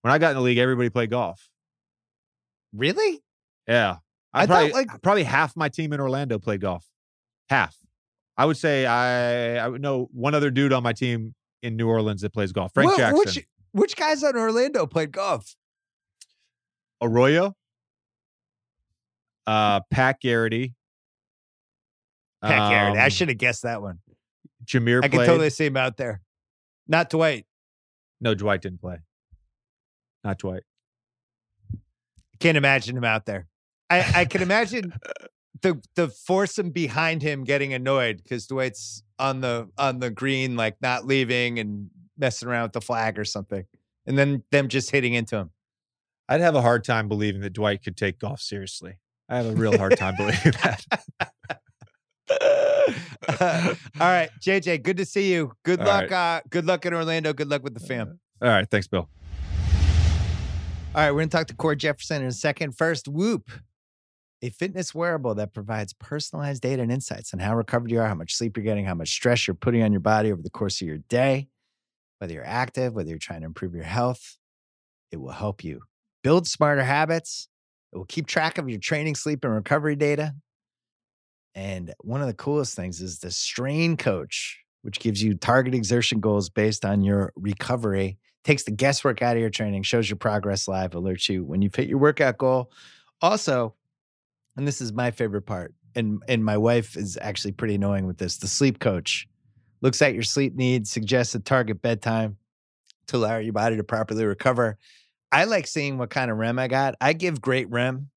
When 0.00 0.12
I 0.12 0.18
got 0.18 0.30
in 0.30 0.36
the 0.36 0.42
league, 0.42 0.58
everybody 0.58 0.90
played 0.90 1.10
golf. 1.10 1.48
Really? 2.74 3.22
Yeah. 3.68 3.98
I, 4.34 4.42
I 4.42 4.46
probably, 4.46 4.70
thought 4.70 4.76
like 4.76 5.02
probably 5.02 5.22
half 5.22 5.54
my 5.54 5.68
team 5.68 5.92
in 5.92 6.00
Orlando 6.00 6.40
played 6.40 6.60
golf. 6.60 6.84
Half. 7.48 7.76
I 8.36 8.46
would 8.46 8.56
say 8.56 8.84
I 8.84 9.64
I 9.64 9.68
would 9.68 9.80
know 9.80 10.08
one 10.12 10.34
other 10.34 10.50
dude 10.50 10.72
on 10.72 10.82
my 10.82 10.92
team 10.92 11.36
in 11.62 11.76
New 11.76 11.88
Orleans 11.88 12.22
that 12.22 12.32
plays 12.32 12.50
golf. 12.50 12.74
Frank 12.74 12.96
Jackson. 12.96 13.18
Which 13.18 13.46
which 13.70 13.94
guys 13.94 14.24
on 14.24 14.36
Orlando 14.36 14.86
played 14.86 15.12
golf? 15.12 15.54
Arroyo, 17.00 17.54
uh, 19.46 19.80
Pat 19.90 20.20
Garrity. 20.20 20.74
Pat 22.42 22.58
um, 22.58 22.70
Garrity. 22.72 22.98
I 22.98 23.04
um 23.04 23.10
should 23.10 23.28
have 23.28 23.38
guessed 23.38 23.62
that 23.62 23.82
one. 23.82 24.00
Jameer. 24.64 25.04
I 25.04 25.08
can 25.08 25.20
totally 25.20 25.50
see 25.50 25.66
him 25.66 25.76
out 25.76 25.96
there. 25.96 26.20
Not 26.88 27.10
Dwight. 27.10 27.46
No, 28.20 28.34
Dwight 28.34 28.62
didn't 28.62 28.80
play. 28.80 28.98
Not 30.24 30.38
Dwight. 30.38 30.62
Can't 32.38 32.56
imagine 32.56 32.96
him 32.96 33.04
out 33.04 33.26
there. 33.26 33.46
I, 33.90 34.20
I 34.20 34.24
can 34.24 34.42
imagine 34.42 34.92
the 35.62 35.80
the 35.96 36.08
foursome 36.08 36.70
behind 36.70 37.22
him 37.22 37.44
getting 37.44 37.72
annoyed 37.72 38.20
because 38.22 38.46
Dwight's 38.46 39.02
on 39.18 39.40
the 39.40 39.68
on 39.78 40.00
the 40.00 40.10
green, 40.10 40.56
like 40.56 40.76
not 40.80 41.06
leaving 41.06 41.58
and 41.58 41.90
messing 42.18 42.48
around 42.48 42.64
with 42.64 42.72
the 42.72 42.80
flag 42.80 43.18
or 43.18 43.24
something, 43.24 43.64
and 44.06 44.18
then 44.18 44.42
them 44.50 44.68
just 44.68 44.90
hitting 44.90 45.14
into 45.14 45.36
him. 45.36 45.50
I'd 46.28 46.40
have 46.40 46.54
a 46.54 46.62
hard 46.62 46.84
time 46.84 47.08
believing 47.08 47.42
that 47.42 47.52
Dwight 47.52 47.82
could 47.82 47.96
take 47.96 48.18
golf 48.18 48.40
seriously. 48.40 48.98
I 49.28 49.36
have 49.36 49.46
a 49.46 49.52
real 49.52 49.76
hard 49.76 49.96
time 49.96 50.14
believing 50.16 50.52
that. 50.62 50.84
all 53.40 53.76
right, 54.00 54.30
JJ, 54.40 54.82
good 54.82 54.96
to 54.96 55.04
see 55.04 55.32
you. 55.32 55.52
Good 55.64 55.80
all 55.80 55.86
luck. 55.86 56.10
Right. 56.10 56.36
Uh, 56.36 56.40
good 56.50 56.66
luck 56.66 56.86
in 56.86 56.94
Orlando. 56.94 57.32
Good 57.32 57.48
luck 57.48 57.62
with 57.62 57.74
the 57.74 57.80
fam. 57.80 58.18
All 58.40 58.48
right, 58.48 58.68
thanks, 58.68 58.86
Bill. 58.86 59.08
All 60.94 61.00
right, 61.00 61.10
we're 61.10 61.20
going 61.20 61.28
to 61.30 61.36
talk 61.36 61.46
to 61.46 61.54
Cord 61.54 61.78
Jefferson 61.78 62.22
in 62.22 62.28
a 62.28 62.32
second. 62.32 62.76
First, 62.76 63.08
Whoop, 63.08 63.50
a 64.42 64.50
fitness 64.50 64.94
wearable 64.94 65.34
that 65.36 65.54
provides 65.54 65.92
personalized 65.94 66.62
data 66.62 66.82
and 66.82 66.92
insights 66.92 67.32
on 67.32 67.40
how 67.40 67.56
recovered 67.56 67.90
you 67.90 68.00
are, 68.00 68.08
how 68.08 68.14
much 68.14 68.34
sleep 68.34 68.56
you're 68.56 68.64
getting, 68.64 68.84
how 68.84 68.94
much 68.94 69.10
stress 69.10 69.46
you're 69.46 69.54
putting 69.54 69.82
on 69.82 69.92
your 69.92 70.00
body 70.00 70.32
over 70.32 70.42
the 70.42 70.50
course 70.50 70.80
of 70.82 70.88
your 70.88 70.98
day, 71.08 71.48
whether 72.18 72.34
you're 72.34 72.44
active, 72.44 72.94
whether 72.94 73.08
you're 73.08 73.18
trying 73.18 73.40
to 73.40 73.46
improve 73.46 73.74
your 73.74 73.84
health. 73.84 74.36
It 75.12 75.16
will 75.18 75.30
help 75.30 75.62
you 75.62 75.82
build 76.22 76.46
smarter 76.46 76.82
habits. 76.82 77.48
It 77.92 77.98
will 77.98 78.04
keep 78.06 78.26
track 78.26 78.58
of 78.58 78.68
your 78.68 78.80
training, 78.80 79.14
sleep, 79.14 79.44
and 79.44 79.54
recovery 79.54 79.96
data. 79.96 80.34
And 81.54 81.92
one 82.00 82.20
of 82.20 82.26
the 82.26 82.34
coolest 82.34 82.74
things 82.74 83.00
is 83.00 83.18
the 83.18 83.30
Strain 83.30 83.96
Coach, 83.96 84.60
which 84.82 85.00
gives 85.00 85.22
you 85.22 85.34
target 85.34 85.74
exertion 85.74 86.20
goals 86.20 86.48
based 86.48 86.84
on 86.84 87.02
your 87.02 87.32
recovery 87.36 88.18
takes 88.44 88.64
the 88.64 88.70
guesswork 88.70 89.22
out 89.22 89.36
of 89.36 89.40
your 89.40 89.50
training, 89.50 89.82
shows 89.82 90.08
your 90.08 90.16
progress 90.16 90.66
live, 90.66 90.92
alerts 90.92 91.28
you 91.28 91.44
when 91.44 91.62
you've 91.62 91.74
hit 91.74 91.88
your 91.88 91.98
workout 91.98 92.38
goal. 92.38 92.70
Also, 93.20 93.74
and 94.56 94.66
this 94.66 94.80
is 94.80 94.92
my 94.92 95.10
favorite 95.10 95.42
part, 95.42 95.74
and 95.94 96.22
and 96.28 96.44
my 96.44 96.56
wife 96.56 96.96
is 96.96 97.18
actually 97.20 97.52
pretty 97.52 97.76
annoying 97.76 98.06
with 98.06 98.18
this. 98.18 98.38
The 98.38 98.48
sleep 98.48 98.78
coach 98.78 99.28
looks 99.80 100.02
at 100.02 100.14
your 100.14 100.22
sleep 100.22 100.54
needs, 100.54 100.90
suggests 100.90 101.34
a 101.34 101.40
target 101.40 101.80
bedtime 101.82 102.36
to 103.08 103.16
allow 103.16 103.38
your 103.38 103.52
body 103.52 103.76
to 103.76 103.84
properly 103.84 104.24
recover. 104.24 104.78
I 105.30 105.44
like 105.44 105.66
seeing 105.66 105.96
what 105.98 106.10
kind 106.10 106.30
of 106.30 106.36
REM 106.36 106.58
I 106.58 106.68
got. 106.68 106.94
I 107.00 107.14
give 107.14 107.40
great 107.40 107.70
REM. 107.70 108.10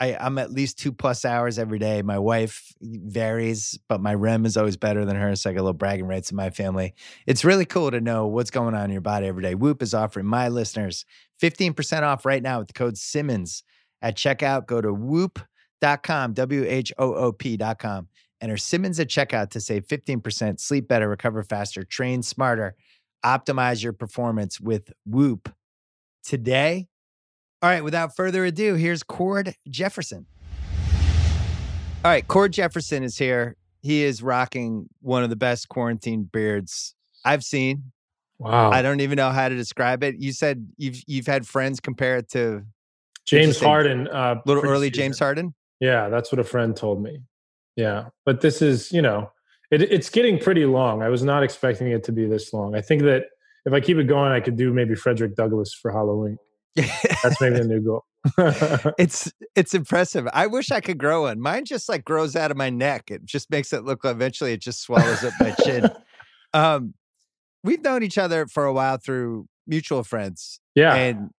I, 0.00 0.16
I'm 0.16 0.38
at 0.38 0.50
least 0.50 0.78
two 0.78 0.92
plus 0.92 1.24
hours 1.24 1.58
every 1.58 1.78
day. 1.78 2.02
My 2.02 2.18
wife 2.18 2.74
varies, 2.80 3.78
but 3.88 4.00
my 4.00 4.14
REM 4.14 4.44
is 4.44 4.56
always 4.56 4.76
better 4.76 5.04
than 5.04 5.16
hers. 5.16 5.42
So 5.42 5.50
I 5.50 5.52
get 5.52 5.60
a 5.60 5.62
little 5.62 5.72
bragging 5.72 6.06
rights 6.06 6.30
in 6.30 6.36
my 6.36 6.50
family. 6.50 6.94
It's 7.26 7.44
really 7.44 7.64
cool 7.64 7.90
to 7.90 8.00
know 8.00 8.26
what's 8.26 8.50
going 8.50 8.74
on 8.74 8.86
in 8.86 8.90
your 8.90 9.00
body 9.00 9.26
every 9.26 9.42
day. 9.42 9.54
Whoop 9.54 9.82
is 9.82 9.94
offering 9.94 10.26
my 10.26 10.48
listeners 10.48 11.04
15% 11.40 12.02
off 12.02 12.24
right 12.24 12.42
now 12.42 12.58
with 12.58 12.68
the 12.68 12.74
code 12.74 12.98
Simmons 12.98 13.62
at 14.02 14.16
checkout. 14.16 14.66
Go 14.66 14.80
to 14.80 14.92
whoop.com, 14.92 16.32
W 16.32 16.64
H 16.66 16.92
O 16.98 17.14
O 17.14 17.32
P.com. 17.32 18.08
Enter 18.40 18.56
Simmons 18.56 18.98
at 19.00 19.08
checkout 19.08 19.50
to 19.50 19.60
save 19.60 19.86
15%. 19.86 20.60
Sleep 20.60 20.88
better, 20.88 21.08
recover 21.08 21.42
faster, 21.42 21.84
train 21.84 22.22
smarter, 22.22 22.74
optimize 23.24 23.82
your 23.82 23.92
performance 23.92 24.60
with 24.60 24.92
Whoop 25.06 25.54
today. 26.22 26.88
All 27.64 27.70
right, 27.70 27.82
without 27.82 28.14
further 28.14 28.44
ado, 28.44 28.74
here's 28.74 29.02
Cord 29.02 29.54
Jefferson. 29.70 30.26
All 32.04 32.10
right, 32.10 32.28
Cord 32.28 32.52
Jefferson 32.52 33.02
is 33.02 33.16
here. 33.16 33.56
He 33.80 34.02
is 34.02 34.22
rocking 34.22 34.90
one 35.00 35.24
of 35.24 35.30
the 35.30 35.36
best 35.36 35.70
quarantine 35.70 36.24
beards 36.24 36.94
I've 37.24 37.42
seen. 37.42 37.90
Wow. 38.38 38.70
I 38.70 38.82
don't 38.82 39.00
even 39.00 39.16
know 39.16 39.30
how 39.30 39.48
to 39.48 39.56
describe 39.56 40.04
it. 40.04 40.16
You 40.18 40.32
said 40.32 40.68
you've 40.76 41.02
you've 41.06 41.26
had 41.26 41.46
friends 41.46 41.80
compare 41.80 42.18
it 42.18 42.28
to 42.32 42.66
James 43.24 43.58
Harden. 43.58 44.08
Uh, 44.08 44.42
little 44.44 44.62
early 44.62 44.88
season. 44.88 45.02
James 45.02 45.18
Harden. 45.18 45.54
Yeah, 45.80 46.10
that's 46.10 46.30
what 46.30 46.40
a 46.40 46.44
friend 46.44 46.76
told 46.76 47.02
me. 47.02 47.22
Yeah, 47.76 48.08
but 48.26 48.42
this 48.42 48.60
is 48.60 48.92
you 48.92 49.00
know 49.00 49.32
it, 49.70 49.80
it's 49.80 50.10
getting 50.10 50.38
pretty 50.38 50.66
long. 50.66 51.00
I 51.00 51.08
was 51.08 51.22
not 51.22 51.42
expecting 51.42 51.92
it 51.92 52.04
to 52.04 52.12
be 52.12 52.26
this 52.26 52.52
long. 52.52 52.74
I 52.74 52.82
think 52.82 53.04
that 53.04 53.24
if 53.64 53.72
I 53.72 53.80
keep 53.80 53.96
it 53.96 54.04
going, 54.04 54.32
I 54.32 54.40
could 54.40 54.58
do 54.58 54.70
maybe 54.70 54.94
Frederick 54.94 55.34
Douglass 55.34 55.72
for 55.72 55.90
Halloween. 55.90 56.36
That's 56.76 57.40
maybe 57.40 57.60
a 57.60 57.64
new 57.64 57.80
goal. 57.80 58.04
it's 58.98 59.32
it's 59.54 59.74
impressive. 59.74 60.26
I 60.32 60.46
wish 60.46 60.70
I 60.70 60.80
could 60.80 60.98
grow 60.98 61.22
one. 61.22 61.40
Mine 61.40 61.64
just 61.66 61.88
like 61.88 62.04
grows 62.04 62.36
out 62.36 62.50
of 62.50 62.56
my 62.56 62.70
neck. 62.70 63.10
It 63.10 63.24
just 63.24 63.50
makes 63.50 63.72
it 63.72 63.84
look. 63.84 64.00
Eventually, 64.04 64.52
it 64.52 64.60
just 64.60 64.82
swallows 64.82 65.22
up 65.24 65.32
my 65.40 65.52
chin. 65.64 65.88
Um, 66.52 66.94
we've 67.64 67.82
known 67.82 68.04
each 68.04 68.16
other 68.16 68.46
for 68.46 68.64
a 68.64 68.72
while 68.72 68.96
through 68.96 69.48
mutual 69.66 70.04
friends. 70.04 70.60
Yeah, 70.76 70.94
and 70.94 71.30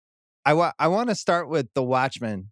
I 0.46 0.56
want 0.56 0.76
I 0.78 0.90
want 0.90 1.08
to 1.08 1.16
start 1.16 1.48
with 1.48 1.70
the 1.74 1.82
Watchmen, 1.82 2.52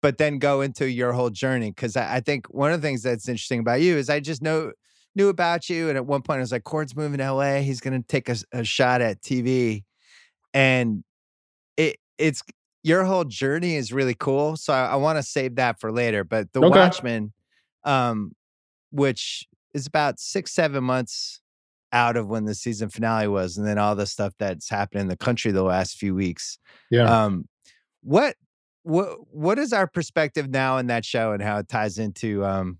but 0.00 0.16
then 0.16 0.38
go 0.38 0.60
into 0.60 0.88
your 0.88 1.12
whole 1.12 1.30
journey 1.30 1.72
because 1.72 1.96
I, 1.96 2.16
I 2.16 2.20
think 2.20 2.46
one 2.46 2.70
of 2.70 2.80
the 2.80 2.86
things 2.86 3.02
that's 3.02 3.28
interesting 3.28 3.58
about 3.58 3.80
you 3.80 3.96
is 3.96 4.08
I 4.08 4.20
just 4.20 4.42
know 4.42 4.70
knew 5.16 5.28
about 5.28 5.68
you, 5.68 5.88
and 5.88 5.96
at 5.96 6.06
one 6.06 6.22
point 6.22 6.38
I 6.38 6.42
was 6.42 6.52
like, 6.52 6.62
Cord's 6.62 6.94
moving 6.94 7.18
to 7.18 7.32
LA. 7.32 7.56
He's 7.56 7.80
going 7.80 8.00
to 8.00 8.06
take 8.06 8.28
a, 8.28 8.36
a 8.52 8.62
shot 8.62 9.00
at 9.00 9.20
TV, 9.22 9.82
and 10.54 11.02
it 11.76 11.96
it's 12.18 12.42
your 12.82 13.04
whole 13.04 13.24
journey 13.24 13.76
is 13.76 13.92
really 13.92 14.14
cool. 14.14 14.56
So 14.56 14.72
I, 14.72 14.86
I 14.86 14.96
want 14.96 15.18
to 15.18 15.22
save 15.22 15.56
that 15.56 15.80
for 15.80 15.92
later. 15.92 16.24
But 16.24 16.52
the 16.52 16.60
okay. 16.60 16.78
Watchmen, 16.80 17.32
um, 17.84 18.32
which 18.90 19.46
is 19.74 19.86
about 19.86 20.18
six 20.18 20.52
seven 20.52 20.84
months 20.84 21.40
out 21.92 22.16
of 22.16 22.26
when 22.26 22.46
the 22.46 22.54
season 22.54 22.88
finale 22.88 23.28
was, 23.28 23.56
and 23.56 23.66
then 23.66 23.78
all 23.78 23.94
the 23.94 24.06
stuff 24.06 24.32
that's 24.38 24.68
happened 24.68 25.02
in 25.02 25.08
the 25.08 25.16
country 25.16 25.52
the 25.52 25.62
last 25.62 25.96
few 25.96 26.14
weeks. 26.14 26.58
Yeah. 26.90 27.04
Um, 27.04 27.46
what 28.02 28.36
what 28.82 29.16
what 29.30 29.58
is 29.58 29.72
our 29.72 29.86
perspective 29.86 30.50
now 30.50 30.78
in 30.78 30.88
that 30.88 31.04
show 31.04 31.32
and 31.32 31.42
how 31.42 31.58
it 31.58 31.68
ties 31.68 31.98
into 31.98 32.44
um 32.44 32.78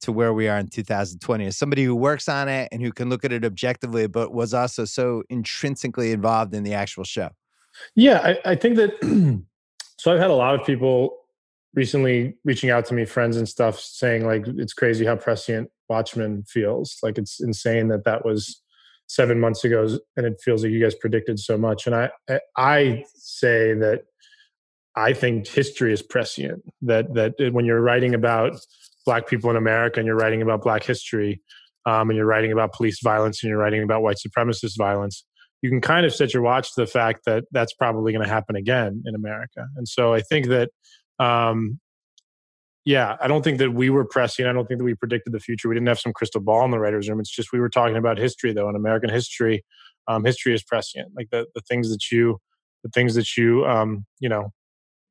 to 0.00 0.12
where 0.12 0.34
we 0.34 0.48
are 0.48 0.58
in 0.58 0.68
2020 0.68 1.46
as 1.46 1.56
somebody 1.56 1.84
who 1.84 1.94
works 1.94 2.28
on 2.28 2.48
it 2.48 2.68
and 2.72 2.82
who 2.82 2.92
can 2.92 3.08
look 3.08 3.24
at 3.24 3.32
it 3.32 3.44
objectively 3.44 4.06
but 4.06 4.34
was 4.34 4.52
also 4.52 4.84
so 4.84 5.22
intrinsically 5.30 6.12
involved 6.12 6.52
in 6.54 6.62
the 6.62 6.74
actual 6.74 7.04
show 7.04 7.30
yeah, 7.94 8.36
I, 8.44 8.52
I 8.52 8.54
think 8.54 8.76
that. 8.76 8.92
so 9.98 10.12
I've 10.12 10.20
had 10.20 10.30
a 10.30 10.34
lot 10.34 10.58
of 10.58 10.66
people 10.66 11.16
recently 11.74 12.36
reaching 12.44 12.70
out 12.70 12.86
to 12.86 12.94
me, 12.94 13.04
friends 13.04 13.36
and 13.36 13.48
stuff, 13.48 13.78
saying 13.80 14.26
like 14.26 14.46
it's 14.46 14.72
crazy 14.72 15.04
how 15.04 15.16
prescient 15.16 15.70
Watchmen 15.88 16.44
feels. 16.44 16.98
Like 17.02 17.18
it's 17.18 17.40
insane 17.40 17.88
that 17.88 18.04
that 18.04 18.24
was 18.24 18.62
seven 19.06 19.40
months 19.40 19.64
ago, 19.64 19.86
and 20.16 20.26
it 20.26 20.40
feels 20.42 20.62
like 20.62 20.72
you 20.72 20.82
guys 20.82 20.94
predicted 20.94 21.38
so 21.38 21.58
much. 21.58 21.86
And 21.86 21.94
I 21.94 22.10
I 22.56 23.04
say 23.14 23.74
that 23.74 24.02
I 24.96 25.12
think 25.12 25.46
history 25.46 25.92
is 25.92 26.02
prescient. 26.02 26.62
That 26.82 27.14
that 27.14 27.52
when 27.52 27.64
you're 27.64 27.80
writing 27.82 28.14
about 28.14 28.58
Black 29.04 29.26
people 29.26 29.50
in 29.50 29.56
America 29.56 30.00
and 30.00 30.06
you're 30.06 30.16
writing 30.16 30.42
about 30.42 30.62
Black 30.62 30.84
history, 30.84 31.42
um, 31.86 32.10
and 32.10 32.16
you're 32.16 32.26
writing 32.26 32.52
about 32.52 32.72
police 32.72 33.00
violence 33.02 33.42
and 33.42 33.50
you're 33.50 33.58
writing 33.58 33.82
about 33.82 34.02
white 34.02 34.16
supremacist 34.16 34.78
violence, 34.78 35.24
you 35.64 35.70
can 35.70 35.80
kind 35.80 36.04
of 36.04 36.14
set 36.14 36.34
your 36.34 36.42
watch 36.42 36.74
to 36.74 36.82
the 36.82 36.86
fact 36.86 37.22
that 37.24 37.44
that's 37.50 37.72
probably 37.72 38.12
going 38.12 38.22
to 38.22 38.30
happen 38.30 38.54
again 38.54 39.02
in 39.06 39.14
America. 39.14 39.66
And 39.76 39.88
so 39.88 40.12
I 40.12 40.20
think 40.20 40.48
that, 40.48 40.68
um, 41.18 41.80
yeah, 42.84 43.16
I 43.18 43.28
don't 43.28 43.42
think 43.42 43.56
that 43.60 43.72
we 43.72 43.88
were 43.88 44.04
pressing. 44.04 44.44
I 44.44 44.52
don't 44.52 44.66
think 44.66 44.76
that 44.76 44.84
we 44.84 44.94
predicted 44.94 45.32
the 45.32 45.40
future. 45.40 45.70
We 45.70 45.74
didn't 45.74 45.88
have 45.88 45.98
some 45.98 46.12
crystal 46.12 46.42
ball 46.42 46.66
in 46.66 46.70
the 46.70 46.78
writers' 46.78 47.08
room. 47.08 47.18
It's 47.18 47.34
just 47.34 47.50
we 47.50 47.60
were 47.60 47.70
talking 47.70 47.96
about 47.96 48.18
history, 48.18 48.52
though, 48.52 48.68
and 48.68 48.76
American 48.76 49.08
history 49.08 49.64
um, 50.06 50.22
history 50.22 50.52
is 50.52 50.62
prescient. 50.62 51.12
Like 51.16 51.28
the 51.30 51.46
the 51.54 51.62
things 51.62 51.90
that 51.90 52.10
you 52.12 52.38
the 52.82 52.90
things 52.90 53.14
that 53.14 53.34
you 53.38 53.64
um, 53.64 54.04
you 54.20 54.28
know 54.28 54.52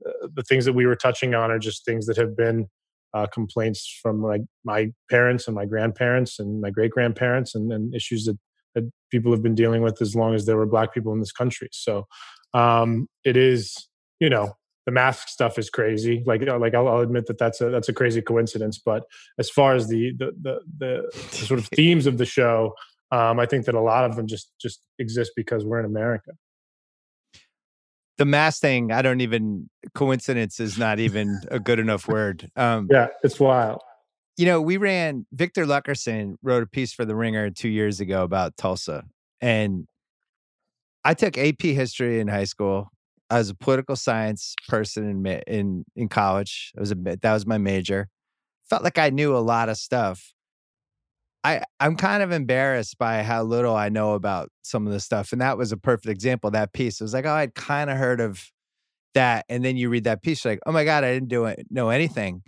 uh, 0.08 0.28
the 0.36 0.44
things 0.44 0.66
that 0.66 0.74
we 0.74 0.86
were 0.86 0.96
touching 0.96 1.34
on 1.34 1.50
are 1.50 1.58
just 1.58 1.84
things 1.84 2.06
that 2.06 2.18
have 2.18 2.38
been 2.38 2.68
uh, 3.16 3.26
complaints 3.26 4.00
from 4.04 4.22
like 4.22 4.42
my 4.64 4.92
parents 5.10 5.48
and 5.48 5.56
my 5.56 5.66
grandparents 5.66 6.40
and 6.40 6.62
my 6.62 6.70
great 6.70 6.92
grandparents 6.92 7.56
and, 7.56 7.72
and 7.72 7.96
issues 7.96 8.26
that, 8.26 8.38
that 8.76 8.90
people 9.12 9.32
have 9.32 9.44
been 9.44 9.56
dealing 9.56 9.82
with 9.82 10.02
as 10.02 10.16
long 10.16 10.34
as 10.34 10.46
there 10.46 10.58
were 10.58 10.66
black 10.66 10.94
people 10.94 11.14
in 11.14 11.20
this 11.20 11.32
country. 11.32 11.70
So 11.72 12.08
um, 12.54 13.08
it 13.24 13.38
is, 13.38 13.88
you 14.20 14.30
know, 14.30 14.54
the 14.86 14.92
mask 14.92 15.30
stuff 15.30 15.58
is 15.58 15.70
crazy. 15.70 16.24
Like, 16.26 16.42
like 16.42 16.74
I'll, 16.74 16.88
I'll, 16.88 17.00
admit 17.00 17.28
that 17.28 17.38
that's 17.38 17.62
a 17.62 17.70
that's 17.70 17.88
a 17.88 17.94
crazy 17.94 18.22
coincidence. 18.22 18.78
But 18.78 19.04
as 19.40 19.50
far 19.50 19.76
as 19.76 19.88
the 19.88 20.12
the 20.18 20.32
the, 20.42 20.60
the, 20.78 21.12
the 21.14 21.46
sort 21.46 21.60
of 21.60 21.68
themes 21.68 22.06
of 22.06 22.18
the 22.18 22.26
show, 22.26 22.74
um, 23.12 23.40
I 23.40 23.46
think 23.46 23.66
that 23.66 23.76
a 23.76 23.82
lot 23.82 24.04
of 24.04 24.16
them 24.18 24.28
just 24.28 24.52
just 24.60 24.82
exist 25.00 25.32
because 25.36 25.64
we're 25.64 25.80
in 25.80 25.86
America 25.86 26.32
the 28.18 28.26
mass 28.26 28.60
thing, 28.60 28.92
I 28.92 29.02
don't 29.02 29.22
even 29.22 29.70
coincidence 29.94 30.60
is 30.60 30.78
not 30.78 31.00
even 31.00 31.42
a 31.50 31.60
good 31.60 31.80
enough 31.80 32.08
word. 32.08 32.50
Um, 32.56 32.88
yeah, 32.92 33.08
it's 33.24 33.40
wild. 33.40 33.82
You 34.38 34.46
know, 34.46 34.62
we 34.62 34.78
ran 34.78 35.26
Victor 35.32 35.66
Luckerson 35.66 36.36
wrote 36.42 36.64
a 36.64 36.68
piece 36.68 36.94
for 36.94 37.06
the 37.06 37.16
Ringer 37.16 37.52
two 37.52 37.70
years 37.70 38.00
ago 38.00 38.24
about 38.24 38.58
Tulsa, 38.58 39.04
and 39.42 39.88
I 41.06 41.14
took 41.14 41.38
AP 41.38 41.62
history 41.62 42.20
in 42.20 42.28
high 42.28 42.46
school. 42.46 42.90
I 43.30 43.38
was 43.38 43.50
a 43.50 43.56
political 43.56 43.96
science 43.96 44.56
person 44.68 45.26
in 45.26 45.42
in 45.48 45.86
in 45.96 46.10
college. 46.10 46.72
I 46.78 46.80
was 46.80 46.92
a 46.92 46.96
that 46.96 47.34
was 47.34 47.46
my 47.46 47.58
major. 47.58 48.10
Felt 48.70 48.84
like 48.84 48.98
I 48.98 49.10
knew 49.12 49.36
a 49.36 49.40
lot 49.40 49.70
of 49.70 49.78
stuff, 49.78 50.34
I 51.44 51.62
I'm 51.80 51.96
kind 51.96 52.24
of 52.24 52.32
embarrassed 52.32 52.98
by 52.98 53.24
how 53.24 53.44
little 53.44 53.76
I 53.76 53.90
know 53.90 54.14
about 54.14 54.50
some 54.62 54.88
of 54.88 54.94
the 54.94 55.00
stuff, 55.00 55.32
and 55.32 55.42
that 55.42 55.58
was 55.58 55.72
a 55.72 55.78
perfect 55.78 56.08
example. 56.08 56.52
That 56.52 56.74
piece 56.74 57.02
it 57.02 57.04
was 57.04 57.14
like, 57.14 57.26
oh, 57.26 57.34
I'd 57.34 57.56
kind 57.56 57.90
of 57.90 57.98
heard 57.98 58.22
of 58.22 58.50
that, 59.14 59.46
and 59.50 59.64
then 59.64 59.78
you 59.78 59.90
read 59.90 60.06
that 60.06 60.24
piece, 60.24 60.46
like, 60.46 60.60
oh 60.66 60.72
my 60.72 60.86
god, 60.86 61.04
I 61.04 61.14
didn't 61.14 61.30
do 61.30 61.46
it, 61.46 61.68
know 61.70 61.90
anything. 61.90 62.44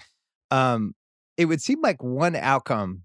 Um, 0.51 0.93
it 1.37 1.45
would 1.45 1.61
seem 1.61 1.81
like 1.81 2.03
one 2.03 2.35
outcome 2.35 3.03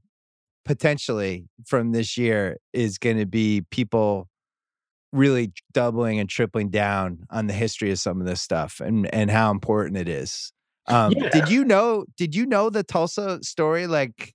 potentially 0.65 1.49
from 1.67 1.93
this 1.93 2.17
year 2.17 2.59
is 2.73 2.99
going 2.99 3.19
to 3.19 3.27
be 3.27 3.63
people 3.71 4.29
really 5.13 5.53
doubling 5.73 6.21
and 6.21 6.29
tripling 6.29 6.69
down 6.69 7.27
on 7.31 7.47
the 7.47 7.53
history 7.53 7.91
of 7.91 7.99
some 7.99 8.21
of 8.21 8.27
this 8.27 8.41
stuff 8.41 8.81
and 8.81 9.13
and 9.15 9.31
how 9.31 9.51
important 9.51 9.97
it 9.97 10.09
is. 10.09 10.53
Um, 10.87 11.13
yeah. 11.13 11.31
Did 11.31 11.49
you 11.49 11.65
know? 11.65 12.05
Did 12.17 12.35
you 12.35 12.47
know 12.47 12.71
the 12.71 12.83
Tulsa 12.83 13.43
story? 13.43 13.87
Like 13.87 14.35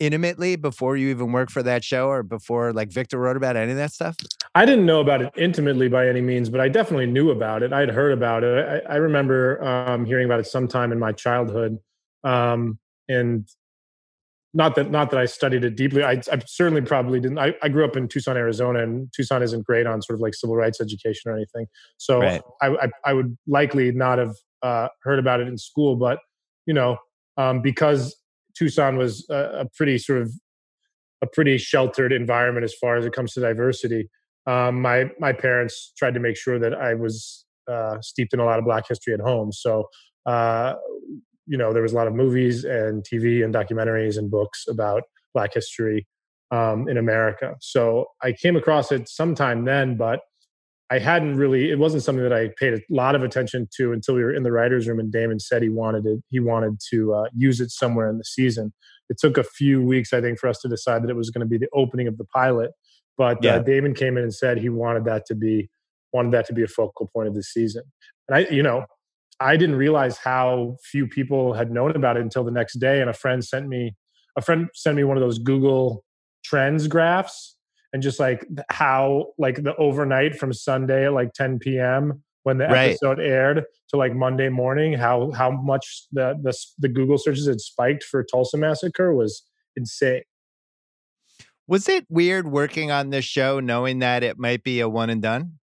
intimately 0.00 0.56
before 0.56 0.96
you 0.96 1.08
even 1.08 1.32
worked 1.32 1.52
for 1.52 1.62
that 1.62 1.84
show 1.84 2.08
or 2.08 2.22
before 2.22 2.72
like 2.72 2.90
Victor 2.90 3.18
wrote 3.18 3.36
about 3.36 3.56
any 3.56 3.70
of 3.70 3.76
that 3.76 3.92
stuff? 3.92 4.16
I 4.54 4.64
didn't 4.64 4.86
know 4.86 5.00
about 5.00 5.22
it 5.22 5.32
intimately 5.36 5.88
by 5.88 6.08
any 6.08 6.20
means, 6.20 6.48
but 6.48 6.60
I 6.60 6.68
definitely 6.68 7.06
knew 7.06 7.30
about 7.30 7.62
it. 7.62 7.72
I'd 7.72 7.90
heard 7.90 8.12
about 8.12 8.44
it. 8.44 8.84
I, 8.88 8.94
I 8.94 8.96
remember 8.96 9.62
um, 9.64 10.04
hearing 10.04 10.26
about 10.26 10.40
it 10.40 10.46
sometime 10.46 10.92
in 10.92 10.98
my 10.98 11.12
childhood. 11.12 11.78
Um, 12.22 12.78
and 13.08 13.48
not 14.54 14.76
that 14.76 14.90
not 14.90 15.10
that 15.10 15.18
I 15.18 15.26
studied 15.26 15.64
it 15.64 15.76
deeply. 15.76 16.04
I, 16.04 16.12
I 16.32 16.38
certainly 16.46 16.80
probably 16.80 17.18
didn't. 17.18 17.38
I, 17.38 17.54
I, 17.62 17.68
grew 17.68 17.84
up 17.84 17.96
in 17.96 18.06
Tucson, 18.06 18.36
Arizona, 18.36 18.84
and 18.84 19.12
Tucson 19.12 19.42
isn't 19.42 19.66
great 19.66 19.84
on 19.86 20.00
sort 20.00 20.16
of 20.16 20.20
like 20.20 20.32
civil 20.32 20.54
rights 20.54 20.80
education 20.80 21.30
or 21.30 21.34
anything. 21.34 21.66
So 21.98 22.20
right. 22.20 22.40
I, 22.62 22.68
I, 22.68 22.88
I 23.04 23.12
would 23.14 23.36
likely 23.48 23.90
not 23.90 24.18
have 24.18 24.34
uh, 24.62 24.88
heard 25.02 25.18
about 25.18 25.40
it 25.40 25.48
in 25.48 25.58
school. 25.58 25.96
But 25.96 26.20
you 26.66 26.74
know, 26.74 26.98
um, 27.36 27.62
because 27.62 28.16
Tucson 28.56 28.96
was 28.96 29.26
a, 29.28 29.34
a, 29.34 29.66
pretty 29.76 29.98
sort 29.98 30.22
of 30.22 30.32
a 31.20 31.26
pretty 31.26 31.58
sheltered 31.58 32.12
environment 32.12 32.62
as 32.62 32.74
far 32.74 32.96
as 32.96 33.04
it 33.04 33.12
comes 33.12 33.32
to 33.32 33.40
diversity. 33.40 34.08
Um, 34.46 34.80
my 34.80 35.10
my 35.18 35.32
parents 35.32 35.92
tried 35.98 36.14
to 36.14 36.20
make 36.20 36.36
sure 36.36 36.60
that 36.60 36.74
I 36.74 36.94
was 36.94 37.44
uh, 37.68 38.00
steeped 38.02 38.32
in 38.32 38.38
a 38.38 38.44
lot 38.44 38.60
of 38.60 38.64
Black 38.64 38.84
history 38.88 39.14
at 39.14 39.20
home. 39.20 39.50
So 39.50 39.88
uh, 40.26 40.74
you 41.46 41.58
know 41.58 41.72
there 41.72 41.82
was 41.82 41.92
a 41.92 41.96
lot 41.96 42.06
of 42.06 42.14
movies 42.14 42.64
and 42.64 43.02
TV 43.04 43.44
and 43.44 43.54
documentaries 43.54 44.16
and 44.16 44.30
books 44.30 44.64
about 44.68 45.02
Black 45.32 45.54
history 45.54 46.06
um, 46.50 46.88
in 46.88 46.96
America. 46.96 47.56
So 47.60 48.06
I 48.22 48.32
came 48.32 48.56
across 48.56 48.92
it 48.92 49.08
sometime 49.08 49.64
then, 49.64 49.96
but 49.96 50.20
I 50.90 50.98
hadn't 50.98 51.36
really. 51.36 51.70
It 51.70 51.78
wasn't 51.78 52.02
something 52.02 52.22
that 52.22 52.32
I 52.32 52.50
paid 52.58 52.74
a 52.74 52.80
lot 52.90 53.14
of 53.14 53.22
attention 53.22 53.68
to 53.76 53.92
until 53.92 54.14
we 54.14 54.22
were 54.22 54.34
in 54.34 54.42
the 54.42 54.52
writers' 54.52 54.86
room, 54.86 55.00
and 55.00 55.10
Damon 55.10 55.40
said 55.40 55.62
he 55.62 55.70
wanted 55.70 56.06
it. 56.06 56.20
He 56.30 56.40
wanted 56.40 56.78
to 56.90 57.14
uh, 57.14 57.24
use 57.34 57.60
it 57.60 57.70
somewhere 57.70 58.08
in 58.08 58.18
the 58.18 58.24
season. 58.24 58.72
It 59.08 59.18
took 59.18 59.38
a 59.38 59.44
few 59.44 59.82
weeks, 59.82 60.12
I 60.12 60.20
think, 60.20 60.38
for 60.38 60.48
us 60.48 60.60
to 60.60 60.68
decide 60.68 61.02
that 61.02 61.10
it 61.10 61.16
was 61.16 61.30
going 61.30 61.40
to 61.40 61.46
be 61.46 61.58
the 61.58 61.68
opening 61.74 62.06
of 62.06 62.18
the 62.18 62.24
pilot. 62.24 62.70
But 63.16 63.38
uh, 63.38 63.40
yeah. 63.42 63.54
uh, 63.56 63.58
Damon 63.60 63.94
came 63.94 64.16
in 64.16 64.22
and 64.22 64.34
said 64.34 64.58
he 64.58 64.68
wanted 64.68 65.04
that 65.06 65.26
to 65.26 65.34
be 65.34 65.68
wanted 66.12 66.32
that 66.32 66.46
to 66.46 66.52
be 66.52 66.62
a 66.62 66.68
focal 66.68 67.10
point 67.12 67.28
of 67.28 67.34
the 67.34 67.42
season. 67.42 67.82
And 68.28 68.36
I, 68.36 68.50
you 68.50 68.62
know, 68.62 68.84
I 69.40 69.56
didn't 69.56 69.76
realize 69.76 70.18
how 70.18 70.76
few 70.82 71.06
people 71.06 71.54
had 71.54 71.70
known 71.70 71.96
about 71.96 72.16
it 72.16 72.22
until 72.22 72.44
the 72.44 72.50
next 72.50 72.78
day. 72.78 73.00
And 73.00 73.10
a 73.10 73.14
friend 73.14 73.44
sent 73.44 73.68
me 73.68 73.94
a 74.36 74.42
friend 74.42 74.68
sent 74.74 74.96
me 74.96 75.04
one 75.04 75.16
of 75.16 75.22
those 75.22 75.38
Google 75.38 76.04
Trends 76.44 76.88
graphs 76.88 77.56
and 77.92 78.02
just 78.02 78.18
like 78.18 78.44
how 78.70 79.26
like 79.38 79.62
the 79.62 79.74
overnight 79.76 80.36
from 80.36 80.52
Sunday 80.52 81.06
at 81.06 81.12
like 81.12 81.32
10 81.32 81.60
p.m. 81.60 82.22
when 82.42 82.58
the 82.58 82.66
right. 82.66 82.90
episode 82.90 83.20
aired 83.20 83.64
to 83.90 83.96
like 83.96 84.14
Monday 84.14 84.48
morning, 84.48 84.94
how 84.94 85.30
how 85.30 85.50
much 85.50 86.06
the 86.12 86.34
the 86.42 86.52
the 86.78 86.88
Google 86.88 87.18
searches 87.18 87.46
had 87.46 87.60
spiked 87.60 88.02
for 88.02 88.24
Tulsa 88.24 88.56
massacre 88.56 89.14
was 89.14 89.42
insane. 89.76 90.22
Was 91.66 91.88
it 91.88 92.04
weird 92.10 92.48
working 92.48 92.90
on 92.90 93.10
this 93.10 93.24
show 93.24 93.60
knowing 93.60 94.00
that 94.00 94.22
it 94.22 94.38
might 94.38 94.62
be 94.62 94.80
a 94.80 94.88
one 94.88 95.08
and 95.08 95.22
done? 95.22 95.58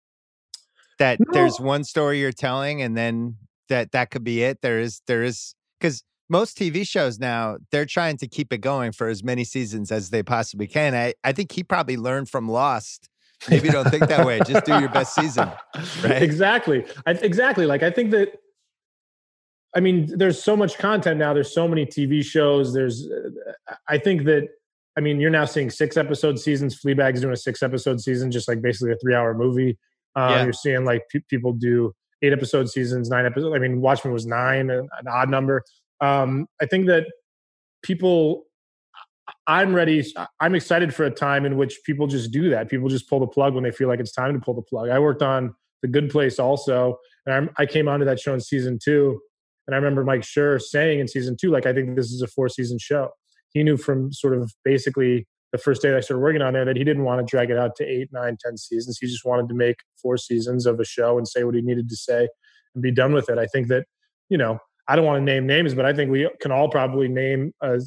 That 1.00 1.20
no. 1.20 1.26
there's 1.32 1.60
one 1.60 1.84
story 1.84 2.20
you're 2.20 2.32
telling 2.32 2.82
and 2.82 2.96
then 2.96 3.38
that 3.70 3.92
that 3.92 4.12
could 4.12 4.24
be 4.24 4.44
it. 4.44 4.62
There 4.62 4.80
is 4.80 5.02
there 5.08 5.24
is 5.24 5.56
because 5.80 6.04
most 6.30 6.58
TV 6.58 6.88
shows 6.88 7.20
now, 7.20 7.58
they're 7.72 7.86
trying 7.86 8.18
to 8.18 8.28
keep 8.28 8.52
it 8.52 8.60
going 8.60 8.92
for 8.92 9.08
as 9.08 9.24
many 9.24 9.44
seasons 9.44 9.92
as 9.92 10.10
they 10.10 10.24
possibly 10.24 10.68
can. 10.68 10.94
I, 10.94 11.14
I 11.24 11.32
think 11.32 11.52
he 11.54 11.64
probably 11.64 11.96
learned 11.96 12.30
from 12.30 12.50
Lost. 12.50 13.10
Maybe 13.50 13.70
don't 13.70 13.90
think 13.90 14.08
that 14.08 14.26
way. 14.26 14.40
Just 14.46 14.66
do 14.66 14.78
your 14.80 14.90
best 14.90 15.16
season. 15.16 15.52
Right? 16.04 16.24
Exactly. 16.24 16.86
I, 17.06 17.12
exactly. 17.12 17.66
Like 17.66 17.84
I 17.84 17.92
think 17.92 18.12
that 18.12 18.34
I 19.76 19.80
mean, 19.80 20.08
there's 20.18 20.42
so 20.42 20.56
much 20.56 20.80
content 20.80 21.20
now. 21.20 21.34
There's 21.36 21.54
so 21.54 21.68
many 21.68 21.86
TV 21.86 22.24
shows. 22.24 22.74
There's, 22.74 23.08
uh, 23.08 23.76
I 23.88 24.00
think 24.00 24.24
that, 24.24 24.50
I 24.98 25.02
mean, 25.02 25.20
you're 25.20 25.30
now 25.30 25.46
seeing 25.46 25.70
six 25.70 25.98
episode 25.98 26.40
seasons. 26.40 26.82
Fleabag's 26.82 27.22
doing 27.22 27.34
a 27.34 27.38
six 27.38 27.62
episode 27.62 28.02
season, 28.02 28.32
just 28.32 28.48
like 28.48 28.60
basically 28.60 28.94
a 28.94 28.98
three 28.98 29.14
hour 29.14 29.36
movie. 29.36 29.78
Um, 30.16 30.32
yeah. 30.32 30.44
You're 30.46 30.54
seeing 30.54 30.84
like 30.84 31.04
p- 31.10 31.24
people 31.30 31.54
do 31.54 31.94
eight 32.22 32.34
episode 32.34 32.70
seasons, 32.70 33.10
nine 33.10 33.26
episodes. 33.26 33.56
I 33.56 33.60
mean, 33.60 33.82
Watchmen 33.82 34.14
was 34.14 34.26
nine, 34.26 34.70
an 34.70 34.88
odd 35.08 35.30
number 35.30 35.64
um, 36.02 36.48
I 36.62 36.66
think 36.66 36.88
that 36.88 37.06
people 37.84 38.44
I'm 39.46 39.74
ready. 39.74 40.06
I'm 40.40 40.56
excited 40.56 40.94
for 40.94 41.06
a 41.06 41.12
time 41.12 41.46
in 41.46 41.58
which 41.58 41.80
people 41.86 42.08
just 42.08 42.32
do 42.32 42.50
that. 42.50 42.70
People 42.70 42.90
just 42.90 43.10
pull 43.10 43.20
the 43.20 43.28
plug 43.28 43.54
when 43.54 43.64
they 43.64 43.72
feel 43.72 43.88
like 43.88 44.00
it's 44.00 44.14
time 44.14 44.34
to 44.34 44.40
pull 44.40 44.54
the 44.54 44.62
plug. 44.62 44.90
I 44.90 45.00
worked 45.00 45.22
on 45.22 45.54
The 45.82 45.88
Good 45.88 46.10
Place 46.10 46.40
also, 46.40 46.98
and 47.26 47.36
I'm, 47.36 47.50
i 47.58 47.66
came 47.66 47.88
onto 47.88 48.06
that 48.06 48.20
show 48.20 48.34
in 48.34 48.40
season 48.40 48.80
two. 48.82 49.20
And 49.68 49.76
I 49.76 49.78
remember 49.78 50.06
Mike 50.06 50.22
Schur 50.22 50.62
saying 50.62 51.02
in 51.02 51.10
season 51.10 51.36
two, 51.40 51.52
like, 51.52 51.66
I 51.66 51.74
think 51.74 51.98
this 51.98 52.12
is 52.12 52.22
a 52.22 52.28
four 52.28 52.48
season 52.48 52.78
show. 52.80 53.10
He 53.52 53.64
knew 53.64 53.76
from 53.76 54.14
sort 54.14 54.34
of 54.34 54.54
basically 54.64 55.28
the 55.52 55.58
first 55.58 55.82
day 55.82 55.96
I 55.96 56.02
started 56.02 56.22
working 56.22 56.42
on 56.42 56.54
there 56.54 56.66
that 56.66 56.76
he 56.76 56.84
didn't 56.84 57.04
want 57.04 57.26
to 57.26 57.30
drag 57.30 57.50
it 57.50 57.58
out 57.58 57.76
to 57.78 57.86
eight, 57.86 58.10
nine, 58.12 58.38
ten 58.44 58.58
seasons. 58.58 58.98
He 59.00 59.08
just 59.08 59.26
wanted 59.26 59.48
to 59.50 59.56
make 59.56 59.78
four 60.02 60.18
seasons 60.18 60.66
of 60.66 60.80
a 60.80 60.86
show 60.86 61.18
and 61.18 61.28
say 61.28 61.44
what 61.44 61.56
he 61.56 61.62
needed 61.62 61.90
to 61.90 61.96
say 61.96 62.28
and 62.76 62.82
be 62.82 62.92
done 62.92 63.14
with 63.14 63.30
it. 63.30 63.38
I 63.38 63.46
think 63.48 63.68
that, 63.68 63.86
you 64.30 64.38
know, 64.38 64.60
I 64.88 64.96
don't 64.96 65.06
want 65.06 65.20
to 65.20 65.24
name 65.24 65.48
names, 65.48 65.74
but 65.74 65.86
I 65.86 65.94
think 65.94 66.12
we 66.12 66.30
can 66.42 66.52
all 66.52 66.70
probably 66.70 67.08
name 67.08 67.54
a 67.62 67.80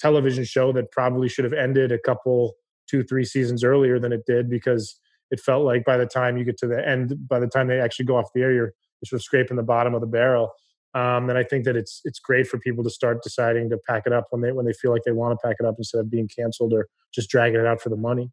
television 0.00 0.44
show 0.44 0.72
that 0.72 0.90
probably 0.90 1.28
should 1.28 1.44
have 1.44 1.52
ended 1.52 1.92
a 1.92 1.98
couple, 1.98 2.54
two, 2.88 3.02
three 3.02 3.24
seasons 3.24 3.64
earlier 3.64 3.98
than 3.98 4.12
it 4.12 4.22
did 4.26 4.50
because 4.50 4.98
it 5.30 5.40
felt 5.40 5.64
like 5.64 5.84
by 5.84 5.96
the 5.96 6.06
time 6.06 6.36
you 6.36 6.44
get 6.44 6.58
to 6.58 6.66
the 6.66 6.86
end, 6.86 7.16
by 7.28 7.38
the 7.38 7.46
time 7.46 7.68
they 7.68 7.80
actually 7.80 8.04
go 8.04 8.16
off 8.16 8.32
the 8.34 8.42
air, 8.42 8.52
you're, 8.52 8.72
sort 9.04 9.18
of 9.18 9.24
scraping 9.24 9.56
the 9.56 9.64
bottom 9.64 9.96
of 9.96 10.00
the 10.00 10.06
barrel. 10.06 10.52
Um, 10.94 11.30
and 11.30 11.38
I 11.38 11.42
think 11.42 11.64
that 11.64 11.76
it's 11.76 12.00
it's 12.04 12.18
great 12.18 12.46
for 12.46 12.58
people 12.58 12.84
to 12.84 12.90
start 12.90 13.22
deciding 13.22 13.70
to 13.70 13.78
pack 13.88 14.02
it 14.06 14.12
up 14.12 14.26
when 14.30 14.42
they 14.42 14.52
when 14.52 14.66
they 14.66 14.74
feel 14.74 14.90
like 14.90 15.02
they 15.04 15.12
want 15.12 15.38
to 15.38 15.46
pack 15.46 15.56
it 15.58 15.66
up 15.66 15.76
instead 15.78 15.98
of 16.00 16.10
being 16.10 16.28
canceled 16.28 16.72
or 16.72 16.86
just 17.14 17.30
dragging 17.30 17.60
it 17.60 17.66
out 17.66 17.80
for 17.80 17.88
the 17.88 17.96
money. 17.96 18.30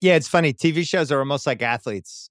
Yeah, 0.00 0.14
it's 0.14 0.28
funny. 0.28 0.52
TV 0.52 0.86
shows 0.86 1.10
are 1.10 1.18
almost 1.18 1.46
like 1.46 1.60
athletes. 1.60 2.30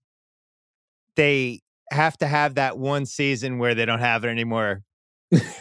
They 1.16 1.62
have 1.92 2.18
to 2.20 2.28
have 2.28 2.56
that 2.56 2.78
one 2.78 3.06
season 3.06 3.60
where 3.60 3.76
they 3.76 3.86
don't 3.86 4.00
have 4.00 4.24
it 4.24 4.30
anymore 4.30 4.84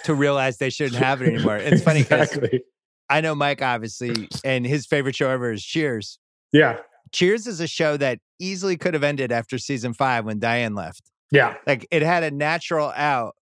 to 0.05 0.15
realize 0.15 0.59
they 0.59 0.71
shouldn't 0.71 1.03
have 1.03 1.23
it 1.23 1.29
anymore. 1.29 1.57
It's 1.57 1.83
funny 1.83 2.03
because 2.03 2.31
exactly. 2.33 2.63
I 3.09 3.21
know 3.21 3.35
Mike 3.35 3.63
obviously, 3.63 4.29
and 4.45 4.67
his 4.67 4.87
favorite 4.87 5.17
show 5.17 5.29
ever 5.31 5.53
is 5.53 5.65
Cheers. 5.65 6.19
Yeah. 6.53 6.79
Cheers 7.13 7.47
is 7.47 7.61
a 7.61 7.67
show 7.67 7.97
that 7.97 8.19
easily 8.39 8.77
could 8.77 8.95
have 8.95 9.05
ended 9.05 9.33
after 9.33 9.59
season 9.59 9.93
five 9.93 10.25
when 10.25 10.39
Diane 10.39 10.75
left. 10.75 11.11
Yeah. 11.31 11.55
Like 11.67 11.87
it 11.91 12.03
had 12.03 12.23
a 12.23 12.31
natural 12.31 12.93
out. 12.95 13.35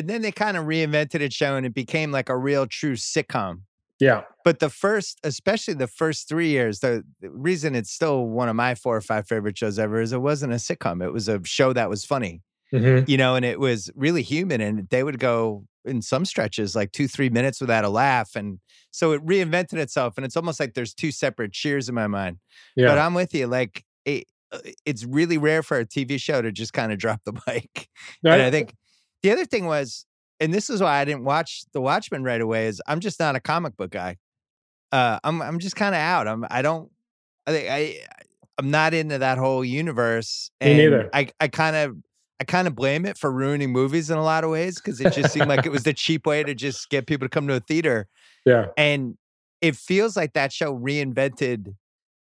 And 0.00 0.08
then 0.10 0.22
they 0.22 0.32
kind 0.32 0.56
of 0.56 0.64
reinvented 0.64 1.20
it 1.20 1.32
show 1.32 1.56
and 1.56 1.64
it 1.64 1.74
became 1.74 2.10
like 2.10 2.28
a 2.28 2.36
real 2.36 2.66
true 2.66 2.94
sitcom. 2.96 3.60
Yeah. 3.98 4.22
But 4.44 4.60
the 4.60 4.70
first, 4.70 5.20
especially 5.24 5.74
the 5.74 5.86
first 5.86 6.26
three 6.28 6.48
years, 6.48 6.80
the, 6.80 7.04
the 7.20 7.30
reason 7.30 7.74
it's 7.74 7.90
still 7.90 8.24
one 8.26 8.48
of 8.48 8.56
my 8.56 8.74
four 8.74 8.96
or 8.96 9.00
five 9.02 9.28
favorite 9.28 9.58
shows 9.58 9.78
ever 9.78 10.00
is 10.00 10.12
it 10.12 10.22
wasn't 10.22 10.52
a 10.52 10.56
sitcom. 10.56 11.04
It 11.04 11.12
was 11.12 11.28
a 11.28 11.44
show 11.44 11.72
that 11.74 11.90
was 11.90 12.04
funny, 12.04 12.40
Mhm. 12.72 13.06
you 13.08 13.18
know, 13.18 13.34
and 13.34 13.44
it 13.44 13.60
was 13.60 13.90
really 13.94 14.22
human. 14.22 14.60
And 14.62 14.88
they 14.88 15.02
would 15.02 15.18
go 15.18 15.66
in 15.84 16.00
some 16.00 16.24
stretches 16.24 16.74
like 16.74 16.92
two, 16.92 17.08
three 17.08 17.28
minutes 17.28 17.60
without 17.60 17.84
a 17.84 17.90
laugh. 17.90 18.34
And 18.36 18.60
so 18.90 19.12
it 19.12 19.24
reinvented 19.24 19.74
itself. 19.74 20.14
And 20.16 20.24
it's 20.24 20.36
almost 20.36 20.60
like 20.60 20.72
there's 20.74 20.94
two 20.94 21.10
separate 21.12 21.52
cheers 21.52 21.88
in 21.90 21.94
my 21.94 22.06
mind. 22.06 22.38
Yeah. 22.76 22.86
But 22.88 22.98
I'm 22.98 23.12
with 23.12 23.34
you. 23.34 23.46
Like, 23.48 23.84
it, 24.06 24.24
uh, 24.50 24.58
it's 24.86 25.04
really 25.04 25.36
rare 25.38 25.62
for 25.62 25.78
a 25.78 25.84
TV 25.86 26.18
show 26.18 26.40
to 26.42 26.50
just 26.50 26.72
kind 26.72 26.90
of 26.90 26.98
drop 26.98 27.20
the 27.24 27.32
mic. 27.46 27.88
And 28.24 28.40
I 28.42 28.50
think 28.50 28.74
the 29.22 29.30
other 29.30 29.44
thing 29.44 29.66
was, 29.66 30.06
and 30.38 30.52
this 30.52 30.70
is 30.70 30.80
why 30.80 31.00
I 31.00 31.04
didn't 31.04 31.24
watch 31.24 31.64
The 31.72 31.80
Watchmen 31.80 32.24
right 32.24 32.40
away, 32.40 32.66
is 32.66 32.80
I'm 32.86 33.00
just 33.00 33.20
not 33.20 33.36
a 33.36 33.40
comic 33.40 33.76
book 33.76 33.90
guy. 33.90 34.16
Uh, 34.92 35.18
I'm 35.22 35.40
I'm 35.40 35.58
just 35.58 35.76
kind 35.76 35.94
of 35.94 36.00
out. 36.00 36.26
I'm 36.26 36.44
I 36.50 36.62
don't 36.62 36.90
I 37.46 37.52
think 37.52 37.68
I 37.70 38.00
I'm 38.58 38.70
not 38.70 38.94
into 38.94 39.18
that 39.18 39.38
whole 39.38 39.64
universe. 39.64 40.50
Me 40.60 40.76
neither. 40.76 41.10
I 41.12 41.28
I 41.40 41.48
kind 41.48 41.76
of 41.76 41.96
I 42.40 42.44
kind 42.44 42.66
of 42.66 42.74
blame 42.74 43.04
it 43.04 43.18
for 43.18 43.30
ruining 43.30 43.70
movies 43.70 44.10
in 44.10 44.16
a 44.16 44.22
lot 44.22 44.44
of 44.44 44.50
ways 44.50 44.76
because 44.76 45.00
it 45.00 45.12
just 45.12 45.32
seemed 45.32 45.48
like 45.48 45.66
it 45.66 45.72
was 45.72 45.82
the 45.82 45.92
cheap 45.92 46.26
way 46.26 46.42
to 46.42 46.54
just 46.54 46.88
get 46.88 47.06
people 47.06 47.26
to 47.26 47.30
come 47.30 47.46
to 47.48 47.54
a 47.54 47.60
theater. 47.60 48.08
yeah. 48.46 48.68
And 48.76 49.18
it 49.60 49.76
feels 49.76 50.16
like 50.16 50.32
that 50.32 50.52
show 50.52 50.74
reinvented 50.74 51.74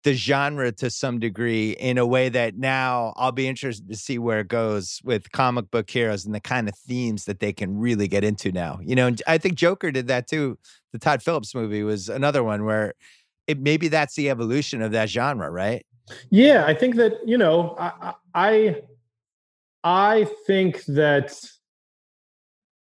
the 0.06 0.14
genre 0.14 0.72
to 0.72 0.88
some 0.92 1.20
degree 1.20 1.72
in 1.72 1.98
a 1.98 2.06
way 2.06 2.30
that 2.30 2.56
now 2.56 3.12
I'll 3.18 3.32
be 3.32 3.48
interested 3.48 3.90
to 3.90 3.96
see 3.98 4.20
where 4.20 4.40
it 4.42 4.48
goes 4.48 5.02
with 5.04 5.32
comic 5.32 5.72
book 5.72 5.90
heroes 5.90 6.26
and 6.28 6.36
the 6.36 6.40
kind 6.40 6.70
of 6.70 6.78
themes 6.78 7.26
that 7.26 7.40
they 7.40 7.52
can 7.52 7.76
really 7.80 8.08
get 8.08 8.24
into 8.24 8.52
now. 8.52 8.80
You 8.84 8.96
know, 8.96 9.16
I 9.26 9.40
think 9.40 9.56
Joker 9.56 9.92
did 9.92 10.08
that 10.08 10.28
too. 10.28 10.60
The 10.94 11.00
Todd 11.00 11.24
Phillips 11.24 11.56
movie 11.56 11.82
was 11.82 12.08
another 12.08 12.44
one 12.44 12.66
where 12.66 12.94
it 13.48 13.60
maybe 13.60 13.88
that's 13.88 14.16
the 14.16 14.30
evolution 14.30 14.84
of 14.84 14.92
that 14.92 15.10
genre, 15.10 15.50
right? 15.50 15.84
Yeah, 16.30 16.66
I 16.68 16.76
think 16.76 16.98
that 16.98 17.28
you 17.28 17.40
know, 17.40 17.76
I, 17.80 18.14
I, 18.36 18.82
I 19.84 20.28
think 20.46 20.86
that, 20.86 21.36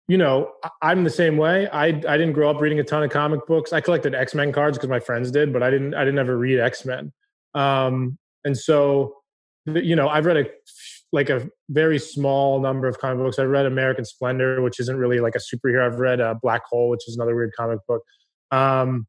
you 0.08 0.18
know, 0.18 0.52
I- 0.64 0.70
I'm 0.92 1.04
the 1.04 1.10
same 1.10 1.38
way. 1.38 1.68
I 1.70 1.86
I 1.88 1.92
didn't 1.92 2.34
grow 2.34 2.50
up 2.50 2.60
reading 2.62 2.80
a 2.80 2.84
ton 2.84 3.04
of 3.04 3.10
comic 3.10 3.46
books. 3.48 3.74
I 3.74 3.82
collected 3.82 4.14
X 4.16 4.36
Men 4.36 4.52
cards 4.52 4.78
because 4.78 4.90
my 4.90 5.00
friends 5.00 5.32
did, 5.32 5.54
but 5.54 5.64
I 5.64 5.70
didn't. 5.70 5.94
I 5.94 6.04
didn't 6.04 6.20
ever 6.20 6.38
read 6.38 6.60
X 6.60 6.86
Men. 6.86 7.12
Um, 7.56 8.18
and 8.46 8.58
so, 8.58 9.16
you 9.66 9.96
know, 9.96 10.10
I've 10.10 10.26
read 10.26 10.38
a 10.38 10.46
like 11.14 11.30
a 11.30 11.48
very 11.70 12.00
small 12.00 12.60
number 12.60 12.88
of 12.88 13.00
comic 13.00 13.24
books. 13.24 13.38
I've 13.38 13.48
read 13.48 13.66
American 13.68 14.04
Splendor, 14.04 14.62
which 14.62 14.80
isn't 14.80 14.98
really 14.98 15.20
like 15.20 15.36
a 15.36 15.40
superhero. 15.40 15.86
I've 15.86 16.00
read 16.00 16.20
uh, 16.20 16.34
Black 16.42 16.64
Hole, 16.66 16.90
which 16.90 17.08
is 17.08 17.16
another 17.16 17.36
weird 17.36 17.52
comic 17.56 17.80
book. 17.88 18.02
Um, 18.52 19.06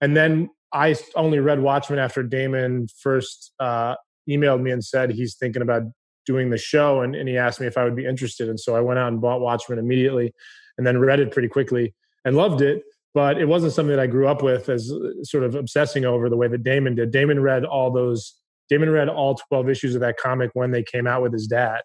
and 0.00 0.16
then 0.16 0.50
I 0.72 0.96
only 1.16 1.40
read 1.40 1.60
Watchmen 1.60 1.98
after 1.98 2.22
Damon 2.22 2.86
first 3.00 3.52
uh, 3.60 3.96
emailed 4.30 4.62
me 4.62 4.70
and 4.70 4.84
said 4.84 5.10
he's 5.10 5.34
thinking 5.34 5.62
about 5.62 5.82
doing 6.26 6.50
the 6.50 6.58
show, 6.58 7.00
and, 7.00 7.14
and 7.14 7.28
he 7.28 7.36
asked 7.36 7.60
me 7.60 7.66
if 7.66 7.76
I 7.76 7.84
would 7.84 7.96
be 7.96 8.06
interested. 8.06 8.48
And 8.48 8.58
so 8.58 8.76
I 8.76 8.80
went 8.80 8.98
out 8.98 9.08
and 9.08 9.20
bought 9.20 9.40
Watchmen 9.40 9.78
immediately, 9.78 10.32
and 10.78 10.86
then 10.86 10.98
read 10.98 11.20
it 11.20 11.30
pretty 11.30 11.48
quickly 11.48 11.94
and 12.24 12.36
loved 12.36 12.62
it. 12.62 12.82
But 13.14 13.38
it 13.38 13.46
wasn't 13.46 13.74
something 13.74 13.94
that 13.94 14.02
I 14.02 14.06
grew 14.06 14.26
up 14.26 14.42
with 14.42 14.68
as 14.70 14.90
uh, 14.90 15.22
sort 15.22 15.44
of 15.44 15.54
obsessing 15.54 16.04
over 16.04 16.30
the 16.30 16.36
way 16.36 16.48
that 16.48 16.62
Damon 16.62 16.94
did. 16.94 17.10
Damon 17.10 17.40
read 17.40 17.64
all 17.64 17.90
those. 17.90 18.34
Damon 18.70 18.88
read 18.88 19.08
all 19.08 19.34
twelve 19.34 19.68
issues 19.68 19.94
of 19.94 20.00
that 20.00 20.16
comic 20.16 20.50
when 20.54 20.70
they 20.70 20.82
came 20.82 21.06
out 21.06 21.20
with 21.20 21.32
his 21.32 21.46
dad. 21.46 21.82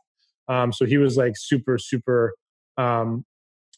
Um, 0.48 0.72
so 0.72 0.86
he 0.86 0.98
was 0.98 1.18
like 1.18 1.34
super, 1.36 1.78
super 1.78 2.34
um, 2.78 3.26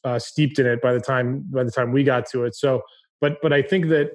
uh, 0.03 0.19
steeped 0.19 0.59
in 0.59 0.67
it 0.67 0.79
by 0.81 0.93
the 0.93 0.99
time 0.99 1.43
by 1.49 1.63
the 1.63 1.71
time 1.71 1.91
we 1.91 2.03
got 2.03 2.27
to 2.27 2.43
it. 2.43 2.55
So, 2.55 2.83
but 3.19 3.41
but 3.41 3.51
I 3.51 3.63
think 3.63 3.87
that 3.87 4.11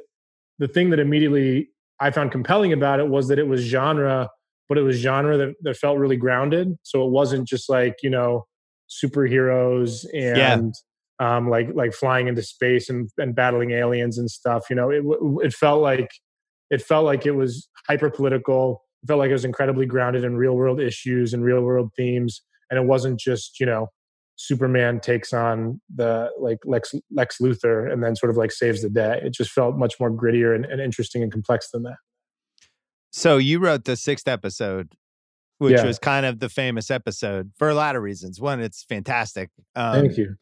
the 0.60 0.68
thing 0.68 0.90
that 0.90 1.00
immediately 1.00 1.70
I 1.98 2.12
found 2.12 2.30
compelling 2.30 2.72
about 2.72 3.00
it 3.00 3.08
was 3.08 3.26
that 3.28 3.40
it 3.40 3.48
was 3.48 3.62
genre, 3.62 4.28
but 4.68 4.78
it 4.78 4.82
was 4.82 4.96
genre 4.96 5.36
that, 5.36 5.54
that 5.62 5.76
felt 5.76 5.98
really 5.98 6.16
grounded. 6.16 6.76
So 6.82 7.04
it 7.04 7.10
wasn't 7.10 7.46
just 7.46 7.68
like, 7.68 7.96
you 8.02 8.10
know, 8.10 8.46
superheroes 8.88 10.04
and 10.14 10.74
um, 11.20 11.48
like 11.48 11.68
like 11.74 11.92
flying 11.92 12.28
into 12.28 12.42
space 12.42 12.88
and, 12.88 13.08
and 13.18 13.34
battling 13.34 13.70
aliens 13.70 14.18
and 14.18 14.30
stuff. 14.30 14.64
You 14.70 14.76
know, 14.76 14.90
it 14.90 15.02
it 15.44 15.52
felt 15.52 15.80
like 15.80 16.10
it 16.70 16.82
felt 16.82 17.04
like 17.04 17.26
it 17.26 17.32
was 17.32 17.68
hyper 17.88 18.10
political. 18.10 18.82
It 19.02 19.08
felt 19.08 19.18
like 19.18 19.30
it 19.30 19.34
was 19.34 19.44
incredibly 19.44 19.86
grounded 19.86 20.24
in 20.24 20.36
real 20.36 20.54
world 20.54 20.80
issues 20.80 21.32
and 21.32 21.44
real 21.44 21.60
world 21.62 21.90
themes. 21.96 22.42
And 22.70 22.78
it 22.78 22.86
wasn't 22.86 23.20
just, 23.20 23.60
you 23.60 23.66
know, 23.66 23.88
Superman 24.36 25.00
takes 25.00 25.32
on 25.32 25.80
the 25.94 26.30
like 26.40 26.58
Lex 26.64 26.94
Lex 27.12 27.36
Luthor 27.40 27.92
and 27.92 28.02
then 28.02 28.16
sort 28.16 28.30
of 28.30 28.36
like 28.36 28.50
saves 28.50 28.82
the 28.82 28.90
day. 28.90 29.20
It 29.22 29.34
just 29.34 29.50
felt 29.50 29.76
much 29.76 29.94
more 30.00 30.10
grittier 30.10 30.54
and, 30.54 30.64
and 30.64 30.80
interesting 30.80 31.22
and 31.22 31.30
complex 31.30 31.70
than 31.70 31.82
that. 31.84 31.96
So 33.16 33.36
you 33.36 33.60
wrote 33.60 33.84
the 33.84 33.94
sixth 33.94 34.26
episode, 34.26 34.96
which 35.58 35.74
Yeah. 35.74 35.86
was 35.86 36.00
kind 36.00 36.26
of 36.26 36.40
the 36.40 36.48
famous 36.48 36.90
episode 36.90 37.52
for 37.56 37.68
a 37.70 37.74
lot 37.74 37.94
of 37.94 38.02
reasons. 38.02 38.40
One, 38.40 38.60
it's 38.60 38.82
fantastic. 38.82 39.50
Um, 39.76 40.06
Thank 40.06 40.16
you. 40.16 40.34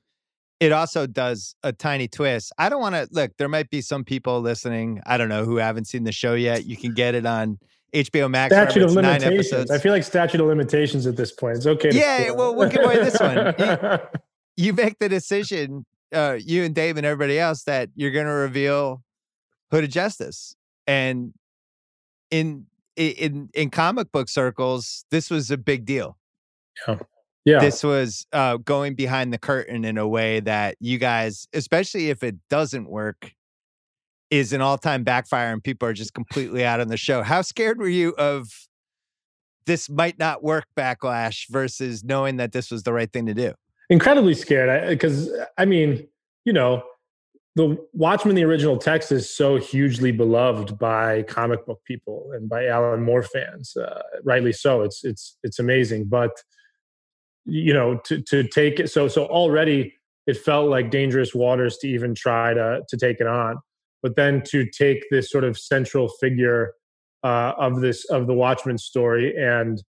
it 0.58 0.72
also 0.72 1.06
does 1.06 1.54
a 1.62 1.74
tiny 1.74 2.08
twist. 2.08 2.50
I 2.56 2.70
don't 2.70 2.80
want 2.80 2.94
to 2.94 3.06
look, 3.10 3.32
there 3.36 3.50
might 3.50 3.68
be 3.68 3.82
some 3.82 4.04
people 4.04 4.40
listening, 4.40 5.02
I 5.04 5.18
don't 5.18 5.28
know, 5.28 5.44
who 5.44 5.56
haven't 5.56 5.84
seen 5.84 6.04
the 6.04 6.12
show 6.12 6.32
yet. 6.32 6.64
You 6.64 6.78
can 6.78 6.94
get 6.94 7.14
it 7.14 7.26
on 7.26 7.58
HBO 7.92 8.30
Max. 8.30 8.54
Statute 8.54 8.84
of 8.84 8.92
limitations. 8.92 9.34
episodes. 9.34 9.70
I 9.70 9.76
feel 9.76 9.92
like 9.92 10.02
statute 10.02 10.40
of 10.40 10.46
limitations 10.46 11.06
at 11.06 11.14
this 11.14 11.30
point. 11.30 11.58
It's 11.58 11.66
okay. 11.66 11.90
To 11.90 11.94
Yeah, 11.94 12.30
well, 12.30 12.54
we'll 12.54 12.70
give 12.70 12.82
away 12.84 12.96
this 13.04 13.20
one. 13.20 14.00
you 14.56 14.72
make 14.72 14.98
the 14.98 15.10
decision, 15.10 15.84
uh, 16.10 16.38
you 16.40 16.64
and 16.64 16.74
Dave 16.74 16.96
and 16.96 17.04
everybody 17.04 17.38
else, 17.38 17.64
that 17.64 17.90
you're 17.94 18.12
going 18.12 18.24
to 18.24 18.32
reveal 18.32 19.02
Hooded 19.70 19.92
Justice. 19.92 20.56
And 20.86 21.34
in 22.32 22.66
in 22.96 23.48
in 23.54 23.70
comic 23.70 24.10
book 24.10 24.28
circles, 24.28 25.04
this 25.10 25.30
was 25.30 25.52
a 25.52 25.56
big 25.56 25.84
deal. 25.84 26.16
yeah. 27.44 27.60
This 27.60 27.84
was 27.84 28.26
uh, 28.32 28.56
going 28.56 28.94
behind 28.94 29.32
the 29.32 29.38
curtain 29.38 29.84
in 29.84 29.98
a 29.98 30.08
way 30.08 30.40
that 30.40 30.76
you 30.80 30.98
guys, 30.98 31.46
especially 31.52 32.10
if 32.10 32.24
it 32.24 32.36
doesn't 32.48 32.88
work, 32.88 33.32
is 34.30 34.52
an 34.52 34.60
all 34.60 34.78
time 34.78 35.04
backfire 35.04 35.52
and 35.52 35.62
people 35.62 35.88
are 35.88 35.92
just 35.92 36.14
completely 36.14 36.64
out 36.64 36.80
on 36.80 36.88
the 36.88 36.96
show. 36.96 37.22
How 37.22 37.42
scared 37.42 37.78
were 37.78 37.88
you 37.88 38.14
of 38.16 38.48
this 39.66 39.88
might 39.88 40.18
not 40.18 40.42
work 40.42 40.64
backlash 40.76 41.48
versus 41.48 42.02
knowing 42.02 42.38
that 42.38 42.50
this 42.50 42.70
was 42.70 42.82
the 42.82 42.92
right 42.92 43.12
thing 43.12 43.26
to 43.26 43.34
do? 43.34 43.52
incredibly 43.90 44.32
scared 44.32 44.88
because 44.88 45.30
I, 45.58 45.66
mean 45.66 46.08
you 46.46 46.52
know 46.52 46.82
the 47.54 47.76
watchmen 47.92 48.34
the 48.34 48.44
original 48.44 48.78
text 48.78 49.12
is 49.12 49.34
so 49.34 49.56
hugely 49.56 50.12
beloved 50.12 50.78
by 50.78 51.22
comic 51.24 51.64
book 51.66 51.80
people 51.84 52.30
and 52.34 52.48
by 52.48 52.66
alan 52.66 53.02
moore 53.02 53.22
fans 53.22 53.76
uh, 53.76 54.02
rightly 54.24 54.52
so 54.52 54.82
it's 54.82 55.04
it's 55.04 55.36
it's 55.42 55.58
amazing 55.58 56.04
but 56.04 56.30
you 57.44 57.74
know 57.74 57.98
to 58.04 58.20
to 58.22 58.42
take 58.42 58.80
it 58.80 58.90
so 58.90 59.08
so 59.08 59.26
already 59.26 59.92
it 60.26 60.36
felt 60.36 60.70
like 60.70 60.90
dangerous 60.90 61.34
waters 61.34 61.76
to 61.78 61.88
even 61.88 62.14
try 62.14 62.54
to 62.54 62.80
to 62.88 62.96
take 62.96 63.20
it 63.20 63.26
on 63.26 63.56
but 64.02 64.16
then 64.16 64.42
to 64.42 64.66
take 64.68 65.04
this 65.10 65.30
sort 65.30 65.44
of 65.44 65.58
central 65.58 66.08
figure 66.08 66.72
uh, 67.24 67.52
of 67.58 67.80
this 67.80 68.04
of 68.06 68.26
the 68.26 68.34
watchmen 68.34 68.78
story 68.78 69.36
and 69.36 69.82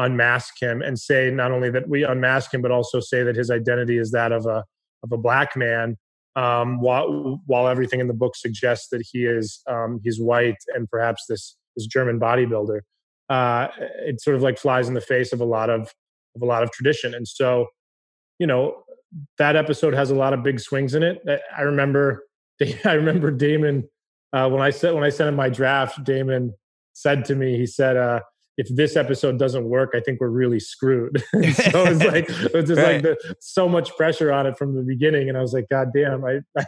unmask 0.00 0.60
him 0.60 0.82
and 0.82 0.98
say 0.98 1.30
not 1.30 1.52
only 1.52 1.70
that 1.70 1.88
we 1.88 2.04
unmask 2.04 2.52
him, 2.52 2.62
but 2.62 2.70
also 2.70 3.00
say 3.00 3.22
that 3.22 3.36
his 3.36 3.50
identity 3.50 3.98
is 3.98 4.10
that 4.10 4.32
of 4.32 4.46
a 4.46 4.64
of 5.02 5.12
a 5.12 5.16
black 5.16 5.56
man. 5.56 5.96
Um, 6.36 6.80
while 6.80 7.40
while 7.46 7.66
everything 7.66 8.00
in 8.00 8.06
the 8.06 8.14
book 8.14 8.36
suggests 8.36 8.88
that 8.90 9.02
he 9.10 9.24
is 9.24 9.62
um, 9.68 10.00
he's 10.04 10.20
white 10.20 10.56
and 10.74 10.88
perhaps 10.88 11.24
this 11.28 11.56
this 11.76 11.86
German 11.86 12.20
bodybuilder, 12.20 12.80
uh, 13.28 13.68
it 13.78 14.20
sort 14.20 14.36
of 14.36 14.42
like 14.42 14.58
flies 14.58 14.88
in 14.88 14.94
the 14.94 15.00
face 15.00 15.32
of 15.32 15.40
a 15.40 15.44
lot 15.44 15.70
of 15.70 15.92
of 16.36 16.42
a 16.42 16.46
lot 16.46 16.62
of 16.62 16.70
tradition. 16.70 17.14
And 17.14 17.26
so, 17.26 17.66
you 18.38 18.46
know, 18.46 18.84
that 19.38 19.56
episode 19.56 19.94
has 19.94 20.10
a 20.10 20.14
lot 20.14 20.32
of 20.32 20.42
big 20.42 20.60
swings 20.60 20.94
in 20.94 21.02
it. 21.02 21.20
I- 21.56 21.62
remember 21.62 22.24
I 22.84 22.92
remember 22.92 23.30
Damon 23.30 23.88
uh, 24.32 24.48
when 24.48 24.62
I 24.62 24.70
said 24.70 24.94
when 24.94 25.04
I 25.04 25.10
sent 25.10 25.28
him 25.28 25.36
my 25.36 25.48
draft. 25.48 26.04
Damon 26.04 26.54
said 26.92 27.24
to 27.26 27.34
me, 27.34 27.56
he 27.56 27.66
said. 27.66 27.96
Uh, 27.96 28.20
if 28.56 28.68
this 28.74 28.96
episode 28.96 29.38
doesn't 29.38 29.64
work, 29.64 29.90
I 29.94 30.00
think 30.00 30.20
we're 30.20 30.28
really 30.28 30.60
screwed. 30.60 31.22
so 31.32 31.84
it's 31.86 32.04
like 32.04 32.28
it 32.28 32.52
was 32.52 32.66
just 32.66 32.80
Right. 32.80 32.94
like 32.94 33.02
the, 33.02 33.34
so 33.40 33.68
much 33.68 33.96
pressure 33.96 34.32
on 34.32 34.46
it 34.46 34.58
from 34.58 34.74
the 34.74 34.82
beginning, 34.82 35.28
and 35.28 35.38
I 35.38 35.40
was 35.40 35.52
like, 35.52 35.66
God 35.70 35.88
damn! 35.94 36.24
I, 36.24 36.40
I, 36.58 36.64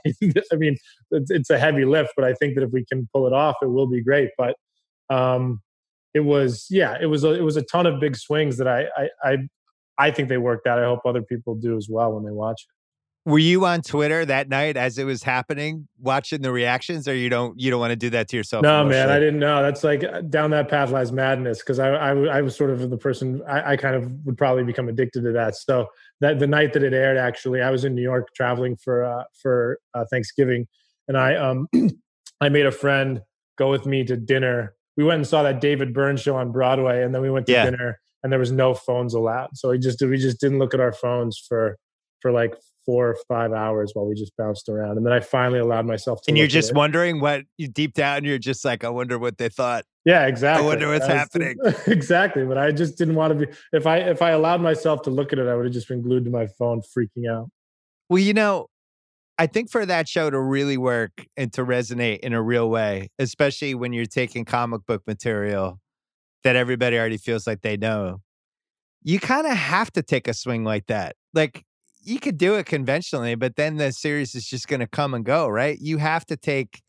I 0.53 0.57
mean, 0.57 0.77
it's, 1.11 1.31
it's 1.31 1.51
a 1.51 1.59
heavy 1.59 1.85
lift, 1.85 2.13
but 2.17 2.25
I 2.25 2.35
think 2.35 2.55
that 2.55 2.63
if 2.63 2.71
we 2.73 2.85
can 2.85 3.09
pull 3.13 3.27
it 3.27 3.33
off, 3.33 3.57
it 3.63 3.67
will 3.71 3.87
be 3.89 4.03
great. 4.03 4.31
But 4.39 4.57
um, 5.11 5.61
it 6.15 6.21
was, 6.21 6.67
yeah, 6.71 6.97
it 7.01 7.07
was, 7.07 7.25
a, 7.25 7.33
it 7.33 7.43
was 7.43 7.57
a 7.57 7.63
ton 7.63 7.87
of 7.87 8.01
big 8.01 8.17
swings 8.17 8.59
that 8.59 8.69
I, 8.69 8.85
I, 8.97 9.09
I, 9.25 9.37
I 9.99 10.11
think 10.11 10.29
they 10.29 10.39
worked 10.39 10.67
out. 10.67 10.79
I 10.79 10.85
hope 10.85 11.01
other 11.05 11.23
people 11.23 11.55
do 11.55 11.77
as 11.77 11.89
well 11.91 12.13
when 12.13 12.25
they 12.25 12.31
watch 12.31 12.63
it. 12.63 12.75
Were 13.25 13.39
you 13.39 13.65
on 13.67 13.83
Twitter 13.83 14.25
that 14.25 14.49
night 14.49 14.77
as 14.77 14.99
it 14.99 15.05
was 15.05 15.23
happening, 15.23 15.87
watching 16.01 16.43
the 16.43 16.51
reactions, 16.51 17.07
or 17.07 17.15
you 17.15 17.29
don't 17.29 17.59
you 17.59 17.71
don't 17.71 17.79
want 17.79 17.93
to 17.93 17.97
do 17.97 18.11
that 18.11 18.29
to 18.31 18.37
yourself? 18.37 18.65
No, 18.65 18.85
man, 18.85 19.11
I 19.11 19.21
didn't 19.21 19.39
know. 19.39 19.63
That's 19.63 19.85
like 19.85 20.03
uh, 20.03 20.23
down 20.23 20.51
that 20.51 20.69
path 20.69 20.91
lies 20.91 21.13
madness 21.13 21.61
because 21.61 21.79
I 21.79 21.91
I 21.91 22.43
was 22.43 22.57
sort 22.57 22.71
of 22.71 22.91
the 22.91 22.97
person 22.97 23.41
I, 23.49 23.73
I 23.73 23.77
kind 23.77 23.95
of 23.95 24.11
would 24.25 24.37
probably 24.37 24.65
become 24.65 24.89
addicted 24.89 25.23
to 25.23 25.33
that. 25.33 25.55
So 25.55 25.87
that 26.21 26.41
the 26.41 26.49
night 26.49 26.73
that 26.73 26.83
it 26.83 26.93
aired, 26.93 27.17
actually, 27.17 27.63
I 27.63 27.71
was 27.71 27.85
in 27.85 27.95
New 27.95 28.03
York 28.03 28.29
traveling 28.35 28.77
for 28.77 29.05
uh, 29.05 29.23
for 29.41 29.79
uh, 29.95 30.05
Thanksgiving, 30.11 30.67
and 31.07 31.17
I 31.17 31.37
um 31.37 31.69
I 32.41 32.49
made 32.49 32.67
a 32.67 32.73
friend 32.73 33.21
go 33.57 33.71
with 33.71 33.87
me 33.87 34.03
to 34.03 34.17
dinner. 34.17 34.75
We 34.97 35.05
went 35.05 35.19
and 35.19 35.27
saw 35.29 35.45
that 35.45 35.61
David 35.61 35.95
Byrne 35.95 36.17
show 36.17 36.35
on 36.35 36.51
Broadway, 36.51 37.05
and 37.05 37.15
then 37.15 37.23
we 37.23 37.31
went 37.31 37.47
to 37.47 37.53
Yeah. 37.53 37.67
dinner, 37.67 38.01
and 38.25 38.33
there 38.33 38.41
was 38.41 38.51
no 38.51 38.75
phones 38.75 39.15
allowed. 39.15 39.51
So 39.55 39.71
we 39.71 39.79
just 39.79 40.03
we 40.03 40.17
just 40.17 40.41
didn't 40.41 40.59
look 40.59 40.75
at 40.75 40.81
our 40.81 40.93
phones 40.93 41.39
for 41.39 41.77
for 42.21 42.33
like 42.33 42.55
four 42.85 43.11
or 43.11 43.17
five 43.29 43.53
hours 43.53 43.93
while 43.95 44.07
we 44.07 44.15
just 44.15 44.37
bounced 44.37 44.69
around, 44.69 44.97
and 44.97 45.07
then 45.07 45.13
I 45.13 45.21
finally 45.21 45.59
allowed 45.59 45.87
myself 45.87 46.21
to. 46.23 46.31
And 46.31 46.39
you're 46.39 46.47
just 46.47 46.75
wondering 46.75 47.21
what 47.21 47.45
you 47.57 47.69
deep 47.69 47.95
down 47.95 48.25
you're 48.25 48.39
just 48.39 48.65
like, 48.65 48.85
I 48.85 48.89
wonder 48.89 49.19
what 49.19 49.39
they 49.39 49.49
thought. 49.49 49.85
Yeah, 50.05 50.27
exactly. 50.27 50.65
I 50.65 50.67
wonder 50.67 50.89
what's 50.89 51.05
I 51.05 51.09
was- 51.09 51.17
happening. 51.17 51.57
exactly, 51.87 52.45
but 52.45 52.59
I 52.59 52.73
just 52.73 52.99
didn't 52.99 53.15
want 53.15 53.39
to 53.39 53.47
be. 53.47 53.53
If 53.73 53.87
I 53.87 53.99
if 53.99 54.23
I 54.23 54.31
allowed 54.31 54.61
myself 54.61 55.03
to 55.03 55.11
look 55.11 55.33
at 55.33 55.39
it, 55.39 55.47
I 55.49 55.55
would 55.55 55.65
have 55.65 55.75
just 55.75 55.89
been 55.89 56.03
glued 56.03 56.25
to 56.25 56.31
my 56.31 56.47
phone, 56.59 56.81
freaking 56.81 57.31
out. 57.31 57.49
Well, 58.09 58.19
you 58.19 58.35
know, 58.35 58.67
I 59.39 59.47
think 59.47 59.71
for 59.71 59.87
that 59.87 60.09
show 60.09 60.29
to 60.29 60.41
really 60.41 60.77
work 60.77 61.13
and 61.37 61.53
to 61.55 61.65
resonate 61.65 62.21
in 62.21 62.33
a 62.33 62.43
real 62.43 62.69
way, 62.69 63.09
especially 63.19 63.75
when 63.75 63.93
you're 63.93 64.07
taking 64.07 64.45
comic 64.45 64.85
book 64.87 65.03
material 65.07 65.81
that 66.45 66.57
everybody 66.57 66.99
already 66.99 67.17
feels 67.17 67.47
like 67.47 67.63
they 67.63 67.77
know, 67.77 68.21
you 69.03 69.19
kind 69.19 69.47
of 69.47 69.57
have 69.57 69.91
to 69.93 70.03
take 70.03 70.29
a 70.29 70.35
swing 70.35 70.65
like 70.65 70.87
that. 70.87 71.17
Like 71.35 71.65
you 72.05 72.19
could 72.21 72.39
do 72.39 72.55
it 72.55 72.67
conventionally, 72.67 73.35
but 73.35 73.57
then 73.57 73.77
the 73.77 73.93
series 73.93 74.35
is 74.35 74.47
just 74.47 74.69
going 74.69 74.81
to 74.81 74.87
come 74.87 75.15
and 75.15 75.25
go, 75.25 75.49
right? 75.49 75.79
You 75.81 75.99
have 75.99 76.27
to 76.27 76.37
take 76.37 76.83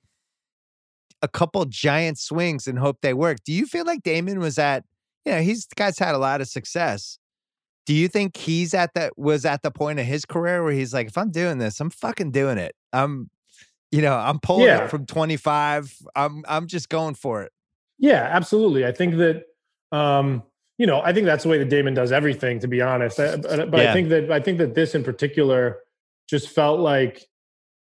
a 1.21 1.27
couple 1.27 1.63
giant 1.65 2.17
swings 2.19 2.67
and 2.67 2.79
hope 2.79 2.97
they 3.01 3.13
work. 3.13 3.37
Do 3.45 3.53
you 3.53 3.65
feel 3.65 3.85
like 3.85 4.03
Damon 4.03 4.39
was 4.39 4.59
at, 4.59 4.83
you 5.25 5.31
know, 5.31 5.41
he's 5.41 5.65
the 5.67 5.75
guy's 5.75 5.97
had 5.99 6.15
a 6.15 6.17
lot 6.17 6.41
of 6.41 6.47
success. 6.47 7.17
Do 7.85 7.93
you 7.93 8.07
think 8.07 8.37
he's 8.37 8.73
at 8.73 8.93
that 8.95 9.17
was 9.17 9.45
at 9.45 9.61
the 9.61 9.71
point 9.71 9.99
of 9.99 10.05
his 10.05 10.25
career 10.25 10.63
where 10.63 10.73
he's 10.73 10.93
like, 10.93 11.07
if 11.07 11.17
I'm 11.17 11.31
doing 11.31 11.57
this, 11.57 11.79
I'm 11.79 11.89
fucking 11.89 12.31
doing 12.31 12.57
it. 12.57 12.75
I'm, 12.91 13.29
you 13.91 14.01
know, 14.01 14.15
I'm 14.15 14.39
pulling 14.39 14.65
Yeah. 14.67 14.85
it 14.85 14.89
from 14.89 15.05
25. 15.05 15.93
I'm 16.15 16.43
I'm 16.47 16.67
just 16.67 16.89
going 16.89 17.15
for 17.15 17.43
it. 17.43 17.51
Yeah, 17.99 18.27
absolutely. 18.31 18.85
I 18.85 18.91
think 18.91 19.15
that 19.17 19.43
um, 19.91 20.43
you 20.77 20.87
know, 20.87 21.01
I 21.01 21.13
think 21.13 21.25
that's 21.25 21.43
the 21.43 21.49
way 21.49 21.57
that 21.59 21.69
Damon 21.69 21.93
does 21.93 22.11
everything. 22.11 22.59
To 22.59 22.67
be 22.67 22.81
honest, 22.81 23.17
but, 23.17 23.41
but 23.41 23.73
Yeah. 23.73 23.91
I 23.91 23.93
think 23.93 24.09
that 24.09 24.31
I 24.31 24.39
think 24.39 24.57
that 24.57 24.75
this 24.75 24.95
in 24.95 25.03
particular 25.03 25.79
just 26.29 26.49
felt 26.49 26.79
like 26.79 27.27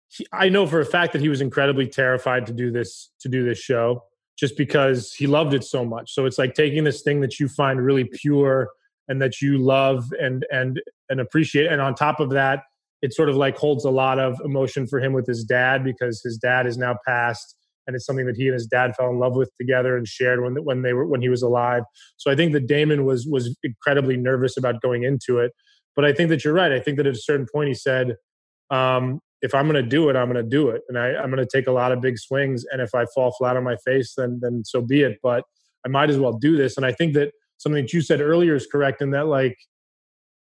he, 0.08 0.26
I 0.32 0.50
know 0.50 0.66
for 0.66 0.80
a 0.80 0.86
fact 0.86 1.14
that 1.14 1.22
he 1.22 1.30
was 1.30 1.42
incredibly 1.42 1.88
terrified 1.88 2.48
to 2.48 2.54
do 2.54 2.72
this 2.72 3.12
to 3.22 3.30
do 3.30 3.46
this 3.46 3.60
show 3.60 4.04
just 4.38 4.58
because 4.58 5.14
he 5.14 5.28
loved 5.28 5.54
it 5.54 5.64
so 5.64 5.84
much. 5.84 6.14
So 6.14 6.26
it's 6.26 6.38
like 6.38 6.54
taking 6.54 6.84
this 6.84 7.02
thing 7.02 7.20
that 7.22 7.40
you 7.40 7.48
find 7.50 7.84
really 7.84 8.06
pure 8.06 8.70
and 9.08 9.22
that 9.22 9.42
you 9.42 9.58
love 9.58 10.12
and 10.20 10.46
and 10.52 10.82
and 11.10 11.20
appreciate, 11.20 11.68
and 11.68 11.82
on 11.82 11.94
top 11.96 12.20
of 12.20 12.30
that, 12.32 12.64
it 13.02 13.14
sort 13.14 13.30
of 13.30 13.36
like 13.36 13.58
holds 13.58 13.86
a 13.86 13.90
lot 13.90 14.20
of 14.20 14.40
emotion 14.44 14.88
for 14.88 15.00
him 15.00 15.14
with 15.14 15.28
his 15.28 15.44
dad 15.44 15.84
because 15.84 16.22
his 16.24 16.38
dad 16.38 16.66
is 16.66 16.78
now 16.78 16.96
passed 17.06 17.56
and 17.90 17.96
it's 17.96 18.06
something 18.06 18.28
that 18.28 18.36
he 18.36 18.46
and 18.46 18.54
his 18.54 18.68
dad 18.68 18.96
fell 18.96 19.10
in 19.10 19.18
love 19.18 19.36
with 19.36 19.50
together 19.60 19.98
and 19.98 20.08
shared 20.08 20.44
when 20.44 20.54
when 20.64 20.84
they 20.84 20.94
were 20.94 21.08
when 21.08 21.24
he 21.24 21.30
was 21.30 21.42
alive. 21.42 21.82
So 22.18 22.30
I 22.30 22.36
think 22.36 22.54
that 22.54 22.68
Damon 22.68 23.04
was 23.04 23.26
was 23.26 23.58
incredibly 23.64 24.16
nervous 24.16 24.58
about 24.58 24.80
going 24.80 25.04
into 25.04 25.40
it. 25.40 25.54
But 25.96 26.06
I 26.06 26.14
think 26.14 26.30
that 26.30 26.46
you're 26.46 26.54
right. 26.54 26.72
I 26.72 26.80
think 26.80 26.98
that 26.98 27.08
at 27.08 27.16
a 27.16 27.20
certain 27.20 27.48
point 27.52 27.68
he 27.68 27.74
said, 27.74 28.16
um, 28.70 29.22
"If 29.42 29.56
I'm 29.56 29.66
going 29.68 29.84
to 29.84 29.90
do 29.90 30.08
it, 30.08 30.16
I'm 30.16 30.32
going 30.32 30.44
to 30.44 30.48
do 30.48 30.70
it, 30.70 30.84
and 30.88 31.00
I, 31.00 31.16
I'm 31.16 31.32
going 31.32 31.44
to 31.44 31.50
take 31.52 31.66
a 31.66 31.72
lot 31.72 31.92
of 31.92 32.00
big 32.00 32.20
swings. 32.20 32.64
And 32.72 32.80
if 32.80 32.94
I 32.94 33.06
fall 33.16 33.32
flat 33.40 33.58
on 33.58 33.64
my 33.64 33.76
face, 33.84 34.14
then 34.16 34.38
then 34.40 34.62
so 34.64 34.82
be 34.82 35.02
it. 35.02 35.18
But 35.24 35.44
I 35.84 35.90
might 35.90 36.12
as 36.12 36.20
well 36.20 36.34
do 36.34 36.56
this." 36.56 36.78
And 36.78 36.86
I 36.86 36.92
think 36.92 37.16
that 37.16 37.32
something 37.58 37.82
that 37.82 37.92
you 37.92 38.02
said 38.02 38.22
earlier 38.22 38.54
is 38.54 38.68
correct 38.68 39.02
in 39.02 39.10
that 39.12 39.26
like 39.26 39.58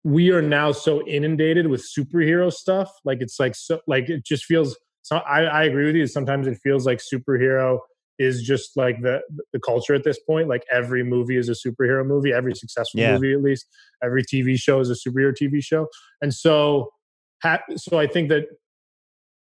we 0.03 0.31
are 0.31 0.43
now 0.43 0.73
so 0.73 1.07
inundated 1.07 1.69
with 1.69 1.87
superhero 1.97 2.53
stuff. 2.53 2.91
Like 3.05 3.19
it's 3.21 3.39
like 3.39 3.55
so 3.55 3.79
like 3.87 4.11
it 4.11 4.25
just 4.25 4.47
feels. 4.47 4.77
So 5.03 5.17
I, 5.17 5.43
I 5.45 5.65
agree 5.65 5.87
with 5.87 5.97
you. 5.97 6.07
Sometimes 6.07 6.47
it 6.47 6.59
feels 6.63 6.87
like 6.87 6.99
superhero 7.01 7.79
is 8.19 8.43
just 8.43 8.77
like 8.77 9.01
the 9.01 9.21
the 9.53 9.61
culture 9.61 9.95
at 9.95 10.05
this 10.05 10.19
point. 10.21 10.47
Like 10.49 10.63
every 10.71 11.03
movie 11.03 11.37
is 11.37 11.49
a 11.49 11.53
superhero 11.53 12.05
movie. 12.07 12.33
Every 12.33 12.55
successful 12.55 13.01
Yeah. 13.01 13.15
movie, 13.15 13.33
at 13.33 13.43
least, 13.43 13.67
every 14.05 14.23
TV 14.23 14.59
show 14.59 14.81
is 14.81 14.91
a 14.91 14.95
superhero 14.95 15.33
TV 15.35 15.65
show. 15.65 15.89
And 16.21 16.33
so, 16.35 16.91
ha- 17.43 17.63
so 17.77 17.99
I 17.99 18.07
think 18.07 18.29
that 18.29 18.45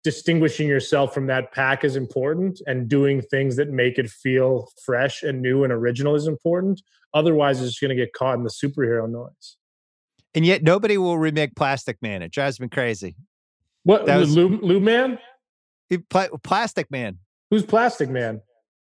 distinguishing 0.02 0.68
yourself 0.68 1.14
from 1.14 1.26
that 1.28 1.52
pack 1.52 1.84
is 1.84 1.96
important, 1.96 2.60
and 2.66 2.88
doing 2.88 3.22
things 3.22 3.56
that 3.56 3.70
make 3.70 3.98
it 3.98 4.10
feel 4.10 4.68
fresh 4.84 5.22
and 5.22 5.40
new 5.40 5.64
and 5.64 5.72
original 5.72 6.14
is 6.14 6.26
important. 6.26 6.82
Otherwise, 7.14 7.60
it's 7.60 7.70
just 7.70 7.80
going 7.80 7.88
to 7.88 7.94
get 7.96 8.12
caught 8.12 8.34
in 8.36 8.42
the 8.44 8.50
superhero 8.50 9.08
noise. 9.10 9.56
And 10.34 10.44
yet 10.44 10.62
nobody 10.64 10.98
will 10.98 11.16
remake 11.16 11.54
Plastic 11.54 12.02
Man. 12.02 12.20
It 12.22 12.32
drives 12.32 12.58
me 12.60 12.68
crazy. 12.68 13.14
What 13.84 14.04
That 14.06 14.18
was- 14.18 14.34
Lube, 14.36 14.62
Lube 14.62 14.82
Man? 14.82 15.18
He 15.98 16.28
Plastic 16.42 16.90
Man. 16.90 17.18
Who's 17.50 17.64
Plastic 17.64 18.08
Man? 18.10 18.40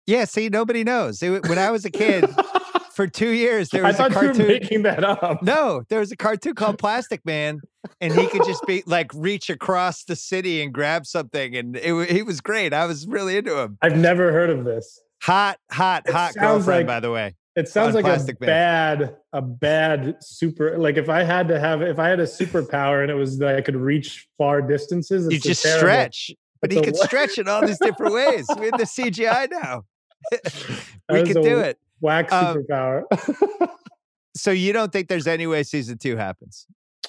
Yeah, 0.07 0.25
see, 0.25 0.49
nobody 0.49 0.85
knows. 0.85 1.23
It- 1.23 1.49
when 1.49 1.59
I 1.59 1.71
was 1.71 1.85
a 1.85 1.91
kid, 1.91 2.29
for 2.95 3.07
two 3.07 3.31
years, 3.31 3.69
there 3.71 3.85
I 3.85 3.89
was 3.89 3.97
a 3.97 3.99
thought 3.99 4.11
you 4.11 4.17
were 4.19 4.25
cartoon. 4.35 4.47
making 4.49 4.83
that 4.83 5.05
up. 5.05 5.43
No, 5.43 5.83
there 5.89 6.01
was 6.01 6.11
a 6.13 6.17
cartoon 6.17 6.55
called 6.55 6.79
Plastic 6.79 7.25
Man, 7.25 7.61
and 8.01 8.13
he 8.13 8.27
could 8.29 8.45
just 8.45 8.65
be 8.67 8.83
like 8.87 9.11
reach 9.15 9.51
across 9.51 10.05
the 10.05 10.17
city 10.17 10.63
and 10.63 10.73
grab 10.73 11.07
something, 11.07 11.55
and 11.57 11.77
it, 11.77 12.11
he 12.11 12.23
was 12.23 12.41
great. 12.41 12.73
I 12.73 12.87
was 12.87 13.07
really 13.07 13.37
into 13.37 13.57
him. 13.59 13.79
I've 13.83 13.97
never 13.97 14.33
heard 14.33 14.51
of 14.51 14.65
this. 14.65 15.01
Hot, 15.23 15.59
hot, 15.71 16.05
It 16.07 16.13
hot 16.13 16.35
girlfriend, 16.35 16.67
like- 16.81 16.87
by 16.87 17.01
the 17.01 17.11
way. 17.11 17.35
It 17.57 17.69
sounds 17.69 17.95
like 17.97 18.05
Plastic 18.05 18.37
a 18.41 18.45
Man. 18.45 18.49
bad, 18.49 19.17
a 19.33 19.43
bad 19.43 20.17
super. 20.23 20.79
Like 20.79 20.97
if 20.97 21.09
I 21.09 21.25
had 21.25 21.49
to 21.49 21.59
have, 21.59 21.83
if 21.83 21.99
I 21.99 22.09
had 22.09 22.21
a 22.21 22.25
superpower 22.25 23.03
and 23.03 23.11
it 23.11 23.15
was 23.15 23.39
that 23.39 23.57
I 23.57 23.61
could 23.61 23.75
reach 23.77 24.29
far 24.39 24.63
distances, 24.63 25.27
You 25.31 25.39
just 25.41 25.63
terrible- 25.63 25.81
stretch, 25.81 26.31
but 26.61 26.71
he 26.73 26.81
could 26.81 26.97
stretch 26.97 27.39
it 27.39 27.49
all 27.49 27.67
these 27.67 27.79
different 27.79 28.13
ways. 28.13 28.47
We 28.59 28.67
have 28.67 28.79
the 28.79 28.85
CGI 28.85 29.49
now. 29.51 29.85
we 31.11 31.23
could 31.25 31.43
do 31.43 31.59
it. 31.59 31.79
Whack 32.01 32.33
Um, 32.33 32.57
superpower. 32.59 33.05
So 34.37 34.53
you 34.53 34.73
don't 34.73 34.93
think 34.93 35.09
there's 35.09 35.27
any 35.27 35.47
way 35.47 35.65
season 35.65 35.99
two 35.99 36.17
happens? 36.17 36.67
I 37.05 37.09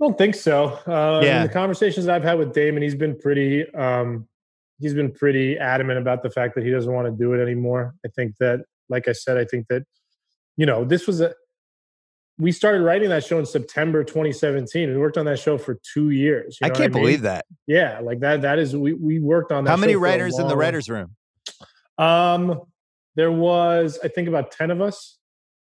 don't 0.00 0.18
think 0.18 0.34
so. 0.34 0.78
Uh, 0.86 1.20
Yeah. 1.24 1.40
In 1.40 1.46
the 1.46 1.52
conversations 1.52 2.06
that 2.06 2.14
I've 2.14 2.22
had 2.22 2.38
with 2.38 2.52
Damon, 2.52 2.82
he's 2.82 2.94
been 2.94 3.18
pretty. 3.18 3.72
Um, 3.74 4.28
he's 4.80 4.92
been 4.94 5.10
pretty 5.10 5.56
adamant 5.56 5.98
about 5.98 6.22
the 6.22 6.30
fact 6.30 6.54
that 6.56 6.64
he 6.64 6.70
doesn't 6.70 6.92
want 6.92 7.06
to 7.06 7.12
do 7.12 7.32
it 7.32 7.42
anymore. 7.42 7.94
I 8.04 8.08
think 8.08 8.36
that, 8.38 8.60
like 8.88 9.08
I 9.08 9.12
said, 9.12 9.38
I 9.38 9.44
think 9.44 9.68
that, 9.68 9.84
you 10.56 10.66
know, 10.66 10.84
this 10.84 11.06
was 11.06 11.20
a. 11.20 11.32
We 12.38 12.50
started 12.50 12.82
writing 12.82 13.10
that 13.10 13.24
show 13.24 13.38
in 13.38 13.46
September 13.46 14.02
2017. 14.02 14.90
We 14.90 14.96
worked 14.96 15.16
on 15.16 15.24
that 15.26 15.38
show 15.38 15.56
for 15.56 15.78
two 15.94 16.10
years. 16.10 16.58
you 16.60 16.64
I 16.64 16.68
know 16.68 16.72
what 16.72 16.78
can't 16.80 16.94
mean? 16.94 17.02
believe 17.02 17.22
that. 17.22 17.46
Yeah, 17.66 18.00
like 18.00 18.20
that. 18.20 18.42
That 18.42 18.58
is 18.58 18.76
we 18.76 18.92
we 18.92 19.20
worked 19.20 19.52
on 19.52 19.64
that. 19.64 19.70
How 19.70 19.76
many 19.76 19.92
show 19.92 20.00
for 20.00 20.06
a 20.06 20.10
writers 20.10 20.38
in 20.38 20.48
the 20.48 20.56
writers' 20.56 20.88
room? 20.88 21.14
Um, 21.96 22.60
there 23.14 23.30
was 23.30 23.98
I 24.02 24.08
think 24.08 24.26
about 24.28 24.50
ten 24.50 24.70
of 24.70 24.80
us 24.80 25.18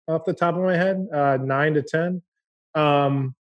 off 0.09 0.25
the 0.25 0.33
top 0.33 0.55
of 0.55 0.61
my 0.61 0.75
head, 0.75 1.07
uh, 1.13 1.37
nine 1.41 1.75
to 1.75 1.81
ten. 1.81 2.21
Um, 2.75 3.35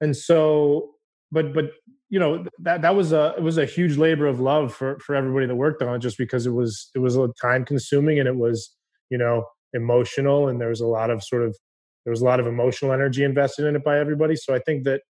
and 0.00 0.16
so, 0.16 0.94
but 1.30 1.54
but 1.54 1.70
you 2.08 2.18
know 2.18 2.44
that 2.58 2.82
that 2.82 2.96
was 2.96 3.12
a 3.12 3.34
it 3.36 3.42
was 3.42 3.56
a 3.56 3.64
huge 3.64 3.96
labor 3.96 4.26
of 4.26 4.40
love 4.40 4.74
for 4.74 4.98
for 4.98 5.14
everybody 5.14 5.46
that 5.46 5.54
worked 5.54 5.80
on 5.80 5.94
it, 5.94 6.00
just 6.00 6.18
because 6.18 6.44
it 6.44 6.50
was 6.50 6.90
it 6.94 6.98
was 6.98 7.16
a 7.16 7.28
time 7.40 7.64
consuming 7.64 8.18
and 8.18 8.26
it 8.26 8.36
was 8.36 8.74
you 9.10 9.18
know 9.18 9.44
emotional 9.74 10.48
and 10.48 10.60
there 10.60 10.68
was 10.68 10.80
a 10.80 10.86
lot 10.86 11.08
of 11.08 11.22
sort 11.22 11.42
of 11.42 11.56
there 12.04 12.10
was 12.10 12.22
a 12.22 12.24
lot 12.24 12.40
of 12.40 12.46
emotional 12.46 12.92
energy 12.92 13.24
invested 13.24 13.66
in 13.66 13.76
it 13.76 13.84
by 13.84 13.98
everybody. 13.98 14.36
So 14.36 14.54
I 14.54 14.58
think 14.58 14.84
that 14.84 15.02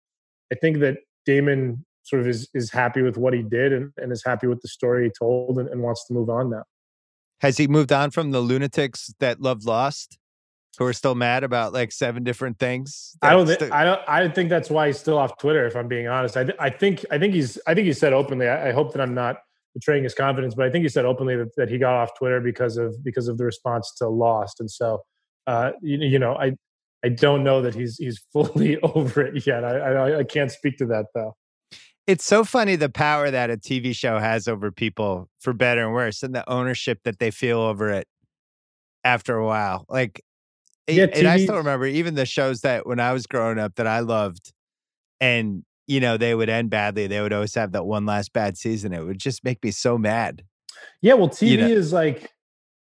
I 0.52 0.56
think 0.56 0.80
that 0.80 0.98
Damon 1.26 1.84
sort 2.02 2.20
of 2.22 2.28
is 2.28 2.48
is 2.54 2.70
happy 2.70 3.02
with 3.02 3.16
what 3.16 3.32
he 3.32 3.42
did 3.42 3.72
and, 3.72 3.92
and 3.96 4.12
is 4.12 4.24
happy 4.24 4.46
with 4.46 4.60
the 4.62 4.68
story 4.68 5.04
he 5.04 5.12
told 5.18 5.58
and, 5.58 5.68
and 5.68 5.82
wants 5.82 6.06
to 6.06 6.14
move 6.14 6.28
on 6.28 6.50
now. 6.50 6.64
Has 7.40 7.56
he 7.56 7.68
moved 7.68 7.92
on 7.92 8.10
from 8.10 8.32
the 8.32 8.40
lunatics 8.40 9.14
that 9.20 9.40
loved 9.40 9.64
Lost, 9.64 10.18
who 10.78 10.84
are 10.84 10.92
still 10.92 11.14
mad 11.14 11.42
about 11.42 11.72
like 11.72 11.92
seven 11.92 12.22
different 12.22 12.58
things? 12.58 13.16
I 13.22 13.30
don't. 13.30 13.48
stu- 13.48 13.70
I 13.72 13.84
don't. 13.84 14.00
I 14.06 14.28
think 14.28 14.50
that's 14.50 14.68
why 14.68 14.88
he's 14.88 14.98
still 14.98 15.18
off 15.18 15.38
Twitter. 15.38 15.66
If 15.66 15.76
I'm 15.76 15.88
being 15.88 16.08
honest, 16.08 16.36
I, 16.36 16.44
th- 16.44 16.56
I 16.58 16.70
think. 16.70 17.04
I 17.10 17.18
think 17.18 17.34
he's. 17.34 17.58
I 17.66 17.74
think 17.74 17.86
he 17.86 17.92
said 17.92 18.12
openly. 18.12 18.48
I, 18.48 18.70
I 18.70 18.72
hope 18.72 18.92
that 18.92 19.00
I'm 19.00 19.14
not 19.14 19.38
betraying 19.74 20.02
his 20.02 20.14
confidence, 20.14 20.54
but 20.54 20.66
I 20.66 20.70
think 20.70 20.82
he 20.82 20.88
said 20.88 21.04
openly 21.04 21.36
that, 21.36 21.54
that 21.56 21.68
he 21.70 21.78
got 21.78 21.94
off 21.94 22.10
Twitter 22.18 22.40
because 22.40 22.76
of 22.76 23.02
because 23.04 23.28
of 23.28 23.38
the 23.38 23.44
response 23.44 23.94
to 23.98 24.08
Lost, 24.08 24.60
and 24.60 24.70
so 24.70 25.00
uh, 25.46 25.72
you, 25.80 25.98
you 25.98 26.18
know, 26.18 26.34
I 26.34 26.56
I 27.04 27.08
don't 27.08 27.42
know 27.44 27.62
that 27.62 27.74
he's 27.74 27.96
he's 27.96 28.20
fully 28.32 28.78
over 28.82 29.22
it 29.22 29.46
yet. 29.46 29.64
I, 29.64 29.78
I 29.78 30.18
I 30.18 30.24
can't 30.24 30.50
speak 30.50 30.76
to 30.78 30.86
that 30.86 31.06
though. 31.14 31.34
it's 32.06 32.24
so 32.24 32.44
funny 32.44 32.76
the 32.76 32.88
power 32.90 33.30
that 33.30 33.50
a 33.50 33.56
TV 33.56 33.94
show 33.94 34.18
has 34.18 34.46
over 34.48 34.70
people 34.70 35.28
for 35.40 35.52
better 35.52 35.84
and 35.84 35.94
worse, 35.94 36.22
and 36.22 36.34
the 36.34 36.48
ownership 36.50 37.00
that 37.04 37.18
they 37.18 37.30
feel 37.30 37.58
over 37.60 37.90
it 37.90 38.06
after 39.04 39.36
a 39.36 39.46
while. 39.46 39.86
Like, 39.88 40.20
Yeah, 40.88 41.06
and 41.14 41.26
I 41.26 41.38
still 41.38 41.56
remember 41.56 41.86
even 41.86 42.14
the 42.16 42.26
shows 42.26 42.60
that 42.62 42.86
when 42.86 43.00
I 43.00 43.12
was 43.12 43.26
growing 43.26 43.58
up 43.58 43.76
that 43.76 43.86
I 43.86 44.00
loved, 44.00 44.52
and 45.20 45.64
you 45.86 46.00
know 46.00 46.16
they 46.16 46.34
would 46.34 46.48
end 46.50 46.70
badly. 46.70 47.06
They 47.06 47.20
would 47.20 47.32
always 47.32 47.54
have 47.54 47.72
that 47.72 47.84
one 47.86 48.06
last 48.06 48.32
bad 48.32 48.56
season. 48.58 48.92
It 48.92 49.02
would 49.04 49.18
just 49.18 49.42
make 49.44 49.62
me 49.64 49.70
so 49.70 49.96
mad. 49.96 50.44
Yeah, 51.02 51.14
well, 51.14 51.28
TV 51.28 51.48
You 51.52 51.56
know- 51.58 51.68
is 51.68 51.92
like 51.92 52.30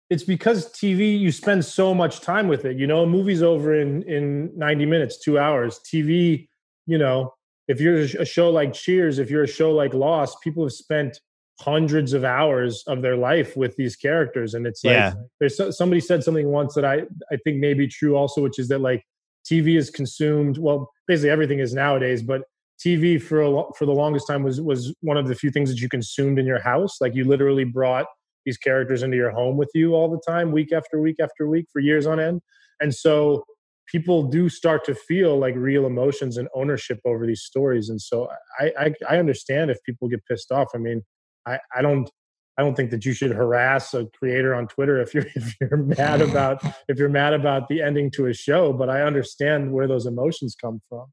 it's 0.10 0.24
because 0.24 0.72
TV 0.74 1.18
you 1.20 1.32
spend 1.32 1.64
so 1.66 1.94
much 1.94 2.22
time 2.22 2.48
with 2.48 2.66
it. 2.66 2.78
You 2.78 2.88
know, 2.88 3.04
a 3.04 3.08
movie's 3.08 3.42
over 3.44 3.74
in 3.80 4.04
in 4.04 4.52
90 4.58 4.86
minutes, 4.86 5.20
2 5.20 5.40
hours. 5.40 5.80
TV, 5.92 6.48
you 6.86 6.98
know, 6.98 7.34
if 7.68 7.80
you're 7.82 7.96
a 8.00 8.26
show 8.26 8.50
like 8.50 8.74
Cheers, 8.74 9.20
if 9.20 9.30
you're 9.32 9.44
a 9.44 9.48
show 9.48 9.72
like 9.72 9.94
Lost, 9.94 10.42
people 10.42 10.64
have 10.64 10.74
spent 10.74 11.20
hundreds 11.62 12.14
of 12.14 12.24
hours 12.24 12.84
of 12.88 13.02
their 13.02 13.16
life 13.16 13.56
with 13.56 13.76
these 13.78 13.96
characters, 13.96 14.54
and 14.54 14.66
it's 14.68 14.84
like 14.84 14.96
Yeah. 14.96 15.14
there's 15.40 15.56
so, 15.58 15.72
somebody 15.72 16.02
said 16.02 16.24
something 16.24 16.48
once 16.48 16.74
that 16.76 16.86
I 16.86 17.04
I 17.32 17.38
think 17.44 17.58
may 17.60 17.74
be 17.74 17.88
true 17.88 18.16
also, 18.18 18.42
which 18.42 18.60
is 18.60 18.68
that 18.70 18.80
like 18.82 19.04
TV 19.50 19.78
is 19.78 19.90
consumed. 19.90 20.58
Well, 20.58 20.90
basically 21.08 21.30
everything 21.30 21.60
is 21.60 21.74
nowadays, 21.74 22.22
but 22.24 22.42
TV 22.84 23.22
for 23.22 23.42
a 23.42 23.64
for 23.78 23.86
the 23.86 23.94
longest 23.94 24.28
time 24.28 24.44
was 24.44 24.60
was 24.60 24.94
one 25.02 25.18
of 25.18 25.28
the 25.28 25.36
few 25.36 25.52
things 25.52 25.70
that 25.70 25.80
you 25.80 25.88
consumed 25.90 26.40
in 26.40 26.46
your 26.46 26.60
house. 26.62 27.00
Like 27.00 27.16
you 27.16 27.24
literally 27.24 27.64
brought 27.64 28.08
these 28.46 28.58
characters 28.58 29.04
into 29.04 29.18
your 29.18 29.32
home 29.32 29.58
with 29.58 29.70
you 29.74 29.94
all 29.94 30.10
the 30.10 30.22
time, 30.28 30.52
week 30.52 30.72
after 30.72 31.00
week 31.00 31.18
after 31.22 31.48
week 31.48 31.68
for 31.72 31.80
years 31.80 32.06
on 32.06 32.20
end. 32.20 32.42
And 32.80 32.94
so 32.94 33.44
people 33.88 34.24
do 34.24 34.50
start 34.50 34.84
to 34.86 34.96
feel 34.96 35.38
like 35.38 35.56
real 35.56 35.86
emotions 35.86 36.38
and 36.38 36.48
ownership 36.56 37.00
over 37.06 37.26
these 37.26 37.42
stories. 37.42 37.90
And 37.90 38.02
so 38.02 38.30
I 38.60 38.72
I, 38.78 38.94
I 39.10 39.18
understand 39.18 39.72
if 39.72 39.78
people 39.84 40.08
get 40.08 40.26
pissed 40.26 40.52
off. 40.52 40.70
I 40.74 40.78
mean, 40.78 41.04
I, 41.46 41.60
I 41.76 41.82
don't 41.82 42.10
I 42.58 42.62
don't 42.62 42.76
think 42.76 42.92
that 42.92 43.04
you 43.04 43.14
should 43.14 43.32
harass 43.32 43.94
a 43.94 44.06
creator 44.18 44.54
on 44.54 44.68
Twitter 44.68 45.02
if 45.02 45.14
you're 45.14 45.26
if 45.36 45.56
you're 45.60 45.78
mad 45.78 46.22
about 46.22 46.64
if 46.88 46.98
you're 46.98 47.10
mad 47.10 47.34
about 47.34 47.68
the 47.68 47.82
ending 47.82 48.12
to 48.12 48.28
a 48.28 48.34
show, 48.34 48.74
but 48.74 48.90
I 48.90 49.02
understand 49.02 49.72
where 49.72 49.88
those 49.88 50.06
emotions 50.06 50.56
come 50.60 50.82
from. 50.90 51.08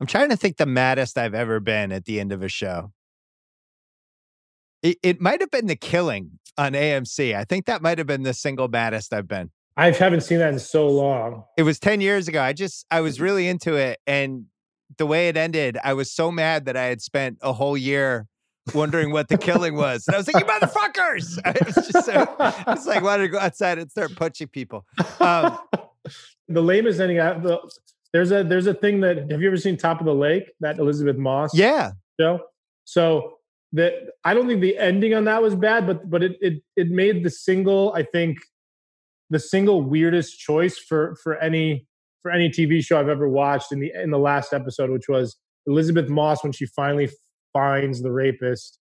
I'm 0.00 0.06
trying 0.06 0.30
to 0.30 0.36
think 0.36 0.58
the 0.58 0.66
maddest 0.66 1.18
I've 1.18 1.34
ever 1.34 1.58
been 1.58 1.90
at 1.90 2.04
the 2.04 2.20
end 2.20 2.30
of 2.30 2.42
a 2.42 2.48
show. 2.48 2.92
It, 4.82 4.98
it 5.02 5.20
might 5.20 5.40
have 5.40 5.50
been 5.50 5.66
the 5.66 5.76
killing 5.76 6.38
on 6.56 6.72
AMC. 6.72 7.34
I 7.34 7.44
think 7.44 7.66
that 7.66 7.82
might 7.82 7.98
have 7.98 8.06
been 8.06 8.22
the 8.22 8.34
single 8.34 8.68
baddest 8.68 9.12
I've 9.12 9.28
been. 9.28 9.50
I 9.76 9.92
haven't 9.92 10.22
seen 10.22 10.38
that 10.38 10.52
in 10.52 10.58
so 10.58 10.88
long. 10.88 11.44
It 11.56 11.62
was 11.62 11.78
10 11.78 12.00
years 12.00 12.26
ago. 12.26 12.42
I 12.42 12.52
just, 12.52 12.84
I 12.90 13.00
was 13.00 13.20
really 13.20 13.46
into 13.46 13.74
it. 13.74 14.00
And 14.06 14.46
the 14.96 15.06
way 15.06 15.28
it 15.28 15.36
ended, 15.36 15.78
I 15.84 15.94
was 15.94 16.10
so 16.10 16.32
mad 16.32 16.64
that 16.64 16.76
I 16.76 16.84
had 16.84 17.00
spent 17.00 17.38
a 17.42 17.52
whole 17.52 17.76
year 17.76 18.26
wondering 18.74 19.12
what 19.12 19.28
the 19.28 19.38
killing 19.38 19.76
was. 19.76 20.06
And 20.08 20.16
I 20.16 20.18
was 20.18 20.32
like, 20.32 20.44
you 20.44 20.50
motherfuckers. 20.50 21.38
I 21.44 21.54
was 21.64 21.74
just 21.74 22.06
so, 22.06 22.36
it's 22.72 22.86
like, 22.86 23.02
wanted 23.02 23.24
to 23.24 23.28
go 23.28 23.38
outside 23.38 23.78
and 23.78 23.88
start 23.88 24.16
punching 24.16 24.48
people. 24.48 24.84
Um, 25.20 25.58
the 26.48 26.62
lamest 26.62 27.00
ending. 27.00 27.20
I, 27.20 27.38
the, 27.38 27.60
there's 28.12 28.32
a 28.32 28.42
there's 28.42 28.66
a 28.66 28.74
thing 28.74 29.00
that 29.00 29.30
have 29.30 29.42
you 29.42 29.48
ever 29.48 29.56
seen 29.56 29.76
Top 29.76 30.00
of 30.00 30.06
the 30.06 30.14
Lake 30.14 30.50
that 30.60 30.78
Elisabeth 30.78 31.16
Moss 31.16 31.54
yeah. 31.54 31.92
show? 32.18 32.40
So 32.84 33.37
that 33.72 33.92
I 34.24 34.34
don't 34.34 34.46
think 34.46 34.60
the 34.60 34.78
ending 34.78 35.14
on 35.14 35.24
that 35.24 35.42
was 35.42 35.54
bad, 35.54 35.86
but 35.86 36.08
but 36.08 36.22
it 36.22 36.36
it 36.40 36.62
it 36.76 36.88
made 36.88 37.24
the 37.24 37.30
single 37.30 37.92
I 37.94 38.02
think 38.02 38.38
the 39.30 39.38
single 39.38 39.82
weirdest 39.82 40.38
choice 40.38 40.78
for 40.78 41.16
for 41.22 41.36
any 41.36 41.86
for 42.22 42.30
any 42.30 42.48
TV 42.48 42.84
show 42.84 42.98
I've 42.98 43.08
ever 43.08 43.28
watched 43.28 43.72
in 43.72 43.80
the 43.80 43.92
in 43.94 44.10
the 44.10 44.18
last 44.18 44.52
episode, 44.52 44.90
which 44.90 45.08
was 45.08 45.36
Elisabeth 45.66 46.08
Moss 46.08 46.42
when 46.42 46.52
she 46.52 46.66
finally 46.66 47.10
finds 47.52 48.02
the 48.02 48.10
rapist 48.10 48.78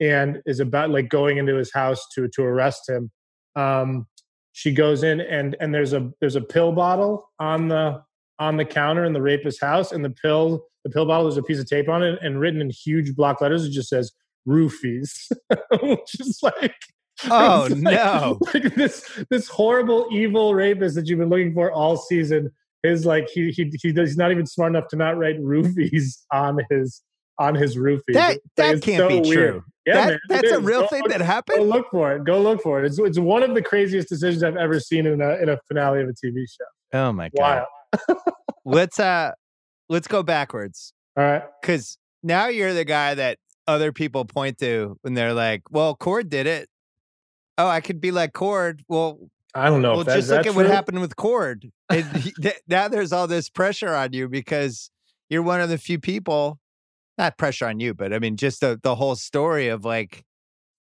and 0.00 0.40
is 0.46 0.60
about 0.60 0.90
like 0.90 1.08
going 1.08 1.36
into 1.36 1.56
his 1.56 1.72
house 1.72 2.06
to 2.14 2.28
to 2.28 2.42
arrest 2.42 2.88
him. 2.88 3.10
Um, 3.56 4.06
she 4.52 4.72
goes 4.72 5.02
in 5.02 5.20
and 5.20 5.56
and 5.60 5.74
there's 5.74 5.92
a 5.92 6.10
there's 6.20 6.36
a 6.36 6.40
pill 6.40 6.72
bottle 6.72 7.28
on 7.38 7.68
the 7.68 8.02
on 8.38 8.56
the 8.56 8.64
counter 8.64 9.04
in 9.04 9.12
the 9.12 9.20
rapist's 9.20 9.60
house, 9.60 9.92
and 9.92 10.04
the 10.04 10.10
pill 10.10 10.64
the 10.84 10.90
pill 10.90 11.04
bottle 11.04 11.24
there's 11.24 11.36
a 11.36 11.42
piece 11.42 11.60
of 11.60 11.66
tape 11.66 11.88
on 11.88 12.02
it, 12.02 12.18
and 12.22 12.40
written 12.40 12.60
in 12.60 12.70
huge 12.70 13.14
block 13.14 13.40
letters 13.40 13.66
it 13.66 13.70
just 13.70 13.90
says 13.90 14.10
roofies, 14.48 15.10
which 15.82 16.20
is 16.20 16.38
like 16.42 16.74
Oh, 17.30 17.66
like- 17.70 17.78
no. 17.78 18.38
like 18.54 18.74
this 18.74 19.04
this 19.30 19.48
horrible 19.48 20.08
evil 20.10 20.54
rapist 20.54 20.94
that 20.94 21.06
you've 21.06 21.18
been 21.18 21.28
looking 21.28 21.52
for 21.54 21.70
all 21.70 21.96
season 21.96 22.50
is 22.82 23.04
like 23.04 23.28
he 23.28 23.50
he 23.50 23.70
he 23.82 23.92
does, 23.92 24.10
he's 24.10 24.16
not 24.16 24.30
even 24.30 24.46
smart 24.46 24.70
enough 24.72 24.88
to 24.88 24.96
not 24.96 25.18
write 25.18 25.38
roofies 25.40 26.18
on 26.32 26.58
his 26.70 27.02
on 27.38 27.54
his 27.54 27.76
roofie. 27.76 28.00
That, 28.12 28.38
that 28.56 28.76
it's 28.76 28.84
can't 28.84 28.98
so 28.98 29.08
be 29.08 29.20
weird. 29.20 29.52
true. 29.52 29.62
Yeah, 29.86 29.94
that, 29.94 30.08
man, 30.08 30.18
that's 30.28 30.50
a 30.52 30.60
real 30.60 30.82
Go 30.82 30.86
thing 30.88 31.02
that 31.08 31.18
Go 31.18 31.24
happened. 31.24 31.68
look 31.68 31.90
for 31.90 32.12
it. 32.14 32.24
Go 32.24 32.40
look 32.40 32.62
for 32.62 32.82
it. 32.82 32.86
It's 32.86 32.98
it's 32.98 33.18
one 33.18 33.42
of 33.42 33.54
the 33.54 33.62
craziest 33.62 34.08
decisions 34.08 34.42
I've 34.42 34.56
ever 34.56 34.78
seen 34.80 35.06
in 35.06 35.20
a 35.20 35.36
in 35.36 35.48
a 35.48 35.58
finale 35.68 36.02
of 36.02 36.08
a 36.08 36.12
TV 36.12 36.44
show. 36.48 36.64
Oh 36.98 37.12
my 37.12 37.30
God. 37.36 37.64
Let's, 38.64 39.00
uh, 39.00 39.32
let's 39.88 40.06
go 40.06 40.22
backwards. 40.22 40.92
All 41.16 41.24
right. 41.24 41.42
Cause 41.62 41.96
now 42.22 42.48
you're 42.48 42.74
the 42.74 42.84
guy 42.84 43.14
that 43.14 43.38
other 43.70 43.92
people 43.92 44.24
point 44.24 44.58
to 44.58 44.96
when 45.02 45.14
they're 45.14 45.34
like, 45.34 45.62
well, 45.70 45.94
Cord 45.94 46.28
did 46.28 46.46
it. 46.46 46.68
Oh, 47.58 47.66
I 47.66 47.80
could 47.80 48.00
be 48.00 48.10
like 48.10 48.32
Cord. 48.32 48.82
Well, 48.88 49.18
I 49.54 49.68
don't 49.68 49.82
know 49.82 49.92
well, 49.92 50.00
if 50.00 50.06
that, 50.06 50.16
just 50.16 50.30
look 50.30 50.46
at 50.46 50.54
what 50.54 50.66
happened 50.66 51.00
with 51.00 51.16
Cord. 51.16 51.70
And 51.88 52.04
he- 52.16 52.32
th- 52.40 52.60
now 52.68 52.88
there's 52.88 53.12
all 53.12 53.26
this 53.26 53.48
pressure 53.48 53.94
on 53.94 54.12
you 54.12 54.28
because 54.28 54.90
you're 55.28 55.42
one 55.42 55.60
of 55.60 55.68
the 55.68 55.78
few 55.78 55.98
people, 55.98 56.58
not 57.18 57.36
pressure 57.38 57.66
on 57.66 57.80
you, 57.80 57.94
but 57.94 58.12
I 58.12 58.18
mean, 58.18 58.36
just 58.36 58.60
the, 58.60 58.78
the 58.82 58.94
whole 58.94 59.16
story 59.16 59.68
of 59.68 59.84
like, 59.84 60.24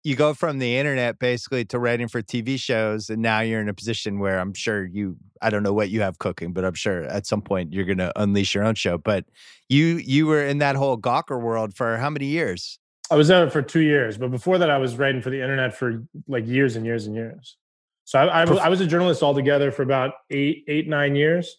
you 0.04 0.16
go 0.16 0.34
from 0.34 0.58
the 0.60 0.78
internet 0.78 1.20
basically 1.20 1.64
to 1.66 1.78
writing 1.80 2.08
for 2.08 2.22
TV 2.22 2.60
shows, 2.60 3.10
and 3.10 3.22
now 3.22 3.42
you're 3.42 3.62
in 3.62 3.70
a 3.70 3.74
position 3.74 4.20
where 4.20 4.40
I'm 4.40 4.54
sure 4.54 4.84
you, 4.86 5.16
I 5.42 5.50
don't 5.50 5.64
know 5.64 5.74
what 5.74 5.90
you 5.90 6.02
have 6.02 6.18
cooking, 6.18 6.54
but 6.54 6.66
I'm 6.66 6.74
sure 6.74 7.04
at 7.04 7.28
some 7.28 7.42
point 7.42 7.72
you're 7.72 7.86
going 7.86 8.00
to 8.00 8.12
unleash 8.20 8.56
your 8.56 8.64
own 8.64 8.76
show. 8.76 8.98
But 8.98 9.26
you, 9.70 9.98
you 9.98 10.26
were 10.26 10.44
in 10.46 10.58
that 10.58 10.76
whole 10.76 10.98
Gawker 10.98 11.40
world 11.40 11.76
for 11.76 11.98
how 11.98 12.10
many 12.10 12.26
years? 12.26 12.80
I 13.12 13.16
was 13.16 13.28
there 13.28 13.50
for 13.50 13.62
two 13.62 13.82
years, 13.82 14.18
but 14.18 14.32
before 14.32 14.58
that, 14.58 14.70
I 14.72 14.78
was 14.78 14.96
writing 14.96 15.22
for 15.22 15.30
the 15.30 15.42
internet 15.42 15.76
for 15.76 16.04
like 16.28 16.48
years 16.48 16.76
and 16.76 16.86
years 16.86 17.06
and 17.08 17.16
years. 17.16 17.58
So 18.06 18.20
I, 18.20 18.42
I, 18.42 18.46
was- 18.46 18.60
I 18.60 18.70
was 18.70 18.82
a 18.82 18.88
journalist 18.88 19.22
altogether 19.22 19.72
for 19.72 19.84
about 19.84 20.14
eight, 20.30 20.64
eight, 20.68 20.88
nine 20.88 21.16
years. 21.16 21.58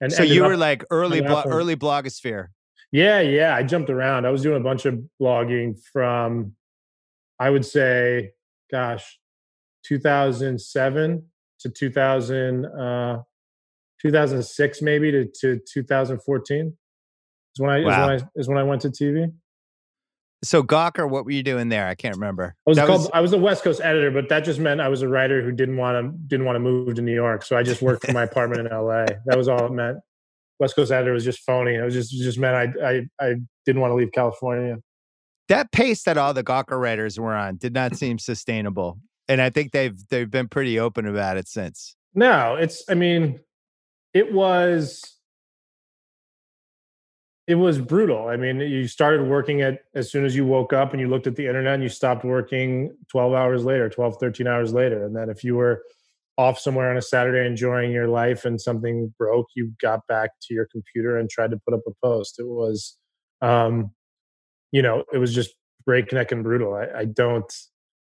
And 0.00 0.12
So 0.12 0.22
you 0.22 0.42
were 0.44 0.56
like 0.56 0.84
early, 0.90 1.20
blo- 1.20 1.42
early 1.46 1.76
blogosphere. 1.76 2.48
Yeah, 2.90 3.20
yeah. 3.20 3.54
I 3.54 3.62
jumped 3.62 3.88
around. 3.90 4.26
I 4.26 4.30
was 4.30 4.42
doing 4.42 4.56
a 4.60 4.64
bunch 4.64 4.84
of 4.86 4.98
blogging 5.20 5.78
from, 5.92 6.54
I 7.42 7.50
would 7.50 7.66
say, 7.66 8.30
gosh, 8.70 9.18
2007 9.86 11.24
to 11.58 11.68
2000, 11.68 12.66
uh, 12.66 13.22
2006 14.00 14.82
maybe 14.82 15.10
to, 15.10 15.24
to 15.40 15.60
2014 15.74 16.66
is 16.66 17.60
when 17.60 17.70
I, 17.70 17.80
Wow. 17.80 17.88
is 17.88 17.96
when 17.98 18.10
I 18.10 18.40
is 18.40 18.48
when 18.48 18.58
I 18.58 18.62
went 18.62 18.82
to 18.82 18.90
TV. 18.90 19.32
So 20.44 20.62
Gawker, 20.62 21.08
what 21.10 21.24
were 21.24 21.32
you 21.32 21.42
doing 21.42 21.68
there? 21.68 21.88
I 21.88 21.96
can't 21.96 22.14
remember. 22.14 22.54
I 22.66 22.70
was 22.70 22.78
called. 22.78 23.10
I 23.12 23.20
was 23.20 23.32
a 23.32 23.38
West 23.38 23.64
Coast 23.64 23.80
editor, 23.82 24.12
but 24.12 24.28
that 24.28 24.44
just 24.44 24.60
meant 24.60 24.80
I 24.80 24.88
was 24.88 25.02
a 25.02 25.08
writer 25.08 25.42
who 25.42 25.50
didn't 25.50 25.76
want 25.76 26.04
to 26.04 26.16
didn't 26.28 26.46
want 26.46 26.56
to 26.56 26.60
move 26.60 26.94
to 26.94 27.02
New 27.02 27.14
York. 27.14 27.44
So 27.44 27.56
I 27.56 27.64
just 27.64 27.82
worked 27.82 28.04
from 28.04 28.14
my 28.14 28.22
apartment 28.24 28.60
in 28.60 28.72
L.A. 28.72 29.06
That 29.26 29.36
was 29.36 29.48
all 29.48 29.66
it 29.66 29.72
meant. 29.72 29.98
West 30.60 30.76
Coast 30.76 30.92
editor 30.92 31.12
was 31.12 31.24
just 31.24 31.40
phony. 31.40 31.74
It 31.74 31.82
was 31.82 31.94
just 31.94 32.12
it 32.14 32.22
just 32.22 32.38
meant 32.38 32.56
I 32.56 32.88
I 32.88 33.24
I 33.24 33.34
didn't 33.66 33.80
want 33.80 33.90
to 33.90 33.96
leave 33.96 34.12
California. 34.12 34.78
That 35.48 35.72
pace 35.72 36.02
that 36.04 36.16
all 36.16 36.34
the 36.34 36.44
Gawker 36.44 36.80
writers 36.80 37.18
were 37.18 37.34
on 37.34 37.56
did 37.56 37.72
not 37.72 37.96
seem 37.96 38.18
sustainable. 38.18 38.98
And 39.28 39.40
I 39.40 39.50
think 39.50 39.72
they've 39.72 39.96
they've 40.08 40.30
been 40.30 40.48
pretty 40.48 40.78
open 40.78 41.06
about 41.06 41.36
it 41.36 41.48
since. 41.48 41.96
No, 42.14 42.56
it's. 42.56 42.84
I 42.88 42.94
mean, 42.94 43.40
it 44.12 44.32
was. 44.32 45.02
It 47.48 47.56
was 47.56 47.80
brutal. 47.80 48.28
I 48.28 48.36
mean, 48.36 48.60
you 48.60 48.86
started 48.86 49.26
working 49.26 49.62
at 49.62 49.80
as 49.94 50.10
soon 50.10 50.24
as 50.24 50.36
you 50.36 50.46
woke 50.46 50.72
up 50.72 50.92
and 50.92 51.00
you 51.00 51.08
looked 51.08 51.26
at 51.26 51.34
the 51.34 51.46
internet 51.46 51.74
and 51.74 51.82
you 51.82 51.88
stopped 51.88 52.24
working 52.24 52.96
12 53.10 53.34
hours 53.34 53.64
later, 53.64 53.88
12, 53.88 54.16
13 54.20 54.46
hours 54.46 54.72
later. 54.72 55.04
And 55.04 55.14
then 55.14 55.28
if 55.28 55.42
you 55.42 55.56
were 55.56 55.82
off 56.38 56.58
somewhere 56.58 56.88
on 56.88 56.96
a 56.96 57.02
Saturday 57.02 57.44
enjoying 57.44 57.90
your 57.90 58.06
life 58.06 58.44
and 58.44 58.60
something 58.60 59.12
broke, 59.18 59.48
you 59.56 59.72
got 59.82 60.06
back 60.06 60.30
to 60.42 60.54
your 60.54 60.66
computer 60.70 61.18
and 61.18 61.28
tried 61.28 61.50
to 61.50 61.58
put 61.66 61.74
up 61.74 61.80
a 61.86 61.90
post. 62.00 62.38
It 62.38 62.46
was, 62.46 62.96
um, 63.40 63.90
you 64.72 64.82
know, 64.82 65.04
it 65.12 65.18
was 65.18 65.34
just 65.34 65.54
breakneck 65.86 66.32
and 66.32 66.42
brutal. 66.42 66.74
I, 66.74 67.00
I 67.00 67.04
don't, 67.04 67.52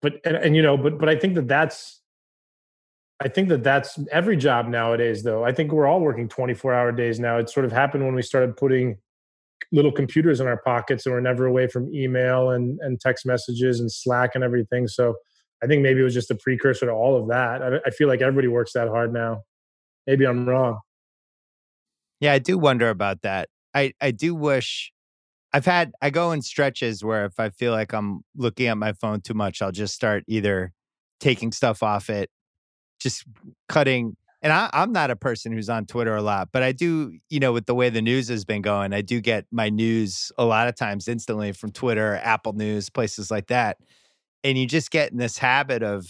but, 0.02 0.14
and, 0.24 0.36
and, 0.36 0.56
you 0.56 0.62
know, 0.62 0.76
but, 0.76 0.98
but 0.98 1.08
I 1.08 1.16
think 1.16 1.34
that 1.36 1.48
that's, 1.48 2.00
I 3.20 3.28
think 3.28 3.48
that 3.48 3.64
that's 3.64 3.98
every 4.12 4.36
job 4.36 4.68
nowadays, 4.68 5.22
though. 5.22 5.44
I 5.44 5.52
think 5.52 5.72
we're 5.72 5.86
all 5.86 6.00
working 6.00 6.28
24 6.28 6.74
hour 6.74 6.92
days 6.92 7.18
now. 7.18 7.38
It 7.38 7.50
sort 7.50 7.66
of 7.66 7.72
happened 7.72 8.04
when 8.04 8.14
we 8.14 8.22
started 8.22 8.56
putting 8.56 8.98
little 9.72 9.90
computers 9.90 10.40
in 10.40 10.46
our 10.46 10.60
pockets 10.62 11.04
and 11.04 11.14
we're 11.14 11.20
never 11.20 11.46
away 11.46 11.66
from 11.66 11.92
email 11.92 12.50
and, 12.50 12.78
and 12.80 13.00
text 13.00 13.26
messages 13.26 13.80
and 13.80 13.90
Slack 13.90 14.34
and 14.34 14.44
everything. 14.44 14.86
So 14.86 15.14
I 15.62 15.66
think 15.66 15.82
maybe 15.82 16.00
it 16.00 16.04
was 16.04 16.14
just 16.14 16.30
a 16.30 16.36
precursor 16.36 16.86
to 16.86 16.92
all 16.92 17.20
of 17.20 17.28
that. 17.28 17.62
I, 17.62 17.80
I 17.86 17.90
feel 17.90 18.06
like 18.08 18.20
everybody 18.20 18.48
works 18.48 18.72
that 18.74 18.88
hard 18.88 19.12
now. 19.12 19.42
Maybe 20.06 20.24
I'm 20.24 20.48
wrong. 20.48 20.78
Yeah, 22.20 22.32
I 22.32 22.38
do 22.38 22.56
wonder 22.58 22.88
about 22.88 23.22
that. 23.22 23.48
I 23.74 23.92
I 24.00 24.10
do 24.10 24.34
wish 24.34 24.92
I've 25.52 25.64
had 25.64 25.92
I 26.02 26.10
go 26.10 26.32
in 26.32 26.42
stretches 26.42 27.02
where 27.02 27.24
if 27.24 27.40
I 27.40 27.48
feel 27.50 27.72
like 27.72 27.92
I'm 27.92 28.22
looking 28.36 28.66
at 28.66 28.76
my 28.76 28.92
phone 28.92 29.20
too 29.20 29.34
much, 29.34 29.62
I'll 29.62 29.72
just 29.72 29.94
start 29.94 30.24
either 30.28 30.72
taking 31.20 31.52
stuff 31.52 31.82
off 31.82 32.10
it, 32.10 32.30
just 33.00 33.24
cutting. 33.68 34.16
And 34.40 34.52
I, 34.52 34.70
I'm 34.72 34.92
not 34.92 35.10
a 35.10 35.16
person 35.16 35.52
who's 35.52 35.68
on 35.68 35.86
Twitter 35.86 36.14
a 36.14 36.22
lot, 36.22 36.50
but 36.52 36.62
I 36.62 36.70
do, 36.72 37.18
you 37.28 37.40
know, 37.40 37.52
with 37.52 37.66
the 37.66 37.74
way 37.74 37.88
the 37.88 38.02
news 38.02 38.28
has 38.28 38.44
been 38.44 38.62
going, 38.62 38.92
I 38.92 39.00
do 39.00 39.20
get 39.20 39.46
my 39.50 39.68
news 39.68 40.30
a 40.38 40.44
lot 40.44 40.68
of 40.68 40.76
times 40.76 41.08
instantly 41.08 41.50
from 41.52 41.72
Twitter, 41.72 42.20
Apple 42.22 42.52
News, 42.52 42.88
places 42.88 43.30
like 43.30 43.48
that. 43.48 43.78
And 44.44 44.56
you 44.56 44.66
just 44.66 44.92
get 44.92 45.10
in 45.10 45.18
this 45.18 45.38
habit 45.38 45.82
of, 45.82 46.06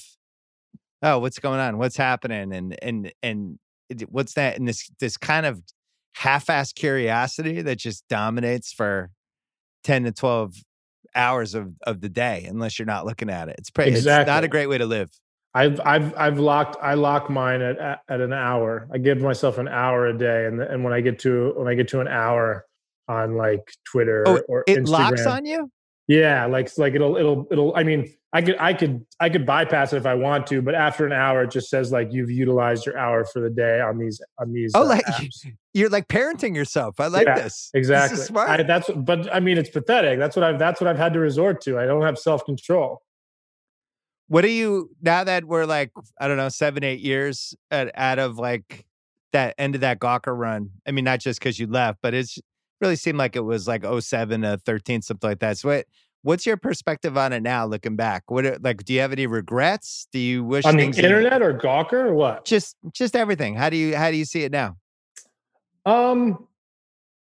oh, 1.03 1.21
what's 1.21 1.39
going 1.39 1.61
on? 1.61 1.79
What's 1.79 1.97
happening? 1.97 2.53
And 2.53 2.77
and 2.83 3.13
and 3.23 3.59
what's 4.09 4.35
that? 4.35 4.59
And 4.59 4.69
this 4.69 4.91
this 5.01 5.17
kind 5.17 5.47
of 5.47 5.63
half-assed 6.17 6.75
curiosity 6.75 7.63
that 7.63 7.79
just 7.79 8.07
dominates 8.09 8.73
for 8.73 9.11
10 9.85 10.05
to 10.05 10.13
12 10.13 10.55
hours 11.15 11.55
of, 11.55 11.73
of 11.87 12.01
the 12.01 12.09
day 12.09 12.47
unless 12.49 12.79
you're 12.79 12.87
not 12.87 13.07
looking 13.07 13.31
at 13.31 13.49
it. 13.49 13.57
It's 13.59 13.71
pretty, 13.71 13.91
Exactly. 13.93 14.23
it's 14.23 14.29
not 14.29 14.45
a 14.45 14.49
great 14.49 14.67
way 14.69 14.79
to 14.79 14.87
live. 14.87 15.11
I've 15.55 15.81
I've 15.81 16.15
I've 16.17 16.39
locked 16.39 16.77
I 16.83 16.95
lock 16.95 17.31
mine 17.31 17.63
at 17.63 18.01
at 18.09 18.21
an 18.21 18.33
hour. 18.35 18.87
I 18.93 18.99
give 18.99 19.19
myself 19.21 19.57
an 19.59 19.67
hour 19.67 20.07
a 20.07 20.17
day, 20.17 20.45
and 20.47 20.61
and 20.61 20.85
when 20.85 20.93
I 20.93 21.01
get 21.01 21.19
to 21.21 21.55
when 21.57 21.67
I 21.67 21.75
get 21.75 21.89
to 21.89 22.01
an 22.01 22.07
hour 22.09 22.67
on 23.09 23.35
like 23.37 23.73
Twitter 23.91 24.25
Oh, 24.27 24.41
or 24.47 24.63
It 24.67 24.79
Instagram, 24.81 24.89
locks 24.89 25.27
on 25.27 25.47
you? 25.47 25.71
yeah, 26.07 26.45
like 26.45 26.71
like 26.77 26.95
it'll 26.95 27.17
it'll 27.17 27.47
it'll. 27.51 27.75
I 27.75 27.83
mean, 27.83 28.13
I 28.33 28.43
could 28.43 28.57
I 28.59 28.75
could 28.75 29.07
I 29.19 29.31
could 29.31 29.47
bypass 29.47 29.95
it 29.95 29.97
if 29.97 30.05
I 30.05 30.15
want 30.15 30.47
to, 30.49 30.61
but 30.61 30.75
after 30.75 31.07
an 31.07 31.13
hour, 31.13 31.45
it 31.45 31.51
just 31.51 31.71
says 31.71 31.91
like 31.93 32.13
you've 32.13 32.31
utilized 32.31 32.85
your 32.85 32.99
hour 32.99 33.25
for 33.25 33.41
the 33.41 33.49
day 33.49 33.81
on 33.81 33.97
these 33.99 34.21
on 34.39 34.53
these. 34.53 34.73
Oh, 34.75 34.83
uh, 34.83 34.87
like 34.87 35.05
apps. 35.07 35.47
you're 35.73 35.89
like 35.89 36.09
parenting 36.09 36.55
yourself. 36.55 37.01
I 37.01 37.07
like 37.07 37.27
Yeah, 37.27 37.41
this. 37.41 37.71
exactly. 37.73 38.17
This 38.17 38.21
is 38.25 38.27
smart. 38.27 38.51
I, 38.51 38.63
that's 38.63 38.91
but 38.95 39.35
I 39.35 39.41
mean, 39.41 39.57
it's 39.57 39.71
pathetic. 39.71 40.19
That's 40.19 40.37
what 40.37 40.45
I've 40.45 40.59
that's 40.59 40.79
what 40.79 40.89
I've 40.89 40.99
had 40.99 41.15
to 41.15 41.21
resort 41.21 41.63
to. 41.63 41.79
I 41.79 41.87
don't 41.87 42.03
have 42.03 42.19
self 42.19 42.45
control. 42.45 43.01
What 44.27 44.43
do 44.43 44.51
you 44.51 44.91
now 45.01 45.25
that 45.25 45.47
we're 45.47 45.65
like 45.65 45.91
I 46.21 46.29
don't 46.29 46.37
know 46.37 46.51
seven 46.51 46.85
eight 46.85 47.01
years 47.01 47.55
at, 47.71 47.91
out 47.95 48.19
of 48.19 48.37
like 48.39 48.85
that 49.33 49.55
end 49.57 49.75
of 49.75 49.81
that 49.81 50.01
Gawker 50.01 50.37
run? 50.37 50.71
I 50.87 50.91
mean, 50.91 51.05
not 51.05 51.21
just 51.21 51.41
because 51.41 51.59
you 51.59 51.67
left, 51.67 52.01
but 52.03 52.13
it's 52.13 52.39
really 52.83 52.97
seemed 52.97 53.19
like 53.19 53.37
it 53.37 53.41
was 53.41 53.67
like 53.67 53.85
07 53.85 54.43
to 54.43 54.59
13 54.65 55.03
something 55.03 55.29
like 55.31 55.41
that. 55.41 55.59
So 55.59 55.69
what 55.71 55.87
what's 56.23 56.45
your 56.47 56.57
perspective 56.57 57.17
on 57.17 57.33
it 57.33 57.41
now 57.43 57.67
looking 57.67 57.97
back? 57.97 58.25
What 58.31 58.45
are- 58.45 58.59
like 58.61 58.85
do 58.85 58.93
you 58.93 59.01
have 59.01 59.13
any 59.13 59.27
regrets? 59.27 60.09
Do 60.13 60.19
you 60.19 60.45
wish 60.45 60.65
On 60.65 60.77
the 60.77 60.85
internet 60.85 61.43
or 61.43 61.55
Gawker 61.57 62.07
or 62.07 62.15
what? 62.15 62.45
just 62.45 62.77
just 62.93 63.15
everything? 63.17 63.55
How 63.55 63.71
do 63.71 63.77
you 63.77 63.97
how 63.97 64.11
do 64.11 64.17
you 64.17 64.25
see 64.25 64.43
it 64.43 64.53
now? 64.53 64.77
Um, 65.87 66.47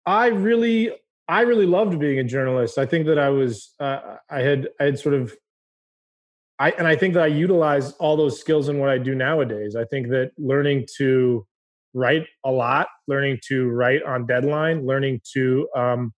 I 0.06 0.28
really, 0.28 0.90
I 1.28 1.42
really 1.42 1.66
loved 1.66 1.98
being 1.98 2.18
a 2.18 2.24
journalist. 2.24 2.78
I 2.78 2.86
think 2.86 3.06
that 3.06 3.18
I 3.18 3.28
was, 3.28 3.74
uh, 3.80 4.16
I 4.30 4.40
had, 4.40 4.68
I 4.80 4.84
had 4.84 4.98
sort 4.98 5.14
of, 5.14 5.34
I 6.58 6.70
and 6.72 6.86
I 6.86 6.94
think 6.96 7.14
that 7.14 7.22
I 7.24 7.26
utilize 7.26 7.92
all 7.94 8.16
those 8.16 8.38
skills 8.40 8.68
in 8.68 8.78
what 8.78 8.88
I 8.88 8.96
do 8.98 9.14
nowadays. 9.14 9.76
I 9.76 9.84
think 9.84 10.08
that 10.08 10.30
learning 10.38 10.86
to 10.98 11.46
write 11.94 12.26
a 12.44 12.50
lot, 12.50 12.86
learning 13.08 13.40
to 13.48 13.68
write 13.68 14.02
on 14.02 14.24
deadline, 14.26 14.86
learning 14.86 15.20
to, 15.34 15.68
um, 15.76 16.12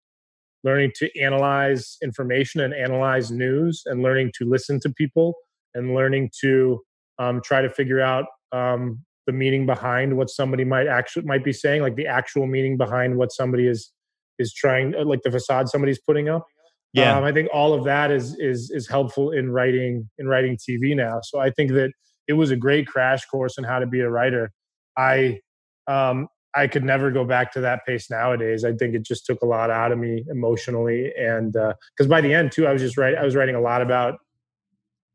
learning 0.66 0.92
to 0.96 1.22
analyze 1.22 1.98
information 2.04 2.60
and 2.60 2.74
analyze 2.74 3.32
news, 3.32 3.84
and 3.86 4.02
learning 4.02 4.32
to 4.38 4.50
listen 4.50 4.80
to 4.82 4.90
people, 4.90 5.36
and 5.76 5.94
learning 5.94 6.32
to 6.42 6.82
um, 7.20 7.42
try 7.42 7.62
to 7.62 7.70
figure 7.70 8.02
out 8.02 8.26
um, 8.52 9.06
the 9.28 9.32
meaning 9.32 9.66
behind 9.66 10.18
what 10.18 10.30
somebody 10.30 10.66
might 10.66 10.88
actually 10.88 11.26
might 11.26 11.44
be 11.44 11.54
saying, 11.54 11.82
like 11.82 11.96
the 11.96 12.08
actual 12.08 12.48
meaning 12.48 12.76
behind 12.78 13.16
what 13.16 13.32
somebody 13.32 13.68
is 13.68 13.92
is 14.40 14.54
trying, 14.54 14.94
uh, 14.96 15.06
like 15.06 15.22
the 15.24 15.32
facade 15.32 15.70
somebody's 15.70 16.00
putting 16.00 16.28
up. 16.28 16.46
Yeah. 16.94 17.18
um, 17.18 17.24
I 17.24 17.32
think 17.32 17.50
all 17.54 17.74
of 17.74 17.84
that 17.86 18.12
is 18.12 18.36
is 18.40 18.72
is 18.72 18.88
helpful 18.88 19.32
in 19.32 19.52
writing 19.52 20.10
in 20.18 20.28
writing 20.28 20.58
TV 20.58 20.96
now. 20.96 21.20
So 21.22 21.40
I 21.40 21.52
think 21.52 21.72
that 21.72 21.92
it 22.28 22.34
was 22.34 22.52
a 22.52 22.56
great 22.56 22.88
crash 22.88 23.26
course 23.26 23.58
on 23.58 23.64
how 23.64 23.80
to 23.80 23.86
be 23.86 24.00
a 24.00 24.10
writer. 24.10 24.52
I 24.98 25.40
um, 25.88 26.28
I 26.56 26.68
could 26.68 26.84
never 26.84 27.12
go 27.12 27.26
back 27.26 27.52
to 27.54 27.62
that 27.62 27.86
pace 27.86 28.10
nowadays. 28.10 28.64
I 28.64 28.74
think 28.74 28.96
it 28.96 29.04
just 29.04 29.26
took 29.26 29.42
a 29.42 29.46
lot 29.46 29.70
out 29.70 29.92
of 29.92 29.98
me 29.98 30.24
emotionally, 30.30 31.12
and 31.18 31.56
uh, 31.56 31.74
because 31.96 32.08
by 32.08 32.22
the 32.22 32.34
end 32.34 32.52
too, 32.52 32.66
I 32.66 32.74
was 32.74 32.82
just 32.82 32.98
writing. 32.98 33.20
I 33.20 33.24
was 33.24 33.36
writing 33.36 33.56
a 33.56 33.62
lot 33.62 33.82
about 33.82 34.20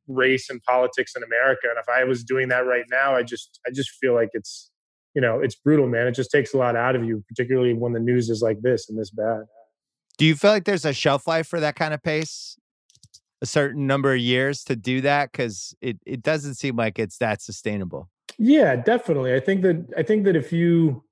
race 0.07 0.51
and 0.51 0.63
politics 0.63 1.15
in 1.17 1.23
America, 1.23 1.69
and 1.69 1.79
if 1.79 1.89
I 1.89 2.05
was 2.05 2.25
doing 2.25 2.49
that 2.49 2.67
right 2.67 2.85
now, 2.91 3.15
I 3.15 3.23
just 3.23 3.59
I 3.67 3.71
just 3.71 3.91
feel 4.01 4.15
like 4.15 4.31
it's 4.35 4.71
you 5.15 5.23
know 5.23 5.41
it's 5.41 5.55
brutal, 5.55 5.89
man. 5.89 6.07
It 6.07 6.13
just 6.13 6.31
takes 6.31 6.53
a 6.53 6.59
lot 6.59 6.77
out 6.77 6.95
of 6.95 7.05
you, 7.05 7.25
particularly 7.29 7.73
when 7.73 7.93
the 7.93 8.01
news 8.01 8.29
is 8.29 8.43
like 8.43 8.61
this 8.61 8.89
and 8.89 8.99
this 8.99 9.11
bad. 9.11 9.45
Do 10.19 10.27
you 10.27 10.37
feel 10.37 10.51
like 10.51 10.65
there's 10.65 10.85
a 10.85 10.93
shelf 10.93 11.27
life 11.27 11.47
for 11.47 11.61
that 11.61 11.77
kind 11.77 11.95
of 11.95 12.03
pace? 12.03 12.59
A 13.41 13.47
certain 13.47 13.87
number 13.87 14.13
of 14.13 14.21
years 14.21 14.63
to 14.65 14.77
do 14.77 15.01
that? 15.01 15.33
Because 15.33 15.75
it, 15.81 15.97
it 16.05 16.23
doesn't 16.23 16.57
seem 16.57 16.77
like 16.77 16.99
it's 16.99 17.17
that 17.17 17.41
sustainable. 17.41 18.11
Yeah, 18.39 18.77
definitely. 18.77 19.35
I 19.35 19.41
think 19.41 19.63
that 19.63 19.87
I 19.97 20.03
think 20.03 20.25
that 20.25 20.37
if 20.37 20.53
you 20.53 21.03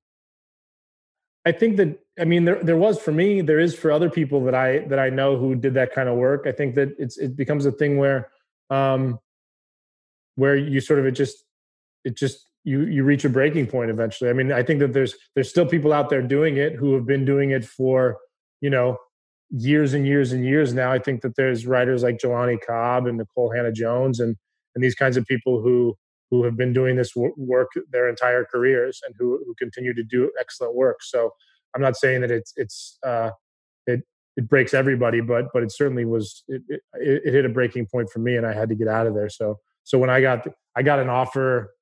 I 1.47 1.53
think 1.53 1.77
that 1.77 1.99
I 2.19 2.25
mean 2.25 2.45
there 2.45 2.63
there 2.63 2.77
was 2.77 2.99
for 3.01 3.13
me, 3.13 3.41
there 3.41 3.61
is 3.61 3.75
for 3.75 3.91
other 3.91 4.11
people 4.11 4.45
that 4.45 4.55
I 4.55 4.81
that 4.89 4.99
I 4.99 5.11
know 5.11 5.37
who 5.37 5.55
did 5.55 5.75
that 5.75 5.93
kind 5.95 6.09
of 6.09 6.17
work. 6.17 6.47
I 6.47 6.53
think 6.53 6.75
that 6.75 6.91
it's 6.99 7.17
it 7.19 7.37
becomes 7.37 7.67
a 7.67 7.73
thing 7.73 7.99
where 7.99 8.31
um 8.71 9.19
where 10.35 10.57
you 10.57 10.81
sort 10.81 10.99
of 10.99 11.07
it 11.07 11.13
just 11.13 11.45
it 12.05 12.17
just 12.17 12.49
you 12.65 12.83
you 12.83 13.03
reach 13.03 13.25
a 13.25 13.29
breaking 13.29 13.67
point 13.67 13.91
eventually. 13.91 14.31
I 14.31 14.33
mean, 14.33 14.53
I 14.53 14.63
think 14.63 14.81
that 14.81 14.93
there's 14.93 15.15
there's 15.35 15.49
still 15.49 15.67
people 15.67 15.93
out 15.93 16.11
there 16.11 16.23
doing 16.23 16.57
it 16.57 16.75
who 16.75 16.95
have 16.95 17.07
been 17.07 17.25
doing 17.25 17.51
it 17.51 17.65
for, 17.65 18.19
you 18.61 18.71
know, 18.71 18.99
years 19.51 19.95
and 19.95 20.07
years 20.07 20.33
and 20.33 20.45
years 20.45 20.75
now. 20.75 20.93
I 20.93 20.99
think 20.99 21.23
that 21.23 21.35
there's 21.37 21.67
writers 21.67 22.03
like 22.03 22.19
Jelani 22.19 22.59
Cobb 22.65 23.07
and 23.07 23.21
Nikole 23.21 23.55
Hannah-Jones 23.57 24.21
and 24.21 24.37
and 24.75 24.85
these 24.85 24.95
kinds 24.95 25.17
of 25.17 25.25
people 25.27 25.61
who 25.61 25.97
who 26.31 26.45
have 26.45 26.57
been 26.57 26.73
doing 26.73 26.97
this 26.97 27.13
work 27.17 27.69
their 27.91 28.09
entire 28.09 28.45
careers 28.45 29.01
and 29.07 29.15
who 29.19 29.43
who 29.47 29.55
continue 29.59 29.95
to 29.95 30.03
do 30.03 30.31
excellent 30.39 30.75
work. 30.75 30.99
So 31.03 31.33
I'm 31.75 31.83
not 31.83 31.97
saying 31.97 32.21
that 32.23 32.31
it's 32.31 32.53
it's 32.57 32.99
uh, 33.07 33.31
it 33.87 34.03
it 34.37 34.49
breaks 34.49 34.75
everybody, 34.75 35.21
but 35.21 35.47
but 35.53 35.63
it 35.63 35.73
certainly 35.73 36.05
was 36.05 36.45
it, 36.49 36.63
it, 36.69 36.83
it 36.95 37.33
hit 37.33 37.45
a 37.45 37.49
breaking 37.49 37.87
point 37.87 38.11
for 38.11 38.19
me, 38.19 38.37
and 38.37 38.47
I 38.47 38.53
had 38.53 38.69
to 38.69 38.75
get 38.75 38.89
out 38.89 39.07
of 39.07 39.15
there. 39.15 39.29
So 39.29 39.59
so 39.85 39.99
when 39.99 40.11
I 40.11 40.21
got 40.21 40.47
I 40.77 40.83
got 40.83 40.99
an 40.99 41.09
offer. 41.09 41.75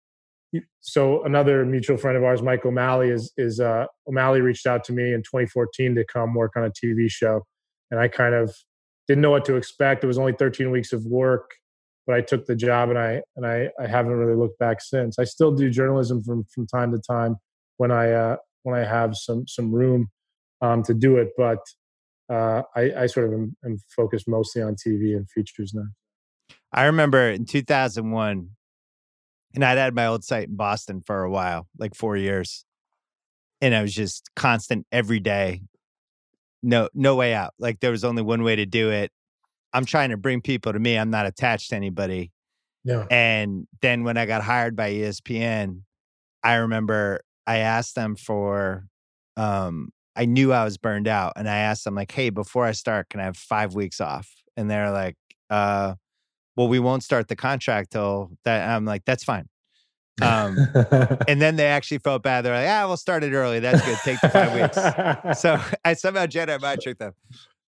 So 0.81 1.23
another 1.25 1.67
mutual 1.67 1.99
friend 1.99 2.17
of 2.17 2.23
ours, 2.23 2.41
Mike 2.41 2.65
O'Malley, 2.65 3.11
is 3.11 3.33
is 3.37 3.61
uh, 3.61 3.87
O'Malley 4.09 4.41
reached 4.41 4.67
out 4.67 4.85
to 4.85 4.93
me 4.93 5.13
in 5.13 5.23
2014 5.23 5.97
to 5.97 6.05
come 6.05 6.35
work 6.35 6.53
on 6.57 6.65
a 6.65 6.71
TV 6.71 7.11
show, 7.11 7.45
and 7.91 8.01
I 8.01 8.09
kind 8.09 8.35
of 8.35 8.55
didn't 9.09 9.23
know 9.23 9.31
what 9.31 9.45
to 9.47 9.57
expect. 9.57 10.05
It 10.05 10.07
was 10.07 10.19
only 10.19 10.33
13 10.33 10.71
weeks 10.71 10.93
of 10.93 11.05
work 11.05 11.51
but 12.07 12.15
I 12.15 12.21
took 12.21 12.47
the 12.47 12.55
job 12.55 12.91
and 12.91 12.99
I 12.99 13.23
and 13.35 13.45
I, 13.45 13.69
I 13.81 13.87
haven't 13.87 14.13
really 14.13 14.37
looked 14.37 14.59
back 14.59 14.81
since. 14.81 15.19
I 15.19 15.25
still 15.25 15.53
do 15.53 15.69
journalism 15.71 16.23
from 16.23 16.45
from 16.45 16.67
time 16.67 16.93
to 16.93 16.99
time 16.99 17.37
when 17.77 17.91
I 17.91 18.13
uh, 18.13 18.37
when 18.63 18.79
I 18.79 18.85
have 18.85 19.17
some 19.17 19.47
some 19.49 19.73
room 19.73 20.09
um, 20.61 20.83
to 20.85 20.95
do 20.95 21.17
it, 21.17 21.31
but 21.37 21.59
uh, 22.31 22.63
I, 22.75 22.93
I 22.97 23.07
sort 23.07 23.27
of 23.27 23.33
am, 23.35 23.57
am 23.65 23.79
focused 23.95 24.29
mostly 24.29 24.63
on 24.63 24.75
TV 24.75 25.17
and 25.17 25.29
features 25.31 25.73
now. 25.75 25.87
I 26.73 26.85
remember 26.85 27.31
in 27.31 27.45
2001, 27.45 28.51
and 29.55 29.65
I'd 29.65 29.79
had 29.79 29.95
my 29.95 30.07
old 30.07 30.25
site 30.25 30.49
in 30.49 30.57
Boston 30.57 31.03
for 31.05 31.23
a 31.23 31.31
while, 31.31 31.69
like 31.79 31.95
four 31.95 32.17
years, 32.17 32.65
and 33.61 33.75
I 33.75 33.83
was 33.83 33.95
just 33.95 34.31
constant 34.35 34.87
every 34.93 35.21
day. 35.21 35.63
No, 36.63 36.89
no 36.95 37.15
way 37.15 37.35
out. 37.35 37.55
Like 37.59 37.81
there 37.81 37.91
was 37.91 38.05
only 38.05 38.23
one 38.23 38.43
way 38.43 38.57
to 38.57 38.67
do 38.67 38.91
it. 38.91 39.13
I'm 39.77 39.85
trying 39.85 40.09
to 40.09 40.17
bring 40.17 40.41
people 40.41 40.73
to 40.73 40.79
me. 40.79 40.97
I'm 40.97 41.11
not 41.11 41.27
attached 41.27 41.69
to 41.69 41.77
anybody. 41.77 42.33
Yeah. 42.83 43.05
And 43.11 43.67
then 43.83 44.05
when 44.05 44.17
I 44.17 44.25
got 44.25 44.43
hired 44.43 44.75
by 44.75 44.91
ESPN, 44.91 45.83
I 46.43 46.55
remember 46.55 47.21
I 47.47 47.59
asked 47.59 47.95
them 47.95 48.17
for 48.17 48.87
um 49.37 49.91
I 50.17 50.25
knew 50.25 50.51
I 50.51 50.65
was 50.65 50.79
burned 50.79 51.09
out 51.09 51.35
and 51.37 51.47
I 51.47 51.59
asked 51.59 51.85
them 51.85 51.95
like, 51.95 52.11
"Hey, 52.11 52.31
before 52.31 52.65
I 52.65 52.73
start, 52.73 53.11
can 53.11 53.21
I 53.21 53.25
have 53.25 53.37
5 53.37 53.75
weeks 53.75 54.01
off?" 54.01 54.31
And 54.57 54.71
they're 54.71 54.91
like, 54.91 55.17
"Uh, 55.51 55.97
well, 56.57 56.69
we 56.69 56.79
won't 56.79 57.03
start 57.03 57.29
the 57.29 57.37
contract 57.37 57.93
till 57.93 58.31
that." 58.45 58.63
And 58.63 58.73
I'm 58.73 58.85
like, 58.87 59.05
"That's 59.05 59.25
fine." 59.25 59.47
Um 60.23 60.57
and 61.29 61.43
then 61.43 61.57
they 61.57 61.67
actually 61.67 61.99
felt 61.99 62.23
bad. 62.23 62.47
They're 62.47 62.57
like, 62.57 62.69
"Ah, 62.71 62.87
we'll 62.87 62.97
start 62.97 63.25
it 63.25 63.35
early. 63.35 63.61
That's 63.61 63.85
good. 63.85 63.99
Take 64.05 64.23
the 64.23 64.31
5 64.31 64.55
weeks." 64.55 65.39
So 65.43 65.61
I 65.85 65.93
somehow 65.93 66.25
Jedi 66.25 66.59
mind 66.63 66.81
tricked 66.81 67.01
them. 67.01 67.13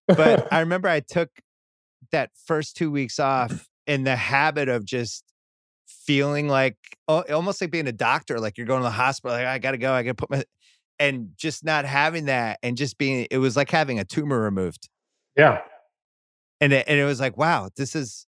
But 0.06 0.50
I 0.50 0.60
remember 0.60 0.88
I 0.88 1.00
took 1.00 1.28
that 2.12 2.30
first 2.46 2.76
two 2.76 2.90
weeks 2.90 3.16
mm-hmm. 3.16 3.54
off 3.54 3.68
in 3.86 4.04
the 4.04 4.16
habit 4.16 4.68
of 4.68 4.84
just 4.84 5.24
feeling 5.86 6.48
like 6.48 6.76
oh, 7.08 7.22
almost 7.30 7.60
like 7.60 7.70
being 7.70 7.88
a 7.88 7.92
doctor, 7.92 8.38
like 8.38 8.58
you're 8.58 8.66
going 8.66 8.80
to 8.80 8.84
the 8.84 8.90
hospital, 8.90 9.36
like 9.36 9.46
I 9.46 9.58
gotta 9.58 9.78
go, 9.78 9.92
I 9.92 10.02
gotta 10.02 10.14
put 10.14 10.30
my 10.30 10.44
and 10.98 11.30
just 11.36 11.64
not 11.64 11.84
having 11.84 12.26
that 12.26 12.58
and 12.62 12.76
just 12.76 12.98
being 12.98 13.26
it 13.30 13.38
was 13.38 13.56
like 13.56 13.70
having 13.70 13.98
a 13.98 14.04
tumor 14.04 14.40
removed. 14.40 14.88
yeah. 15.36 15.60
And 16.60 16.72
it, 16.72 16.86
and 16.88 16.98
it 16.98 17.04
was 17.04 17.20
like, 17.20 17.36
wow, 17.36 17.70
this 17.76 17.94
is 17.94 18.26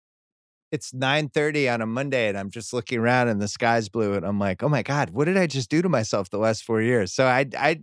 it's 0.71 0.91
9:30 0.91 1.73
on 1.73 1.81
a 1.81 1.85
Monday 1.85 2.27
and 2.27 2.37
I'm 2.37 2.49
just 2.49 2.73
looking 2.73 2.99
around 2.99 3.27
and 3.27 3.41
the 3.41 3.47
sky's 3.47 3.87
blue 3.87 4.13
and 4.15 4.25
I'm 4.25 4.39
like, 4.39 4.63
oh 4.63 4.69
my 4.69 4.81
God, 4.83 5.11
what 5.11 5.25
did 5.25 5.37
I 5.37 5.47
just 5.47 5.69
do 5.69 5.81
to 5.81 5.89
myself 5.89 6.29
the 6.29 6.39
last 6.39 6.63
four 6.63 6.81
years? 6.81 7.13
So 7.13 7.27
I 7.27 7.45
I 7.57 7.81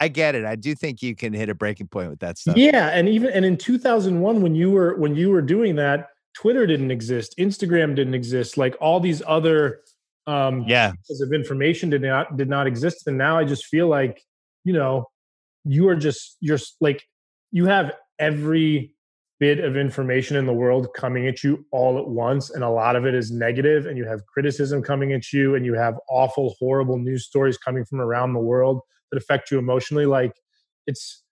I 0.00 0.08
get 0.08 0.34
it. 0.34 0.44
I 0.44 0.56
do 0.56 0.74
think 0.74 1.02
you 1.02 1.14
can 1.14 1.32
hit 1.32 1.48
a 1.48 1.54
breaking 1.54 1.88
point 1.88 2.10
with 2.10 2.20
that 2.20 2.38
stuff. 2.38 2.56
Yeah, 2.56 2.88
and 2.88 3.08
even 3.08 3.30
and 3.30 3.44
in 3.44 3.56
2001 3.56 4.42
when 4.42 4.54
you 4.54 4.70
were 4.70 4.96
when 4.96 5.14
you 5.14 5.30
were 5.30 5.42
doing 5.42 5.76
that, 5.76 6.08
Twitter 6.34 6.66
didn't 6.66 6.90
exist, 6.90 7.34
Instagram 7.38 7.94
didn't 7.94 8.14
exist, 8.14 8.58
like 8.58 8.76
all 8.80 9.00
these 9.00 9.22
other 9.26 9.80
um 10.26 10.64
Yeah. 10.66 10.92
pieces 10.92 11.20
of 11.20 11.32
information 11.32 11.88
did 11.88 12.02
not 12.02 12.36
did 12.36 12.48
not 12.48 12.66
exist 12.66 13.06
and 13.06 13.16
now 13.16 13.38
I 13.38 13.44
just 13.44 13.66
feel 13.66 13.88
like, 13.88 14.22
you 14.64 14.72
know, 14.72 15.06
you 15.64 15.88
are 15.88 15.96
just 15.96 16.36
you're 16.40 16.58
like 16.80 17.02
you 17.52 17.66
have 17.66 17.92
every 18.18 18.92
bit 19.38 19.60
of 19.60 19.76
information 19.76 20.36
in 20.36 20.46
the 20.46 20.52
world 20.52 20.88
coming 20.96 21.26
at 21.26 21.44
you 21.44 21.64
all 21.70 21.98
at 21.98 22.08
once 22.08 22.50
and 22.50 22.64
a 22.64 22.68
lot 22.68 22.96
of 22.96 23.04
it 23.06 23.14
is 23.14 23.30
negative 23.30 23.86
and 23.86 23.96
you 23.98 24.04
have 24.04 24.24
criticism 24.26 24.82
coming 24.82 25.12
at 25.12 25.30
you 25.32 25.54
and 25.54 25.64
you 25.66 25.74
have 25.74 25.94
awful 26.08 26.54
horrible 26.58 26.98
news 26.98 27.26
stories 27.26 27.58
coming 27.58 27.84
from 27.84 28.00
around 28.00 28.32
the 28.32 28.40
world 28.40 28.80
that 29.10 29.18
affect 29.18 29.50
you 29.50 29.58
emotionally 29.58 30.06
like 30.06 30.32
it's 30.86 31.22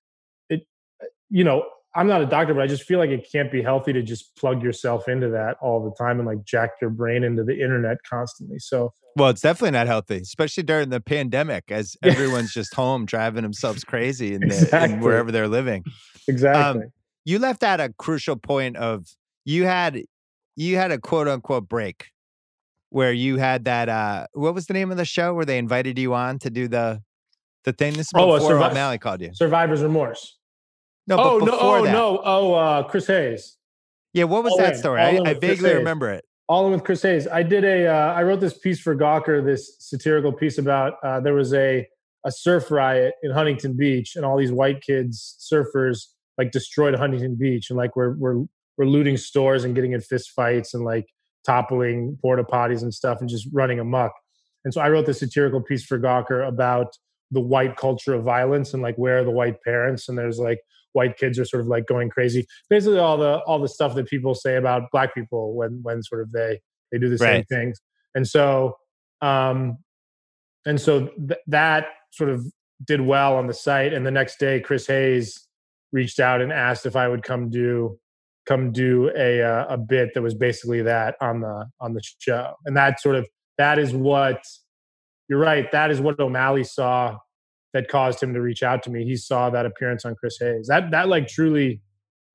it 0.48 0.66
you 1.30 1.44
know 1.44 1.64
I'm 1.96 2.09
not 2.09 2.22
a 2.22 2.26
doctor, 2.26 2.55
but 2.55 2.62
I 2.62 2.66
just 2.66 2.82
feel 2.82 2.98
like 2.98 3.10
it 3.10 3.28
can't 3.30 3.52
be 3.52 3.62
healthy 3.62 3.92
to 3.92 4.02
just 4.02 4.34
plug 4.36 4.62
yourself 4.62 5.09
into 5.09 5.28
that 5.28 5.56
all 5.62 5.82
the 5.82 5.94
time 5.94 6.18
and 6.18 6.26
like 6.26 6.44
jack 6.44 6.70
your 6.80 6.90
brain 6.90 7.22
into 7.22 7.44
the 7.44 7.55
internet 7.55 7.98
constantly. 8.09 8.59
So, 8.59 8.92
well, 9.16 9.28
it's 9.28 9.42
definitely 9.42 9.72
not 9.72 9.86
healthy, 9.86 10.16
especially 10.16 10.64
during 10.64 10.88
the 10.88 11.01
pandemic, 11.01 11.64
as 11.68 11.96
everyone's 12.02 12.52
just 12.52 12.74
home 12.74 13.06
driving 13.06 13.42
themselves 13.42 13.84
crazy 13.84 14.34
in, 14.34 14.42
exactly. 14.42 14.94
in 14.94 15.01
wherever 15.01 15.30
they're 15.30 15.46
living. 15.46 15.84
Exactly. 16.26 16.82
Um, 16.82 16.88
you 17.24 17.38
left 17.38 17.62
out 17.62 17.78
a 17.80 17.92
crucial 17.96 18.36
point 18.36 18.76
of 18.76 19.06
you 19.44 19.64
had 19.64 20.02
you 20.56 20.76
had 20.76 20.90
a 20.90 20.98
quote 20.98 21.28
unquote 21.28 21.68
break 21.68 22.06
where 22.90 23.12
you 23.12 23.36
had 23.36 23.64
that 23.64 23.88
uh 23.88 24.26
what 24.32 24.55
was 24.55 24.66
the 24.66 24.74
name 24.74 24.90
of 24.90 24.96
the 24.96 25.05
show 25.05 25.34
where 25.34 25.44
they 25.44 25.59
invited 25.59 25.98
you 25.98 26.14
on 26.14 26.38
to 26.38 26.51
do 26.51 26.68
the 26.68 27.02
the 27.64 27.72
thing 27.72 27.94
this 27.94 28.10
oh, 28.14 28.34
before 28.34 28.52
Survi- 28.52 28.70
O'Malley 28.70 28.98
called 28.98 29.20
you. 29.20 29.30
Survivor's 29.34 29.82
remorse. 29.82 30.38
No, 31.06 31.16
oh 31.18 31.38
no, 31.38 31.58
oh 31.60 31.84
that, 31.84 31.92
no, 31.92 32.20
oh 32.24 32.54
uh, 32.54 32.82
Chris 32.84 33.06
Hayes. 33.08 33.56
Yeah, 34.12 34.24
what 34.24 34.44
was 34.44 34.52
All 34.52 34.58
that 34.58 34.74
in. 34.74 34.78
story? 34.78 35.00
I, 35.00 35.18
I 35.24 35.34
vaguely 35.34 35.74
remember 35.74 36.10
it. 36.10 36.24
All 36.48 36.66
in 36.66 36.72
with 36.72 36.84
Chris 36.84 37.02
Hayes. 37.02 37.26
I 37.26 37.42
did 37.42 37.64
a. 37.64 37.86
Uh, 37.86 38.14
I 38.14 38.22
wrote 38.22 38.40
this 38.40 38.56
piece 38.58 38.80
for 38.80 38.94
Gawker, 38.94 39.44
this 39.44 39.76
satirical 39.80 40.32
piece 40.32 40.58
about 40.58 40.94
uh, 41.02 41.20
there 41.20 41.34
was 41.34 41.52
a 41.52 41.86
a 42.24 42.32
surf 42.32 42.70
riot 42.70 43.14
in 43.22 43.30
Huntington 43.30 43.76
Beach, 43.76 44.16
and 44.16 44.24
all 44.24 44.38
these 44.38 44.52
white 44.52 44.80
kids, 44.80 45.36
surfers, 45.52 46.06
like 46.38 46.52
destroyed 46.52 46.94
Huntington 46.94 47.34
Beach, 47.34 47.70
and 47.70 47.76
like 47.76 47.96
we're 47.96 48.14
we're 48.14 48.44
we're 48.76 48.86
looting 48.86 49.16
stores 49.16 49.64
and 49.64 49.74
getting 49.74 49.92
in 49.92 50.00
fist 50.00 50.30
fights 50.30 50.74
and 50.74 50.84
like 50.84 51.06
toppling 51.46 52.18
porta 52.22 52.42
potties 52.42 52.82
and 52.82 52.92
stuff 52.92 53.20
and 53.20 53.28
just 53.28 53.46
running 53.52 53.78
amok. 53.78 54.12
And 54.64 54.72
so 54.72 54.80
I 54.80 54.88
wrote 54.88 55.06
this 55.06 55.18
satirical 55.20 55.60
piece 55.60 55.84
for 55.84 55.98
Gawker 55.98 56.46
about 56.46 56.96
the 57.35 57.40
white 57.40 57.77
culture 57.77 58.15
of 58.15 58.24
violence 58.24 58.73
and 58.73 58.82
like 58.82 58.97
where 58.97 59.19
are 59.19 59.24
the 59.24 59.31
white 59.31 59.61
parents 59.62 60.09
and 60.09 60.16
there's 60.16 60.39
like 60.39 60.61
white 60.93 61.19
kids 61.19 61.39
are 61.39 61.44
sort 61.44 61.61
of 61.61 61.66
like 61.66 61.86
going 61.86 62.09
crazy. 62.09 62.47
Basically, 62.70 62.98
all 62.98 63.19
the 63.19 63.40
all 63.40 63.59
the 63.59 63.69
stuff 63.69 63.94
that 63.97 64.06
people 64.06 64.35
say 64.35 64.56
about 64.56 64.90
black 64.90 65.15
people 65.15 65.55
when 65.55 65.81
when 65.82 66.02
sort 66.02 66.23
of 66.23 66.32
they 66.32 66.61
they 66.90 66.98
do 66.98 67.11
the 67.11 67.19
same 67.19 67.44
things. 67.44 67.81
And 68.15 68.27
so, 68.27 68.77
um, 69.20 69.78
and 70.65 70.81
so 70.81 71.09
th- 71.09 71.40
that 71.48 71.89
sort 72.12 72.31
of 72.31 72.47
did 72.86 73.01
well 73.01 73.36
on 73.36 73.48
the 73.48 73.55
site. 73.55 73.93
And 73.93 74.06
the 74.06 74.11
next 74.11 74.39
day, 74.39 74.61
Chris 74.61 74.86
Hayes 74.86 75.47
reached 75.93 76.20
out 76.20 76.40
and 76.40 76.52
asked 76.52 76.86
if 76.86 76.97
I 76.97 77.09
would 77.09 77.23
come 77.23 77.51
do 77.51 77.98
come 78.47 78.73
do 78.73 79.11
a 79.16 79.43
uh, 79.43 79.66
a 79.69 79.77
bit 79.77 80.15
that 80.15 80.23
was 80.23 80.35
basically 80.35 80.82
that 80.82 81.16
on 81.20 81.40
the 81.40 81.66
on 81.81 81.94
the 81.94 82.02
show. 82.19 82.55
And 82.65 82.77
that 82.77 83.01
sort 83.01 83.16
of 83.16 83.27
that 83.59 83.78
is 83.78 83.93
what 83.93 84.43
you're 85.28 85.40
right. 85.40 85.70
That 85.73 85.90
is 85.90 86.01
what 86.01 86.20
O'Malley 86.20 86.65
saw 86.65 87.19
that 87.74 87.88
caused 87.88 88.22
him 88.22 88.32
to 88.32 88.40
reach 88.40 88.62
out 88.62 88.82
to 88.84 88.90
me. 88.90 89.05
He 89.05 89.16
saw 89.16 89.51
that 89.51 89.66
appearance 89.66 90.05
on 90.06 90.14
Chris 90.14 90.38
Hayes. 90.40 90.68
That 90.68 90.92
that 90.92 91.09
like 91.09 91.28
truly 91.28 91.82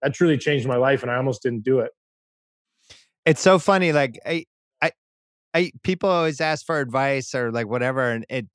that 0.04 0.14
truly 0.14 0.38
changed 0.38 0.68
my 0.68 0.76
life 0.76 1.02
and 1.02 1.10
I 1.10 1.16
almost 1.16 1.42
didn't 1.42 1.64
do 1.64 1.80
it. 1.80 1.92
It's 3.26 3.42
so 3.42 3.58
funny 3.58 3.92
like 3.92 4.20
I 4.26 4.46
I 4.82 4.92
I 5.54 5.72
people 5.82 6.10
always 6.10 6.40
ask 6.42 6.66
for 6.66 6.80
advice 6.80 7.34
or 7.34 7.52
like 7.52 7.68
whatever 7.68 8.12
and 8.12 8.26
it 8.30 8.48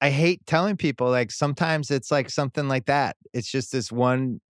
I 0.00 0.10
hate 0.10 0.46
telling 0.46 0.76
people 0.76 1.10
like 1.10 1.32
sometimes 1.32 1.90
it's 1.90 2.10
like 2.10 2.30
something 2.30 2.68
like 2.68 2.86
that. 2.86 3.16
It's 3.32 3.50
just 3.50 3.72
this 3.72 3.90
one 3.90 4.40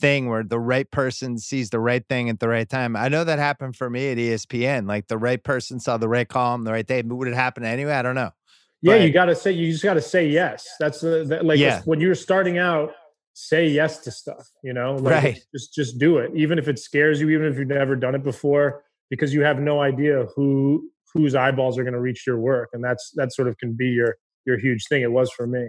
thing 0.00 0.28
where 0.28 0.42
the 0.42 0.58
right 0.58 0.90
person 0.90 1.36
sees 1.36 1.68
the 1.68 1.80
right 1.80 2.06
thing 2.08 2.30
at 2.30 2.40
the 2.40 2.48
right 2.48 2.68
time. 2.68 2.96
I 2.96 3.08
know 3.08 3.24
that 3.24 3.38
happened 3.38 3.76
for 3.76 3.90
me 3.90 4.10
at 4.10 4.16
ESPN. 4.16 4.88
Like 4.88 5.08
the 5.08 5.18
right 5.18 5.42
person 5.42 5.80
saw 5.80 5.98
the 5.98 6.08
right 6.08 6.28
column 6.28 6.64
the 6.64 6.72
right 6.72 6.86
day. 6.86 7.02
Would 7.02 7.28
it 7.28 7.34
happen 7.34 7.64
anyway? 7.64 7.92
I 7.92 8.02
don't 8.02 8.14
know. 8.14 8.30
Yeah, 8.82 8.94
but, 8.94 9.02
you 9.02 9.12
got 9.12 9.26
to 9.26 9.34
say 9.34 9.52
you 9.52 9.70
just 9.70 9.84
got 9.84 9.94
to 9.94 10.02
say 10.02 10.28
yes. 10.28 10.66
That's 10.78 11.00
the, 11.00 11.24
the 11.24 11.42
like 11.42 11.58
yeah. 11.58 11.82
when 11.84 12.00
you're 12.00 12.14
starting 12.14 12.58
out, 12.58 12.92
say 13.34 13.68
yes 13.68 13.98
to 14.00 14.10
stuff. 14.10 14.48
You 14.64 14.72
know, 14.72 14.94
like 14.94 15.22
right? 15.22 15.40
Just 15.54 15.74
just 15.74 15.98
do 15.98 16.18
it, 16.18 16.32
even 16.34 16.58
if 16.58 16.68
it 16.68 16.78
scares 16.78 17.20
you, 17.20 17.28
even 17.30 17.46
if 17.46 17.58
you've 17.58 17.68
never 17.68 17.94
done 17.94 18.14
it 18.14 18.22
before, 18.22 18.82
because 19.10 19.34
you 19.34 19.42
have 19.42 19.58
no 19.58 19.82
idea 19.82 20.26
who 20.34 20.90
whose 21.12 21.34
eyeballs 21.34 21.76
are 21.78 21.82
going 21.82 21.94
to 21.94 22.00
reach 22.00 22.26
your 22.26 22.38
work, 22.38 22.70
and 22.72 22.82
that's 22.82 23.12
that 23.16 23.32
sort 23.32 23.48
of 23.48 23.58
can 23.58 23.74
be 23.74 23.86
your 23.86 24.16
your 24.46 24.58
huge 24.58 24.86
thing. 24.88 25.02
It 25.02 25.12
was 25.12 25.30
for 25.30 25.46
me. 25.46 25.68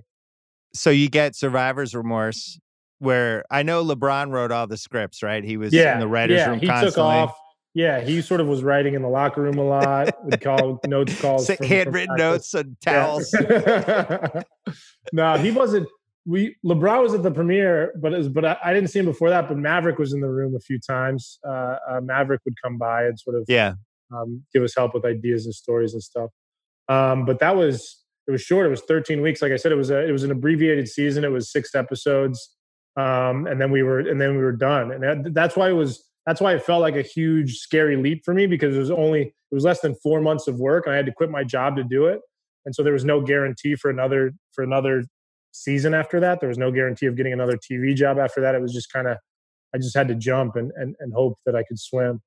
So 0.74 0.90
you 0.90 1.10
get 1.10 1.36
survivor's 1.36 1.94
remorse, 1.94 2.60
where 3.00 3.44
I 3.52 3.64
know 3.64 3.84
LeBron 3.84 4.32
wrote 4.32 4.54
all 4.54 4.68
the 4.68 4.78
scripts, 4.78 5.22
right? 5.22 5.44
He 5.44 5.58
was 5.58 5.74
yeah, 5.74 5.96
in 5.96 6.00
the 6.00 6.08
writers' 6.08 6.38
yeah, 6.38 6.50
room 6.50 6.60
he 6.60 6.68
constantly. 6.68 6.92
Took 6.92 7.04
off 7.04 7.36
yeah, 7.74 8.02
he 8.02 8.22
sort 8.22 8.42
of 8.42 8.48
was 8.48 8.64
writing 8.64 8.96
in 8.96 9.02
the 9.02 9.08
locker 9.08 9.42
room 9.42 9.58
a 9.58 9.64
lot. 9.64 10.14
Would 10.26 10.42
call 10.42 10.80
notes 10.88 11.20
calls, 11.22 11.48
from, 11.48 11.66
handwritten 11.66 12.10
from 12.10 12.18
notes 12.18 12.54
and 12.54 12.76
towels. 12.82 13.34
Yeah. 13.34 14.42
no, 15.14 15.38
he 15.38 15.52
wasn't. 15.52 15.88
We 16.26 16.56
LeBron 16.66 17.02
was 17.02 17.14
at 17.14 17.24
the 17.24 17.32
premiere, 17.32 17.94
but 18.00 18.12
was, 18.12 18.30
but 18.30 18.46
I, 18.46 18.58
I, 18.64 18.74
didn't 18.74 18.90
see 18.90 19.00
him 19.00 19.06
before 19.06 19.30
that. 19.30 19.48
But 19.48 19.58
Maverick 19.58 19.98
was 19.98 20.14
in 20.14 20.22
the 20.22 20.30
room 20.30 20.56
a 20.56 20.60
few 20.60 20.80
times. 20.80 21.40
Uh, 21.48 21.78
uh, 21.90 22.02
Maverick 22.02 22.42
would 22.46 22.54
come 22.62 22.78
by 22.78 23.06
and 23.06 23.20
sort 23.20 23.36
of 23.36 23.46
yeah 23.48 23.74
um, 24.14 24.44
give 24.54 24.64
us 24.64 24.76
help 24.76 24.94
with 24.94 25.06
ideas 25.06 25.46
and 25.46 25.56
stories 25.56 25.94
and 25.94 26.04
stuff. 26.04 26.30
Um, 26.90 27.26
but 27.26 27.40
that 27.40 27.56
was 27.56 28.04
it 28.28 28.32
was 28.32 28.42
short. 28.42 28.66
It 28.68 28.70
was 28.70 28.82
13 28.82 29.22
weeks. 29.22 29.42
Like 29.42 29.52
I 29.52 29.56
said, 29.56 29.72
it 29.72 29.76
was 29.76 29.90
a 29.90 30.08
it 30.08 30.12
was 30.12 30.24
an 30.24 30.32
abbreviated 30.32 30.88
season. 30.88 31.24
It 31.24 31.32
was 31.32 31.52
six 31.52 31.74
episodes, 31.74 32.56
um, 32.98 33.48
and 33.48 33.60
then 33.60 33.72
we 33.72 33.82
were 33.82 34.00
and 34.00 34.20
then 34.20 34.36
we 34.36 34.44
were 34.44 34.52
done. 34.52 34.92
And 34.92 35.04
that, 35.04 35.34
that's 35.34 35.56
why 35.56 35.70
it 35.70 35.74
was 35.74 36.04
that's 36.26 36.42
why 36.42 36.54
it 36.54 36.64
felt 36.64 36.82
like 36.82 36.96
a 36.96 37.02
huge 37.02 37.58
scary 37.58 37.96
leap 37.96 38.24
for 38.24 38.34
me 38.34 38.46
because 38.48 38.76
it 38.76 38.80
was 38.80 38.92
only 38.92 39.22
it 39.22 39.56
was 39.56 39.64
less 39.64 39.82
than 39.82 39.96
four 39.96 40.22
months 40.22 40.48
of 40.48 40.60
work 40.60 40.86
and 40.86 40.94
i 40.94 40.98
had 40.98 41.06
to 41.06 41.12
quit 41.12 41.30
my 41.30 41.44
job 41.44 41.76
to 41.76 41.84
do 41.84 42.06
it. 42.06 42.22
And 42.66 42.76
so 42.76 42.84
there 42.84 42.94
was 42.94 43.04
no 43.04 43.22
guarantee 43.22 43.76
for 43.76 43.90
another 43.90 44.34
for 44.54 44.64
another 44.64 45.04
season 45.52 45.94
after 45.94 46.20
that. 46.20 46.40
There 46.40 46.50
was 46.50 46.60
no 46.60 46.72
guarantee 46.72 47.08
of 47.08 47.16
getting 47.18 47.34
another 47.34 47.58
tv 47.58 47.96
job 47.96 48.20
after 48.20 48.42
that. 48.42 48.56
It 48.56 48.62
was 48.62 48.74
just 48.74 48.92
kind 48.92 49.08
of 49.08 49.18
i 49.74 49.78
just 49.78 49.96
had 49.96 50.08
to 50.10 50.16
jump 50.16 50.56
and, 50.56 50.72
and 50.76 50.96
and 51.00 51.14
hope 51.14 51.38
that 51.46 51.56
i 51.56 51.64
could 51.64 51.80
swim. 51.80 52.22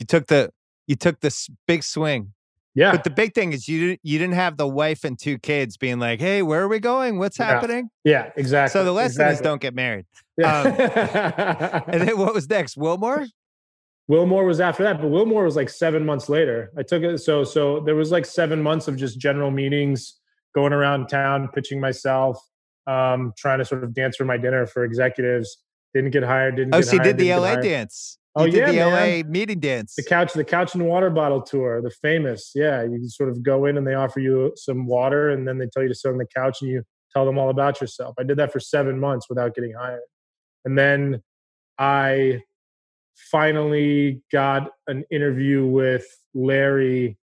You 0.00 0.06
took 0.06 0.26
the 0.26 0.50
you 0.86 0.96
took 0.96 1.20
this 1.20 1.48
big 1.66 1.82
swing 1.82 2.34
yeah 2.74 2.92
but 2.92 3.04
the 3.04 3.10
big 3.10 3.34
thing 3.34 3.52
is 3.52 3.68
you 3.68 3.96
you 4.02 4.18
didn't 4.18 4.34
have 4.34 4.56
the 4.56 4.66
wife 4.66 5.04
and 5.04 5.18
two 5.18 5.38
kids 5.38 5.76
being 5.76 5.98
like 5.98 6.20
hey 6.20 6.42
where 6.42 6.62
are 6.62 6.68
we 6.68 6.78
going 6.78 7.18
what's 7.18 7.38
yeah. 7.38 7.46
happening 7.46 7.88
yeah 8.04 8.30
exactly 8.36 8.72
so 8.72 8.84
the 8.84 8.92
lesson 8.92 9.22
exactly. 9.22 9.34
is 9.34 9.40
don't 9.40 9.60
get 9.60 9.74
married 9.74 10.06
yeah. 10.36 10.60
Um, 10.60 11.84
and 11.88 12.08
then 12.08 12.18
what 12.18 12.34
was 12.34 12.48
next? 12.48 12.76
Wilmore? 12.76 13.26
Wilmore 14.08 14.44
was 14.44 14.60
after 14.60 14.82
that, 14.82 15.00
but 15.00 15.08
Wilmore 15.08 15.44
was 15.44 15.56
like 15.56 15.70
seven 15.70 16.04
months 16.04 16.28
later. 16.28 16.70
I 16.76 16.82
took 16.82 17.02
it 17.02 17.18
so 17.18 17.44
so 17.44 17.80
there 17.80 17.94
was 17.94 18.10
like 18.10 18.26
seven 18.26 18.62
months 18.62 18.86
of 18.88 18.96
just 18.96 19.18
general 19.18 19.50
meetings, 19.50 20.20
going 20.54 20.72
around 20.72 21.08
town, 21.08 21.48
pitching 21.54 21.80
myself, 21.80 22.38
um, 22.86 23.32
trying 23.38 23.60
to 23.60 23.64
sort 23.64 23.82
of 23.82 23.94
dance 23.94 24.16
for 24.16 24.24
my 24.24 24.36
dinner 24.36 24.66
for 24.66 24.84
executives. 24.84 25.56
Didn't 25.94 26.10
get 26.10 26.22
hired. 26.22 26.56
Didn't. 26.56 26.74
Oh, 26.74 26.80
get 26.80 26.86
so 26.86 26.96
you 26.96 27.02
did 27.02 27.16
the 27.16 27.32
LA 27.34 27.56
dance. 27.56 28.18
Oh, 28.36 28.44
you 28.44 28.62
oh 28.62 28.66
yeah, 28.66 28.72
the 28.72 28.90
man. 28.90 29.22
LA 29.22 29.28
meeting 29.28 29.60
dance. 29.60 29.94
The 29.94 30.02
couch, 30.02 30.32
the 30.32 30.44
couch 30.44 30.74
and 30.74 30.86
water 30.86 31.08
bottle 31.08 31.40
tour, 31.40 31.80
the 31.80 31.90
famous. 31.90 32.50
Yeah, 32.54 32.82
you 32.82 33.08
sort 33.08 33.28
of 33.28 33.42
go 33.42 33.66
in 33.66 33.76
and 33.76 33.86
they 33.86 33.94
offer 33.94 34.18
you 34.18 34.52
some 34.56 34.86
water, 34.86 35.30
and 35.30 35.46
then 35.46 35.58
they 35.58 35.66
tell 35.66 35.82
you 35.82 35.88
to 35.88 35.94
sit 35.94 36.10
on 36.10 36.18
the 36.18 36.26
couch 36.26 36.60
and 36.60 36.70
you 36.70 36.82
tell 37.14 37.24
them 37.24 37.38
all 37.38 37.48
about 37.48 37.80
yourself. 37.80 38.16
I 38.18 38.24
did 38.24 38.36
that 38.38 38.52
for 38.52 38.60
seven 38.60 38.98
months 38.98 39.28
without 39.28 39.54
getting 39.54 39.72
hired. 39.72 40.00
And 40.64 40.76
then 40.76 41.22
I 41.78 42.42
finally 43.14 44.22
got 44.32 44.70
an 44.88 45.04
interview 45.10 45.66
with 45.66 46.06
Larry. 46.34 47.16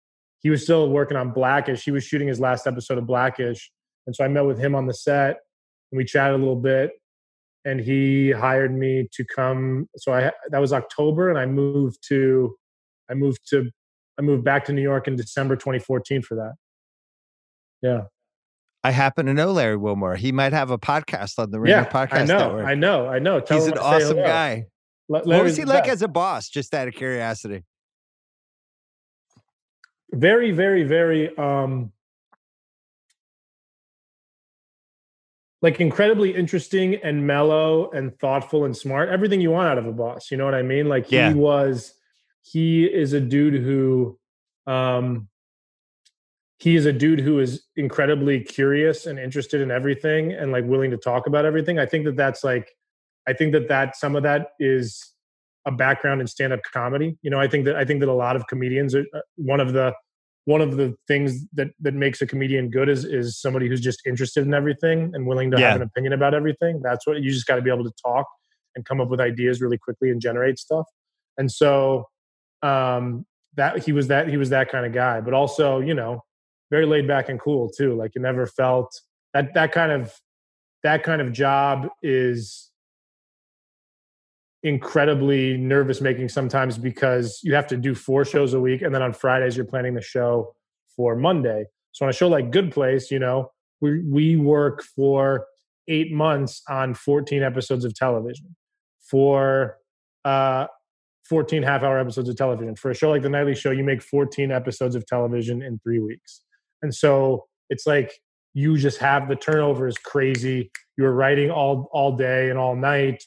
He 0.40 0.50
was 0.50 0.62
still 0.62 0.90
working 0.90 1.16
on 1.16 1.30
Blackish. 1.30 1.84
He 1.84 1.90
was 1.90 2.04
shooting 2.04 2.28
his 2.28 2.40
last 2.40 2.66
episode 2.66 2.98
of 2.98 3.06
Blackish. 3.06 3.70
And 4.06 4.14
so 4.14 4.24
I 4.24 4.28
met 4.28 4.44
with 4.44 4.58
him 4.58 4.74
on 4.74 4.86
the 4.86 4.94
set 4.94 5.38
and 5.90 5.96
we 5.96 6.04
chatted 6.04 6.34
a 6.34 6.38
little 6.38 6.56
bit. 6.56 6.90
And 7.64 7.80
he 7.80 8.30
hired 8.30 8.76
me 8.76 9.08
to 9.12 9.24
come. 9.24 9.88
So 9.96 10.12
I 10.12 10.30
that 10.50 10.60
was 10.60 10.72
October, 10.72 11.28
and 11.28 11.38
I 11.38 11.46
moved 11.46 11.98
to 12.08 12.56
I 13.10 13.14
moved 13.14 13.40
to 13.50 13.70
I 14.18 14.22
moved 14.22 14.44
back 14.44 14.64
to 14.66 14.72
New 14.72 14.82
York 14.82 15.06
in 15.06 15.16
December 15.16 15.56
2014 15.56 16.22
for 16.22 16.34
that. 16.36 16.54
Yeah. 17.82 18.02
I 18.84 18.90
happen 18.90 19.26
to 19.26 19.34
know 19.34 19.52
Larry 19.52 19.76
Wilmore. 19.76 20.16
He 20.16 20.32
might 20.32 20.52
have 20.52 20.70
a 20.70 20.78
podcast 20.78 21.38
on 21.38 21.50
the 21.50 21.60
Ringer 21.60 21.78
yeah, 21.78 21.88
Podcast 21.88 22.12
I 22.12 22.24
know, 22.24 22.38
Network. 22.38 22.66
I 22.66 22.74
know, 22.74 23.08
I 23.08 23.18
know. 23.18 23.40
Tell 23.40 23.58
He's 23.58 23.66
an 23.66 23.78
awesome 23.78 24.16
guy. 24.16 24.66
what 25.06 25.26
was 25.26 25.56
he 25.56 25.64
like 25.64 25.88
as 25.88 26.02
a 26.02 26.08
boss? 26.08 26.48
Just 26.48 26.74
out 26.74 26.88
of 26.88 26.94
curiosity. 26.94 27.64
Very, 30.12 30.52
very, 30.52 30.84
very 30.84 31.36
um 31.36 31.92
like 35.60 35.80
incredibly 35.80 36.34
interesting 36.34 36.96
and 36.96 37.26
mellow 37.26 37.90
and 37.90 38.16
thoughtful 38.18 38.64
and 38.64 38.76
smart. 38.76 39.08
Everything 39.08 39.40
you 39.40 39.50
want 39.50 39.68
out 39.68 39.78
of 39.78 39.86
a 39.86 39.92
boss. 39.92 40.30
You 40.30 40.36
know 40.36 40.44
what 40.44 40.54
I 40.54 40.62
mean? 40.62 40.88
Like 40.88 41.06
he 41.06 41.34
was 41.34 41.94
he 42.42 42.84
is 42.84 43.12
a 43.12 43.20
dude 43.20 43.62
who 43.62 44.18
um 44.66 45.28
he 46.58 46.74
is 46.74 46.86
a 46.86 46.92
dude 46.92 47.20
who 47.20 47.38
is 47.38 47.64
incredibly 47.76 48.40
curious 48.40 49.06
and 49.06 49.18
interested 49.18 49.60
in 49.60 49.70
everything 49.70 50.32
and 50.32 50.50
like 50.50 50.64
willing 50.64 50.90
to 50.90 50.96
talk 50.96 51.26
about 51.26 51.44
everything. 51.44 51.78
I 51.78 51.86
think 51.86 52.04
that 52.04 52.16
that's 52.16 52.42
like, 52.42 52.68
I 53.28 53.32
think 53.32 53.52
that 53.52 53.68
that 53.68 53.96
some 53.96 54.16
of 54.16 54.24
that 54.24 54.48
is 54.58 55.14
a 55.66 55.70
background 55.70 56.20
in 56.20 56.26
stand-up 56.26 56.60
comedy. 56.72 57.16
You 57.22 57.30
know, 57.30 57.38
I 57.38 57.46
think 57.46 57.64
that 57.66 57.76
I 57.76 57.84
think 57.84 58.00
that 58.00 58.08
a 58.08 58.12
lot 58.12 58.34
of 58.34 58.46
comedians 58.48 58.94
are 58.94 59.04
uh, 59.14 59.20
one 59.36 59.60
of 59.60 59.72
the 59.72 59.94
one 60.48 60.62
of 60.62 60.78
the 60.78 60.96
things 61.06 61.44
that 61.52 61.68
that 61.78 61.92
makes 61.92 62.22
a 62.22 62.26
comedian 62.26 62.70
good 62.70 62.88
is 62.88 63.04
is 63.04 63.38
somebody 63.38 63.68
who's 63.68 63.82
just 63.82 64.00
interested 64.06 64.46
in 64.46 64.54
everything 64.54 65.10
and 65.12 65.26
willing 65.26 65.50
to 65.50 65.60
yeah. 65.60 65.72
have 65.72 65.76
an 65.76 65.82
opinion 65.82 66.14
about 66.14 66.32
everything. 66.32 66.80
That's 66.82 67.06
what 67.06 67.20
you 67.20 67.30
just 67.30 67.46
got 67.46 67.56
to 67.56 67.62
be 67.62 67.70
able 67.70 67.84
to 67.84 67.92
talk. 68.02 68.26
and 68.74 68.82
come 68.86 68.98
up 69.02 69.08
with 69.10 69.20
ideas 69.20 69.60
really 69.60 69.76
quickly 69.76 70.08
and 70.10 70.22
generate 70.22 70.58
stuff. 70.58 70.86
And 71.36 71.50
so 71.52 72.06
um, 72.62 73.26
that 73.56 73.84
he 73.84 73.92
was 73.92 74.06
that 74.08 74.28
he 74.28 74.38
was 74.38 74.48
that 74.48 74.70
kind 74.70 74.86
of 74.86 74.92
guy, 74.94 75.20
but 75.20 75.34
also 75.34 75.80
you 75.80 75.92
know 75.92 76.22
very 76.70 76.86
laid 76.86 77.06
back 77.06 77.28
and 77.28 77.38
cool 77.38 77.68
too. 77.68 77.94
Like 77.94 78.14
you 78.14 78.22
never 78.22 78.46
felt 78.46 78.90
that 79.34 79.52
that 79.52 79.70
kind 79.72 79.92
of 79.92 80.14
that 80.82 81.02
kind 81.02 81.20
of 81.20 81.30
job 81.30 81.88
is 82.02 82.70
incredibly 84.62 85.56
nervous 85.56 86.00
making 86.00 86.28
sometimes 86.28 86.78
because 86.78 87.40
you 87.42 87.54
have 87.54 87.66
to 87.68 87.76
do 87.76 87.94
four 87.94 88.24
shows 88.24 88.54
a 88.54 88.60
week 88.60 88.82
and 88.82 88.94
then 88.94 89.02
on 89.02 89.12
Fridays 89.12 89.56
you're 89.56 89.66
planning 89.66 89.94
the 89.94 90.02
show 90.02 90.54
for 90.96 91.14
Monday. 91.14 91.66
So 91.92 92.04
on 92.04 92.10
a 92.10 92.12
show 92.12 92.28
like 92.28 92.50
Good 92.50 92.72
Place, 92.72 93.10
you 93.10 93.18
know, 93.18 93.50
we 93.80 94.02
we 94.02 94.36
work 94.36 94.82
for 94.82 95.46
8 95.86 96.12
months 96.12 96.62
on 96.68 96.94
14 96.94 97.42
episodes 97.42 97.84
of 97.84 97.94
television. 97.94 98.56
For 99.00 99.78
uh 100.24 100.66
14 101.28 101.62
half 101.62 101.82
hour 101.82 101.98
episodes 101.98 102.28
of 102.28 102.36
television. 102.36 102.74
For 102.74 102.90
a 102.90 102.94
show 102.94 103.10
like 103.10 103.22
The 103.22 103.28
Nightly 103.28 103.54
Show, 103.54 103.70
you 103.70 103.84
make 103.84 104.02
14 104.02 104.50
episodes 104.50 104.94
of 104.94 105.06
television 105.06 105.62
in 105.62 105.78
3 105.78 106.00
weeks. 106.00 106.42
And 106.82 106.94
so 106.94 107.46
it's 107.70 107.86
like 107.86 108.12
you 108.54 108.76
just 108.76 108.98
have 108.98 109.28
the 109.28 109.36
turnover 109.36 109.86
is 109.86 109.98
crazy. 109.98 110.70
You're 110.96 111.12
writing 111.12 111.50
all 111.50 111.88
all 111.92 112.16
day 112.16 112.50
and 112.50 112.58
all 112.58 112.74
night. 112.74 113.22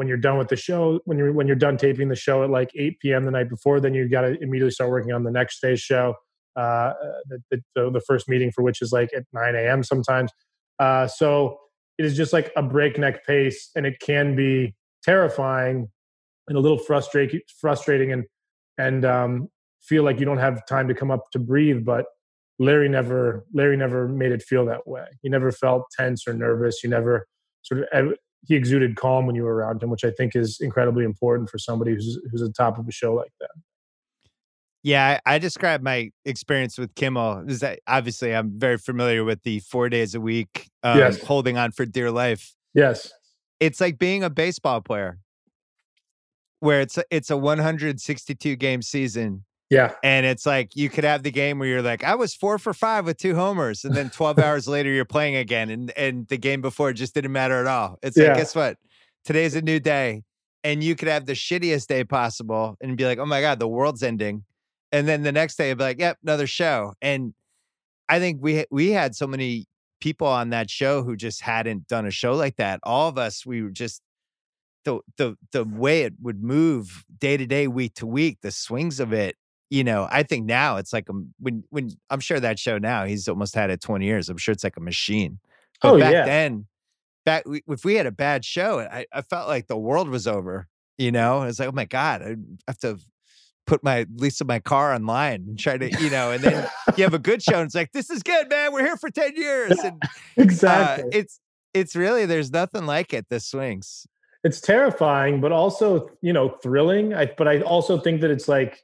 When 0.00 0.08
you're 0.08 0.16
done 0.16 0.38
with 0.38 0.48
the 0.48 0.56
show, 0.56 0.98
when 1.04 1.18
you're 1.18 1.30
when 1.30 1.46
you're 1.46 1.56
done 1.56 1.76
taping 1.76 2.08
the 2.08 2.16
show 2.16 2.42
at 2.42 2.48
like 2.48 2.70
8 2.74 2.98
p.m. 3.00 3.26
the 3.26 3.30
night 3.30 3.50
before, 3.50 3.80
then 3.80 3.92
you 3.92 4.08
got 4.08 4.22
to 4.22 4.34
immediately 4.40 4.70
start 4.70 4.88
working 4.88 5.12
on 5.12 5.24
the 5.24 5.30
next 5.30 5.60
day's 5.60 5.78
show. 5.78 6.14
Uh, 6.56 6.94
the, 7.28 7.62
the, 7.74 7.90
the 7.90 8.00
first 8.00 8.26
meeting 8.26 8.50
for 8.50 8.64
which 8.64 8.80
is 8.80 8.92
like 8.92 9.10
at 9.14 9.24
9 9.34 9.54
a.m. 9.54 9.82
sometimes. 9.82 10.32
Uh, 10.78 11.06
so 11.06 11.58
it 11.98 12.06
is 12.06 12.16
just 12.16 12.32
like 12.32 12.50
a 12.56 12.62
breakneck 12.62 13.26
pace, 13.26 13.68
and 13.76 13.84
it 13.84 14.00
can 14.00 14.34
be 14.34 14.74
terrifying 15.02 15.88
and 16.48 16.56
a 16.56 16.60
little 16.60 16.78
frustrating, 16.78 17.40
frustrating, 17.60 18.10
and 18.10 18.24
and 18.78 19.04
um, 19.04 19.48
feel 19.82 20.02
like 20.02 20.18
you 20.18 20.24
don't 20.24 20.38
have 20.38 20.64
time 20.64 20.88
to 20.88 20.94
come 20.94 21.10
up 21.10 21.30
to 21.32 21.38
breathe. 21.38 21.84
But 21.84 22.06
Larry 22.58 22.88
never 22.88 23.44
Larry 23.52 23.76
never 23.76 24.08
made 24.08 24.32
it 24.32 24.40
feel 24.40 24.64
that 24.64 24.88
way. 24.88 25.04
He 25.20 25.28
never 25.28 25.52
felt 25.52 25.82
tense 25.94 26.26
or 26.26 26.32
nervous. 26.32 26.82
You 26.82 26.88
never 26.88 27.26
sort 27.60 27.82
of 27.82 28.14
he 28.46 28.54
exuded 28.54 28.96
calm 28.96 29.26
when 29.26 29.34
you 29.36 29.42
were 29.42 29.54
around 29.54 29.82
him, 29.82 29.90
which 29.90 30.04
I 30.04 30.10
think 30.10 30.34
is 30.34 30.58
incredibly 30.60 31.04
important 31.04 31.50
for 31.50 31.58
somebody 31.58 31.92
who's 31.94 32.18
who's 32.30 32.42
at 32.42 32.48
the 32.48 32.52
top 32.54 32.78
of 32.78 32.88
a 32.88 32.92
show 32.92 33.14
like 33.14 33.32
that. 33.40 33.50
Yeah, 34.82 35.18
I, 35.26 35.34
I 35.34 35.38
describe 35.38 35.82
my 35.82 36.10
experience 36.24 36.78
with 36.78 36.94
Kimmel 36.94 37.44
is 37.48 37.60
that 37.60 37.80
obviously 37.86 38.34
I'm 38.34 38.58
very 38.58 38.78
familiar 38.78 39.24
with 39.24 39.42
the 39.42 39.60
four 39.60 39.90
days 39.90 40.14
a 40.14 40.20
week 40.20 40.70
um, 40.82 40.98
Yes. 40.98 41.22
holding 41.22 41.58
on 41.58 41.72
for 41.72 41.84
dear 41.84 42.10
life. 42.10 42.54
Yes. 42.72 43.12
It's 43.58 43.78
like 43.78 43.98
being 43.98 44.24
a 44.24 44.30
baseball 44.30 44.80
player, 44.80 45.18
where 46.60 46.80
it's 46.80 46.96
a, 46.96 47.04
it's 47.10 47.30
a 47.30 47.36
162 47.36 48.56
game 48.56 48.80
season, 48.80 49.44
Yeah. 49.70 49.94
and 50.02 50.26
it's 50.26 50.44
like 50.46 50.74
you 50.76 50.90
could 50.90 51.04
have 51.04 51.22
the 51.22 51.30
game 51.30 51.58
where 51.60 51.68
you're 51.68 51.82
like, 51.82 52.02
I 52.04 52.16
was 52.16 52.34
four 52.34 52.58
for 52.58 52.74
five 52.74 53.06
with 53.06 53.16
two 53.18 53.34
homers, 53.36 53.84
and 53.84 53.94
then 53.94 54.10
12 54.10 54.38
hours 54.40 54.66
later 54.68 54.90
you're 54.90 55.04
playing 55.04 55.36
again, 55.36 55.70
and 55.70 55.90
and 55.96 56.26
the 56.28 56.36
game 56.38 56.60
before 56.60 56.90
it 56.90 56.94
just 56.94 57.14
didn't 57.14 57.32
matter 57.32 57.60
at 57.60 57.66
all. 57.66 57.98
It's 58.02 58.16
Yeah. 58.16 58.28
like, 58.28 58.36
guess 58.38 58.54
what? 58.54 58.78
Today's 59.24 59.54
a 59.54 59.62
new 59.62 59.78
day, 59.80 60.22
and 60.64 60.82
you 60.82 60.96
could 60.96 61.08
have 61.08 61.26
the 61.26 61.34
shittiest 61.34 61.86
day 61.86 62.04
possible, 62.04 62.76
and 62.80 62.96
be 62.96 63.04
like, 63.04 63.18
oh 63.18 63.26
my 63.26 63.40
god, 63.40 63.58
the 63.60 63.68
world's 63.68 64.02
ending, 64.02 64.44
and 64.92 65.06
then 65.08 65.22
the 65.22 65.32
next 65.32 65.56
day 65.56 65.68
you'd 65.68 65.78
be 65.78 65.84
like, 65.84 66.00
yep, 66.00 66.18
another 66.22 66.46
show, 66.48 66.94
and 67.00 67.32
I 68.08 68.18
think 68.18 68.38
we 68.42 68.64
we 68.70 68.90
had 68.90 69.14
so 69.14 69.26
many 69.26 69.66
people 70.00 70.26
on 70.26 70.50
that 70.50 70.70
show 70.70 71.02
who 71.02 71.14
just 71.16 71.42
hadn't 71.42 71.86
done 71.86 72.06
a 72.06 72.10
show 72.10 72.34
like 72.34 72.56
that. 72.56 72.80
All 72.82 73.08
of 73.08 73.18
us, 73.18 73.46
we 73.46 73.62
were 73.62 73.70
just 73.70 74.02
the 74.84 75.00
the 75.16 75.36
the 75.52 75.64
way 75.64 76.02
it 76.02 76.14
would 76.22 76.42
move 76.42 77.04
day 77.18 77.36
to 77.36 77.46
day, 77.46 77.68
week 77.68 77.94
to 77.96 78.06
week, 78.06 78.38
the 78.42 78.50
swings 78.50 78.98
of 79.00 79.12
it. 79.12 79.36
You 79.70 79.84
know, 79.84 80.08
I 80.10 80.24
think 80.24 80.46
now 80.46 80.76
it's 80.78 80.92
like 80.92 81.08
a, 81.08 81.12
when 81.38 81.62
when 81.70 81.90
I'm 82.10 82.18
sure 82.20 82.40
that 82.40 82.58
show 82.58 82.78
now 82.78 83.04
he's 83.04 83.28
almost 83.28 83.54
had 83.54 83.70
it 83.70 83.80
20 83.80 84.04
years. 84.04 84.28
I'm 84.28 84.36
sure 84.36 84.52
it's 84.52 84.64
like 84.64 84.76
a 84.76 84.80
machine. 84.80 85.38
But 85.80 85.88
Oh, 85.94 85.98
back 85.98 86.12
yeah. 86.12 86.24
then, 86.24 86.66
back 87.24 87.46
we- 87.46 87.62
if 87.68 87.84
we 87.84 87.94
had 87.94 88.06
a 88.06 88.10
bad 88.12 88.44
show, 88.44 88.80
I, 88.80 89.06
I 89.12 89.22
felt 89.22 89.46
like 89.48 89.68
the 89.68 89.78
world 89.78 90.08
was 90.08 90.26
over. 90.26 90.66
You 90.98 91.12
know, 91.12 91.42
it's 91.44 91.58
like 91.60 91.68
oh 91.68 91.72
my 91.72 91.84
god, 91.84 92.20
I 92.22 92.34
have 92.66 92.78
to 92.78 92.98
put 93.66 93.84
my 93.84 94.06
lease 94.16 94.40
of 94.40 94.48
my 94.48 94.58
car 94.58 94.92
online 94.92 95.44
and 95.46 95.58
try 95.58 95.78
to 95.78 95.88
you 96.02 96.10
know, 96.10 96.32
and 96.32 96.42
then 96.42 96.68
you 96.96 97.04
have 97.04 97.14
a 97.14 97.18
good 97.20 97.40
show 97.40 97.58
and 97.60 97.66
it's 97.66 97.74
like 97.76 97.92
this 97.92 98.10
is 98.10 98.22
good, 98.24 98.48
man. 98.50 98.72
We're 98.72 98.84
here 98.84 98.96
for 98.96 99.08
10 99.10 99.36
years, 99.36 99.78
and 99.84 100.02
uh, 100.02 100.06
Exactly. 100.36 101.10
it's 101.12 101.38
it's 101.74 101.94
really 101.94 102.26
there's 102.26 102.50
nothing 102.50 102.86
like 102.86 103.12
it. 103.14 103.26
The 103.30 103.38
swings. 103.38 104.04
it's 104.42 104.60
terrifying, 104.60 105.40
but 105.40 105.52
also 105.52 106.10
you 106.22 106.32
know 106.32 106.48
thrilling. 106.60 107.14
I, 107.14 107.26
but 107.38 107.46
I 107.46 107.60
also 107.60 108.00
think 108.00 108.20
that 108.22 108.32
it's 108.32 108.48
like 108.48 108.82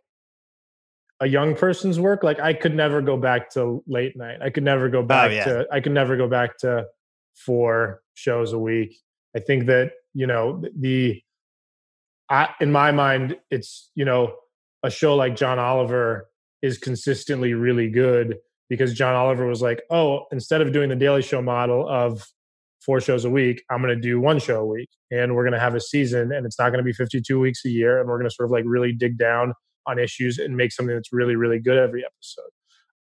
a 1.20 1.26
young 1.26 1.54
person's 1.54 1.98
work. 1.98 2.22
Like 2.22 2.40
I 2.40 2.52
could 2.52 2.74
never 2.74 3.00
go 3.00 3.16
back 3.16 3.50
to 3.50 3.82
late 3.86 4.16
night. 4.16 4.38
I 4.42 4.50
could 4.50 4.64
never 4.64 4.88
go 4.88 5.00
oh, 5.00 5.02
back 5.02 5.32
yeah. 5.32 5.44
to. 5.44 5.66
I 5.72 5.80
could 5.80 5.92
never 5.92 6.16
go 6.16 6.28
back 6.28 6.58
to 6.58 6.86
four 7.34 8.02
shows 8.14 8.52
a 8.52 8.58
week. 8.58 8.96
I 9.34 9.40
think 9.40 9.66
that 9.66 9.92
you 10.14 10.26
know 10.26 10.62
the. 10.78 11.22
I, 12.28 12.48
in 12.60 12.72
my 12.72 12.90
mind, 12.90 13.36
it's 13.50 13.90
you 13.94 14.04
know 14.04 14.34
a 14.82 14.90
show 14.90 15.16
like 15.16 15.36
John 15.36 15.58
Oliver 15.58 16.28
is 16.62 16.78
consistently 16.78 17.54
really 17.54 17.88
good 17.88 18.36
because 18.68 18.94
John 18.94 19.14
Oliver 19.14 19.46
was 19.46 19.62
like, 19.62 19.82
oh, 19.90 20.24
instead 20.32 20.60
of 20.60 20.72
doing 20.72 20.88
the 20.88 20.96
Daily 20.96 21.22
Show 21.22 21.40
model 21.40 21.88
of 21.88 22.26
four 22.84 23.00
shows 23.00 23.24
a 23.24 23.30
week, 23.30 23.62
I'm 23.70 23.80
going 23.80 23.94
to 23.94 24.00
do 24.00 24.20
one 24.20 24.38
show 24.38 24.60
a 24.60 24.66
week, 24.66 24.88
and 25.10 25.34
we're 25.34 25.44
going 25.44 25.52
to 25.52 25.60
have 25.60 25.74
a 25.74 25.80
season, 25.80 26.32
and 26.32 26.44
it's 26.44 26.58
not 26.58 26.70
going 26.70 26.78
to 26.78 26.84
be 26.84 26.92
52 26.92 27.38
weeks 27.38 27.64
a 27.64 27.68
year, 27.68 28.00
and 28.00 28.08
we're 28.08 28.18
going 28.18 28.28
to 28.28 28.34
sort 28.34 28.48
of 28.48 28.50
like 28.50 28.64
really 28.66 28.92
dig 28.92 29.18
down 29.18 29.54
on 29.86 29.98
issues 29.98 30.38
and 30.38 30.56
make 30.56 30.72
something 30.72 30.94
that's 30.94 31.12
really, 31.12 31.36
really 31.36 31.58
good 31.58 31.78
every 31.78 32.04
episode. 32.04 32.50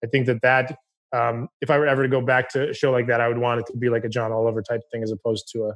I 0.05 0.06
think 0.09 0.26
that 0.26 0.40
that 0.42 0.76
um, 1.16 1.48
if 1.60 1.70
I 1.70 1.78
were 1.78 1.86
ever 1.86 2.02
to 2.02 2.09
go 2.09 2.20
back 2.20 2.48
to 2.51 2.70
a 2.70 2.74
show 2.74 2.90
like 2.90 3.06
that, 3.06 3.20
I 3.20 3.28
would 3.28 3.38
want 3.38 3.60
it 3.60 3.66
to 3.72 3.76
be 3.76 3.88
like 3.88 4.05
a 4.05 4.09
John 4.09 4.32
Oliver 4.32 4.62
type 4.62 4.80
thing 4.92 5.02
as 5.02 5.12
opposed 5.12 5.48
to 5.52 5.64
a 5.66 5.72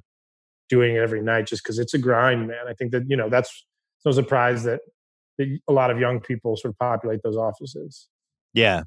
doing 0.69 0.97
it 0.97 0.99
every 0.99 1.23
night, 1.23 1.47
just 1.47 1.63
because 1.63 1.79
it's 1.79 1.95
a 1.95 1.99
grind, 1.99 2.47
man. 2.49 2.67
I 2.69 2.75
think 2.75 2.93
that 2.93 3.05
you 3.09 3.17
know 3.17 3.29
that's 3.29 3.49
it's 3.97 4.05
no 4.05 4.13
surprise 4.13 4.65
that, 4.65 4.81
that 5.39 5.59
a 5.69 5.73
lot 5.73 5.91
of 5.91 5.99
young 5.99 6.21
people 6.21 6.57
sort 6.57 6.73
of 6.75 6.79
populate 6.79 7.21
those 7.23 7.37
offices. 7.37 8.09
Yeah. 8.53 8.83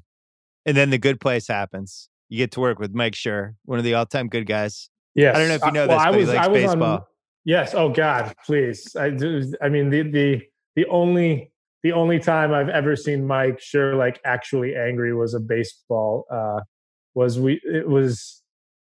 And 0.66 0.76
then 0.76 0.90
the 0.90 0.98
good 0.98 1.20
place 1.20 1.48
happens. 1.48 2.08
You 2.28 2.38
get 2.38 2.52
to 2.52 2.60
work 2.60 2.78
with 2.78 2.94
Mike 2.94 3.14
Schur, 3.14 3.54
one 3.64 3.78
of 3.78 3.84
the 3.84 3.94
all-time 3.94 4.28
good 4.28 4.46
guys. 4.46 4.88
yeah 5.14 5.30
I 5.30 5.38
don't 5.38 5.48
know 5.48 5.54
if 5.54 5.64
you 5.64 5.72
know 5.72 5.84
Uh, 5.84 5.88
well, 5.88 5.98
this, 5.98 6.06
I 6.06 6.10
was, 6.10 6.28
likes 6.28 6.46
I 6.46 6.48
was 6.48 6.74
on- 6.74 7.02
yes. 7.44 7.74
Oh 7.74 7.88
God, 7.90 8.34
please. 8.46 8.94
I, 8.96 9.10
do- 9.10 9.52
I 9.60 9.68
mean, 9.68 9.90
the 9.90 10.02
the 10.02 10.42
the 10.76 10.86
only 10.86 11.51
the 11.82 11.92
only 11.92 12.18
time 12.18 12.52
I've 12.52 12.68
ever 12.68 12.94
seen 12.96 13.26
Mike 13.26 13.58
Schur 13.58 13.96
like 13.96 14.20
actually 14.24 14.76
angry 14.76 15.14
was 15.14 15.34
a 15.34 15.40
baseball. 15.40 16.26
Uh, 16.30 16.60
was 17.14 17.38
we 17.38 17.60
it 17.64 17.88
was 17.88 18.42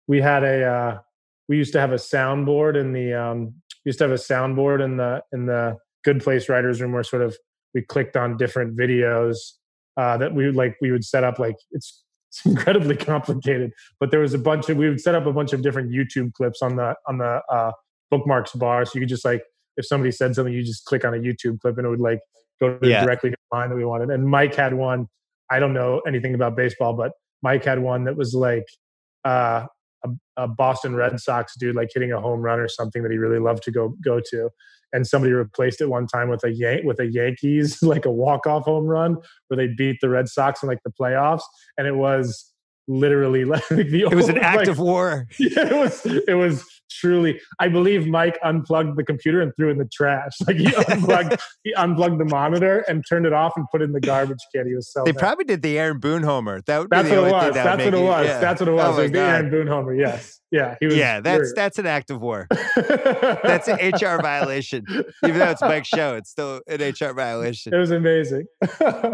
we 0.08 0.22
had 0.22 0.44
a 0.44 0.64
uh, 0.64 1.00
we 1.48 1.58
used 1.58 1.74
to 1.74 1.80
have 1.80 1.92
a 1.92 1.96
soundboard 1.96 2.80
in 2.80 2.94
the 2.94 3.14
um, 3.14 3.54
we 3.86 3.90
used 3.90 4.00
to 4.00 4.06
have 4.06 4.12
a 4.12 4.16
soundboard 4.16 4.84
in 4.84 4.98
the 4.98 5.22
in 5.32 5.46
the 5.46 5.78
Good 6.04 6.22
Place 6.22 6.50
writers 6.50 6.82
room 6.82 6.94
where 6.94 7.04
sort 7.04 7.22
of 7.22 7.38
we 7.74 7.82
clicked 7.82 8.18
on 8.18 8.38
different 8.38 8.78
videos 8.78 9.38
uh, 9.98 10.18
that 10.18 10.34
we 10.34 10.46
would 10.46 10.56
like 10.56 10.76
we 10.82 10.92
would 10.92 11.04
set 11.04 11.24
up 11.24 11.40
like 11.40 11.56
it's 11.72 12.04
it's 12.30 12.46
incredibly 12.46 12.96
complicated 12.96 13.72
but 14.00 14.12
there 14.12 14.20
was 14.20 14.34
a 14.34 14.38
bunch 14.38 14.70
of 14.70 14.78
we 14.78 14.88
would 14.88 15.02
set 15.02 15.16
up 15.16 15.26
a 15.26 15.34
bunch 15.34 15.52
of 15.52 15.64
different 15.64 15.92
youtube 15.92 16.32
clips 16.34 16.62
on 16.62 16.76
the 16.76 16.94
on 17.08 17.18
the 17.18 17.42
uh, 17.52 17.72
bookmarks 18.12 18.52
bar 18.52 18.86
so 18.86 18.92
you 18.94 19.02
could 19.02 19.10
just 19.10 19.26
like 19.26 19.42
if 19.78 19.86
somebody 19.86 20.12
said 20.12 20.36
something 20.36 20.54
you 20.54 20.64
just 20.64 20.86
click 20.86 21.04
on 21.04 21.16
a 21.16 21.18
youtube 21.18 21.60
clip 21.60 21.78
and 21.78 21.88
it 21.88 21.90
would 21.90 22.00
like 22.00 22.20
go 22.62 22.78
to 22.78 22.88
Yeah. 22.88 23.04
directly 23.04 23.32
to 23.32 23.36
the 23.52 23.58
line 23.58 23.70
that 23.70 23.76
we 23.76 23.86
wanted 23.86 24.10
and 24.10 24.26
mike 24.28 24.56
had 24.56 24.74
one 24.74 25.08
i 25.50 25.60
don't 25.60 25.74
know 25.74 26.02
anything 26.08 26.34
about 26.36 26.56
baseball 26.56 26.94
but 26.94 27.12
mike 27.42 27.64
had 27.66 27.80
one 27.80 28.04
that 28.06 28.16
was 28.18 28.34
like 28.34 28.66
uh, 29.26 29.66
a, 30.06 30.10
a 30.38 30.48
boston 30.48 30.96
red 30.96 31.20
sox 31.20 31.56
dude 31.58 31.76
like 31.76 31.90
hitting 31.94 32.12
a 32.12 32.20
home 32.22 32.40
run 32.42 32.60
or 32.60 32.68
something 32.68 33.04
that 33.04 33.12
he 33.12 33.18
really 33.18 33.40
loved 33.40 33.64
to 33.64 33.72
go 33.72 33.96
go 34.04 34.20
to 34.30 34.50
and 34.92 35.06
somebody 35.06 35.32
replaced 35.34 35.82
it 35.82 35.86
one 35.90 36.08
time 36.08 36.30
with 36.30 36.44
a 36.44 36.52
Yan- 36.52 36.84
with 36.86 37.00
a 37.00 37.06
Yankees 37.06 37.80
like 37.84 38.06
a 38.06 38.12
walk 38.12 38.48
off 38.48 38.64
home 38.64 38.86
run 38.86 39.18
where 39.48 39.56
they 39.58 39.68
beat 39.78 39.98
the 40.02 40.10
Red 40.10 40.28
Sox 40.28 40.64
in 40.64 40.68
like 40.70 40.80
the 40.84 40.92
playoffs, 41.00 41.44
and 41.78 41.86
it 41.86 41.96
was 41.96 42.52
literally 42.88 43.46
like 43.54 43.68
the 43.68 44.08
It 44.12 44.16
was 44.16 44.30
an 44.30 44.36
like- 44.36 44.44
act 44.44 44.68
of 44.68 44.80
war. 44.80 45.28
yeah, 45.40 45.68
it 45.68 45.76
was 45.76 46.06
it 46.06 46.34
was 46.36 46.66
truly. 46.90 47.40
I 47.60 47.68
believe 47.70 48.08
Mike 48.08 48.38
unplugged 48.44 48.98
the 48.98 49.04
computer 49.04 49.42
and 49.42 49.52
threw 49.56 49.70
it 49.70 49.74
in 49.74 49.78
the 49.78 49.90
trash. 49.92 50.34
Like 50.48 50.58
he 50.58 50.74
unplugged 50.76 51.40
he 51.64 51.74
unplugged 51.76 52.20
the 52.20 52.26
monitor 52.26 52.84
and 52.88 53.04
turned 53.08 53.26
it 53.28 53.34
off 53.34 53.54
and 53.56 53.66
put 53.72 53.82
it 53.82 53.86
in 53.86 53.92
the 53.92 54.00
garbage 54.00 54.40
can. 54.54 54.68
He 54.68 54.74
was 54.74 54.92
so. 54.92 55.04
They 55.04 55.12
mad. 55.12 55.20
probably 55.20 55.46
did 55.46 55.62
the 55.62 55.78
Aaron 55.78 56.00
Boone 56.00 56.24
homer. 56.24 56.62
That 56.66 56.80
would 56.80 56.90
be 56.90 56.96
That's 56.96 57.10
what 57.10 57.18
it 57.18 57.32
was. 57.32 57.54
that 57.54 57.64
That's 57.64 57.84
would 57.86 57.94
what 57.94 58.02
it 58.02 58.06
was. 58.06 58.26
yeah. 58.26 58.40
That's 58.40 58.60
what 58.60 58.68
it 58.68 58.72
oh 58.72 58.76
was. 58.76 58.86
Oh 58.86 58.92
my 58.94 59.04
like 59.04 59.12
the 59.12 59.20
Aaron 59.20 59.50
Boone 59.52 59.68
Homer. 59.68 59.94
Yes. 59.94 60.40
Yeah. 60.52 60.76
He 60.80 60.88
was. 60.88 60.96
Yeah, 60.96 61.20
that's 61.20 61.54
that's 61.54 61.78
an 61.78 61.86
act 61.86 62.10
of 62.10 62.22
war. 62.22 62.48
That's 62.76 63.68
an 63.68 63.76
HR 63.76 64.22
violation. 64.22 64.86
Even 65.24 65.40
though 65.40 65.50
it's 65.50 65.62
Mike's 65.62 65.88
show, 65.88 66.16
it's 66.16 66.30
still 66.32 66.62
an 66.68 66.82
HR 66.82 67.14
violation 67.14 67.74
It 67.74 67.78
was 67.78 67.92
amazing. 67.92 68.46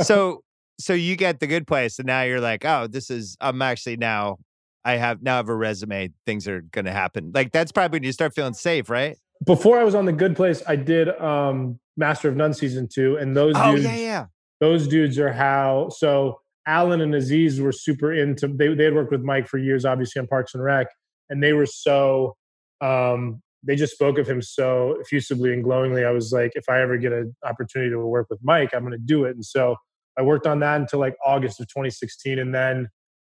So 0.01 0.43
so 0.79 0.93
you 0.93 1.15
get 1.15 1.39
the 1.39 1.47
good 1.47 1.67
place 1.67 1.99
and 1.99 2.05
now 2.05 2.21
you're 2.23 2.41
like, 2.41 2.65
oh, 2.65 2.87
this 2.87 3.09
is 3.09 3.37
I'm 3.41 3.61
actually 3.61 3.97
now 3.97 4.37
I 4.85 4.97
have 4.97 5.21
now 5.21 5.37
have 5.37 5.49
a 5.49 5.55
resume. 5.55 6.11
Things 6.25 6.47
are 6.47 6.61
gonna 6.61 6.93
happen. 6.93 7.31
Like 7.33 7.51
that's 7.51 7.71
probably 7.73 7.97
when 7.97 8.03
you 8.03 8.13
start 8.13 8.33
feeling 8.33 8.53
safe, 8.53 8.89
right? 8.89 9.17
before 9.45 9.79
I 9.79 9.83
was 9.83 9.95
on 9.95 10.05
the 10.05 10.13
Good 10.13 10.35
Place, 10.35 10.63
I 10.67 10.75
did 10.75 11.09
um, 11.21 11.79
Master 11.97 12.29
of 12.29 12.35
None 12.35 12.53
season 12.53 12.87
two, 12.91 13.17
and 13.17 13.35
those 13.35 13.55
Oh 13.57 13.71
dudes, 13.73 13.83
yeah, 13.83 13.95
yeah. 13.95 14.25
those 14.59 14.87
dudes 14.87 15.19
are 15.19 15.31
how. 15.33 15.89
So 15.89 16.39
Alan 16.67 17.01
and 17.01 17.13
Aziz 17.13 17.59
were 17.59 17.71
super 17.71 18.13
into. 18.13 18.47
They 18.47 18.73
they 18.73 18.85
had 18.85 18.95
worked 18.95 19.11
with 19.11 19.21
Mike 19.21 19.47
for 19.47 19.57
years, 19.57 19.85
obviously 19.85 20.19
on 20.19 20.27
Parks 20.27 20.53
and 20.53 20.63
Rec, 20.63 20.87
and 21.29 21.43
they 21.43 21.53
were 21.53 21.65
so. 21.65 22.35
Um, 22.81 23.41
they 23.63 23.75
just 23.75 23.93
spoke 23.93 24.19
of 24.19 24.27
him 24.27 24.43
so 24.43 24.95
effusively 25.01 25.51
and 25.51 25.63
glowingly. 25.63 26.05
I 26.05 26.11
was 26.11 26.31
like, 26.31 26.51
if 26.53 26.69
I 26.69 26.81
ever 26.81 26.97
get 26.97 27.11
an 27.11 27.35
opportunity 27.43 27.89
to 27.89 27.97
work 27.99 28.27
with 28.29 28.37
Mike, 28.43 28.75
I'm 28.75 28.81
going 28.81 28.91
to 28.91 28.99
do 28.99 29.23
it. 29.23 29.31
And 29.31 29.43
so 29.43 29.75
I 30.19 30.21
worked 30.21 30.45
on 30.45 30.59
that 30.59 30.81
until 30.81 30.99
like 30.99 31.15
August 31.25 31.59
of 31.59 31.67
2016, 31.69 32.37
and 32.37 32.53
then 32.53 32.89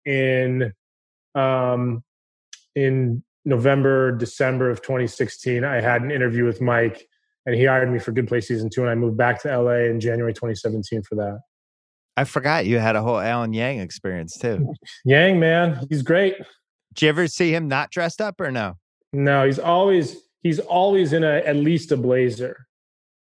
in 0.06 0.72
um, 1.34 2.02
in 2.74 3.22
November, 3.44 4.12
December 4.12 4.70
of 4.70 4.82
2016, 4.82 5.64
I 5.64 5.80
had 5.80 6.02
an 6.02 6.10
interview 6.10 6.44
with 6.44 6.60
Mike, 6.60 7.06
and 7.46 7.54
he 7.54 7.64
hired 7.64 7.90
me 7.92 7.98
for 7.98 8.12
Good 8.12 8.28
Place 8.28 8.48
season 8.48 8.70
two, 8.70 8.82
and 8.82 8.90
I 8.90 8.94
moved 8.94 9.16
back 9.16 9.42
to 9.42 9.58
LA 9.60 9.86
in 9.90 10.00
January 10.00 10.32
2017 10.32 11.02
for 11.02 11.16
that. 11.16 11.40
I 12.16 12.24
forgot 12.24 12.66
you 12.66 12.78
had 12.78 12.94
a 12.94 13.02
whole 13.02 13.18
Alan 13.18 13.52
Yang 13.52 13.80
experience 13.80 14.36
too. 14.38 14.74
Yang 15.04 15.40
man, 15.40 15.86
he's 15.88 16.02
great. 16.02 16.36
Did 16.94 17.02
you 17.02 17.08
ever 17.08 17.26
see 17.26 17.54
him 17.54 17.68
not 17.68 17.90
dressed 17.90 18.20
up 18.20 18.40
or 18.40 18.50
no? 18.50 18.74
No, 19.14 19.46
he's 19.46 19.58
always 19.58 20.16
he's 20.42 20.58
always 20.58 21.12
in 21.14 21.24
a 21.24 21.38
at 21.38 21.56
least 21.56 21.90
a 21.90 21.96
blazer. 21.96 22.66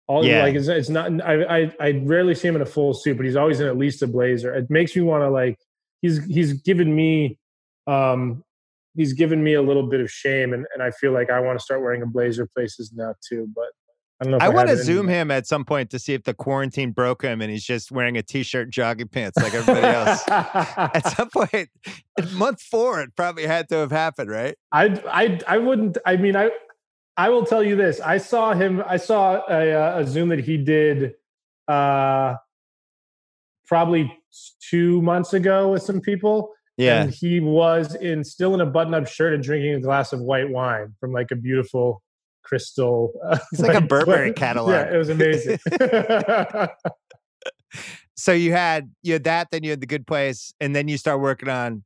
All 0.07 0.25
Yeah. 0.25 0.43
like 0.43 0.55
it's, 0.55 0.69
it's 0.69 0.89
not. 0.89 1.11
I, 1.23 1.65
I 1.65 1.73
I 1.81 1.91
rarely 2.05 2.35
see 2.35 2.49
him 2.49 2.57
in 2.57 2.63
a 2.63 2.67
full 2.67 2.95
suit, 2.95 3.19
but 3.19 3.27
he's 3.27 3.37
always 3.37 3.61
in 3.61 3.67
at 3.67 3.77
least 3.77 4.03
a 4.03 4.07
blazer. 4.07 4.55
It 4.55 4.71
makes 4.71 4.97
me 4.97 5.03
want 5.03 5.23
to 5.23 5.29
like. 5.31 5.59
He's 6.01 6.25
he's 6.25 6.55
given 6.55 6.95
me, 6.95 7.39
um, 7.89 8.44
he's 8.94 9.12
given 9.12 9.43
me 9.43 9.55
a 9.55 9.62
little 9.62 9.86
bit 9.86 10.01
of 10.01 10.10
shame, 10.10 10.52
and, 10.52 10.66
and 10.74 10.82
I 10.82 10.90
feel 10.90 11.12
like 11.12 11.31
I 11.31 11.40
want 11.40 11.59
to 11.59 11.62
start 11.62 11.81
wearing 11.81 12.02
a 12.02 12.06
blazer 12.06 12.47
places 12.47 12.93
now 12.94 13.15
too. 13.27 13.48
But 13.55 13.69
I 14.20 14.24
don't 14.24 14.31
know. 14.32 14.36
If 14.39 14.43
I 14.43 14.47
I, 14.47 14.48
want 14.51 14.66
to 14.69 14.70
have 14.70 14.78
it 14.78 14.81
in 14.81 14.86
zoom 14.86 15.09
him 15.09 15.31
at 15.31 15.47
some 15.47 15.65
point 15.65 15.90
to 15.90 15.98
see 15.98 16.12
if 16.12 16.24
the 16.24 16.35
quarantine 16.35 16.90
broke 16.90 17.23
him 17.23 17.40
and 17.40 17.51
he's 17.51 17.65
just 17.65 17.93
wearing 17.93 18.16
a 18.16 18.23
t-shirt, 18.23 18.70
jogging 18.70 19.09
pants 19.09 19.39
like 19.39 19.55
everybody 19.55 19.86
else. 19.86 20.23
at 20.28 21.16
some 21.16 21.31
point, 21.31 21.69
month 22.32 22.60
four, 22.60 23.01
it 23.01 23.16
probably 23.16 23.47
had 23.47 23.69
to 23.69 23.77
have 23.77 23.93
happened, 23.93 24.31
right? 24.31 24.56
I 24.73 25.01
I 25.10 25.40
I 25.47 25.59
wouldn't. 25.59 25.98
I 26.05 26.16
mean, 26.16 26.36
I 26.36 26.51
I 27.16 27.31
will 27.31 27.44
tell 27.44 27.62
you 27.62 27.77
this. 27.77 28.01
I 28.01 28.19
saw 28.19 28.55
him. 28.55 28.82
I 28.86 28.97
saw 28.97 29.43
a, 29.48 29.73
uh, 29.73 30.01
a 30.01 30.06
Zoom 30.06 30.28
that 30.28 30.40
he 30.40 30.56
did 30.56 31.15
uh, 31.69 32.36
probably 33.66 34.16
two 34.69 35.01
months 35.02 35.32
ago 35.32 35.73
with 35.73 35.82
some 35.82 36.01
people. 36.01 36.52
Yeah. 36.79 37.03
and 37.03 37.13
he 37.13 37.41
was 37.41 37.95
in 37.97 38.23
still 38.23 38.55
in 38.55 38.61
a 38.61 38.67
button-up 38.67 39.09
shirt 39.09 39.35
and 39.35 39.43
drinking 39.43 39.75
a 39.75 39.81
glass 39.81 40.13
of 40.13 40.21
white 40.21 40.49
wine 40.49 40.95
from 41.01 41.13
like 41.13 41.33
a 41.33 41.37
beautiful 41.37 42.03
crystal. 42.45 43.13
Uh, 43.23 43.39
He's 43.51 43.61
like 43.61 43.77
a 43.77 43.81
Burberry 43.81 44.33
catalog. 44.33 44.71
Yeah, 44.73 44.95
it 44.95 44.97
was 44.97 45.09
amazing. 45.11 45.59
so 48.17 48.33
you 48.33 48.53
had 48.53 48.91
you 49.03 49.13
had 49.15 49.25
that, 49.25 49.49
then 49.51 49.65
you 49.65 49.71
had 49.71 49.81
the 49.81 49.87
good 49.87 50.07
place, 50.07 50.55
and 50.61 50.75
then 50.75 50.89
you 50.89 50.97
start 50.97 51.21
working 51.21 51.49
on 51.49 51.83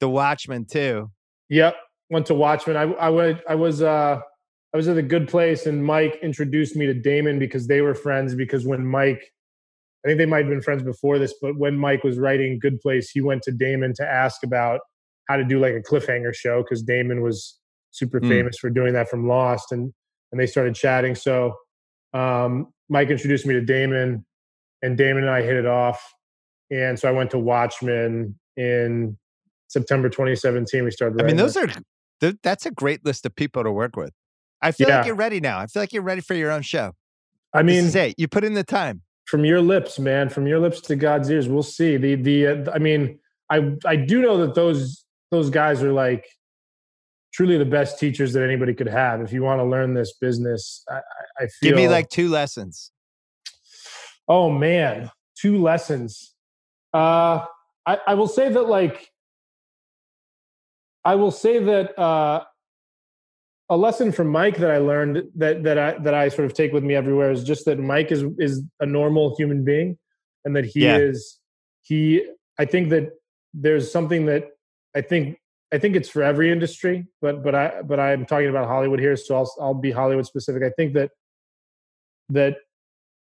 the 0.00 0.08
Watchmen 0.08 0.64
too. 0.64 1.10
Yep, 1.50 1.76
went 2.10 2.26
to 2.26 2.34
Watchmen. 2.34 2.76
I 2.76 2.82
I 2.82 3.08
went. 3.10 3.40
I 3.48 3.54
was 3.54 3.82
uh 3.82 4.20
I 4.72 4.76
was 4.76 4.88
at 4.88 4.96
a 4.96 5.02
good 5.02 5.28
place, 5.28 5.66
and 5.66 5.84
Mike 5.84 6.18
introduced 6.22 6.76
me 6.76 6.86
to 6.86 6.94
Damon 6.94 7.38
because 7.38 7.66
they 7.66 7.80
were 7.80 7.94
friends. 7.94 8.34
Because 8.34 8.66
when 8.66 8.86
Mike, 8.86 9.32
I 10.04 10.08
think 10.08 10.18
they 10.18 10.26
might 10.26 10.38
have 10.44 10.48
been 10.48 10.62
friends 10.62 10.82
before 10.82 11.18
this, 11.18 11.34
but 11.42 11.58
when 11.58 11.76
Mike 11.76 12.02
was 12.04 12.18
writing 12.18 12.58
Good 12.58 12.80
Place, 12.80 13.10
he 13.10 13.20
went 13.20 13.42
to 13.42 13.52
Damon 13.52 13.92
to 13.96 14.06
ask 14.06 14.42
about 14.42 14.80
how 15.28 15.36
to 15.36 15.44
do 15.44 15.58
like 15.60 15.74
a 15.74 15.80
cliffhanger 15.80 16.34
show 16.34 16.62
because 16.62 16.82
Damon 16.82 17.20
was 17.22 17.58
super 17.90 18.20
Mm. 18.20 18.28
famous 18.28 18.56
for 18.58 18.70
doing 18.70 18.92
that 18.94 19.08
from 19.08 19.28
Lost, 19.28 19.72
and 19.72 19.92
and 20.32 20.40
they 20.40 20.46
started 20.46 20.74
chatting. 20.74 21.14
So 21.14 21.54
um, 22.14 22.72
Mike 22.88 23.10
introduced 23.10 23.46
me 23.46 23.54
to 23.54 23.60
Damon, 23.60 24.24
and 24.82 24.96
Damon 24.96 25.24
and 25.24 25.30
I 25.30 25.42
hit 25.42 25.56
it 25.56 25.66
off, 25.66 26.02
and 26.70 26.98
so 26.98 27.08
I 27.08 27.12
went 27.12 27.30
to 27.32 27.38
Watchmen 27.38 28.38
in 28.56 29.18
September 29.68 30.08
2017. 30.08 30.84
We 30.84 30.90
started. 30.90 31.20
I 31.20 31.26
mean, 31.26 31.36
those 31.36 31.56
are 31.56 31.68
th- 32.20 32.36
that's 32.42 32.64
a 32.66 32.70
great 32.70 33.04
list 33.04 33.26
of 33.26 33.34
people 33.36 33.62
to 33.64 33.70
work 33.70 33.96
with. 33.96 34.12
I 34.62 34.72
feel 34.72 34.88
Yeah. 34.88 34.98
like 34.98 35.06
you're 35.06 35.14
ready 35.14 35.40
now. 35.40 35.58
I 35.58 35.66
feel 35.66 35.82
like 35.82 35.92
you're 35.92 36.02
ready 36.02 36.20
for 36.20 36.34
your 36.34 36.50
own 36.50 36.62
show. 36.62 36.92
I 37.52 37.62
mean, 37.62 37.84
it. 37.94 38.14
You 38.18 38.28
put 38.28 38.44
in 38.44 38.54
the 38.54 38.64
time. 38.64 39.02
From 39.30 39.44
your 39.44 39.60
lips, 39.60 40.00
man, 40.00 40.28
from 40.28 40.48
your 40.48 40.58
lips 40.58 40.80
to 40.80 40.96
God's 40.96 41.30
ears. 41.30 41.48
We'll 41.48 41.62
see. 41.62 41.96
The 41.96 42.16
the 42.16 42.46
uh, 42.48 42.72
I 42.74 42.78
mean, 42.78 43.20
I 43.48 43.76
I 43.86 43.94
do 43.94 44.20
know 44.22 44.38
that 44.44 44.56
those 44.56 45.04
those 45.30 45.50
guys 45.50 45.84
are 45.84 45.92
like 45.92 46.26
truly 47.32 47.56
the 47.56 47.64
best 47.64 48.00
teachers 48.00 48.32
that 48.32 48.42
anybody 48.42 48.74
could 48.74 48.88
have. 48.88 49.20
If 49.20 49.32
you 49.32 49.44
want 49.44 49.60
to 49.60 49.64
learn 49.64 49.94
this 49.94 50.14
business, 50.20 50.84
I, 50.90 51.00
I- 51.38 51.46
feel. 51.46 51.70
Give 51.70 51.76
me 51.76 51.88
like 51.88 52.08
two 52.08 52.28
lessons. 52.28 52.90
oh 54.28 54.50
man, 54.50 55.12
two 55.40 55.62
lessons. 55.62 56.34
Uh, 56.92 57.44
I 57.86 57.98
I 58.08 58.14
will 58.14 58.28
say 58.28 58.48
that 58.50 58.62
like. 58.68 59.10
I 61.04 61.14
will 61.14 61.30
say 61.30 61.60
that 61.60 61.98
uh, 61.98 62.44
a 63.70 63.76
lesson 63.76 64.10
from 64.10 64.26
Mike 64.28 64.56
that 64.56 64.70
I 64.70 64.78
learned 64.78 65.22
that 65.36 65.62
that 65.62 65.78
I 65.78 65.98
that 65.98 66.12
I 66.12 66.28
sort 66.28 66.44
of 66.46 66.54
take 66.54 66.72
with 66.72 66.82
me 66.82 66.94
everywhere 66.96 67.30
is 67.30 67.44
just 67.44 67.64
that 67.66 67.78
Mike 67.78 68.10
is 68.10 68.24
is 68.38 68.62
a 68.80 68.86
normal 68.86 69.36
human 69.36 69.64
being, 69.64 69.96
and 70.44 70.56
that 70.56 70.64
he 70.66 70.84
Yeah. 70.84 70.98
is 70.98 71.38
he. 71.82 72.26
I 72.58 72.64
think 72.64 72.90
that 72.90 73.12
there's 73.54 73.90
something 73.90 74.26
that 74.26 74.48
I 74.94 75.02
think 75.02 75.38
I 75.72 75.78
think 75.78 75.94
it's 75.94 76.08
for 76.08 76.22
every 76.22 76.50
industry, 76.50 77.06
but 77.22 77.44
but 77.44 77.54
I 77.54 77.82
but 77.82 78.00
I'm 78.00 78.26
talking 78.26 78.48
about 78.48 78.66
Hollywood 78.66 78.98
here, 78.98 79.16
so 79.16 79.36
I'll 79.36 79.54
I'll 79.60 79.74
be 79.74 79.92
Hollywood 79.92 80.26
specific. 80.26 80.64
I 80.64 80.70
think 80.70 80.94
that 80.94 81.12
that 82.30 82.56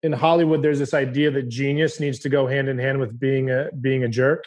in 0.01 0.13
Hollywood 0.13 0.63
there's 0.63 0.79
this 0.79 0.95
idea 0.95 1.29
that 1.31 1.47
genius 1.47 1.99
needs 1.99 2.19
to 2.19 2.29
go 2.29 2.47
hand 2.47 2.69
in 2.69 2.79
hand 2.79 2.99
with 2.99 3.19
being 3.19 3.51
a 3.51 3.69
being 3.79 4.03
a 4.03 4.09
jerk 4.09 4.45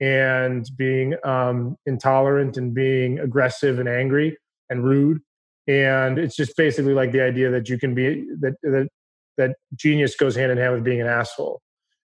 and 0.00 0.68
being 0.76 1.14
um, 1.24 1.76
intolerant 1.86 2.56
and 2.56 2.74
being 2.74 3.20
aggressive 3.20 3.78
and 3.78 3.88
angry 3.88 4.36
and 4.70 4.82
rude. 4.84 5.20
And 5.68 6.18
it's 6.18 6.34
just 6.34 6.56
basically 6.56 6.94
like 6.94 7.12
the 7.12 7.20
idea 7.22 7.50
that 7.50 7.68
you 7.68 7.78
can 7.78 7.94
be 7.94 8.24
that 8.40 8.54
that 8.62 8.88
that 9.36 9.56
genius 9.74 10.16
goes 10.16 10.34
hand 10.34 10.50
in 10.50 10.58
hand 10.58 10.74
with 10.74 10.84
being 10.84 11.00
an 11.00 11.06
asshole. 11.06 11.60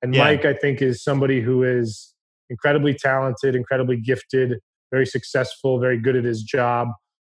And 0.01 0.15
Yeah. 0.15 0.23
Mike, 0.23 0.45
I 0.45 0.53
think, 0.53 0.81
is 0.81 1.03
somebody 1.03 1.41
who 1.41 1.63
is 1.63 2.13
incredibly 2.49 2.93
talented, 2.93 3.55
incredibly 3.55 3.97
gifted, 3.97 4.59
very 4.91 5.05
successful, 5.05 5.79
very 5.79 5.99
good 5.99 6.15
at 6.15 6.23
his 6.23 6.43
job. 6.43 6.87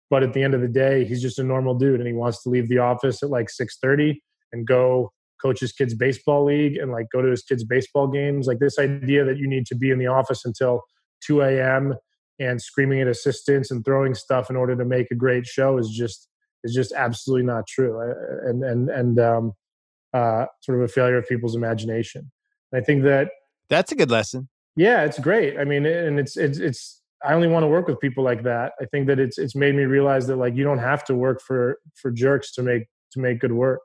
But 0.09 0.23
at 0.23 0.33
the 0.33 0.43
end 0.43 0.53
of 0.53 0.61
the 0.61 0.67
day, 0.67 1.05
he's 1.05 1.21
just 1.21 1.39
a 1.39 1.43
normal 1.43 1.75
dude, 1.75 1.99
and 1.99 2.07
he 2.07 2.13
wants 2.13 2.43
to 2.43 2.49
leave 2.49 2.69
the 2.69 2.77
office 2.79 3.23
at 3.23 3.29
like 3.29 3.49
six 3.49 3.77
thirty 3.81 4.21
and 4.51 4.65
go 4.65 5.11
coach 5.41 5.59
his 5.59 5.73
kids 5.73 5.93
baseball 5.93 6.45
league 6.45 6.77
and 6.77 6.91
like 6.91 7.07
go 7.11 7.21
to 7.21 7.29
his 7.29 7.43
kids 7.43 7.63
baseball 7.63 8.07
games. 8.07 8.47
Like 8.47 8.59
this 8.59 8.79
idea 8.79 9.25
that 9.25 9.37
you 9.37 9.47
need 9.47 9.65
to 9.67 9.75
be 9.75 9.91
in 9.91 9.99
the 9.99 10.07
office 10.07 10.45
until 10.45 10.81
two 11.25 11.41
a.m. 11.41 11.95
and 12.39 12.61
screaming 12.61 13.01
at 13.01 13.07
assistants 13.07 13.71
and 13.71 13.83
throwing 13.85 14.13
stuff 14.13 14.49
in 14.49 14.55
order 14.55 14.75
to 14.75 14.85
make 14.85 15.07
a 15.11 15.15
great 15.15 15.45
show 15.45 15.77
is 15.77 15.89
just 15.89 16.27
is 16.63 16.73
just 16.73 16.91
absolutely 16.93 17.45
not 17.45 17.67
true, 17.67 17.99
and 18.45 18.63
and 18.63 18.89
and 18.89 19.19
um, 19.19 19.53
uh, 20.13 20.45
sort 20.61 20.79
of 20.79 20.83
a 20.83 20.87
failure 20.87 21.17
of 21.17 21.27
people's 21.27 21.55
imagination. 21.55 22.31
I 22.73 22.81
think 22.81 23.03
that 23.03 23.29
That's 23.69 23.91
a 23.91 23.95
good 23.95 24.11
lesson. 24.11 24.49
yeah, 24.75 25.03
it's 25.03 25.19
great. 25.19 25.57
I 25.57 25.63
mean, 25.63 25.85
and 25.85 26.19
it's 26.19 26.37
it's 26.37 26.59
it's. 26.59 27.01
I 27.23 27.33
only 27.33 27.47
want 27.47 27.63
to 27.63 27.67
work 27.67 27.87
with 27.87 27.99
people 27.99 28.23
like 28.23 28.43
that. 28.43 28.73
I 28.79 28.85
think 28.85 29.07
that 29.07 29.19
it's 29.19 29.37
it's 29.37 29.55
made 29.55 29.75
me 29.75 29.83
realize 29.83 30.27
that 30.27 30.35
like 30.35 30.55
you 30.55 30.63
don't 30.63 30.79
have 30.79 31.03
to 31.05 31.15
work 31.15 31.41
for 31.41 31.77
for 31.95 32.11
jerks 32.11 32.53
to 32.53 32.63
make 32.63 32.83
to 33.13 33.19
make 33.19 33.39
good 33.39 33.53
work. 33.53 33.81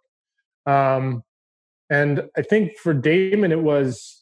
Um, 0.67 1.23
and 1.89 2.29
I 2.37 2.43
think 2.43 2.77
for 2.79 2.93
Damon, 2.95 3.51
it 3.53 3.61
was 3.61 4.20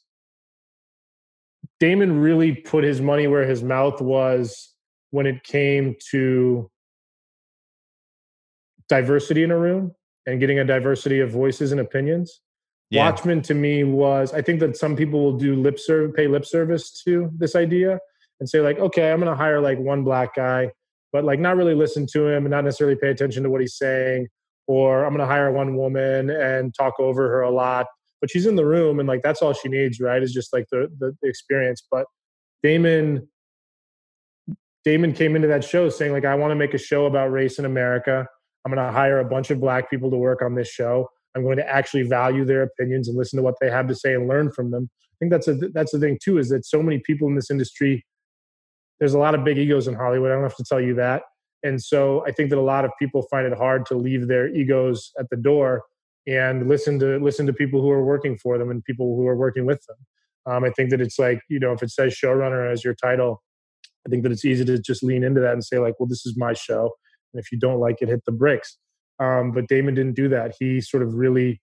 Damon 1.81 2.21
really 2.21 2.55
put 2.55 2.85
his 2.85 3.01
money 3.01 3.27
where 3.27 3.47
his 3.47 3.63
mouth 3.63 4.01
was 4.01 4.75
when 5.11 5.27
it 5.27 5.43
came 5.45 5.97
to 6.11 6.71
diversity 8.89 9.45
in 9.45 9.51
a 9.51 9.59
room 9.59 9.93
and 10.27 10.41
getting 10.41 10.59
a 10.59 10.65
diversity 10.65 11.21
of 11.21 11.31
voices 11.31 11.73
and 11.73 11.81
opinions. 11.81 12.41
Yeah. 12.91 13.05
Watchmen 13.05 13.43
to 13.43 13.55
me 13.55 13.85
was 13.85 14.33
I 14.33 14.43
think 14.43 14.61
that 14.61 14.77
some 14.77 14.97
people 14.97 15.21
will 15.21 15.37
do 15.39 15.55
lip 15.55 15.79
service, 15.79 16.13
pay 16.17 16.27
lip 16.27 16.47
service 16.47 17.03
to 17.05 17.31
this 17.37 17.55
idea 17.55 17.99
and 18.41 18.49
say 18.49 18.61
like, 18.61 18.79
okay, 18.79 19.13
I'm 19.13 19.21
going 19.21 19.31
to 19.31 19.37
hire 19.37 19.61
like 19.61 19.79
one 19.79 20.05
black 20.05 20.35
guy, 20.35 20.71
but 21.13 21.25
like 21.25 21.39
not 21.39 21.57
really 21.57 21.75
listen 21.75 22.07
to 22.13 22.29
him 22.29 22.45
and 22.45 22.51
not 22.51 22.65
necessarily 22.65 22.97
pay 22.97 23.11
attention 23.11 23.43
to 23.43 23.51
what 23.51 23.61
he's 23.61 23.77
saying, 23.77 24.29
or 24.67 25.05
I'm 25.05 25.11
going 25.11 25.21
to 25.21 25.27
hire 25.27 25.51
one 25.51 25.77
woman 25.77 26.31
and 26.31 26.75
talk 26.75 26.95
over 26.99 27.29
her 27.29 27.43
a 27.43 27.51
lot, 27.51 27.87
but 28.21 28.31
she's 28.31 28.47
in 28.47 28.57
the 28.57 28.67
room 28.67 28.99
and 28.99 29.09
like 29.09 29.23
that's 29.23 29.43
all 29.43 29.53
she 29.53 29.69
needs, 29.69 30.01
right? 30.01 30.23
Is 30.23 30.33
just 30.33 30.53
like 30.53 30.67
the 30.71 30.89
the, 30.99 31.17
the 31.23 31.29
experience. 31.29 31.87
But 31.91 32.07
Damon, 32.63 33.29
Damon 34.85 35.13
came 35.13 35.37
into 35.37 35.49
that 35.49 35.65
show 35.65 35.89
saying 35.89 36.13
like, 36.13 36.25
I 36.25 36.35
want 36.35 36.51
to 36.51 36.57
make 36.57 36.75
a 36.75 36.79
show 36.79 37.07
about 37.07 37.31
race 37.31 37.59
in 37.59 37.65
America. 37.65 38.27
I'm 38.65 38.73
going 38.73 38.85
to 38.85 38.93
hire 38.93 39.21
a 39.21 39.25
bunch 39.25 39.51
of 39.51 39.61
black 39.61 39.89
people 39.91 40.11
to 40.11 40.17
work 40.17 40.43
on 40.43 40.55
this 40.55 40.69
show. 40.69 41.09
I'm 41.37 41.43
going 41.43 41.59
to 41.59 41.69
actually 41.69 42.03
value 42.03 42.45
their 42.45 42.63
opinions 42.63 43.09
and 43.09 43.17
listen 43.17 43.37
to 43.37 43.43
what 43.43 43.55
they 43.61 43.71
have 43.71 43.87
to 43.89 43.95
say 43.95 44.15
and 44.15 44.27
learn 44.29 44.51
from 44.51 44.71
them. 44.71 44.91
I 44.93 45.17
think 45.21 45.33
that's 45.33 45.49
a 45.49 45.55
that's 45.73 45.93
the 45.93 45.99
thing 45.99 46.19
too 46.23 46.39
is 46.39 46.49
that 46.51 46.65
so 46.65 46.83
many 46.83 47.01
people 47.05 47.29
in 47.29 47.35
this 47.35 47.51
industry. 47.51 48.05
There's 48.99 49.15
a 49.15 49.19
lot 49.19 49.37
of 49.37 49.45
big 49.45 49.59
egos 49.59 49.87
in 49.87 49.95
Hollywood. 49.95 50.33
I 50.33 50.35
don't 50.35 50.43
have 50.43 50.57
to 50.57 50.65
tell 50.69 50.81
you 50.81 50.95
that, 50.95 51.23
And 51.63 51.81
so 51.81 52.25
I 52.27 52.33
think 52.33 52.51
that 52.51 52.59
a 52.59 52.61
lot 52.61 52.85
of 52.85 52.91
people 52.99 53.23
find 53.31 53.47
it 53.47 53.57
hard 53.57 53.87
to 53.87 53.95
leave 53.95 54.27
their 54.27 54.49
egos 54.49 55.13
at 55.21 55.31
the 55.31 55.37
door 55.37 55.83
and 56.29 56.69
listen 56.69 56.99
to 56.99 57.19
listen 57.19 57.47
to 57.47 57.53
people 57.53 57.81
who 57.81 57.91
are 57.91 58.05
working 58.05 58.37
for 58.37 58.59
them 58.59 58.71
and 58.71 58.85
people 58.85 59.17
who 59.17 59.27
are 59.27 59.37
working 59.37 59.65
with 59.65 59.81
them. 59.87 59.97
Um, 60.47 60.65
I 60.65 60.71
think 60.71 60.91
that 60.91 61.01
it's 61.01 61.19
like 61.19 61.41
you 61.49 61.59
know 61.59 61.73
if 61.73 61.83
it 61.83 61.91
says 61.91 62.15
showrunner 62.15 62.71
as 62.71 62.85
your 62.85 62.95
title, 62.95 63.43
I 64.07 64.11
think 64.11 64.23
that 64.23 64.33
it's 64.33 64.45
easy 64.45 64.65
to 64.67 64.79
just 64.79 65.03
lean 65.03 65.25
into 65.25 65.41
that 65.41 65.53
and 65.53 65.65
say 65.65 65.79
like, 65.79 65.95
well, 65.99 66.09
this 66.09 66.27
is 66.27 66.35
my 66.37 66.53
show, 66.53 66.93
and 67.33 67.43
if 67.43 67.51
you 67.51 67.59
don't 67.59 67.81
like 67.81 67.97
it, 68.01 68.09
hit 68.09 68.25
the 68.27 68.33
bricks. 68.33 68.79
Um, 69.21 69.53
but 69.53 69.69
Damon 69.69 69.95
didn't 69.95 70.15
do 70.15 70.29
that. 70.29 70.55
He 70.61 70.81
sort 70.81 71.03
of 71.03 71.15
really, 71.15 71.61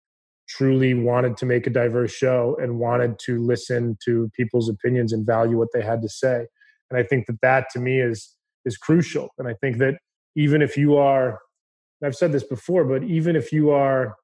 truly 0.50 0.94
wanted 0.94 1.38
to 1.38 1.46
make 1.46 1.68
a 1.68 1.70
diverse 1.70 2.12
show 2.12 2.58
and 2.62 2.80
wanted 2.80 3.18
to 3.26 3.40
listen 3.40 3.98
to 4.06 4.30
people's 4.36 4.68
opinions 4.68 5.14
and 5.14 5.26
value 5.26 5.58
what 5.58 5.70
they 5.74 5.82
had 5.82 6.02
to 6.02 6.10
say. 6.10 6.48
And 6.90 7.00
I 7.00 7.04
think 7.04 7.28
that 7.28 7.40
that 7.42 7.68
to 7.72 7.80
me 7.80 8.00
is 8.00 8.36
is 8.66 8.78
crucial. 8.78 9.30
And 9.38 9.48
I 9.48 9.54
think 9.54 9.78
that 9.78 9.96
even 10.36 10.62
if 10.62 10.76
you 10.76 10.98
are, 10.98 11.40
I've 12.04 12.16
said 12.16 12.32
this 12.32 12.44
before, 12.44 12.84
but 12.84 13.04
even 13.04 13.36
if 13.36 13.52
you 13.52 13.70
are, 13.70 14.16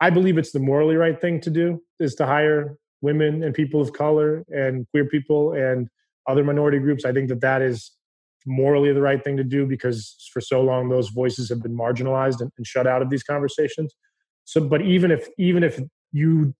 I 0.00 0.10
believe 0.10 0.38
it's 0.38 0.52
the 0.52 0.60
morally 0.60 0.96
right 0.96 1.18
thing 1.20 1.40
to 1.42 1.50
do 1.50 1.80
is 2.00 2.14
to 2.16 2.26
hire 2.26 2.76
women 3.00 3.42
and 3.42 3.54
people 3.54 3.80
of 3.80 3.92
color 3.92 4.44
and 4.48 4.86
queer 4.90 5.06
people 5.06 5.52
and 5.52 5.88
other 6.28 6.44
minority 6.44 6.78
groups. 6.78 7.04
I 7.04 7.12
think 7.12 7.28
that 7.28 7.40
that 7.40 7.62
is 7.62 7.92
morally 8.46 8.92
the 8.92 9.00
right 9.00 9.22
thing 9.22 9.36
to 9.36 9.44
do 9.44 9.66
because 9.66 10.14
for 10.32 10.40
so 10.40 10.60
long 10.60 10.88
those 10.88 11.08
voices 11.08 11.48
have 11.48 11.62
been 11.62 11.76
marginalized 11.76 12.40
and, 12.40 12.50
and 12.56 12.66
shut 12.66 12.86
out 12.86 13.02
of 13.02 13.10
these 13.10 13.22
conversations. 13.22 13.94
So, 14.44 14.60
but 14.60 14.82
even 14.82 15.10
if 15.10 15.28
even 15.38 15.64
if 15.64 15.80
you 16.12 16.54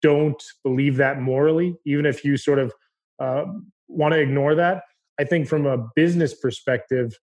don't 0.00 0.42
believe 0.64 0.96
that 0.96 1.20
morally, 1.20 1.76
even 1.84 2.06
if 2.06 2.24
you 2.24 2.36
sort 2.36 2.58
of 2.58 2.72
uh, 3.18 3.44
want 3.88 4.12
to 4.12 4.20
ignore 4.20 4.54
that, 4.54 4.84
I 5.18 5.24
think 5.24 5.46
from 5.46 5.66
a 5.66 5.86
business 5.94 6.34
perspective, 6.34 7.18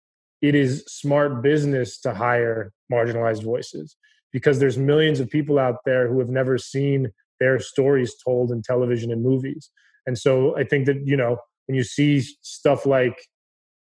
it 0.41 0.55
is 0.55 0.83
smart 0.87 1.43
business 1.43 1.99
to 2.01 2.13
hire 2.13 2.71
marginalized 2.91 3.43
voices 3.43 3.95
because 4.33 4.59
there's 4.59 4.77
millions 4.77 5.19
of 5.19 5.29
people 5.29 5.59
out 5.59 5.77
there 5.85 6.07
who 6.07 6.19
have 6.19 6.29
never 6.29 6.57
seen 6.57 7.09
their 7.39 7.59
stories 7.59 8.15
told 8.23 8.51
in 8.51 8.61
television 8.61 9.11
and 9.11 9.23
movies. 9.23 9.69
And 10.05 10.17
so 10.17 10.57
I 10.57 10.63
think 10.63 10.85
that, 10.87 11.07
you 11.07 11.15
know, 11.15 11.37
when 11.67 11.75
you 11.75 11.83
see 11.83 12.19
stuff 12.41 12.85
like 12.85 13.17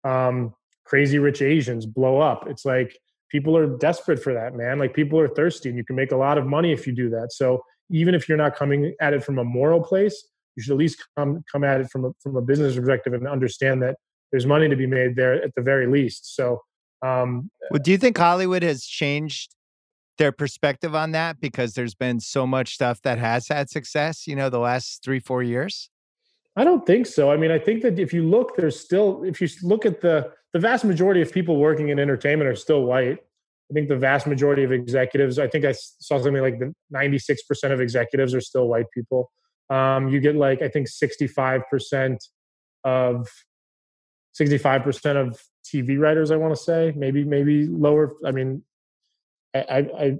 um, 0.04 0.54
Crazy 0.84 1.18
Rich 1.18 1.42
Asians 1.42 1.86
blow 1.86 2.20
up, 2.20 2.46
it's 2.48 2.64
like 2.64 2.96
people 3.30 3.56
are 3.56 3.66
desperate 3.78 4.22
for 4.22 4.34
that, 4.34 4.54
man. 4.54 4.78
Like 4.78 4.94
people 4.94 5.18
are 5.18 5.28
thirsty 5.28 5.68
and 5.68 5.78
you 5.78 5.84
can 5.84 5.96
make 5.96 6.12
a 6.12 6.16
lot 6.16 6.38
of 6.38 6.46
money 6.46 6.70
if 6.70 6.86
you 6.86 6.94
do 6.94 7.08
that. 7.10 7.32
So 7.32 7.62
even 7.90 8.14
if 8.14 8.28
you're 8.28 8.38
not 8.38 8.54
coming 8.54 8.94
at 9.00 9.14
it 9.14 9.24
from 9.24 9.38
a 9.38 9.44
moral 9.44 9.82
place, 9.82 10.28
you 10.54 10.62
should 10.62 10.72
at 10.72 10.78
least 10.78 11.02
come 11.16 11.42
come 11.50 11.64
at 11.64 11.80
it 11.80 11.90
from 11.90 12.04
a, 12.04 12.10
from 12.22 12.36
a 12.36 12.42
business 12.42 12.76
perspective 12.76 13.14
and 13.14 13.26
understand 13.26 13.82
that 13.82 13.96
there's 14.30 14.46
money 14.46 14.68
to 14.68 14.76
be 14.76 14.86
made 14.86 15.16
there 15.16 15.42
at 15.42 15.54
the 15.54 15.62
very 15.62 15.86
least. 15.86 16.36
So, 16.36 16.60
um, 17.02 17.50
well, 17.70 17.80
do 17.82 17.90
you 17.90 17.98
think 17.98 18.16
Hollywood 18.18 18.62
has 18.62 18.84
changed 18.84 19.54
their 20.18 20.32
perspective 20.32 20.94
on 20.94 21.12
that 21.12 21.40
because 21.40 21.74
there's 21.74 21.94
been 21.94 22.20
so 22.20 22.46
much 22.46 22.74
stuff 22.74 23.00
that 23.02 23.18
has 23.18 23.48
had 23.48 23.70
success? 23.70 24.26
You 24.26 24.36
know, 24.36 24.50
the 24.50 24.58
last 24.58 25.02
three 25.02 25.20
four 25.20 25.42
years. 25.42 25.90
I 26.54 26.64
don't 26.64 26.86
think 26.86 27.06
so. 27.06 27.30
I 27.30 27.36
mean, 27.36 27.50
I 27.50 27.58
think 27.58 27.82
that 27.82 27.98
if 27.98 28.12
you 28.12 28.28
look, 28.28 28.56
there's 28.56 28.78
still 28.78 29.22
if 29.24 29.40
you 29.40 29.48
look 29.62 29.86
at 29.86 30.00
the 30.00 30.32
the 30.52 30.58
vast 30.58 30.84
majority 30.84 31.22
of 31.22 31.32
people 31.32 31.56
working 31.56 31.88
in 31.88 31.98
entertainment 31.98 32.48
are 32.48 32.56
still 32.56 32.84
white. 32.84 33.18
I 33.70 33.74
think 33.74 33.88
the 33.88 33.96
vast 33.96 34.26
majority 34.26 34.64
of 34.64 34.72
executives, 34.72 35.38
I 35.38 35.48
think 35.48 35.64
I 35.64 35.72
saw 35.72 36.18
something 36.18 36.42
like 36.42 36.58
the 36.58 36.74
96% 36.94 37.72
of 37.72 37.80
executives 37.80 38.34
are 38.34 38.40
still 38.42 38.68
white 38.68 38.84
people. 38.92 39.32
Um, 39.70 40.08
you 40.08 40.20
get 40.20 40.36
like, 40.36 40.60
I 40.60 40.68
think 40.68 40.88
65% 40.88 42.18
of 42.84 43.28
65% 44.38 45.16
of 45.16 45.40
TV 45.64 45.98
writers, 45.98 46.30
I 46.30 46.36
want 46.36 46.54
to 46.54 46.62
say, 46.62 46.92
maybe, 46.96 47.24
maybe 47.24 47.66
lower. 47.66 48.12
I 48.26 48.30
mean, 48.30 48.62
I, 49.54 49.88
I, 49.98 50.18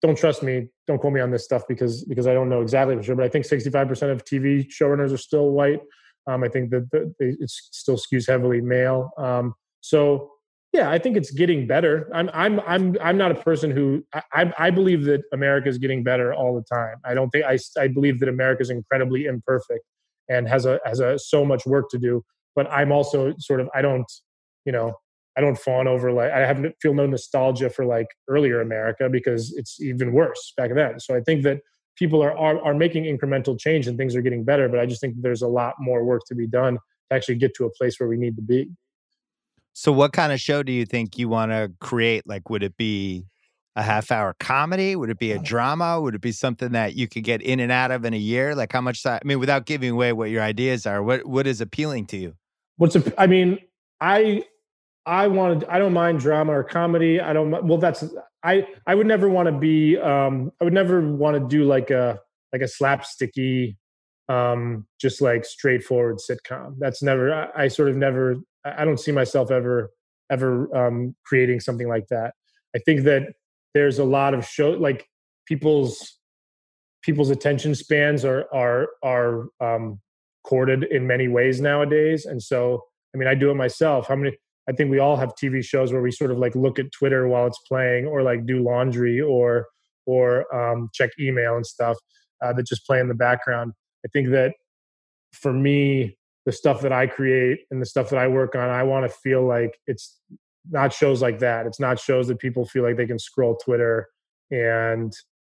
don't 0.00 0.16
trust 0.16 0.42
me. 0.42 0.68
Don't 0.86 0.98
quote 0.98 1.12
me 1.12 1.20
on 1.20 1.30
this 1.30 1.44
stuff 1.44 1.62
because, 1.68 2.04
because 2.04 2.26
I 2.26 2.32
don't 2.32 2.48
know 2.48 2.62
exactly 2.62 2.96
for 2.96 3.02
sure, 3.02 3.16
but 3.16 3.24
I 3.24 3.28
think 3.28 3.46
65% 3.46 4.12
of 4.12 4.24
TV 4.24 4.66
showrunners 4.68 5.12
are 5.12 5.18
still 5.18 5.50
white. 5.50 5.80
Um, 6.28 6.44
I 6.44 6.48
think 6.48 6.70
that 6.70 6.88
the, 6.92 7.12
it 7.18 7.50
still 7.50 7.96
skews 7.96 8.28
heavily 8.28 8.60
male. 8.60 9.10
Um, 9.18 9.54
so 9.80 10.30
yeah, 10.72 10.90
I 10.90 10.98
think 10.98 11.16
it's 11.16 11.30
getting 11.30 11.66
better. 11.66 12.10
I'm 12.12 12.28
I'm 12.34 12.60
I'm 12.60 12.96
I'm 13.00 13.16
not 13.16 13.30
a 13.30 13.34
person 13.34 13.70
who 13.70 14.04
I 14.34 14.52
I 14.58 14.70
believe 14.70 15.04
that 15.04 15.22
America 15.32 15.68
is 15.68 15.78
getting 15.78 16.04
better 16.04 16.34
all 16.34 16.54
the 16.54 16.62
time. 16.62 16.96
I 17.04 17.14
don't 17.14 17.30
think 17.30 17.46
I 17.46 17.58
I 17.80 17.88
believe 17.88 18.20
that 18.20 18.28
America 18.28 18.60
is 18.60 18.68
incredibly 18.68 19.24
imperfect 19.24 19.80
and 20.28 20.46
has 20.46 20.66
a 20.66 20.78
has 20.84 21.00
a 21.00 21.18
so 21.18 21.44
much 21.44 21.64
work 21.64 21.88
to 21.90 21.98
do. 21.98 22.22
But 22.54 22.70
I'm 22.70 22.92
also 22.92 23.34
sort 23.38 23.60
of 23.60 23.70
I 23.74 23.80
don't 23.80 24.10
you 24.66 24.72
know 24.72 24.92
I 25.38 25.40
don't 25.40 25.56
fawn 25.56 25.86
over 25.86 26.10
like 26.10 26.32
I 26.32 26.40
have 26.40 26.60
feel 26.82 26.94
no 26.94 27.06
nostalgia 27.06 27.70
for 27.70 27.86
like 27.86 28.08
earlier 28.26 28.60
America 28.60 29.08
because 29.08 29.54
it's 29.56 29.80
even 29.80 30.12
worse 30.12 30.52
back 30.56 30.74
then. 30.74 30.98
So 30.98 31.14
I 31.14 31.20
think 31.20 31.44
that 31.44 31.60
people 31.96 32.20
are 32.24 32.36
are, 32.36 32.60
are 32.64 32.74
making 32.74 33.04
incremental 33.04 33.58
change 33.58 33.86
and 33.86 33.96
things 33.96 34.16
are 34.16 34.20
getting 34.20 34.42
better. 34.42 34.68
But 34.68 34.80
I 34.80 34.86
just 34.86 35.00
think 35.00 35.14
there's 35.20 35.42
a 35.42 35.46
lot 35.46 35.74
more 35.78 36.04
work 36.04 36.22
to 36.26 36.34
be 36.34 36.48
done 36.48 36.74
to 36.74 37.16
actually 37.16 37.36
get 37.36 37.54
to 37.54 37.66
a 37.66 37.70
place 37.70 38.00
where 38.00 38.08
we 38.08 38.16
need 38.16 38.34
to 38.34 38.42
be. 38.42 38.68
So, 39.74 39.92
what 39.92 40.12
kind 40.12 40.32
of 40.32 40.40
show 40.40 40.64
do 40.64 40.72
you 40.72 40.84
think 40.84 41.18
you 41.18 41.28
want 41.28 41.52
to 41.52 41.70
create? 41.80 42.26
Like, 42.26 42.50
would 42.50 42.64
it 42.64 42.76
be 42.76 43.24
a 43.76 43.82
half 43.84 44.10
hour 44.10 44.34
comedy? 44.40 44.96
Would 44.96 45.08
it 45.08 45.20
be 45.20 45.30
a 45.30 45.38
uh. 45.38 45.42
drama? 45.44 46.00
Would 46.00 46.16
it 46.16 46.20
be 46.20 46.32
something 46.32 46.72
that 46.72 46.96
you 46.96 47.06
could 47.06 47.22
get 47.22 47.42
in 47.42 47.60
and 47.60 47.70
out 47.70 47.92
of 47.92 48.04
in 48.04 48.12
a 48.12 48.18
year? 48.18 48.56
Like, 48.56 48.72
how 48.72 48.80
much 48.80 49.04
time? 49.04 49.20
I 49.22 49.24
mean, 49.24 49.38
without 49.38 49.66
giving 49.66 49.90
away 49.90 50.12
what 50.12 50.30
your 50.30 50.42
ideas 50.42 50.84
are, 50.84 51.00
what 51.00 51.26
what 51.26 51.46
is 51.46 51.60
appealing 51.60 52.06
to 52.06 52.16
you? 52.16 52.34
What's 52.76 52.96
a, 52.96 53.20
I 53.20 53.28
mean, 53.28 53.58
I 54.00 54.42
I 55.08 55.26
wanted 55.26 55.64
I 55.64 55.78
don't 55.78 55.92
mind 55.94 56.20
drama 56.20 56.52
or 56.52 56.62
comedy. 56.62 57.20
I 57.20 57.32
don't 57.32 57.50
well 57.66 57.78
that's 57.78 58.04
I 58.44 58.66
I 58.86 58.94
would 58.94 59.06
never 59.06 59.28
want 59.28 59.46
to 59.46 59.52
be 59.52 59.96
um 59.96 60.52
I 60.60 60.64
would 60.64 60.74
never 60.74 61.00
want 61.00 61.36
to 61.36 61.48
do 61.48 61.64
like 61.64 61.90
a 61.90 62.20
like 62.52 62.62
a 62.62 62.66
slapsticky 62.66 63.76
um 64.28 64.86
just 65.00 65.22
like 65.22 65.44
straightforward 65.44 66.18
sitcom. 66.18 66.74
That's 66.78 67.02
never 67.02 67.32
I, 67.32 67.64
I 67.64 67.68
sort 67.68 67.88
of 67.88 67.96
never 67.96 68.36
I 68.64 68.84
don't 68.84 69.00
see 69.00 69.12
myself 69.12 69.50
ever 69.50 69.90
ever 70.30 70.74
um, 70.76 71.14
creating 71.24 71.60
something 71.60 71.88
like 71.88 72.08
that. 72.08 72.34
I 72.76 72.78
think 72.80 73.04
that 73.04 73.22
there's 73.74 73.98
a 73.98 74.04
lot 74.04 74.34
of 74.34 74.44
show 74.46 74.70
like 74.70 75.06
people's 75.46 76.18
people's 77.02 77.30
attention 77.30 77.74
spans 77.74 78.24
are 78.24 78.46
are 78.52 78.88
are 79.02 79.48
um, 79.60 80.00
courted 80.44 80.84
in 80.84 81.06
many 81.06 81.28
ways 81.28 81.60
nowadays, 81.60 82.26
and 82.26 82.42
so 82.42 82.84
I 83.14 83.18
mean 83.18 83.28
I 83.28 83.34
do 83.34 83.50
it 83.50 83.54
myself. 83.54 84.08
How 84.08 84.16
many? 84.16 84.36
I 84.68 84.72
think 84.72 84.90
we 84.90 84.98
all 84.98 85.16
have 85.16 85.34
TV 85.34 85.64
shows 85.64 85.92
where 85.92 86.02
we 86.02 86.10
sort 86.10 86.30
of 86.30 86.38
like 86.38 86.54
look 86.54 86.78
at 86.78 86.92
Twitter 86.92 87.26
while 87.26 87.46
it's 87.46 87.60
playing, 87.66 88.06
or 88.06 88.22
like 88.22 88.46
do 88.46 88.62
laundry, 88.62 89.20
or 89.20 89.66
or 90.06 90.52
um, 90.54 90.90
check 90.94 91.10
email 91.18 91.56
and 91.56 91.66
stuff 91.66 91.96
uh, 92.42 92.52
that 92.52 92.66
just 92.66 92.86
play 92.86 93.00
in 93.00 93.08
the 93.08 93.14
background. 93.14 93.72
I 94.04 94.08
think 94.12 94.30
that 94.30 94.54
for 95.32 95.52
me, 95.52 96.16
the 96.46 96.52
stuff 96.52 96.80
that 96.82 96.92
I 96.92 97.06
create 97.06 97.60
and 97.70 97.80
the 97.80 97.86
stuff 97.86 98.10
that 98.10 98.18
I 98.18 98.26
work 98.26 98.54
on, 98.54 98.70
I 98.70 98.82
want 98.82 99.10
to 99.10 99.14
feel 99.22 99.46
like 99.46 99.78
it's 99.86 100.18
not 100.70 100.92
shows 100.92 101.22
like 101.22 101.38
that. 101.40 101.66
It's 101.66 101.80
not 101.80 101.98
shows 101.98 102.28
that 102.28 102.38
people 102.38 102.64
feel 102.64 102.82
like 102.82 102.96
they 102.96 103.06
can 103.06 103.18
scroll 103.18 103.56
Twitter 103.56 104.08
and 104.50 105.12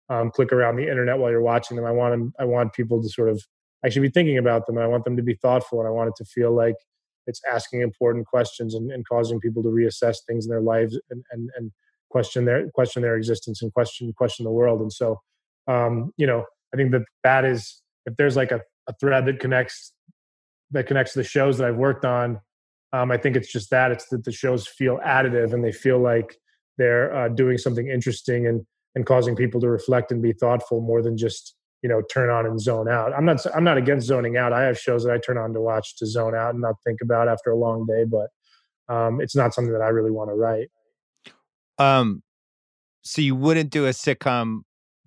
um, 0.09 0.31
click 0.31 0.51
around 0.51 0.75
the 0.75 0.89
internet 0.89 1.17
while 1.17 1.31
you're 1.31 1.41
watching 1.41 1.77
them. 1.77 1.85
I 1.85 1.91
want 1.91 2.13
them, 2.13 2.33
I 2.39 2.45
want 2.45 2.73
people 2.73 3.01
to 3.01 3.09
sort 3.09 3.29
of 3.29 3.43
actually 3.85 4.07
be 4.07 4.11
thinking 4.11 4.37
about 4.37 4.65
them. 4.65 4.77
and 4.77 4.83
I 4.83 4.87
want 4.87 5.03
them 5.03 5.17
to 5.17 5.23
be 5.23 5.35
thoughtful, 5.35 5.79
and 5.79 5.87
I 5.87 5.91
want 5.91 6.09
it 6.09 6.15
to 6.17 6.25
feel 6.25 6.53
like 6.53 6.75
it's 7.27 7.41
asking 7.51 7.81
important 7.81 8.25
questions 8.27 8.75
and, 8.75 8.91
and 8.91 9.07
causing 9.07 9.39
people 9.39 9.63
to 9.63 9.69
reassess 9.69 10.17
things 10.27 10.45
in 10.45 10.49
their 10.49 10.61
lives 10.61 10.99
and, 11.09 11.23
and, 11.31 11.49
and 11.55 11.71
question 12.09 12.45
their 12.45 12.69
question 12.71 13.01
their 13.01 13.15
existence 13.15 13.61
and 13.61 13.73
question 13.73 14.13
question 14.13 14.43
the 14.43 14.51
world. 14.51 14.81
And 14.81 14.93
so, 14.93 15.19
um, 15.67 16.11
you 16.17 16.27
know, 16.27 16.45
I 16.73 16.77
think 16.77 16.91
that 16.91 17.03
that 17.23 17.45
is 17.45 17.81
if 18.05 18.15
there's 18.17 18.35
like 18.35 18.51
a, 18.51 18.61
a 18.87 18.93
thread 18.99 19.25
that 19.25 19.39
connects 19.39 19.93
that 20.71 20.87
connects 20.87 21.13
the 21.13 21.23
shows 21.23 21.57
that 21.57 21.67
I've 21.67 21.77
worked 21.77 22.05
on. 22.05 22.39
Um, 22.91 23.11
I 23.11 23.17
think 23.17 23.35
it's 23.35 23.51
just 23.51 23.69
that 23.71 23.91
it's 23.91 24.07
that 24.09 24.23
the 24.23 24.31
shows 24.31 24.67
feel 24.67 24.99
additive 25.05 25.53
and 25.53 25.63
they 25.63 25.71
feel 25.71 25.99
like 25.99 26.37
they're 26.77 27.15
uh, 27.15 27.29
doing 27.29 27.57
something 27.57 27.87
interesting 27.87 28.47
and 28.47 28.65
and 28.95 29.05
causing 29.05 29.35
people 29.35 29.59
to 29.61 29.69
reflect 29.69 30.11
and 30.11 30.21
be 30.21 30.33
thoughtful 30.33 30.81
more 30.81 31.01
than 31.01 31.17
just 31.17 31.55
you 31.83 31.89
know 31.89 32.01
turn 32.01 32.29
on 32.29 32.45
and 32.45 32.59
zone 32.59 32.89
out. 32.89 33.13
I'm 33.13 33.25
not 33.25 33.45
I'm 33.53 33.63
not 33.63 33.77
against 33.77 34.07
zoning 34.07 34.37
out. 34.37 34.53
I 34.53 34.63
have 34.63 34.79
shows 34.79 35.03
that 35.03 35.11
I 35.11 35.19
turn 35.19 35.37
on 35.37 35.53
to 35.53 35.61
watch 35.61 35.97
to 35.97 36.07
zone 36.07 36.33
out 36.33 36.51
and 36.51 36.61
not 36.61 36.75
think 36.85 37.01
about 37.01 37.27
after 37.27 37.51
a 37.51 37.57
long 37.57 37.85
day, 37.85 38.05
but 38.05 38.29
um, 38.93 39.21
it's 39.21 39.35
not 39.35 39.53
something 39.53 39.73
that 39.73 39.81
I 39.81 39.89
really 39.89 40.11
want 40.11 40.29
to 40.29 40.35
write. 40.35 40.69
Um, 41.77 42.23
so 43.03 43.21
you 43.21 43.35
wouldn't 43.35 43.69
do 43.69 43.85
a 43.85 43.89
sitcom 43.89 44.61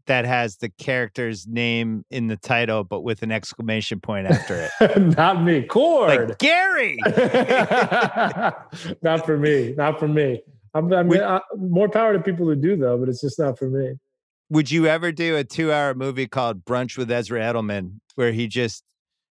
that 0.06 0.24
has 0.24 0.58
the 0.58 0.68
character's 0.68 1.46
name 1.46 2.04
in 2.10 2.28
the 2.28 2.36
title, 2.36 2.84
but 2.84 3.02
with 3.02 3.22
an 3.22 3.32
exclamation 3.32 4.00
point 4.00 4.26
after 4.28 4.68
it. 4.80 4.98
Not 5.16 5.42
me, 5.42 5.62
Cord. 5.62 6.28
Like 6.28 6.38
Gary. 6.38 6.96
not 9.02 9.26
for 9.26 9.36
me. 9.36 9.74
Not 9.76 9.98
for 9.98 10.06
me. 10.06 10.42
I'm, 10.74 10.92
I 10.92 11.02
mean, 11.02 11.08
would, 11.08 11.22
I, 11.22 11.40
more 11.56 11.88
power 11.88 12.12
to 12.12 12.20
people 12.20 12.46
who 12.46 12.54
do 12.54 12.76
though, 12.76 12.98
but 12.98 13.08
it's 13.08 13.20
just 13.20 13.38
not 13.38 13.58
for 13.58 13.68
me. 13.68 13.94
Would 14.50 14.70
you 14.70 14.86
ever 14.86 15.10
do 15.12 15.36
a 15.36 15.44
two-hour 15.44 15.94
movie 15.94 16.26
called 16.26 16.64
Brunch 16.64 16.96
with 16.96 17.10
Ezra 17.10 17.40
Edelman, 17.40 18.00
where 18.14 18.32
he 18.32 18.46
just 18.46 18.84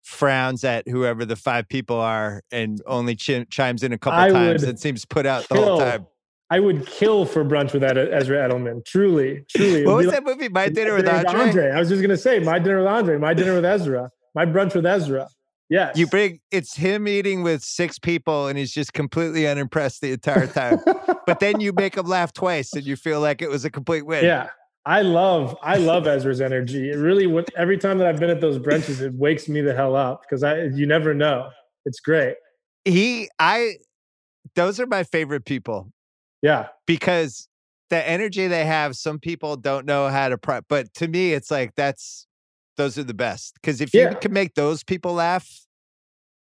frowns 0.03 0.63
at 0.63 0.87
whoever 0.87 1.25
the 1.25 1.35
five 1.35 1.67
people 1.67 1.97
are 1.97 2.41
and 2.51 2.81
only 2.85 3.15
ch- 3.15 3.47
chimes 3.49 3.83
in 3.83 3.93
a 3.93 3.97
couple 3.97 4.19
I 4.19 4.29
times 4.29 4.63
and 4.63 4.79
seems 4.79 5.05
put 5.05 5.25
out 5.25 5.47
the 5.49 5.55
whole 5.55 5.79
time. 5.79 6.07
I 6.49 6.59
would 6.59 6.85
kill 6.85 7.25
for 7.25 7.45
brunch 7.45 7.71
with 7.71 7.83
Ezra 7.83 8.37
Edelman. 8.37 8.83
Truly, 8.83 9.45
truly. 9.49 9.85
What 9.85 9.97
was 9.97 10.07
be 10.07 10.11
that 10.11 10.23
movie? 10.25 10.49
My 10.49 10.65
like 10.65 10.73
dinner 10.73 10.95
with 10.95 11.07
Andre. 11.07 11.71
I 11.71 11.79
was 11.79 11.87
just 11.87 12.01
gonna 12.01 12.17
say 12.17 12.39
my 12.39 12.59
dinner 12.59 12.79
with 12.79 12.87
Andre, 12.87 13.17
my 13.17 13.33
dinner 13.33 13.53
with 13.53 13.63
Ezra, 13.63 14.09
my 14.35 14.45
brunch 14.45 14.75
with 14.75 14.85
Ezra. 14.85 15.29
Yes. 15.69 15.97
You 15.97 16.07
bring 16.07 16.41
it's 16.51 16.75
him 16.75 17.07
eating 17.07 17.43
with 17.43 17.63
six 17.63 17.97
people 17.97 18.47
and 18.47 18.57
he's 18.57 18.73
just 18.73 18.91
completely 18.91 19.47
unimpressed 19.47 20.01
the 20.01 20.11
entire 20.11 20.45
time. 20.47 20.79
but 21.25 21.39
then 21.39 21.61
you 21.61 21.71
make 21.71 21.95
him 21.95 22.05
laugh 22.05 22.33
twice 22.33 22.73
and 22.73 22.83
you 22.83 22.97
feel 22.97 23.21
like 23.21 23.41
it 23.41 23.49
was 23.49 23.63
a 23.63 23.69
complete 23.69 24.05
win. 24.05 24.25
yeah. 24.25 24.49
I 24.85 25.01
love 25.01 25.55
I 25.61 25.77
love 25.77 26.07
Ezra's 26.07 26.41
energy. 26.41 26.89
It 26.89 26.95
really 26.97 27.27
would 27.27 27.49
every 27.55 27.77
time 27.77 27.99
that 27.99 28.07
I've 28.07 28.19
been 28.19 28.29
at 28.31 28.41
those 28.41 28.57
brunches, 28.57 28.99
it 29.01 29.13
wakes 29.13 29.47
me 29.47 29.61
the 29.61 29.75
hell 29.75 29.95
up 29.95 30.21
because 30.23 30.43
I 30.43 30.63
you 30.63 30.85
never 30.87 31.13
know. 31.13 31.49
It's 31.85 31.99
great. 31.99 32.35
He 32.85 33.29
I 33.39 33.73
those 34.55 34.79
are 34.79 34.87
my 34.87 35.03
favorite 35.03 35.45
people 35.45 35.91
Yeah. 36.41 36.69
because 36.87 37.47
the 37.91 38.07
energy 38.07 38.47
they 38.47 38.65
have, 38.65 38.95
some 38.95 39.19
people 39.19 39.55
don't 39.55 39.85
know 39.85 40.07
how 40.07 40.29
to 40.29 40.37
prep. 40.37 40.65
But 40.67 40.93
to 40.95 41.07
me, 41.07 41.33
it's 41.33 41.51
like 41.51 41.75
that's 41.75 42.25
those 42.77 42.97
are 42.97 43.03
the 43.03 43.13
best. 43.13 43.53
Because 43.55 43.81
if 43.81 43.93
Yeah. 43.93 44.09
you 44.11 44.15
can 44.15 44.33
make 44.33 44.55
those 44.55 44.83
people 44.83 45.13
laugh, 45.13 45.47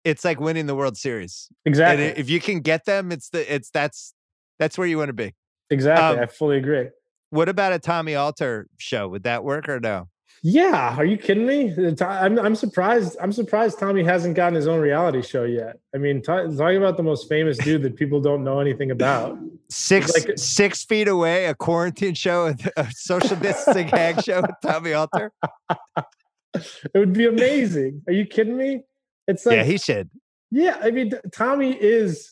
it's 0.06 0.24
like 0.24 0.40
winning 0.40 0.68
the 0.68 0.76
World 0.76 0.96
Series. 0.96 1.50
Exactly. 1.66 2.08
And 2.10 2.18
if 2.18 2.30
you 2.30 2.40
can 2.40 2.62
get 2.62 2.86
them, 2.86 3.12
it's 3.12 3.30
the 3.30 3.54
it's 3.54 3.70
that's 3.70 4.14
that's 4.60 4.78
where 4.78 4.88
you 4.88 4.98
want 4.98 5.10
to 5.10 5.14
be. 5.14 5.34
exactly. 5.70 6.18
um, 6.18 6.24
I 6.24 6.28
fully 6.28 6.58
agree. 6.58 6.88
What 7.32 7.50
about 7.50 7.74
a 7.74 7.80
Tommy 7.80 8.16
Alter 8.16 8.68
show? 8.78 9.08
Would 9.08 9.24
that 9.24 9.44
work 9.44 9.70
or 9.70 9.80
no? 9.80 10.08
Yeah, 10.42 10.96
are 10.98 11.04
you 11.04 11.18
kidding 11.18 11.46
me? 11.46 11.76
I'm, 12.00 12.40
I'm 12.40 12.56
surprised. 12.56 13.18
I'm 13.22 13.34
surprised 13.34 13.78
Tommy 13.78 14.04
hasn't 14.04 14.36
gotten 14.36 14.56
his 14.56 14.68
own 14.68 14.80
reality 14.80 15.22
show 15.22 15.44
yet. 15.44 15.80
I 15.94 15.98
mean, 15.98 16.22
ta- 16.22 16.44
talking 16.48 16.78
about 16.78 16.96
the 16.96 17.04
most 17.04 17.28
famous 17.28 17.58
dude 17.58 17.82
that 17.84 17.98
people 17.98 18.22
don't 18.22 18.46
know 18.46 18.62
anything 18.62 18.90
about. 18.92 19.38
Six 19.70 20.14
like- 20.14 20.38
six 20.38 20.86
feet 20.86 21.10
away, 21.10 21.48
a 21.48 21.56
quarantine 21.56 22.14
show, 22.14 22.56
a 22.78 22.88
social 22.92 23.36
distancing 23.36 23.90
hang 23.90 24.22
show 24.22 24.42
with 24.42 24.56
Tommy 24.62 24.94
Alter. 24.94 25.32
It 26.56 26.98
would 26.98 27.14
be 27.14 27.28
amazing. 27.28 28.02
Are 28.08 28.14
you 28.14 28.26
kidding 28.26 28.58
me? 28.58 28.82
It's 29.28 29.46
like, 29.46 29.58
yeah, 29.58 29.64
he 29.64 29.78
should. 29.78 30.10
yeah. 30.50 30.78
I 30.82 30.90
mean, 30.90 31.12
Tommy 31.32 31.74
is. 31.80 32.32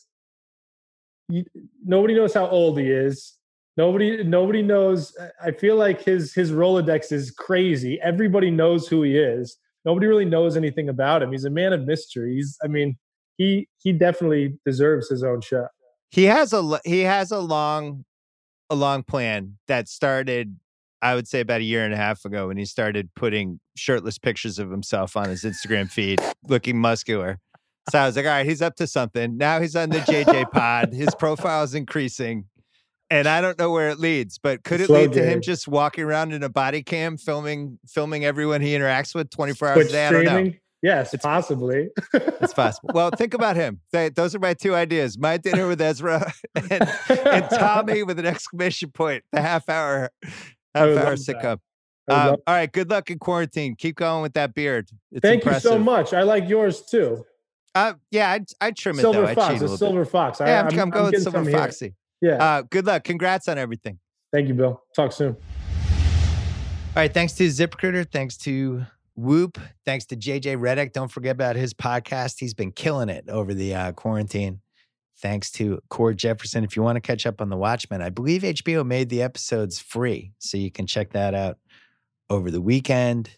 You, 1.28 1.44
nobody 1.84 2.14
knows 2.16 2.34
how 2.34 2.48
old 2.48 2.80
he 2.80 2.90
is. 2.90 3.37
Nobody, 3.78 4.24
nobody 4.24 4.60
knows. 4.60 5.16
I 5.40 5.52
feel 5.52 5.76
like 5.76 6.02
his 6.02 6.34
his 6.34 6.50
Rolodex 6.50 7.12
is 7.12 7.30
crazy. 7.30 8.00
Everybody 8.02 8.50
knows 8.50 8.88
who 8.88 9.04
he 9.04 9.16
is. 9.16 9.56
Nobody 9.84 10.08
really 10.08 10.24
knows 10.24 10.56
anything 10.56 10.88
about 10.88 11.22
him. 11.22 11.30
He's 11.30 11.44
a 11.44 11.50
man 11.50 11.72
of 11.72 11.86
mystery. 11.86 12.34
He's, 12.34 12.58
I 12.62 12.66
mean, 12.66 12.96
he 13.36 13.68
he 13.78 13.92
definitely 13.92 14.58
deserves 14.66 15.08
his 15.08 15.22
own 15.22 15.42
show. 15.42 15.68
He 16.10 16.24
has 16.24 16.52
a 16.52 16.80
he 16.84 17.02
has 17.02 17.30
a 17.30 17.38
long 17.38 18.04
a 18.68 18.74
long 18.74 19.04
plan 19.04 19.58
that 19.68 19.88
started 19.88 20.56
I 21.00 21.14
would 21.14 21.28
say 21.28 21.38
about 21.38 21.60
a 21.60 21.64
year 21.64 21.84
and 21.84 21.94
a 21.94 21.96
half 21.96 22.24
ago 22.24 22.48
when 22.48 22.56
he 22.56 22.64
started 22.64 23.08
putting 23.14 23.60
shirtless 23.76 24.18
pictures 24.18 24.58
of 24.58 24.72
himself 24.72 25.16
on 25.16 25.28
his 25.28 25.44
Instagram 25.44 25.88
feed 25.92 26.20
looking 26.48 26.78
muscular. 26.78 27.38
So 27.92 28.00
I 28.00 28.06
was 28.06 28.16
like, 28.16 28.26
all 28.26 28.32
right, 28.32 28.44
he's 28.44 28.60
up 28.60 28.74
to 28.76 28.88
something. 28.88 29.36
Now 29.36 29.60
he's 29.60 29.76
on 29.76 29.90
the 29.90 30.00
JJ 30.00 30.50
pod. 30.50 30.92
His 30.92 31.14
profile 31.18 31.62
is 31.62 31.76
increasing. 31.76 32.46
And 33.10 33.26
I 33.26 33.40
don't 33.40 33.58
know 33.58 33.70
where 33.70 33.88
it 33.88 33.98
leads, 33.98 34.38
but 34.38 34.64
could 34.64 34.82
it 34.82 34.90
lead 34.90 35.12
to 35.14 35.24
him 35.24 35.40
just 35.40 35.66
walking 35.66 36.04
around 36.04 36.32
in 36.32 36.42
a 36.42 36.48
body 36.50 36.82
cam 36.82 37.16
filming 37.16 37.78
filming 37.86 38.26
everyone 38.26 38.60
he 38.60 38.74
interacts 38.74 39.14
with 39.14 39.30
24 39.30 39.68
hours 39.68 39.74
Twitch 39.76 39.88
a 39.88 39.92
day? 39.92 40.06
I 40.06 40.10
don't 40.10 40.24
know. 40.24 40.30
streaming? 40.30 40.60
Yes, 40.82 41.14
possibly. 41.20 41.88
It's 42.12 42.54
possible. 42.54 42.90
Well, 42.94 43.10
think 43.10 43.34
about 43.34 43.56
him. 43.56 43.80
Th- 43.92 44.14
those 44.14 44.34
are 44.34 44.38
my 44.38 44.54
two 44.54 44.74
ideas: 44.74 45.18
my 45.18 45.36
dinner 45.36 45.66
with 45.66 45.80
Ezra 45.80 46.32
and, 46.70 46.88
and 47.08 47.50
Tommy 47.50 48.02
with 48.04 48.18
an 48.18 48.26
exclamation 48.26 48.90
point. 48.90 49.24
The 49.32 49.40
half 49.40 49.68
hour, 49.68 50.10
half 50.74 50.88
hour 50.96 51.16
sitcom. 51.16 51.58
Um, 52.08 52.36
all 52.46 52.54
right. 52.54 52.70
Good 52.70 52.90
luck 52.90 53.10
in 53.10 53.18
quarantine. 53.18 53.74
Keep 53.76 53.96
going 53.96 54.22
with 54.22 54.34
that 54.34 54.54
beard. 54.54 54.88
It's 55.12 55.20
Thank 55.20 55.42
impressive. 55.42 55.72
you 55.72 55.78
so 55.78 55.82
much. 55.82 56.14
I 56.14 56.22
like 56.22 56.48
yours 56.48 56.82
too. 56.82 57.24
Uh, 57.74 57.94
yeah, 58.10 58.30
I'd, 58.30 58.46
I'd 58.60 58.76
trim 58.76 58.98
it 58.98 59.02
Silver 59.02 59.20
though. 59.20 59.26
I'd 59.26 59.34
Fox, 59.34 59.54
cheat 59.54 59.62
a 59.62 59.72
a 59.72 59.76
Silver 59.76 60.04
Fox. 60.04 60.38
bit. 60.38 60.48
Yeah, 60.48 60.60
I'm, 60.60 60.78
I, 60.78 60.82
I'm, 60.82 60.90
going 60.90 61.20
Silver 61.20 61.44
foxy. 61.50 61.86
here. 61.86 61.94
Yeah. 62.20 62.34
Uh, 62.34 62.62
good 62.62 62.86
luck. 62.86 63.04
Congrats 63.04 63.48
on 63.48 63.58
everything. 63.58 63.98
Thank 64.32 64.48
you, 64.48 64.54
Bill. 64.54 64.82
Talk 64.94 65.12
soon. 65.12 65.36
All 65.36 67.02
right. 67.02 67.12
Thanks 67.12 67.34
to 67.34 67.46
ZipRecruiter. 67.46 68.10
Thanks 68.10 68.36
to 68.38 68.84
Whoop. 69.14 69.58
Thanks 69.84 70.06
to 70.06 70.16
JJ 70.16 70.58
Redick. 70.58 70.92
Don't 70.92 71.10
forget 71.10 71.32
about 71.32 71.56
his 71.56 71.74
podcast. 71.74 72.36
He's 72.38 72.54
been 72.54 72.72
killing 72.72 73.08
it 73.08 73.28
over 73.28 73.54
the 73.54 73.74
uh, 73.74 73.92
quarantine. 73.92 74.60
Thanks 75.20 75.50
to 75.52 75.80
Cord 75.88 76.16
Jefferson. 76.18 76.62
If 76.62 76.76
you 76.76 76.82
want 76.82 76.96
to 76.96 77.00
catch 77.00 77.26
up 77.26 77.40
on 77.40 77.48
The 77.48 77.56
Watchmen, 77.56 78.00
I 78.02 78.10
believe 78.10 78.42
HBO 78.42 78.86
made 78.86 79.08
the 79.08 79.22
episodes 79.22 79.80
free. 79.80 80.32
So 80.38 80.56
you 80.56 80.70
can 80.70 80.86
check 80.86 81.12
that 81.14 81.34
out 81.34 81.58
over 82.30 82.50
the 82.50 82.60
weekend. 82.60 83.30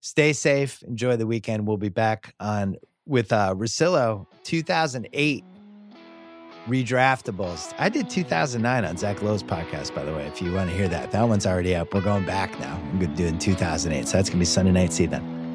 Stay 0.00 0.32
safe. 0.32 0.82
Enjoy 0.82 1.16
the 1.16 1.26
weekend. 1.26 1.66
We'll 1.66 1.76
be 1.76 1.88
back 1.88 2.34
on 2.40 2.76
with 3.06 3.32
uh 3.32 3.54
Russillo 3.54 4.26
2008 4.42 5.44
redraftables. 6.66 7.74
I 7.78 7.88
did 7.88 8.10
2009 8.10 8.84
on 8.84 8.96
Zach 8.96 9.22
Lowe's 9.22 9.42
podcast, 9.42 9.94
by 9.94 10.04
the 10.04 10.12
way, 10.12 10.26
if 10.26 10.42
you 10.42 10.52
want 10.52 10.70
to 10.70 10.76
hear 10.76 10.88
that. 10.88 11.12
That 11.12 11.22
one's 11.22 11.46
already 11.46 11.74
up. 11.74 11.94
We're 11.94 12.00
going 12.00 12.26
back 12.26 12.58
now. 12.60 12.80
I'm 12.92 13.00
to 13.00 13.06
do 13.06 13.26
in 13.26 13.38
2008. 13.38 14.06
So 14.08 14.16
that's 14.16 14.28
going 14.28 14.38
to 14.38 14.40
be 14.40 14.44
Sunday 14.44 14.72
night. 14.72 14.92
See 14.92 15.04
you 15.04 15.10
then. 15.10 15.45